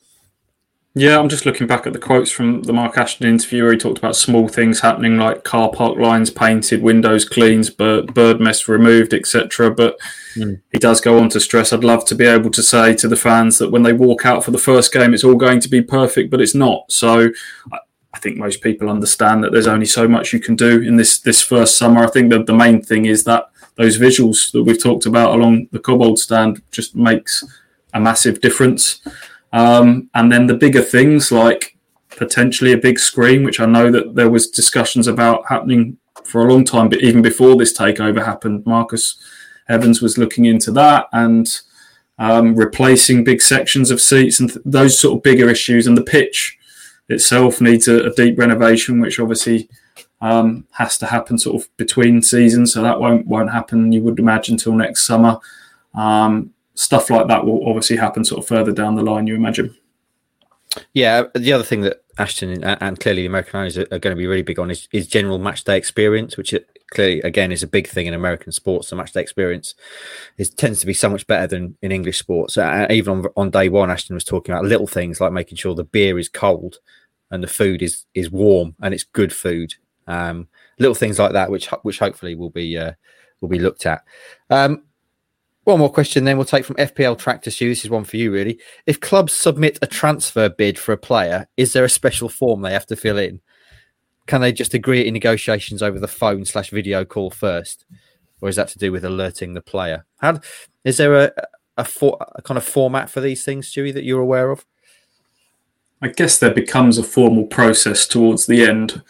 Yeah, 0.97 1.19
I'm 1.19 1.27
just 1.27 1.45
looking 1.45 1.67
back 1.67 1.85
at 1.85 1.91
the 1.91 1.99
quotes 1.99 2.31
from 2.31 2.63
the 2.63 2.71
Mark 2.71 2.97
Ashton 2.97 3.27
interview 3.27 3.63
where 3.63 3.73
he 3.73 3.77
talked 3.77 3.97
about 3.97 4.15
small 4.15 4.47
things 4.47 4.79
happening 4.79 5.17
like 5.17 5.43
car 5.43 5.69
park 5.69 5.97
lines 5.97 6.29
painted, 6.29 6.81
windows 6.81 7.27
cleaned, 7.27 7.75
bird, 7.75 8.13
bird 8.13 8.39
mess 8.39 8.69
removed, 8.69 9.13
etc. 9.13 9.71
But 9.71 9.97
mm. 10.35 10.61
he 10.71 10.79
does 10.79 11.01
go 11.01 11.19
on 11.19 11.27
to 11.29 11.41
stress 11.41 11.73
I'd 11.73 11.83
love 11.83 12.05
to 12.05 12.15
be 12.15 12.23
able 12.23 12.49
to 12.51 12.63
say 12.63 12.95
to 12.95 13.09
the 13.09 13.17
fans 13.17 13.57
that 13.57 13.71
when 13.71 13.83
they 13.83 13.91
walk 13.91 14.25
out 14.25 14.45
for 14.45 14.51
the 14.51 14.57
first 14.57 14.93
game, 14.93 15.13
it's 15.13 15.25
all 15.25 15.35
going 15.35 15.59
to 15.59 15.69
be 15.69 15.81
perfect, 15.81 16.31
but 16.31 16.39
it's 16.39 16.55
not. 16.55 16.89
So 16.89 17.29
I, 17.73 17.79
I 18.13 18.19
think 18.19 18.37
most 18.37 18.61
people 18.61 18.89
understand 18.89 19.43
that 19.43 19.51
there's 19.51 19.67
only 19.67 19.85
so 19.85 20.07
much 20.07 20.31
you 20.31 20.39
can 20.39 20.55
do 20.55 20.79
in 20.79 20.95
this, 20.95 21.19
this 21.19 21.41
first 21.41 21.77
summer. 21.77 22.05
I 22.05 22.09
think 22.09 22.29
that 22.29 22.45
the 22.45 22.55
main 22.55 22.81
thing 22.81 23.03
is 23.03 23.25
that 23.25 23.49
those 23.75 23.97
visuals 23.97 24.51
that 24.51 24.63
we've 24.63 24.81
talked 24.81 25.05
about 25.05 25.33
along 25.35 25.67
the 25.71 25.79
Cobbold 25.79 26.17
stand 26.17 26.61
just 26.71 26.95
makes 26.95 27.43
a 27.93 27.99
massive 27.99 28.41
difference. 28.41 29.01
Um, 29.53 30.09
and 30.13 30.31
then 30.31 30.47
the 30.47 30.53
bigger 30.53 30.81
things 30.81 31.31
like 31.31 31.77
potentially 32.09 32.73
a 32.73 32.77
big 32.77 32.99
screen, 32.99 33.43
which 33.43 33.59
I 33.59 33.65
know 33.65 33.91
that 33.91 34.15
there 34.15 34.29
was 34.29 34.49
discussions 34.49 35.07
about 35.07 35.45
happening 35.47 35.97
for 36.23 36.45
a 36.45 36.51
long 36.51 36.65
time, 36.65 36.89
but 36.89 37.01
even 37.01 37.21
before 37.21 37.55
this 37.55 37.77
takeover 37.77 38.23
happened, 38.23 38.65
Marcus 38.65 39.17
Evans 39.67 40.01
was 40.01 40.17
looking 40.17 40.45
into 40.45 40.71
that 40.71 41.07
and 41.11 41.61
um, 42.17 42.55
replacing 42.55 43.23
big 43.23 43.41
sections 43.41 43.91
of 43.91 44.01
seats 44.01 44.39
and 44.39 44.49
th- 44.49 44.61
those 44.65 44.97
sort 44.97 45.17
of 45.17 45.23
bigger 45.23 45.49
issues. 45.49 45.87
And 45.87 45.97
the 45.97 46.03
pitch 46.03 46.57
itself 47.09 47.61
needs 47.61 47.87
a, 47.87 48.05
a 48.05 48.13
deep 48.13 48.37
renovation, 48.37 48.99
which 48.99 49.19
obviously 49.19 49.69
um, 50.25 50.65
has 50.71 50.97
to 50.97 51.05
happen 51.05 51.37
sort 51.37 51.61
of 51.61 51.77
between 51.77 52.21
seasons. 52.21 52.73
So 52.73 52.81
that 52.81 52.99
won't 52.99 53.27
won't 53.27 53.51
happen. 53.51 53.91
You 53.91 54.01
would 54.01 54.17
imagine 54.17 54.55
until 54.55 54.73
next 54.73 55.05
summer. 55.05 55.39
Um, 55.93 56.51
stuff 56.73 57.09
like 57.09 57.27
that 57.27 57.45
will 57.45 57.67
obviously 57.67 57.95
happen 57.95 58.25
sort 58.25 58.41
of 58.41 58.47
further 58.47 58.71
down 58.71 58.95
the 58.95 59.03
line, 59.03 59.27
you 59.27 59.35
imagine. 59.35 59.75
Yeah, 60.93 61.23
the 61.35 61.53
other 61.53 61.63
thing 61.63 61.81
that 61.81 62.03
Ashton 62.17 62.63
and 62.63 62.99
clearly 62.99 63.21
the 63.21 63.27
American 63.27 63.59
owners 63.59 63.77
are 63.77 63.85
going 63.85 64.15
to 64.15 64.15
be 64.15 64.27
really 64.27 64.41
big 64.41 64.59
on 64.59 64.71
is, 64.71 64.89
is 64.91 65.07
general 65.07 65.37
match 65.37 65.63
day 65.63 65.77
experience, 65.77 66.35
which 66.35 66.53
clearly 66.91 67.21
again 67.21 67.51
is 67.51 67.63
a 67.63 67.67
big 67.67 67.87
thing 67.87 68.07
in 68.07 68.13
American 68.13 68.51
sports. 68.51 68.89
The 68.89 68.95
match 68.95 69.13
day 69.13 69.21
experience 69.21 69.75
is 70.37 70.49
tends 70.49 70.79
to 70.79 70.85
be 70.85 70.93
so 70.93 71.09
much 71.09 71.27
better 71.27 71.47
than 71.47 71.77
in 71.81 71.91
English 71.91 72.17
sports. 72.17 72.57
Uh, 72.57 72.87
even 72.89 73.19
on, 73.19 73.25
on 73.37 73.49
day 73.51 73.69
one, 73.69 73.91
Ashton 73.91 74.15
was 74.15 74.25
talking 74.25 74.53
about 74.53 74.65
little 74.65 74.87
things 74.87 75.21
like 75.21 75.31
making 75.31 75.57
sure 75.57 75.75
the 75.75 75.83
beer 75.83 76.17
is 76.17 76.29
cold 76.29 76.79
and 77.31 77.43
the 77.43 77.47
food 77.47 77.81
is 77.81 78.05
is 78.15 78.31
warm 78.31 78.75
and 78.81 78.93
it's 78.93 79.03
good 79.03 79.31
food. 79.31 79.75
Um, 80.07 80.47
little 80.79 80.95
things 80.95 81.19
like 81.19 81.33
that, 81.33 81.49
which 81.49 81.67
which 81.83 81.99
hopefully 81.99 82.35
will 82.35 82.49
be 82.49 82.77
uh, 82.77 82.93
will 83.41 83.49
be 83.49 83.59
looked 83.59 83.85
at. 83.85 84.03
Um, 84.49 84.83
one 85.63 85.79
more 85.79 85.91
question, 85.91 86.25
then 86.25 86.37
we'll 86.37 86.45
take 86.45 86.63
from 86.63 86.75
FPL 86.75 87.17
Tractor 87.17 87.49
Shoe. 87.49 87.69
This 87.69 87.83
is 87.83 87.89
one 87.89 88.03
for 88.03 88.17
you, 88.17 88.31
really. 88.31 88.59
If 88.85 88.99
clubs 88.99 89.33
submit 89.33 89.79
a 89.81 89.87
transfer 89.87 90.47
bid 90.47 90.77
for 90.77 90.91
a 90.91 90.97
player, 90.97 91.47
is 91.57 91.73
there 91.73 91.83
a 91.83 91.89
special 91.89 92.29
form 92.29 92.61
they 92.61 92.73
have 92.73 92.85
to 92.87 92.95
fill 92.95 93.17
in? 93.17 93.41
Can 94.27 94.41
they 94.41 94.53
just 94.53 94.75
agree 94.75 95.07
in 95.07 95.13
negotiations 95.13 95.81
over 95.81 95.99
the 95.99 96.07
phone 96.07 96.45
slash 96.45 96.69
video 96.69 97.03
call 97.03 97.31
first, 97.31 97.85
or 98.41 98.49
is 98.49 98.55
that 98.57 98.67
to 98.69 98.79
do 98.79 98.91
with 98.91 99.03
alerting 99.03 99.53
the 99.53 99.61
player? 99.61 100.05
How 100.17 100.39
is 100.83 100.97
there 100.97 101.15
a 101.15 101.31
a, 101.77 101.85
for, 101.85 102.17
a 102.35 102.41
kind 102.41 102.57
of 102.57 102.63
format 102.63 103.09
for 103.09 103.21
these 103.21 103.43
things, 103.43 103.71
Stewie, 103.71 103.93
that 103.93 104.03
you're 104.03 104.21
aware 104.21 104.51
of? 104.51 104.65
I 106.01 106.09
guess 106.09 106.37
there 106.37 106.53
becomes 106.53 106.97
a 106.97 107.03
formal 107.03 107.45
process 107.45 108.07
towards 108.07 108.45
the 108.45 108.63
end. 108.63 109.01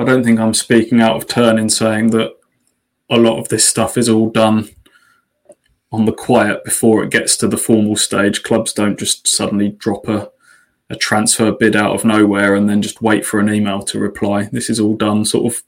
I 0.00 0.04
don't 0.04 0.24
think 0.24 0.38
I'm 0.38 0.54
speaking 0.54 1.00
out 1.00 1.16
of 1.16 1.26
turn 1.26 1.58
in 1.58 1.68
saying 1.68 2.10
that 2.10 2.36
a 3.10 3.16
lot 3.16 3.38
of 3.38 3.48
this 3.48 3.66
stuff 3.66 3.96
is 3.96 4.08
all 4.08 4.30
done 4.30 4.68
on 5.90 6.04
the 6.04 6.12
quiet 6.12 6.64
before 6.64 7.02
it 7.02 7.10
gets 7.10 7.36
to 7.38 7.48
the 7.48 7.56
formal 7.56 7.96
stage. 7.96 8.42
Clubs 8.42 8.72
don't 8.72 8.98
just 8.98 9.26
suddenly 9.26 9.70
drop 9.70 10.06
a, 10.08 10.30
a 10.90 10.96
transfer 10.96 11.50
bid 11.52 11.74
out 11.74 11.94
of 11.94 12.04
nowhere 12.04 12.54
and 12.54 12.68
then 12.68 12.82
just 12.82 13.00
wait 13.00 13.24
for 13.24 13.40
an 13.40 13.52
email 13.52 13.82
to 13.82 13.98
reply. 13.98 14.48
This 14.52 14.68
is 14.68 14.80
all 14.80 14.94
done 14.94 15.24
sort 15.24 15.54
of. 15.54 15.62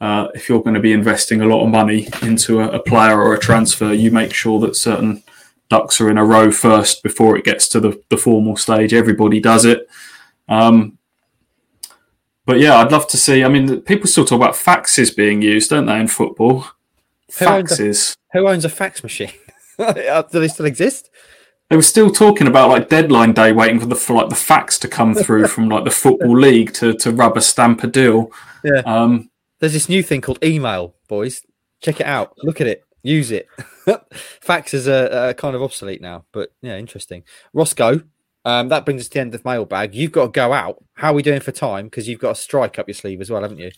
Uh, 0.00 0.28
if 0.34 0.48
you're 0.48 0.62
going 0.62 0.72
to 0.72 0.80
be 0.80 0.94
investing 0.94 1.42
a 1.42 1.46
lot 1.46 1.62
of 1.62 1.68
money 1.68 2.08
into 2.22 2.60
a, 2.60 2.68
a, 2.70 2.82
player 2.82 3.20
or 3.20 3.34
a 3.34 3.38
transfer, 3.38 3.92
you 3.92 4.10
make 4.10 4.32
sure 4.32 4.58
that 4.58 4.74
certain 4.74 5.22
ducks 5.68 6.00
are 6.00 6.08
in 6.08 6.16
a 6.16 6.24
row 6.24 6.50
first 6.50 7.02
before 7.02 7.36
it 7.36 7.44
gets 7.44 7.68
to 7.68 7.80
the, 7.80 8.02
the 8.08 8.16
formal 8.16 8.56
stage. 8.56 8.94
Everybody 8.94 9.40
does 9.40 9.66
it. 9.66 9.86
Um, 10.48 10.96
but 12.50 12.58
yeah, 12.58 12.78
I'd 12.78 12.90
love 12.90 13.06
to 13.06 13.16
see. 13.16 13.44
I 13.44 13.48
mean, 13.48 13.80
people 13.82 14.08
still 14.08 14.24
talk 14.24 14.34
about 14.34 14.54
faxes 14.54 15.14
being 15.14 15.40
used, 15.40 15.70
don't 15.70 15.86
they, 15.86 16.00
in 16.00 16.08
football? 16.08 16.66
Faxes. 17.30 18.16
Who 18.32 18.48
owns 18.48 18.64
a 18.64 18.68
fax 18.68 19.04
machine? 19.04 19.30
Do 19.78 20.24
they 20.32 20.48
still 20.48 20.66
exist? 20.66 21.10
They 21.68 21.76
were 21.76 21.82
still 21.82 22.10
talking 22.10 22.48
about 22.48 22.70
like 22.70 22.88
deadline 22.88 23.34
day, 23.34 23.52
waiting 23.52 23.78
for 23.78 23.86
the 23.86 23.94
for, 23.94 24.14
like 24.14 24.30
the 24.30 24.34
fax 24.34 24.80
to 24.80 24.88
come 24.88 25.14
through 25.14 25.46
from 25.46 25.68
like 25.68 25.84
the 25.84 25.92
football 25.92 26.36
league 26.40 26.72
to 26.72 26.92
to 26.94 27.12
rubber 27.12 27.40
stamp 27.40 27.84
a 27.84 27.86
deal. 27.86 28.32
Yeah. 28.64 28.82
Um, 28.84 29.30
There's 29.60 29.74
this 29.74 29.88
new 29.88 30.02
thing 30.02 30.20
called 30.20 30.44
email, 30.44 30.96
boys. 31.06 31.42
Check 31.80 32.00
it 32.00 32.06
out. 32.06 32.34
Look 32.38 32.60
at 32.60 32.66
it. 32.66 32.82
Use 33.04 33.30
it. 33.30 33.46
Faxes 34.44 34.88
are, 34.88 35.34
kind 35.34 35.54
of 35.54 35.62
obsolete 35.62 36.02
now, 36.02 36.24
but 36.32 36.50
yeah, 36.62 36.76
interesting. 36.78 37.22
Roscoe, 37.52 38.02
um, 38.44 38.68
that 38.68 38.84
brings 38.84 39.02
us 39.02 39.08
to 39.08 39.14
the 39.14 39.20
end 39.20 39.34
of 39.34 39.44
mailbag. 39.44 39.94
You've 39.94 40.12
got 40.12 40.26
to 40.26 40.30
go 40.30 40.52
out. 40.52 40.82
How 40.94 41.12
are 41.12 41.14
we 41.14 41.22
doing 41.22 41.40
for 41.40 41.52
time? 41.52 41.86
Because 41.86 42.08
you've 42.08 42.20
got 42.20 42.32
a 42.32 42.34
strike 42.34 42.78
up 42.78 42.88
your 42.88 42.94
sleeve 42.94 43.20
as 43.20 43.30
well, 43.30 43.42
haven't 43.42 43.58
you? 43.58 43.70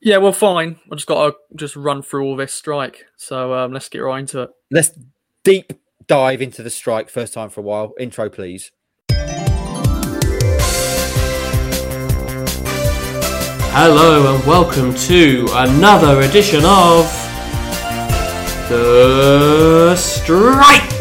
Yeah, 0.00 0.18
well, 0.18 0.32
fine. 0.32 0.78
I 0.90 0.94
just 0.94 1.06
got 1.06 1.30
to 1.30 1.36
just 1.56 1.76
run 1.76 2.02
through 2.02 2.24
all 2.24 2.36
this 2.36 2.52
strike. 2.52 3.06
So 3.16 3.54
um, 3.54 3.72
let's 3.72 3.88
get 3.88 4.00
right 4.00 4.20
into 4.20 4.42
it. 4.42 4.50
Let's 4.70 4.90
deep 5.44 5.72
dive 6.06 6.42
into 6.42 6.62
the 6.62 6.70
strike. 6.70 7.08
First 7.08 7.34
time 7.34 7.50
for 7.50 7.60
a 7.60 7.64
while. 7.64 7.94
Intro, 7.98 8.28
please. 8.28 8.72
Hello 13.78 14.34
and 14.34 14.46
welcome 14.46 14.94
to 14.94 15.46
another 15.52 16.22
edition 16.22 16.64
of 16.64 17.04
The 18.70 19.94
Strike. 19.96 20.95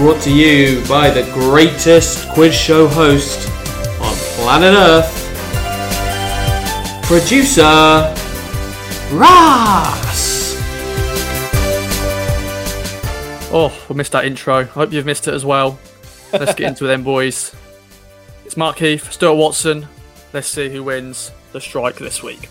Brought 0.00 0.22
to 0.22 0.32
you 0.32 0.82
by 0.88 1.10
the 1.10 1.30
greatest 1.34 2.26
quiz 2.30 2.54
show 2.54 2.88
host 2.88 3.46
on 4.00 4.14
planet 4.38 4.72
Earth 4.72 5.12
producer 7.02 7.60
Ross. 9.12 10.54
Oh, 13.52 13.78
we 13.90 13.94
missed 13.94 14.12
that 14.12 14.24
intro. 14.24 14.60
I 14.60 14.64
hope 14.64 14.90
you've 14.90 15.04
missed 15.04 15.28
it 15.28 15.34
as 15.34 15.44
well. 15.44 15.78
Let's 16.32 16.54
get 16.54 16.68
into 16.68 16.86
it 16.86 16.88
then, 16.88 17.02
boys. 17.02 17.54
It's 18.46 18.56
Mark 18.56 18.78
Heath, 18.78 19.12
Stuart 19.12 19.34
Watson. 19.34 19.86
Let's 20.32 20.48
see 20.48 20.70
who 20.70 20.82
wins 20.82 21.30
the 21.52 21.60
strike 21.60 21.96
this 21.96 22.22
week. 22.22 22.48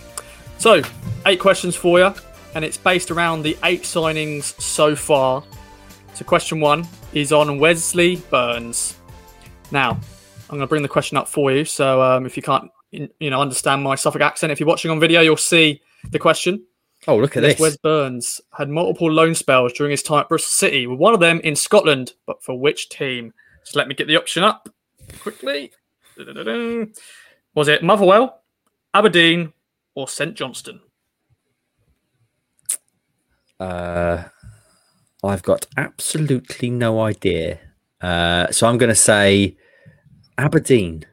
So, 0.59 0.83
eight 1.25 1.39
questions 1.39 1.75
for 1.75 1.97
you, 1.97 2.13
and 2.53 2.63
it's 2.63 2.77
based 2.77 3.09
around 3.09 3.41
the 3.41 3.57
eight 3.63 3.85
signings 3.85 4.61
so 4.61 4.95
far. 4.95 5.43
So, 6.13 6.23
question 6.25 6.59
one 6.59 6.87
is 7.13 7.31
on 7.31 7.59
Wesley 7.59 8.17
Burns. 8.29 8.97
Now, 9.71 9.91
I'm 9.91 10.49
going 10.49 10.61
to 10.61 10.67
bring 10.67 10.83
the 10.83 10.89
question 10.89 11.17
up 11.17 11.27
for 11.27 11.51
you. 11.51 11.65
So, 11.65 12.01
um, 12.01 12.25
if 12.25 12.35
you 12.35 12.43
can't 12.43 12.71
you 12.91 13.29
know 13.29 13.41
understand 13.41 13.83
my 13.83 13.95
Suffolk 13.95 14.21
accent. 14.21 14.51
If 14.51 14.59
you're 14.59 14.67
watching 14.67 14.91
on 14.91 14.99
video, 14.99 15.21
you'll 15.21 15.37
see 15.37 15.81
the 16.09 16.19
question. 16.19 16.65
Oh, 17.07 17.17
look 17.17 17.37
at 17.37 17.41
this. 17.41 17.59
Wes 17.59 17.77
Burns 17.77 18.41
had 18.57 18.69
multiple 18.69 19.09
loan 19.11 19.33
spells 19.33 19.73
during 19.73 19.91
his 19.91 20.03
time 20.03 20.21
at 20.21 20.29
Bristol 20.29 20.51
City, 20.51 20.85
with 20.85 20.99
one 20.99 21.13
of 21.13 21.19
them 21.19 21.39
in 21.41 21.55
Scotland, 21.55 22.13
but 22.25 22.43
for 22.43 22.59
which 22.59 22.89
team? 22.89 23.33
So 23.63 23.79
let 23.79 23.87
me 23.87 23.95
get 23.95 24.07
the 24.07 24.17
option 24.17 24.43
up 24.43 24.67
quickly. 25.21 25.71
Was 27.55 27.67
it 27.67 27.83
Motherwell, 27.83 28.41
Aberdeen, 28.93 29.53
or 29.95 30.07
St 30.07 30.35
Johnstone? 30.35 30.81
Uh, 33.59 34.23
I've 35.23 35.43
got 35.43 35.65
absolutely 35.77 36.69
no 36.69 37.01
idea. 37.01 37.59
Uh, 38.01 38.49
so 38.51 38.67
I'm 38.67 38.77
going 38.77 38.89
to 38.89 38.95
say 38.95 39.57
Aberdeen. 40.37 41.05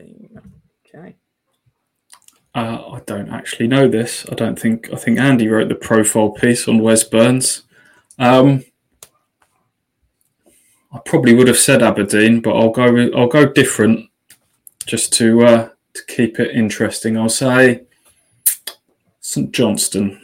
Okay. 0.00 1.16
Uh, 2.54 2.90
I 2.92 3.00
don't 3.06 3.30
actually 3.30 3.68
know 3.68 3.88
this. 3.88 4.26
I 4.30 4.34
don't 4.34 4.58
think. 4.58 4.92
I 4.92 4.96
think 4.96 5.18
Andy 5.18 5.48
wrote 5.48 5.68
the 5.68 5.74
profile 5.74 6.30
piece 6.30 6.68
on 6.68 6.78
Wes 6.80 7.04
Burns. 7.04 7.62
Um, 8.18 8.64
I 10.92 10.98
probably 11.04 11.34
would 11.34 11.48
have 11.48 11.58
said 11.58 11.82
Aberdeen, 11.82 12.40
but 12.40 12.54
I'll 12.56 12.70
go. 12.70 12.92
with- 12.92 13.14
I'll 13.14 13.26
go 13.28 13.46
different, 13.50 14.08
just 14.86 15.12
to 15.14 15.42
uh, 15.44 15.68
to 15.94 16.04
keep 16.06 16.38
it 16.38 16.54
interesting. 16.54 17.16
I'll 17.18 17.28
say 17.28 17.82
St 19.20 19.50
Johnstone. 19.52 20.20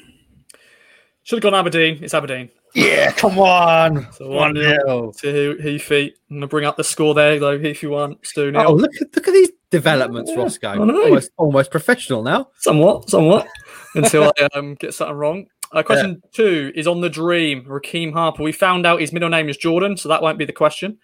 Should 1.25 1.43
have 1.43 1.53
gone 1.53 1.59
Aberdeen. 1.59 2.03
It's 2.03 2.15
Aberdeen. 2.15 2.51
Yeah, 2.75 3.13
come 3.13 3.39
on. 3.39 4.11
So 4.13 4.29
One 4.29 4.37
one 4.37 4.55
nil 4.55 4.79
nil. 4.87 5.13
to 5.13 5.57
Heafy. 5.61 6.13
I'm 6.31 6.41
to 6.41 6.47
bring 6.47 6.65
up 6.65 6.77
the 6.77 6.85
score 6.85 7.15
there, 7.15 7.39
though. 7.39 7.59
Heafy 7.59 7.89
one, 7.89 8.17
Stu 8.23 8.51
nil. 8.51 8.65
Oh, 8.67 8.73
look 8.75 8.91
at 9.01 9.15
look 9.15 9.29
at 9.29 9.35
these 9.35 9.51
developments, 9.71 10.33
Roscoe. 10.37 10.69
I. 10.69 10.77
Almost 10.77 11.31
almost 11.37 11.71
professional 11.71 12.23
now. 12.23 12.49
Somewhat, 12.59 13.11
somewhat. 13.11 13.47
Until 13.95 14.33
I 14.39 14.49
um, 14.55 14.75
get 14.75 14.95
something 14.95 15.17
wrong. 15.17 15.47
Uh, 15.73 15.83
question 15.83 16.23
two 16.33 16.71
is 16.75 16.87
on 16.87 17.01
the 17.01 17.09
dream. 17.09 17.65
Rekeem 17.65 18.13
Harper. 18.13 18.43
We 18.43 18.53
found 18.53 18.87
out 18.87 19.01
his 19.01 19.13
middle 19.13 19.31
name 19.31 19.49
is 19.49 19.57
Jordan, 19.57 19.97
so 19.97 20.09
that 20.09 20.23
won't 20.23 20.39
be 20.39 20.45
the 20.45 20.53
question. 20.53 20.99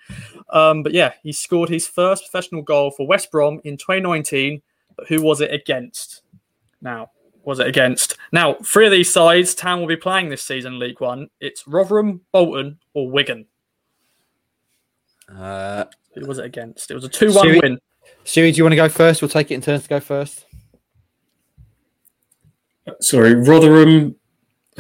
Um, 0.51 0.83
but 0.83 0.93
yeah, 0.93 1.13
he 1.23 1.33
scored 1.33 1.69
his 1.69 1.87
first 1.87 2.25
professional 2.25 2.63
goal 2.63 2.91
for 2.91 3.07
West 3.07 3.31
Brom 3.31 3.61
in 3.65 3.77
2019. 3.77 4.63
But 4.97 5.09
who 5.09 5.23
was 5.23 5.41
it 5.41 5.53
against? 5.53 6.23
Now, 6.81 7.11
was 7.49 7.61
it 7.61 7.67
against? 7.67 8.19
Now, 8.31 8.55
three 8.63 8.85
of 8.85 8.93
these 8.93 9.11
sides 9.11 9.55
Town 9.55 9.81
will 9.81 9.87
be 9.87 9.97
playing 9.97 10.29
this 10.29 10.43
season, 10.43 10.79
League 10.79 11.01
One. 11.01 11.31
It's 11.41 11.67
Rotherham, 11.67 12.21
Bolton, 12.31 12.79
or 12.93 13.11
Wigan. 13.11 13.47
Uh, 15.35 15.87
Who 16.15 16.27
was 16.27 16.39
it 16.39 16.45
against? 16.45 16.91
It 16.91 16.95
was 16.95 17.05
a 17.05 17.09
2 17.09 17.33
1 17.33 17.61
win. 17.63 17.79
Siri, 18.25 18.53
do 18.53 18.59
you 18.59 18.65
want 18.65 18.73
to 18.73 18.77
go 18.77 18.91
first? 18.91 19.23
We'll 19.23 19.31
take 19.31 19.51
it 19.51 19.55
in 19.55 19.63
turns 19.63 19.85
to 19.85 19.89
go 19.89 19.99
first. 19.99 20.45
Sorry, 23.01 23.35
Rotherham. 23.35 24.17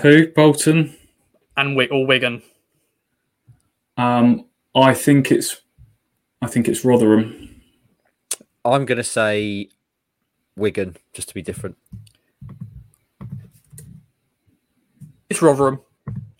Who? 0.02 0.28
Bolton. 0.28 0.94
And 1.56 1.70
Wi- 1.70 1.88
or 1.90 2.06
Wigan. 2.06 2.42
Um, 3.96 4.44
I 4.74 4.92
think 4.92 5.32
it's. 5.32 5.62
I 6.42 6.48
think 6.48 6.68
it's 6.68 6.84
Rotherham. 6.84 7.62
I'm 8.62 8.84
going 8.84 8.98
to 8.98 9.04
say 9.04 9.70
Wigan, 10.54 10.98
just 11.14 11.28
to 11.28 11.34
be 11.34 11.40
different. 11.40 11.76
It's 15.30 15.42
Rotherham. 15.42 15.80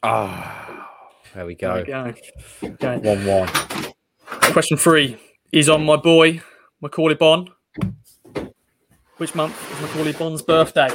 Ah, 0.03 0.89
there 1.35 1.45
we 1.47 1.55
There 1.55 1.85
go. 1.85 2.15
we 2.63 2.73
go. 2.73 2.75
Okay. 2.75 2.97
One 2.99 3.25
one. 3.27 3.49
Question 4.53 4.77
three 4.77 5.19
is 5.53 5.69
on 5.69 5.85
my 5.85 5.97
boy 5.97 6.41
Macauley 6.83 7.19
Bonne. 7.19 7.49
Which 9.19 9.35
month 9.35 9.55
is 9.73 9.79
Macauley 9.89 10.19
Bonne's 10.19 10.43
birthday? 10.43 10.89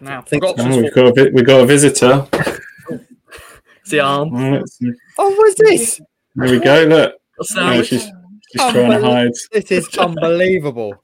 Now, 0.00 0.18
I've 0.20 0.40
got 0.40 0.42
Oh, 0.42 0.48
options 0.62 0.76
we've 0.76 0.94
got 0.94 1.06
a 1.06 1.12
vi- 1.12 1.30
we've 1.32 1.46
got 1.46 1.60
a 1.60 1.66
visitor. 1.66 2.26
the 3.90 4.00
arm. 4.00 4.34
Oh, 4.34 4.50
let's 4.50 4.78
see. 4.78 4.90
Oh, 5.18 5.30
what's 5.36 5.54
this? 5.60 6.00
There 6.34 6.50
we 6.50 6.58
go. 6.58 6.82
Look, 6.84 7.12
the 7.12 7.18
oh, 7.40 7.44
sandwich. 7.44 7.88
she's 7.88 8.02
she's 8.02 8.10
trying 8.72 8.90
to 8.90 9.00
hide. 9.00 9.30
This 9.52 9.70
is 9.70 9.96
unbelievable. 9.98 10.94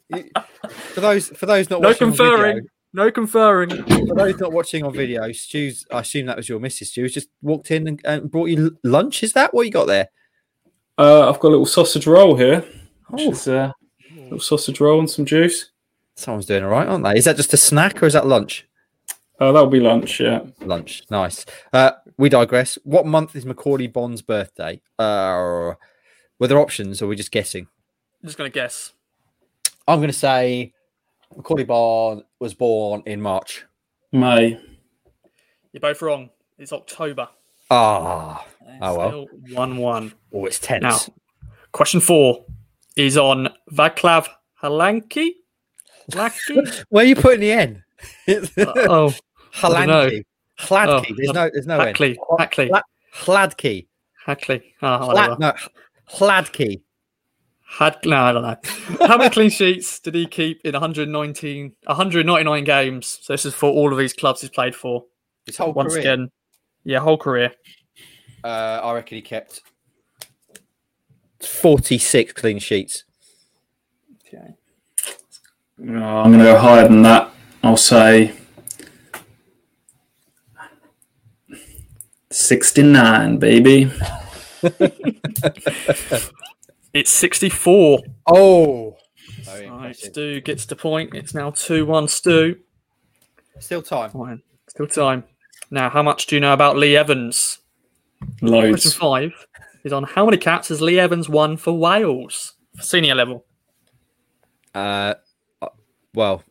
For 0.94 1.00
those 1.00 1.28
for 1.28 1.46
those 1.46 1.70
not 1.70 1.80
No 1.82 1.88
watching 1.90 2.08
on 2.08 2.16
conferring. 2.16 2.54
video, 2.56 2.68
No 2.92 3.10
conferring. 3.10 3.70
for 3.84 4.14
those 4.16 4.38
not 4.40 4.52
watching 4.52 4.82
on 4.84 4.92
video, 4.92 5.30
Stu's. 5.32 5.86
I 5.92 6.00
assume 6.00 6.26
that 6.26 6.36
was 6.36 6.48
your 6.48 6.58
missus. 6.58 6.90
Stu's 6.90 7.12
just 7.14 7.28
walked 7.40 7.70
in 7.70 7.86
and, 7.86 8.00
and 8.04 8.30
brought 8.30 8.48
you 8.50 8.76
lunch. 8.82 9.22
Is 9.22 9.32
that 9.34 9.54
what 9.54 9.64
you 9.66 9.70
got 9.72 9.86
there? 9.86 10.08
Uh, 10.98 11.28
I've 11.28 11.38
got 11.40 11.48
a 11.48 11.50
little 11.50 11.66
sausage 11.66 12.06
roll 12.06 12.36
here. 12.36 12.60
Which 13.08 13.22
Oh, 13.26 13.30
is 13.30 13.46
uh, 13.48 13.72
a 14.18 14.20
little 14.22 14.40
sausage 14.40 14.80
roll 14.80 14.98
and 14.98 15.08
some 15.10 15.24
juice. 15.24 15.70
someone's 16.16 16.46
doing 16.46 16.64
all 16.64 16.70
right, 16.70 16.86
aren't 16.88 17.04
they? 17.04 17.14
Is 17.16 17.24
that 17.26 17.36
just 17.36 17.54
a 17.54 17.56
snack 17.56 18.02
or 18.02 18.06
is 18.06 18.12
that 18.14 18.26
lunch? 18.26 18.66
Uh, 19.38 19.52
that'll 19.52 19.70
be 19.70 19.80
lunch. 19.80 20.20
Yeah. 20.20 20.40
Lunch. 20.60 21.02
Nice. 21.10 21.46
Uh, 21.72 21.92
we 22.18 22.28
digress. 22.28 22.76
What 22.84 23.06
month 23.06 23.34
is 23.36 23.44
Macauley 23.46 23.90
Bonne's 23.90 24.20
birthday? 24.20 24.82
Uh, 24.98 25.72
were 26.38 26.46
there 26.48 26.58
options 26.58 27.00
or 27.00 27.06
are 27.06 27.08
we 27.08 27.16
just 27.16 27.30
guessing? 27.30 27.66
I'm 28.22 28.26
just 28.28 28.36
going 28.36 28.50
to 28.50 28.54
guess. 28.54 28.92
I'm 29.88 29.98
going 30.00 30.10
to 30.10 30.12
say 30.12 30.74
Macauley 31.34 31.66
Bonne 31.66 32.24
was 32.40 32.54
born 32.54 33.02
in 33.06 33.20
March. 33.20 33.64
May. 34.10 34.58
You're 35.72 35.80
both 35.80 36.02
wrong. 36.02 36.30
It's 36.58 36.72
October. 36.72 37.28
Ah, 37.70 38.44
Oh, 38.82 38.96
well. 38.98 39.26
1 39.52 39.76
1. 39.76 40.12
oh, 40.34 40.46
it's 40.46 40.58
tense. 40.58 40.82
Now, 40.82 40.98
question 41.72 42.00
four 42.00 42.44
is 42.96 43.16
on 43.16 43.48
Vaclav 43.72 44.26
Halanki. 44.62 45.30
Halanki? 46.10 46.84
Where 46.88 47.04
are 47.04 47.08
you 47.08 47.16
putting 47.16 47.40
the 47.40 47.52
N? 47.52 47.84
oh, 48.28 49.14
I 49.62 49.86
don't. 49.86 50.10
Halanki. 50.12 50.24
Hladky. 50.58 50.86
Oh, 51.10 51.14
there's 51.16 51.32
no, 51.32 51.50
there's 51.52 51.66
no 51.66 51.78
N. 51.80 51.86
Hackley. 51.94 52.16
Hackley. 52.38 52.70
Hla- 52.70 52.82
Hladky. 53.14 53.86
Hackley. 54.26 54.62
Oh, 54.82 55.06
whatever. 55.08 55.36
Hlad, 55.36 55.38
no, 55.40 55.52
Hladky. 56.10 56.80
Had 57.78 57.98
no, 58.04 58.16
I 58.16 58.32
don't 58.32 58.42
know. 58.42 58.56
How 59.06 59.16
many 59.16 59.30
clean 59.30 59.48
sheets 59.48 60.00
did 60.00 60.14
he 60.16 60.26
keep 60.26 60.60
in 60.64 60.72
119, 60.72 61.72
199 61.84 62.64
games? 62.64 63.18
So 63.22 63.32
this 63.32 63.46
is 63.46 63.54
for 63.54 63.70
all 63.70 63.92
of 63.92 63.98
these 63.98 64.12
clubs 64.12 64.40
he's 64.40 64.50
played 64.50 64.74
for. 64.74 65.04
His 65.46 65.56
whole 65.56 65.72
Once 65.72 65.92
career. 65.92 66.00
again, 66.00 66.30
yeah, 66.84 66.98
whole 66.98 67.16
career. 67.16 67.52
Uh, 68.42 68.80
I 68.82 68.92
reckon 68.92 69.16
he 69.16 69.22
kept 69.22 69.62
46 71.40 72.32
clean 72.32 72.58
sheets. 72.58 73.04
Okay. 74.26 74.54
Uh, 75.80 75.92
I'm 75.92 76.32
going 76.32 76.44
to 76.44 76.44
go 76.44 76.58
higher 76.58 76.88
than 76.88 77.02
that. 77.02 77.30
I'll 77.62 77.76
say 77.76 78.34
69, 82.30 83.38
baby. 83.38 83.92
It's 86.92 87.10
64. 87.10 88.00
Oh, 88.26 88.96
very 89.44 89.66
All 89.66 89.70
right, 89.72 89.76
impressive. 89.86 90.12
Stu 90.12 90.40
gets 90.40 90.66
the 90.66 90.76
point. 90.76 91.14
It's 91.14 91.34
now 91.34 91.50
2 91.50 91.86
1 91.86 92.08
Stu. 92.08 92.56
Still 93.58 93.82
time. 93.82 94.10
Fine. 94.10 94.42
Still 94.68 94.86
time. 94.86 95.24
Now, 95.70 95.88
how 95.88 96.02
much 96.02 96.26
do 96.26 96.34
you 96.34 96.40
know 96.40 96.52
about 96.52 96.76
Lee 96.76 96.96
Evans? 96.96 97.58
Question 98.40 98.48
Loads. 98.48 98.94
five 98.94 99.32
is 99.84 99.92
on 99.92 100.02
how 100.04 100.24
many 100.24 100.36
caps 100.36 100.68
has 100.68 100.82
Lee 100.82 100.98
Evans 100.98 101.28
won 101.28 101.56
for 101.56 101.72
Wales? 101.72 102.54
For 102.76 102.82
Senior 102.82 103.14
level. 103.14 103.44
Uh, 104.74 105.14
uh, 105.62 105.68
well, 106.14 106.42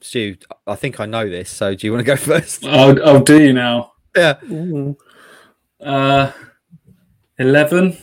Stu, 0.00 0.36
I 0.66 0.74
think 0.74 1.00
I 1.00 1.06
know 1.06 1.28
this. 1.28 1.50
So 1.50 1.74
do 1.74 1.86
you 1.86 1.92
want 1.92 2.00
to 2.00 2.04
go 2.06 2.16
first? 2.20 2.64
I'll, 2.64 3.02
I'll 3.06 3.22
do 3.22 3.42
you 3.42 3.52
now. 3.52 3.92
Yeah. 4.16 4.38
Uh, 5.80 6.32
11. 7.38 7.96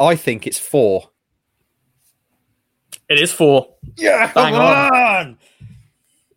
I 0.00 0.16
think 0.16 0.46
it's 0.46 0.58
four. 0.58 1.10
It 3.08 3.20
is 3.20 3.32
four. 3.32 3.74
Yeah, 3.96 4.32
Bang 4.32 4.54
come 4.54 4.62
on. 4.62 4.96
on. 4.96 5.38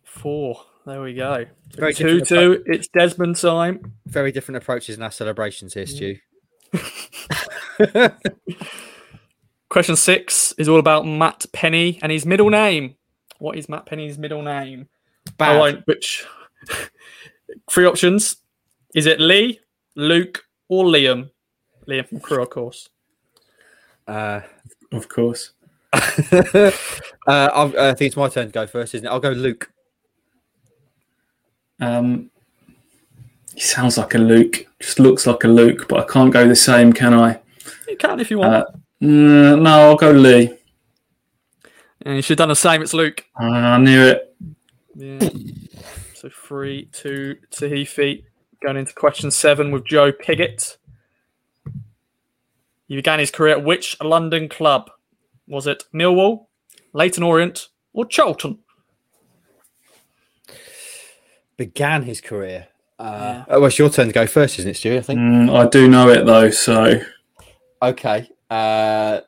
Four. 0.02 0.60
There 0.84 1.00
we 1.00 1.14
go. 1.14 1.46
Very 1.76 1.94
two 1.94 2.20
different 2.20 2.28
two. 2.28 2.62
It's 2.66 2.88
Desmond 2.88 3.36
time. 3.36 3.94
Very 4.06 4.32
different 4.32 4.58
approaches 4.58 4.96
in 4.96 5.02
our 5.02 5.10
celebrations 5.10 5.72
here, 5.72 5.86
Stu. 5.86 6.16
Mm. 6.74 8.14
Question 9.70 9.96
six 9.96 10.52
is 10.58 10.68
all 10.68 10.78
about 10.78 11.06
Matt 11.06 11.46
Penney 11.52 11.98
and 12.02 12.12
his 12.12 12.26
middle 12.26 12.50
name. 12.50 12.96
What 13.38 13.56
is 13.56 13.68
Matt 13.68 13.86
Penney's 13.86 14.18
middle 14.18 14.42
name? 14.42 14.88
Bad. 15.38 15.56
I 15.56 15.58
won't. 15.58 15.86
Which 15.86 16.26
three 17.70 17.86
options? 17.86 18.36
Is 18.94 19.06
it 19.06 19.20
Lee, 19.20 19.60
Luke, 19.96 20.44
or 20.68 20.84
Liam? 20.84 21.30
Liam 21.88 22.06
from 22.06 22.20
Crew, 22.20 22.42
of 22.42 22.50
course. 22.50 22.90
Uh, 24.06 24.40
Of 24.92 25.08
course. 25.08 25.52
uh, 25.92 26.70
I'll, 27.26 27.78
I 27.78 27.94
think 27.94 28.08
it's 28.08 28.16
my 28.16 28.28
turn 28.28 28.46
to 28.46 28.52
go 28.52 28.66
first, 28.66 28.94
isn't 28.94 29.06
it? 29.06 29.10
I'll 29.10 29.20
go 29.20 29.30
Luke. 29.30 29.70
Um, 31.80 32.30
he 33.54 33.60
sounds 33.60 33.96
like 33.98 34.14
a 34.14 34.18
Luke. 34.18 34.66
Just 34.80 34.98
looks 34.98 35.26
like 35.26 35.44
a 35.44 35.48
Luke, 35.48 35.86
but 35.88 36.00
I 36.00 36.12
can't 36.12 36.32
go 36.32 36.46
the 36.48 36.56
same, 36.56 36.92
can 36.92 37.14
I? 37.14 37.40
You 37.88 37.96
can 37.96 38.20
if 38.20 38.30
you 38.30 38.38
want. 38.38 38.54
Uh, 38.54 38.64
mm, 39.02 39.62
no, 39.62 39.70
I'll 39.70 39.96
go 39.96 40.10
Lee. 40.10 40.52
and 42.02 42.16
you 42.16 42.22
should 42.22 42.38
have 42.38 42.44
done 42.44 42.48
the 42.48 42.56
same. 42.56 42.82
It's 42.82 42.94
Luke. 42.94 43.24
Uh, 43.40 43.44
I 43.44 43.78
knew 43.78 44.02
it. 44.02 44.34
Yeah. 44.96 45.28
so 46.14 46.28
three, 46.28 46.86
two 46.92 47.36
Heafy. 47.52 48.24
Going 48.64 48.76
into 48.78 48.94
question 48.94 49.30
seven 49.30 49.70
with 49.70 49.84
Joe 49.84 50.10
Pigott. 50.10 50.78
He 52.86 52.96
began 52.96 53.18
his 53.18 53.30
career 53.30 53.56
at 53.56 53.64
which 53.64 53.96
London 54.02 54.48
club? 54.48 54.90
Was 55.46 55.66
it 55.66 55.84
Millwall, 55.94 56.46
Leyton 56.92 57.22
Orient, 57.22 57.68
or 57.92 58.04
Charlton? 58.04 58.58
Began 61.56 62.02
his 62.02 62.20
career. 62.20 62.68
Uh, 62.98 63.44
oh, 63.48 63.60
well, 63.60 63.66
it's 63.66 63.78
your 63.78 63.90
turn 63.90 64.06
to 64.06 64.12
go 64.12 64.26
first, 64.26 64.58
isn't 64.58 64.70
it, 64.70 64.76
Stuart? 64.76 64.98
I 64.98 65.00
think. 65.00 65.20
Mm, 65.20 65.54
I 65.54 65.68
do 65.68 65.88
know 65.88 66.08
it 66.08 66.26
though, 66.26 66.50
so 66.50 67.00
Okay. 67.84 68.28
Uh, 68.48 69.20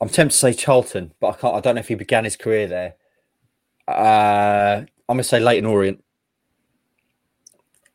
I'm 0.00 0.08
tempted 0.08 0.32
to 0.32 0.36
say 0.36 0.52
Charlton, 0.52 1.12
but 1.20 1.28
I 1.28 1.32
can't. 1.32 1.54
I 1.56 1.60
don't 1.60 1.74
know 1.74 1.80
if 1.80 1.88
he 1.88 1.94
began 1.96 2.24
his 2.24 2.36
career 2.36 2.68
there. 2.68 2.94
Uh, 3.88 4.84
I'm 5.08 5.16
gonna 5.16 5.24
say 5.24 5.40
Leyton 5.40 5.66
Orient. 5.66 6.04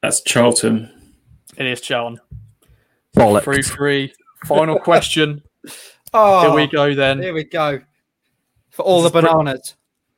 That's 0.01 0.21
Charlton. 0.21 0.91
It 1.57 1.65
is 1.65 1.81
Charlton. 1.81 2.19
Bollocks. 3.15 3.43
Three 3.43 3.61
three. 3.61 4.13
Final 4.45 4.79
question. 4.83 5.43
Oh, 6.13 6.41
Here 6.41 6.53
we 6.53 6.67
go 6.67 6.95
then. 6.95 7.21
Here 7.21 7.33
we 7.33 7.43
go. 7.43 7.81
For 8.71 8.83
all 8.83 9.01
This 9.01 9.11
the 9.11 9.19
is 9.19 9.25
br- 9.25 9.31
bananas. 9.31 9.75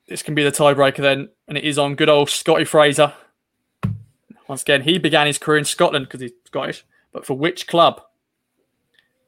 This 0.08 0.24
can 0.24 0.36
be 0.36 0.44
the 0.44 0.52
tiebreaker 0.52 0.98
then, 0.98 1.30
and 1.48 1.58
it 1.58 1.64
is 1.64 1.78
on 1.78 1.96
good 1.96 2.10
old 2.10 2.30
Scotty 2.30 2.66
Fraser. 2.66 3.14
Once 4.48 4.62
again, 4.62 4.82
he 4.82 4.98
began 4.98 5.28
his 5.28 5.38
career 5.38 5.58
in 5.58 5.66
Scotland 5.66 6.06
because 6.06 6.20
he's 6.20 6.34
Scottish. 6.46 6.86
But 7.14 7.26
for 7.26 7.38
which 7.38 7.68
club? 7.68 8.02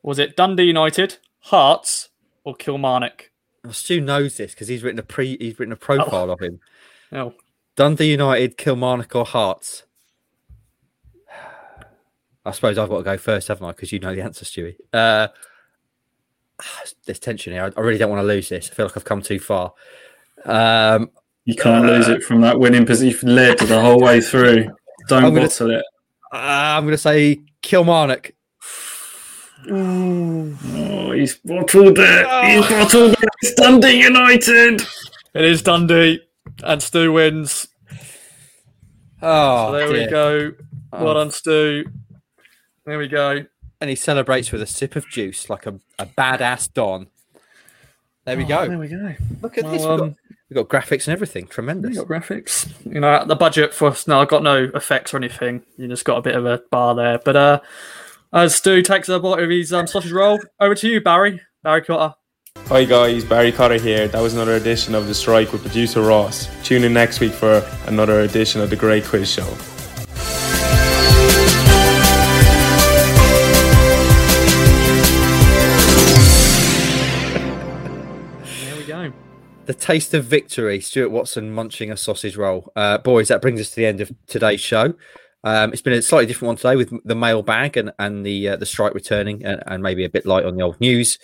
Was 0.02 0.20
it 0.20 0.36
Dundee 0.36 0.64
United, 0.64 1.18
Hearts, 1.40 2.10
or 2.44 2.54
Kilmarnock? 2.56 3.32
Oh, 3.66 3.72
Stu 3.72 4.02
knows 4.02 4.36
this 4.36 4.52
because 4.52 4.68
he's 4.68 4.84
written 4.84 5.00
a 5.00 5.04
pre. 5.04 5.38
He's 5.38 5.58
written 5.58 5.72
a 5.72 5.78
profile 5.78 6.30
oh. 6.30 6.34
of 6.34 6.42
him. 6.42 6.60
No. 7.12 7.34
Dundee 7.78 8.12
United, 8.12 8.58
Kilmarnock, 8.58 9.16
or 9.16 9.26
Hearts. 9.26 9.84
I 12.46 12.52
suppose 12.52 12.78
I've 12.78 12.90
got 12.90 12.98
to 12.98 13.04
go 13.04 13.18
first, 13.18 13.48
haven't 13.48 13.66
I? 13.66 13.72
Because 13.72 13.92
you 13.92 14.00
know 14.00 14.14
the 14.14 14.22
answer, 14.22 14.44
Stewie. 14.46 14.76
Uh, 14.92 15.28
there's 17.06 17.20
tension 17.20 17.54
here. 17.54 17.64
I, 17.76 17.80
I 17.80 17.84
really 17.84 17.98
don't 17.98 18.10
want 18.12 18.22
to 18.22 18.28
lose 18.28 18.50
this. 18.50 18.70
I 18.70 18.74
feel 18.74 18.86
like 18.88 18.98
I've 18.98 19.06
come 19.06 19.22
too 19.22 19.40
far. 19.40 19.74
Um, 20.46 21.10
You 21.46 21.56
can't 21.56 21.86
lose 21.86 22.08
it 22.10 22.24
from 22.24 22.42
that 22.42 22.60
winning 22.60 22.86
position. 22.86 23.12
You've 23.30 23.36
led 23.36 23.60
the 23.60 23.80
whole 23.82 24.00
way 24.02 24.20
through. 24.22 24.66
Don't 25.08 25.24
I'm 25.26 25.34
gonna- 25.34 25.48
bottle 25.48 25.72
it. 25.72 25.86
uh, 26.34 26.38
I'm 26.38 26.84
going 26.84 26.94
to 26.94 26.98
say 26.98 27.40
Kilmarnock. 27.62 28.32
Oh, 29.70 31.12
he's 31.12 31.36
bottled 31.38 31.98
it. 31.98 32.46
He's 32.48 32.68
bottled 32.70 33.14
it. 33.14 33.30
It's 33.42 33.54
Dundee 33.54 34.02
United. 34.04 34.82
It 35.34 35.46
is 35.46 35.62
Dundee, 35.62 36.20
and 36.64 36.84
Stu 36.84 37.14
wins. 37.14 37.68
Oh, 39.22 39.68
So 39.68 39.72
there 39.78 39.88
we 39.88 39.94
dear. 39.94 40.10
go. 40.10 40.52
Oh. 40.92 41.04
Well 41.06 41.14
done, 41.14 41.32
Stu. 41.32 41.86
There 42.86 42.98
we 42.98 43.08
go. 43.08 43.46
And 43.82 43.90
he 43.90 43.96
celebrates 43.96 44.52
with 44.52 44.62
a 44.62 44.66
sip 44.68 44.96
of 44.96 45.08
juice 45.10 45.50
like 45.50 45.66
a, 45.66 45.80
a 46.00 46.06
badass 46.06 46.72
Don. 46.74 47.08
There 48.26 48.38
we 48.38 48.46
Oh, 48.46 48.48
go. 48.48 48.68
There 48.70 48.78
we 48.78 48.88
go. 48.88 49.16
Look 49.42 49.58
at 49.58 49.64
Well, 49.66 49.74
this. 49.74 49.82
We've, 49.82 49.88
got, 49.90 50.00
um, 50.02 50.16
we've 50.50 50.56
got 50.56 50.70
graphics 50.70 51.08
and 51.08 51.14
everything. 51.14 51.48
Tremendous. 51.48 51.96
You 51.96 52.06
got 52.06 52.08
graphics. 52.08 52.72
You 52.86 53.00
know, 53.02 53.26
the 53.26 53.36
budget 53.36 53.74
for 53.74 53.90
us 53.90 54.08
now, 54.08 54.22
I've 54.22 54.30
got 54.30 54.44
no 54.44 54.70
effects 54.74 55.14
or 55.14 55.18
anything. 55.18 55.64
You 55.78 55.88
just 55.88 56.06
got 56.06 56.18
a 56.18 56.22
bit 56.22 56.36
of 56.36 56.46
a 56.46 56.62
bar 56.72 56.96
there. 56.96 57.20
But 57.24 57.36
uh 57.36 57.60
as 58.32 58.56
Stu 58.56 58.82
takes 58.82 59.10
a 59.10 59.20
bite 59.20 59.44
of 59.44 59.50
his 59.50 59.72
um, 59.72 59.86
sausage 59.86 60.12
roll, 60.12 60.40
over 60.60 60.74
to 60.76 60.90
you, 60.90 61.00
Barry. 61.02 61.40
Barry 61.62 61.84
Cotter. 61.84 62.16
Hi 62.68 62.84
guys, 62.86 63.24
Barry 63.26 63.52
Cotter 63.52 63.80
here. 63.80 64.08
That 64.08 64.22
was 64.22 64.34
another 64.34 64.56
edition 64.56 64.96
of 64.96 65.06
The 65.08 65.14
Strike 65.14 65.52
with 65.54 65.62
producer 65.62 66.02
Ross. 66.02 66.48
Tune 66.64 66.84
in 66.84 66.94
next 66.94 67.20
week 67.20 67.34
for 67.34 67.64
another 67.86 68.22
edition 68.22 68.62
of 68.62 68.70
The 68.72 68.76
Great 68.76 69.04
Quiz 69.04 69.30
Show. 69.30 69.46
The 79.66 79.74
taste 79.74 80.14
of 80.14 80.26
victory. 80.26 80.82
Stuart 80.82 81.10
Watson 81.10 81.54
munching 81.54 81.90
a 81.92 81.98
sausage 81.98 82.36
roll. 82.36 82.72
Uh, 82.76 82.98
boys, 82.98 83.30
that 83.30 83.42
brings 83.42 83.62
us 83.62 83.70
to 83.70 83.76
the 83.78 83.86
end 83.86 84.02
of 84.02 84.12
today's 84.28 84.60
show. 84.60 84.94
Um, 85.46 85.72
it's 85.72 85.82
been 85.82 85.94
a 85.94 86.02
slightly 86.02 86.26
different 86.26 86.48
one 86.48 86.56
today 86.58 86.76
with 86.76 86.94
the 87.06 87.16
mailbag 87.16 87.78
and 87.78 87.92
and 88.00 88.26
the 88.26 88.50
uh, 88.50 88.56
the 88.58 88.66
strike 88.66 88.94
returning 88.94 89.46
and, 89.46 89.64
and 89.68 89.84
maybe 89.84 90.04
a 90.04 90.10
bit 90.10 90.26
light 90.26 90.46
on 90.46 90.56
the 90.56 90.64
old 90.64 90.80
news. 90.82 91.18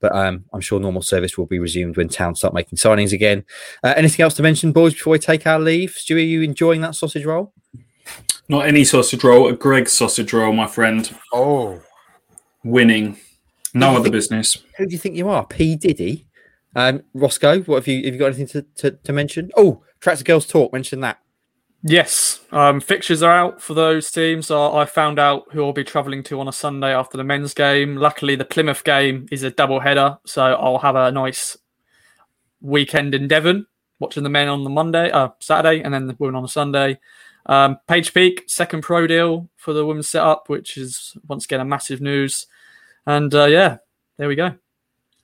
But 0.00 0.14
um, 0.14 0.44
I'm 0.52 0.60
sure 0.60 0.80
normal 0.80 1.02
service 1.02 1.38
will 1.38 1.46
be 1.46 1.58
resumed 1.58 1.96
when 1.96 2.08
towns 2.08 2.38
start 2.38 2.54
making 2.54 2.78
signings 2.78 3.12
again. 3.12 3.44
Uh, 3.84 3.94
anything 3.96 4.22
else 4.22 4.34
to 4.34 4.42
mention, 4.42 4.72
boys, 4.72 4.94
before 4.94 5.12
we 5.12 5.18
take 5.18 5.46
our 5.46 5.60
leave? 5.60 5.92
Stuart, 5.92 6.18
are 6.18 6.20
you 6.20 6.42
enjoying 6.42 6.80
that 6.80 6.94
sausage 6.94 7.24
roll? 7.24 7.52
Not 8.48 8.66
any 8.66 8.84
sausage 8.84 9.22
roll, 9.22 9.48
a 9.48 9.52
Greggs 9.52 9.92
sausage 9.92 10.32
roll, 10.32 10.52
my 10.52 10.66
friend. 10.66 11.14
Oh, 11.32 11.80
Winning. 12.64 13.18
No 13.74 13.96
other 13.96 14.10
business. 14.10 14.58
who 14.76 14.86
do 14.86 14.92
you 14.92 14.98
think 14.98 15.14
you 15.14 15.28
are? 15.28 15.46
P 15.46 15.76
Diddy, 15.76 16.26
um, 16.74 17.02
Roscoe. 17.14 17.62
What 17.62 17.76
have 17.76 17.88
you 17.88 18.04
have 18.04 18.14
you 18.14 18.18
got 18.18 18.34
anything 18.34 18.46
to, 18.48 18.62
to, 18.76 18.90
to 18.92 19.12
mention? 19.12 19.50
Oh, 19.56 19.82
Tractor 20.00 20.24
Girls 20.24 20.46
Talk. 20.46 20.72
Mention 20.72 21.00
that. 21.00 21.18
Yes, 21.84 22.38
um, 22.52 22.80
fixtures 22.80 23.24
are 23.24 23.32
out 23.32 23.60
for 23.60 23.74
those 23.74 24.08
teams. 24.12 24.52
Uh, 24.52 24.72
I 24.72 24.84
found 24.84 25.18
out 25.18 25.46
who 25.50 25.64
I'll 25.64 25.72
be 25.72 25.82
travelling 25.82 26.22
to 26.24 26.38
on 26.38 26.46
a 26.46 26.52
Sunday 26.52 26.94
after 26.94 27.16
the 27.16 27.24
men's 27.24 27.54
game. 27.54 27.96
Luckily, 27.96 28.36
the 28.36 28.44
Plymouth 28.44 28.84
game 28.84 29.26
is 29.32 29.42
a 29.42 29.50
double 29.50 29.80
header, 29.80 30.18
so 30.24 30.42
I'll 30.44 30.78
have 30.78 30.94
a 30.94 31.10
nice 31.10 31.56
weekend 32.60 33.16
in 33.16 33.26
Devon, 33.26 33.66
watching 33.98 34.22
the 34.22 34.28
men 34.28 34.48
on 34.48 34.62
the 34.62 34.70
Monday, 34.70 35.10
uh, 35.10 35.30
Saturday, 35.40 35.82
and 35.82 35.92
then 35.92 36.06
the 36.06 36.14
women 36.20 36.36
on 36.36 36.42
the 36.42 36.48
Sunday. 36.48 37.00
Um, 37.46 37.78
Page 37.88 38.14
Peak, 38.14 38.44
second 38.46 38.82
pro 38.82 39.08
deal 39.08 39.50
for 39.56 39.72
the 39.72 39.84
women's 39.84 40.08
setup, 40.08 40.48
which 40.48 40.76
is 40.76 41.16
once 41.26 41.46
again 41.46 41.60
a 41.60 41.64
massive 41.64 42.00
news. 42.00 42.46
And 43.06 43.34
uh, 43.34 43.46
yeah, 43.46 43.78
there 44.18 44.28
we 44.28 44.36
go. 44.36 44.54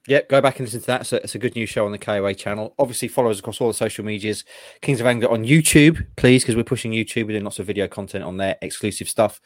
Yep, 0.09 0.31
go 0.31 0.41
back 0.41 0.59
and 0.59 0.67
listen 0.67 0.81
to 0.81 0.87
that. 0.87 1.13
A, 1.13 1.17
it's 1.23 1.35
a 1.35 1.39
good 1.39 1.55
news 1.55 1.69
show 1.69 1.85
on 1.85 1.93
the 1.93 1.99
KOA 1.99 2.35
channel. 2.35 2.75
Obviously, 2.79 3.09
follow 3.09 3.31
us 3.31 3.41
across 3.41 3.61
all 3.61 3.69
the 3.69 3.75
social 3.75 4.07
medias. 4.07 4.43
Kings 4.81 5.01
of 5.01 5.07
Anglia 5.07 5.29
on 5.29 5.45
YouTube, 5.45 6.07
please, 6.17 6.43
because 6.43 6.57
we're 6.57 6.65
pushing 6.65 6.93
YouTube. 6.93 7.27
We're 7.27 7.33
doing 7.33 7.45
lots 7.45 7.59
of 7.59 7.67
video 7.67 7.87
content 7.89 8.25
on 8.25 8.39
there, 8.39 8.57
exclusive 8.63 9.07
stuff. 9.07 9.39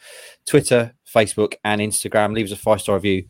Twitter, 0.47 0.95
Facebook, 1.05 1.55
and 1.65 1.81
Instagram. 1.81 2.33
Leave 2.33 2.47
us 2.47 2.53
a 2.53 2.57
five 2.57 2.81
star 2.81 2.95
review 2.95 3.25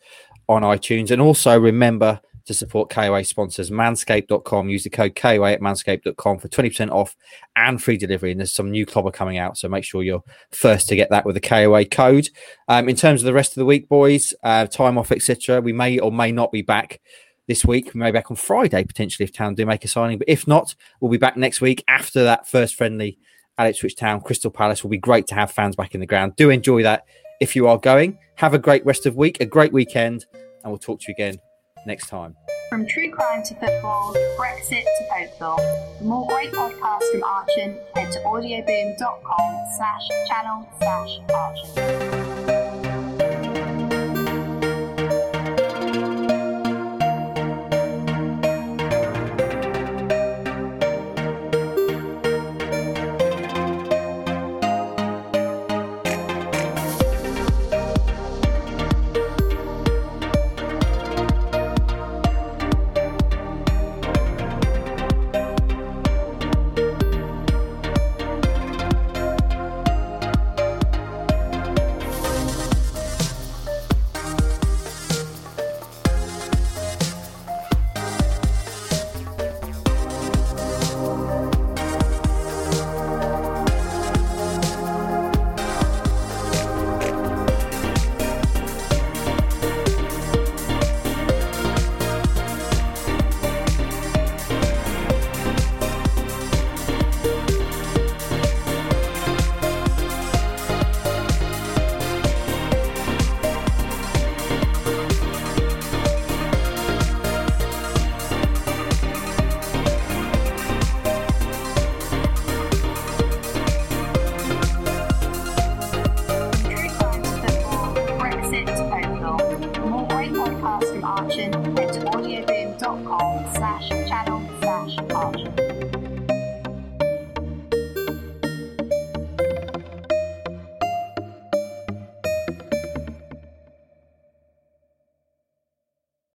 on 0.46 0.60
iTunes. 0.60 1.10
And 1.10 1.22
also 1.22 1.58
remember 1.58 2.20
to 2.44 2.54
support 2.54 2.90
KOA 2.90 3.24
sponsors, 3.24 3.70
manscaped.com. 3.70 4.68
Use 4.68 4.84
the 4.84 4.90
code 4.90 5.14
KOA 5.14 5.52
at 5.52 5.60
manscaped.com 5.60 6.38
for 6.38 6.48
20% 6.48 6.90
off 6.90 7.16
and 7.56 7.82
free 7.82 7.96
delivery. 7.96 8.32
And 8.32 8.40
there's 8.40 8.52
some 8.52 8.70
new 8.70 8.84
clobber 8.84 9.10
coming 9.10 9.38
out. 9.38 9.56
So 9.56 9.68
make 9.68 9.84
sure 9.84 10.02
you're 10.02 10.24
first 10.50 10.88
to 10.88 10.96
get 10.96 11.10
that 11.10 11.24
with 11.24 11.34
the 11.34 11.40
KOA 11.40 11.84
code. 11.84 12.28
Um, 12.68 12.88
in 12.88 12.96
terms 12.96 13.22
of 13.22 13.26
the 13.26 13.32
rest 13.32 13.52
of 13.52 13.56
the 13.56 13.64
week, 13.64 13.88
boys, 13.88 14.34
uh, 14.42 14.66
time 14.66 14.98
off, 14.98 15.12
etc., 15.12 15.60
we 15.60 15.72
may 15.72 15.98
or 15.98 16.12
may 16.12 16.32
not 16.32 16.52
be 16.52 16.62
back 16.62 17.00
this 17.48 17.64
week. 17.64 17.94
Maybe 17.94 18.12
back 18.12 18.30
on 18.30 18.36
Friday 18.36 18.84
potentially 18.84 19.24
if 19.24 19.32
Town 19.32 19.54
do 19.54 19.66
make 19.66 19.84
a 19.84 19.88
signing, 19.88 20.18
but 20.18 20.28
if 20.28 20.46
not, 20.46 20.74
we'll 21.00 21.10
be 21.10 21.18
back 21.18 21.36
next 21.36 21.60
week 21.60 21.84
after 21.88 22.24
that 22.24 22.46
first 22.46 22.74
friendly 22.74 23.18
at 23.58 23.68
Ipswich 23.68 23.96
Town. 23.96 24.20
Crystal 24.20 24.50
Palace 24.50 24.82
will 24.82 24.90
be 24.90 24.98
great 24.98 25.26
to 25.28 25.34
have 25.34 25.50
fans 25.50 25.76
back 25.76 25.94
in 25.94 26.00
the 26.00 26.06
ground. 26.06 26.36
Do 26.36 26.50
enjoy 26.50 26.82
that 26.82 27.04
if 27.40 27.56
you 27.56 27.66
are 27.66 27.78
going. 27.78 28.18
Have 28.36 28.54
a 28.54 28.58
great 28.58 28.84
rest 28.86 29.06
of 29.06 29.16
week, 29.16 29.40
a 29.40 29.46
great 29.46 29.72
weekend, 29.72 30.26
and 30.32 30.72
we'll 30.72 30.78
talk 30.78 31.00
to 31.00 31.06
you 31.08 31.14
again 31.14 31.38
next 31.86 32.08
time. 32.08 32.36
From 32.70 32.86
true 32.86 33.10
crime 33.10 33.42
to 33.44 33.54
football, 33.56 34.14
Brexit 34.38 34.84
to 34.84 35.08
Oakville. 35.14 35.58
For 35.98 36.04
more 36.04 36.26
great 36.26 36.52
podcasts 36.52 37.10
from 37.12 37.22
Archon, 37.22 37.78
head 37.94 38.12
to 38.12 38.18
audioboom.com 38.20 39.58
slash 39.76 40.08
channel 40.28 40.66
slash 40.78 41.18
Archon. 41.34 42.21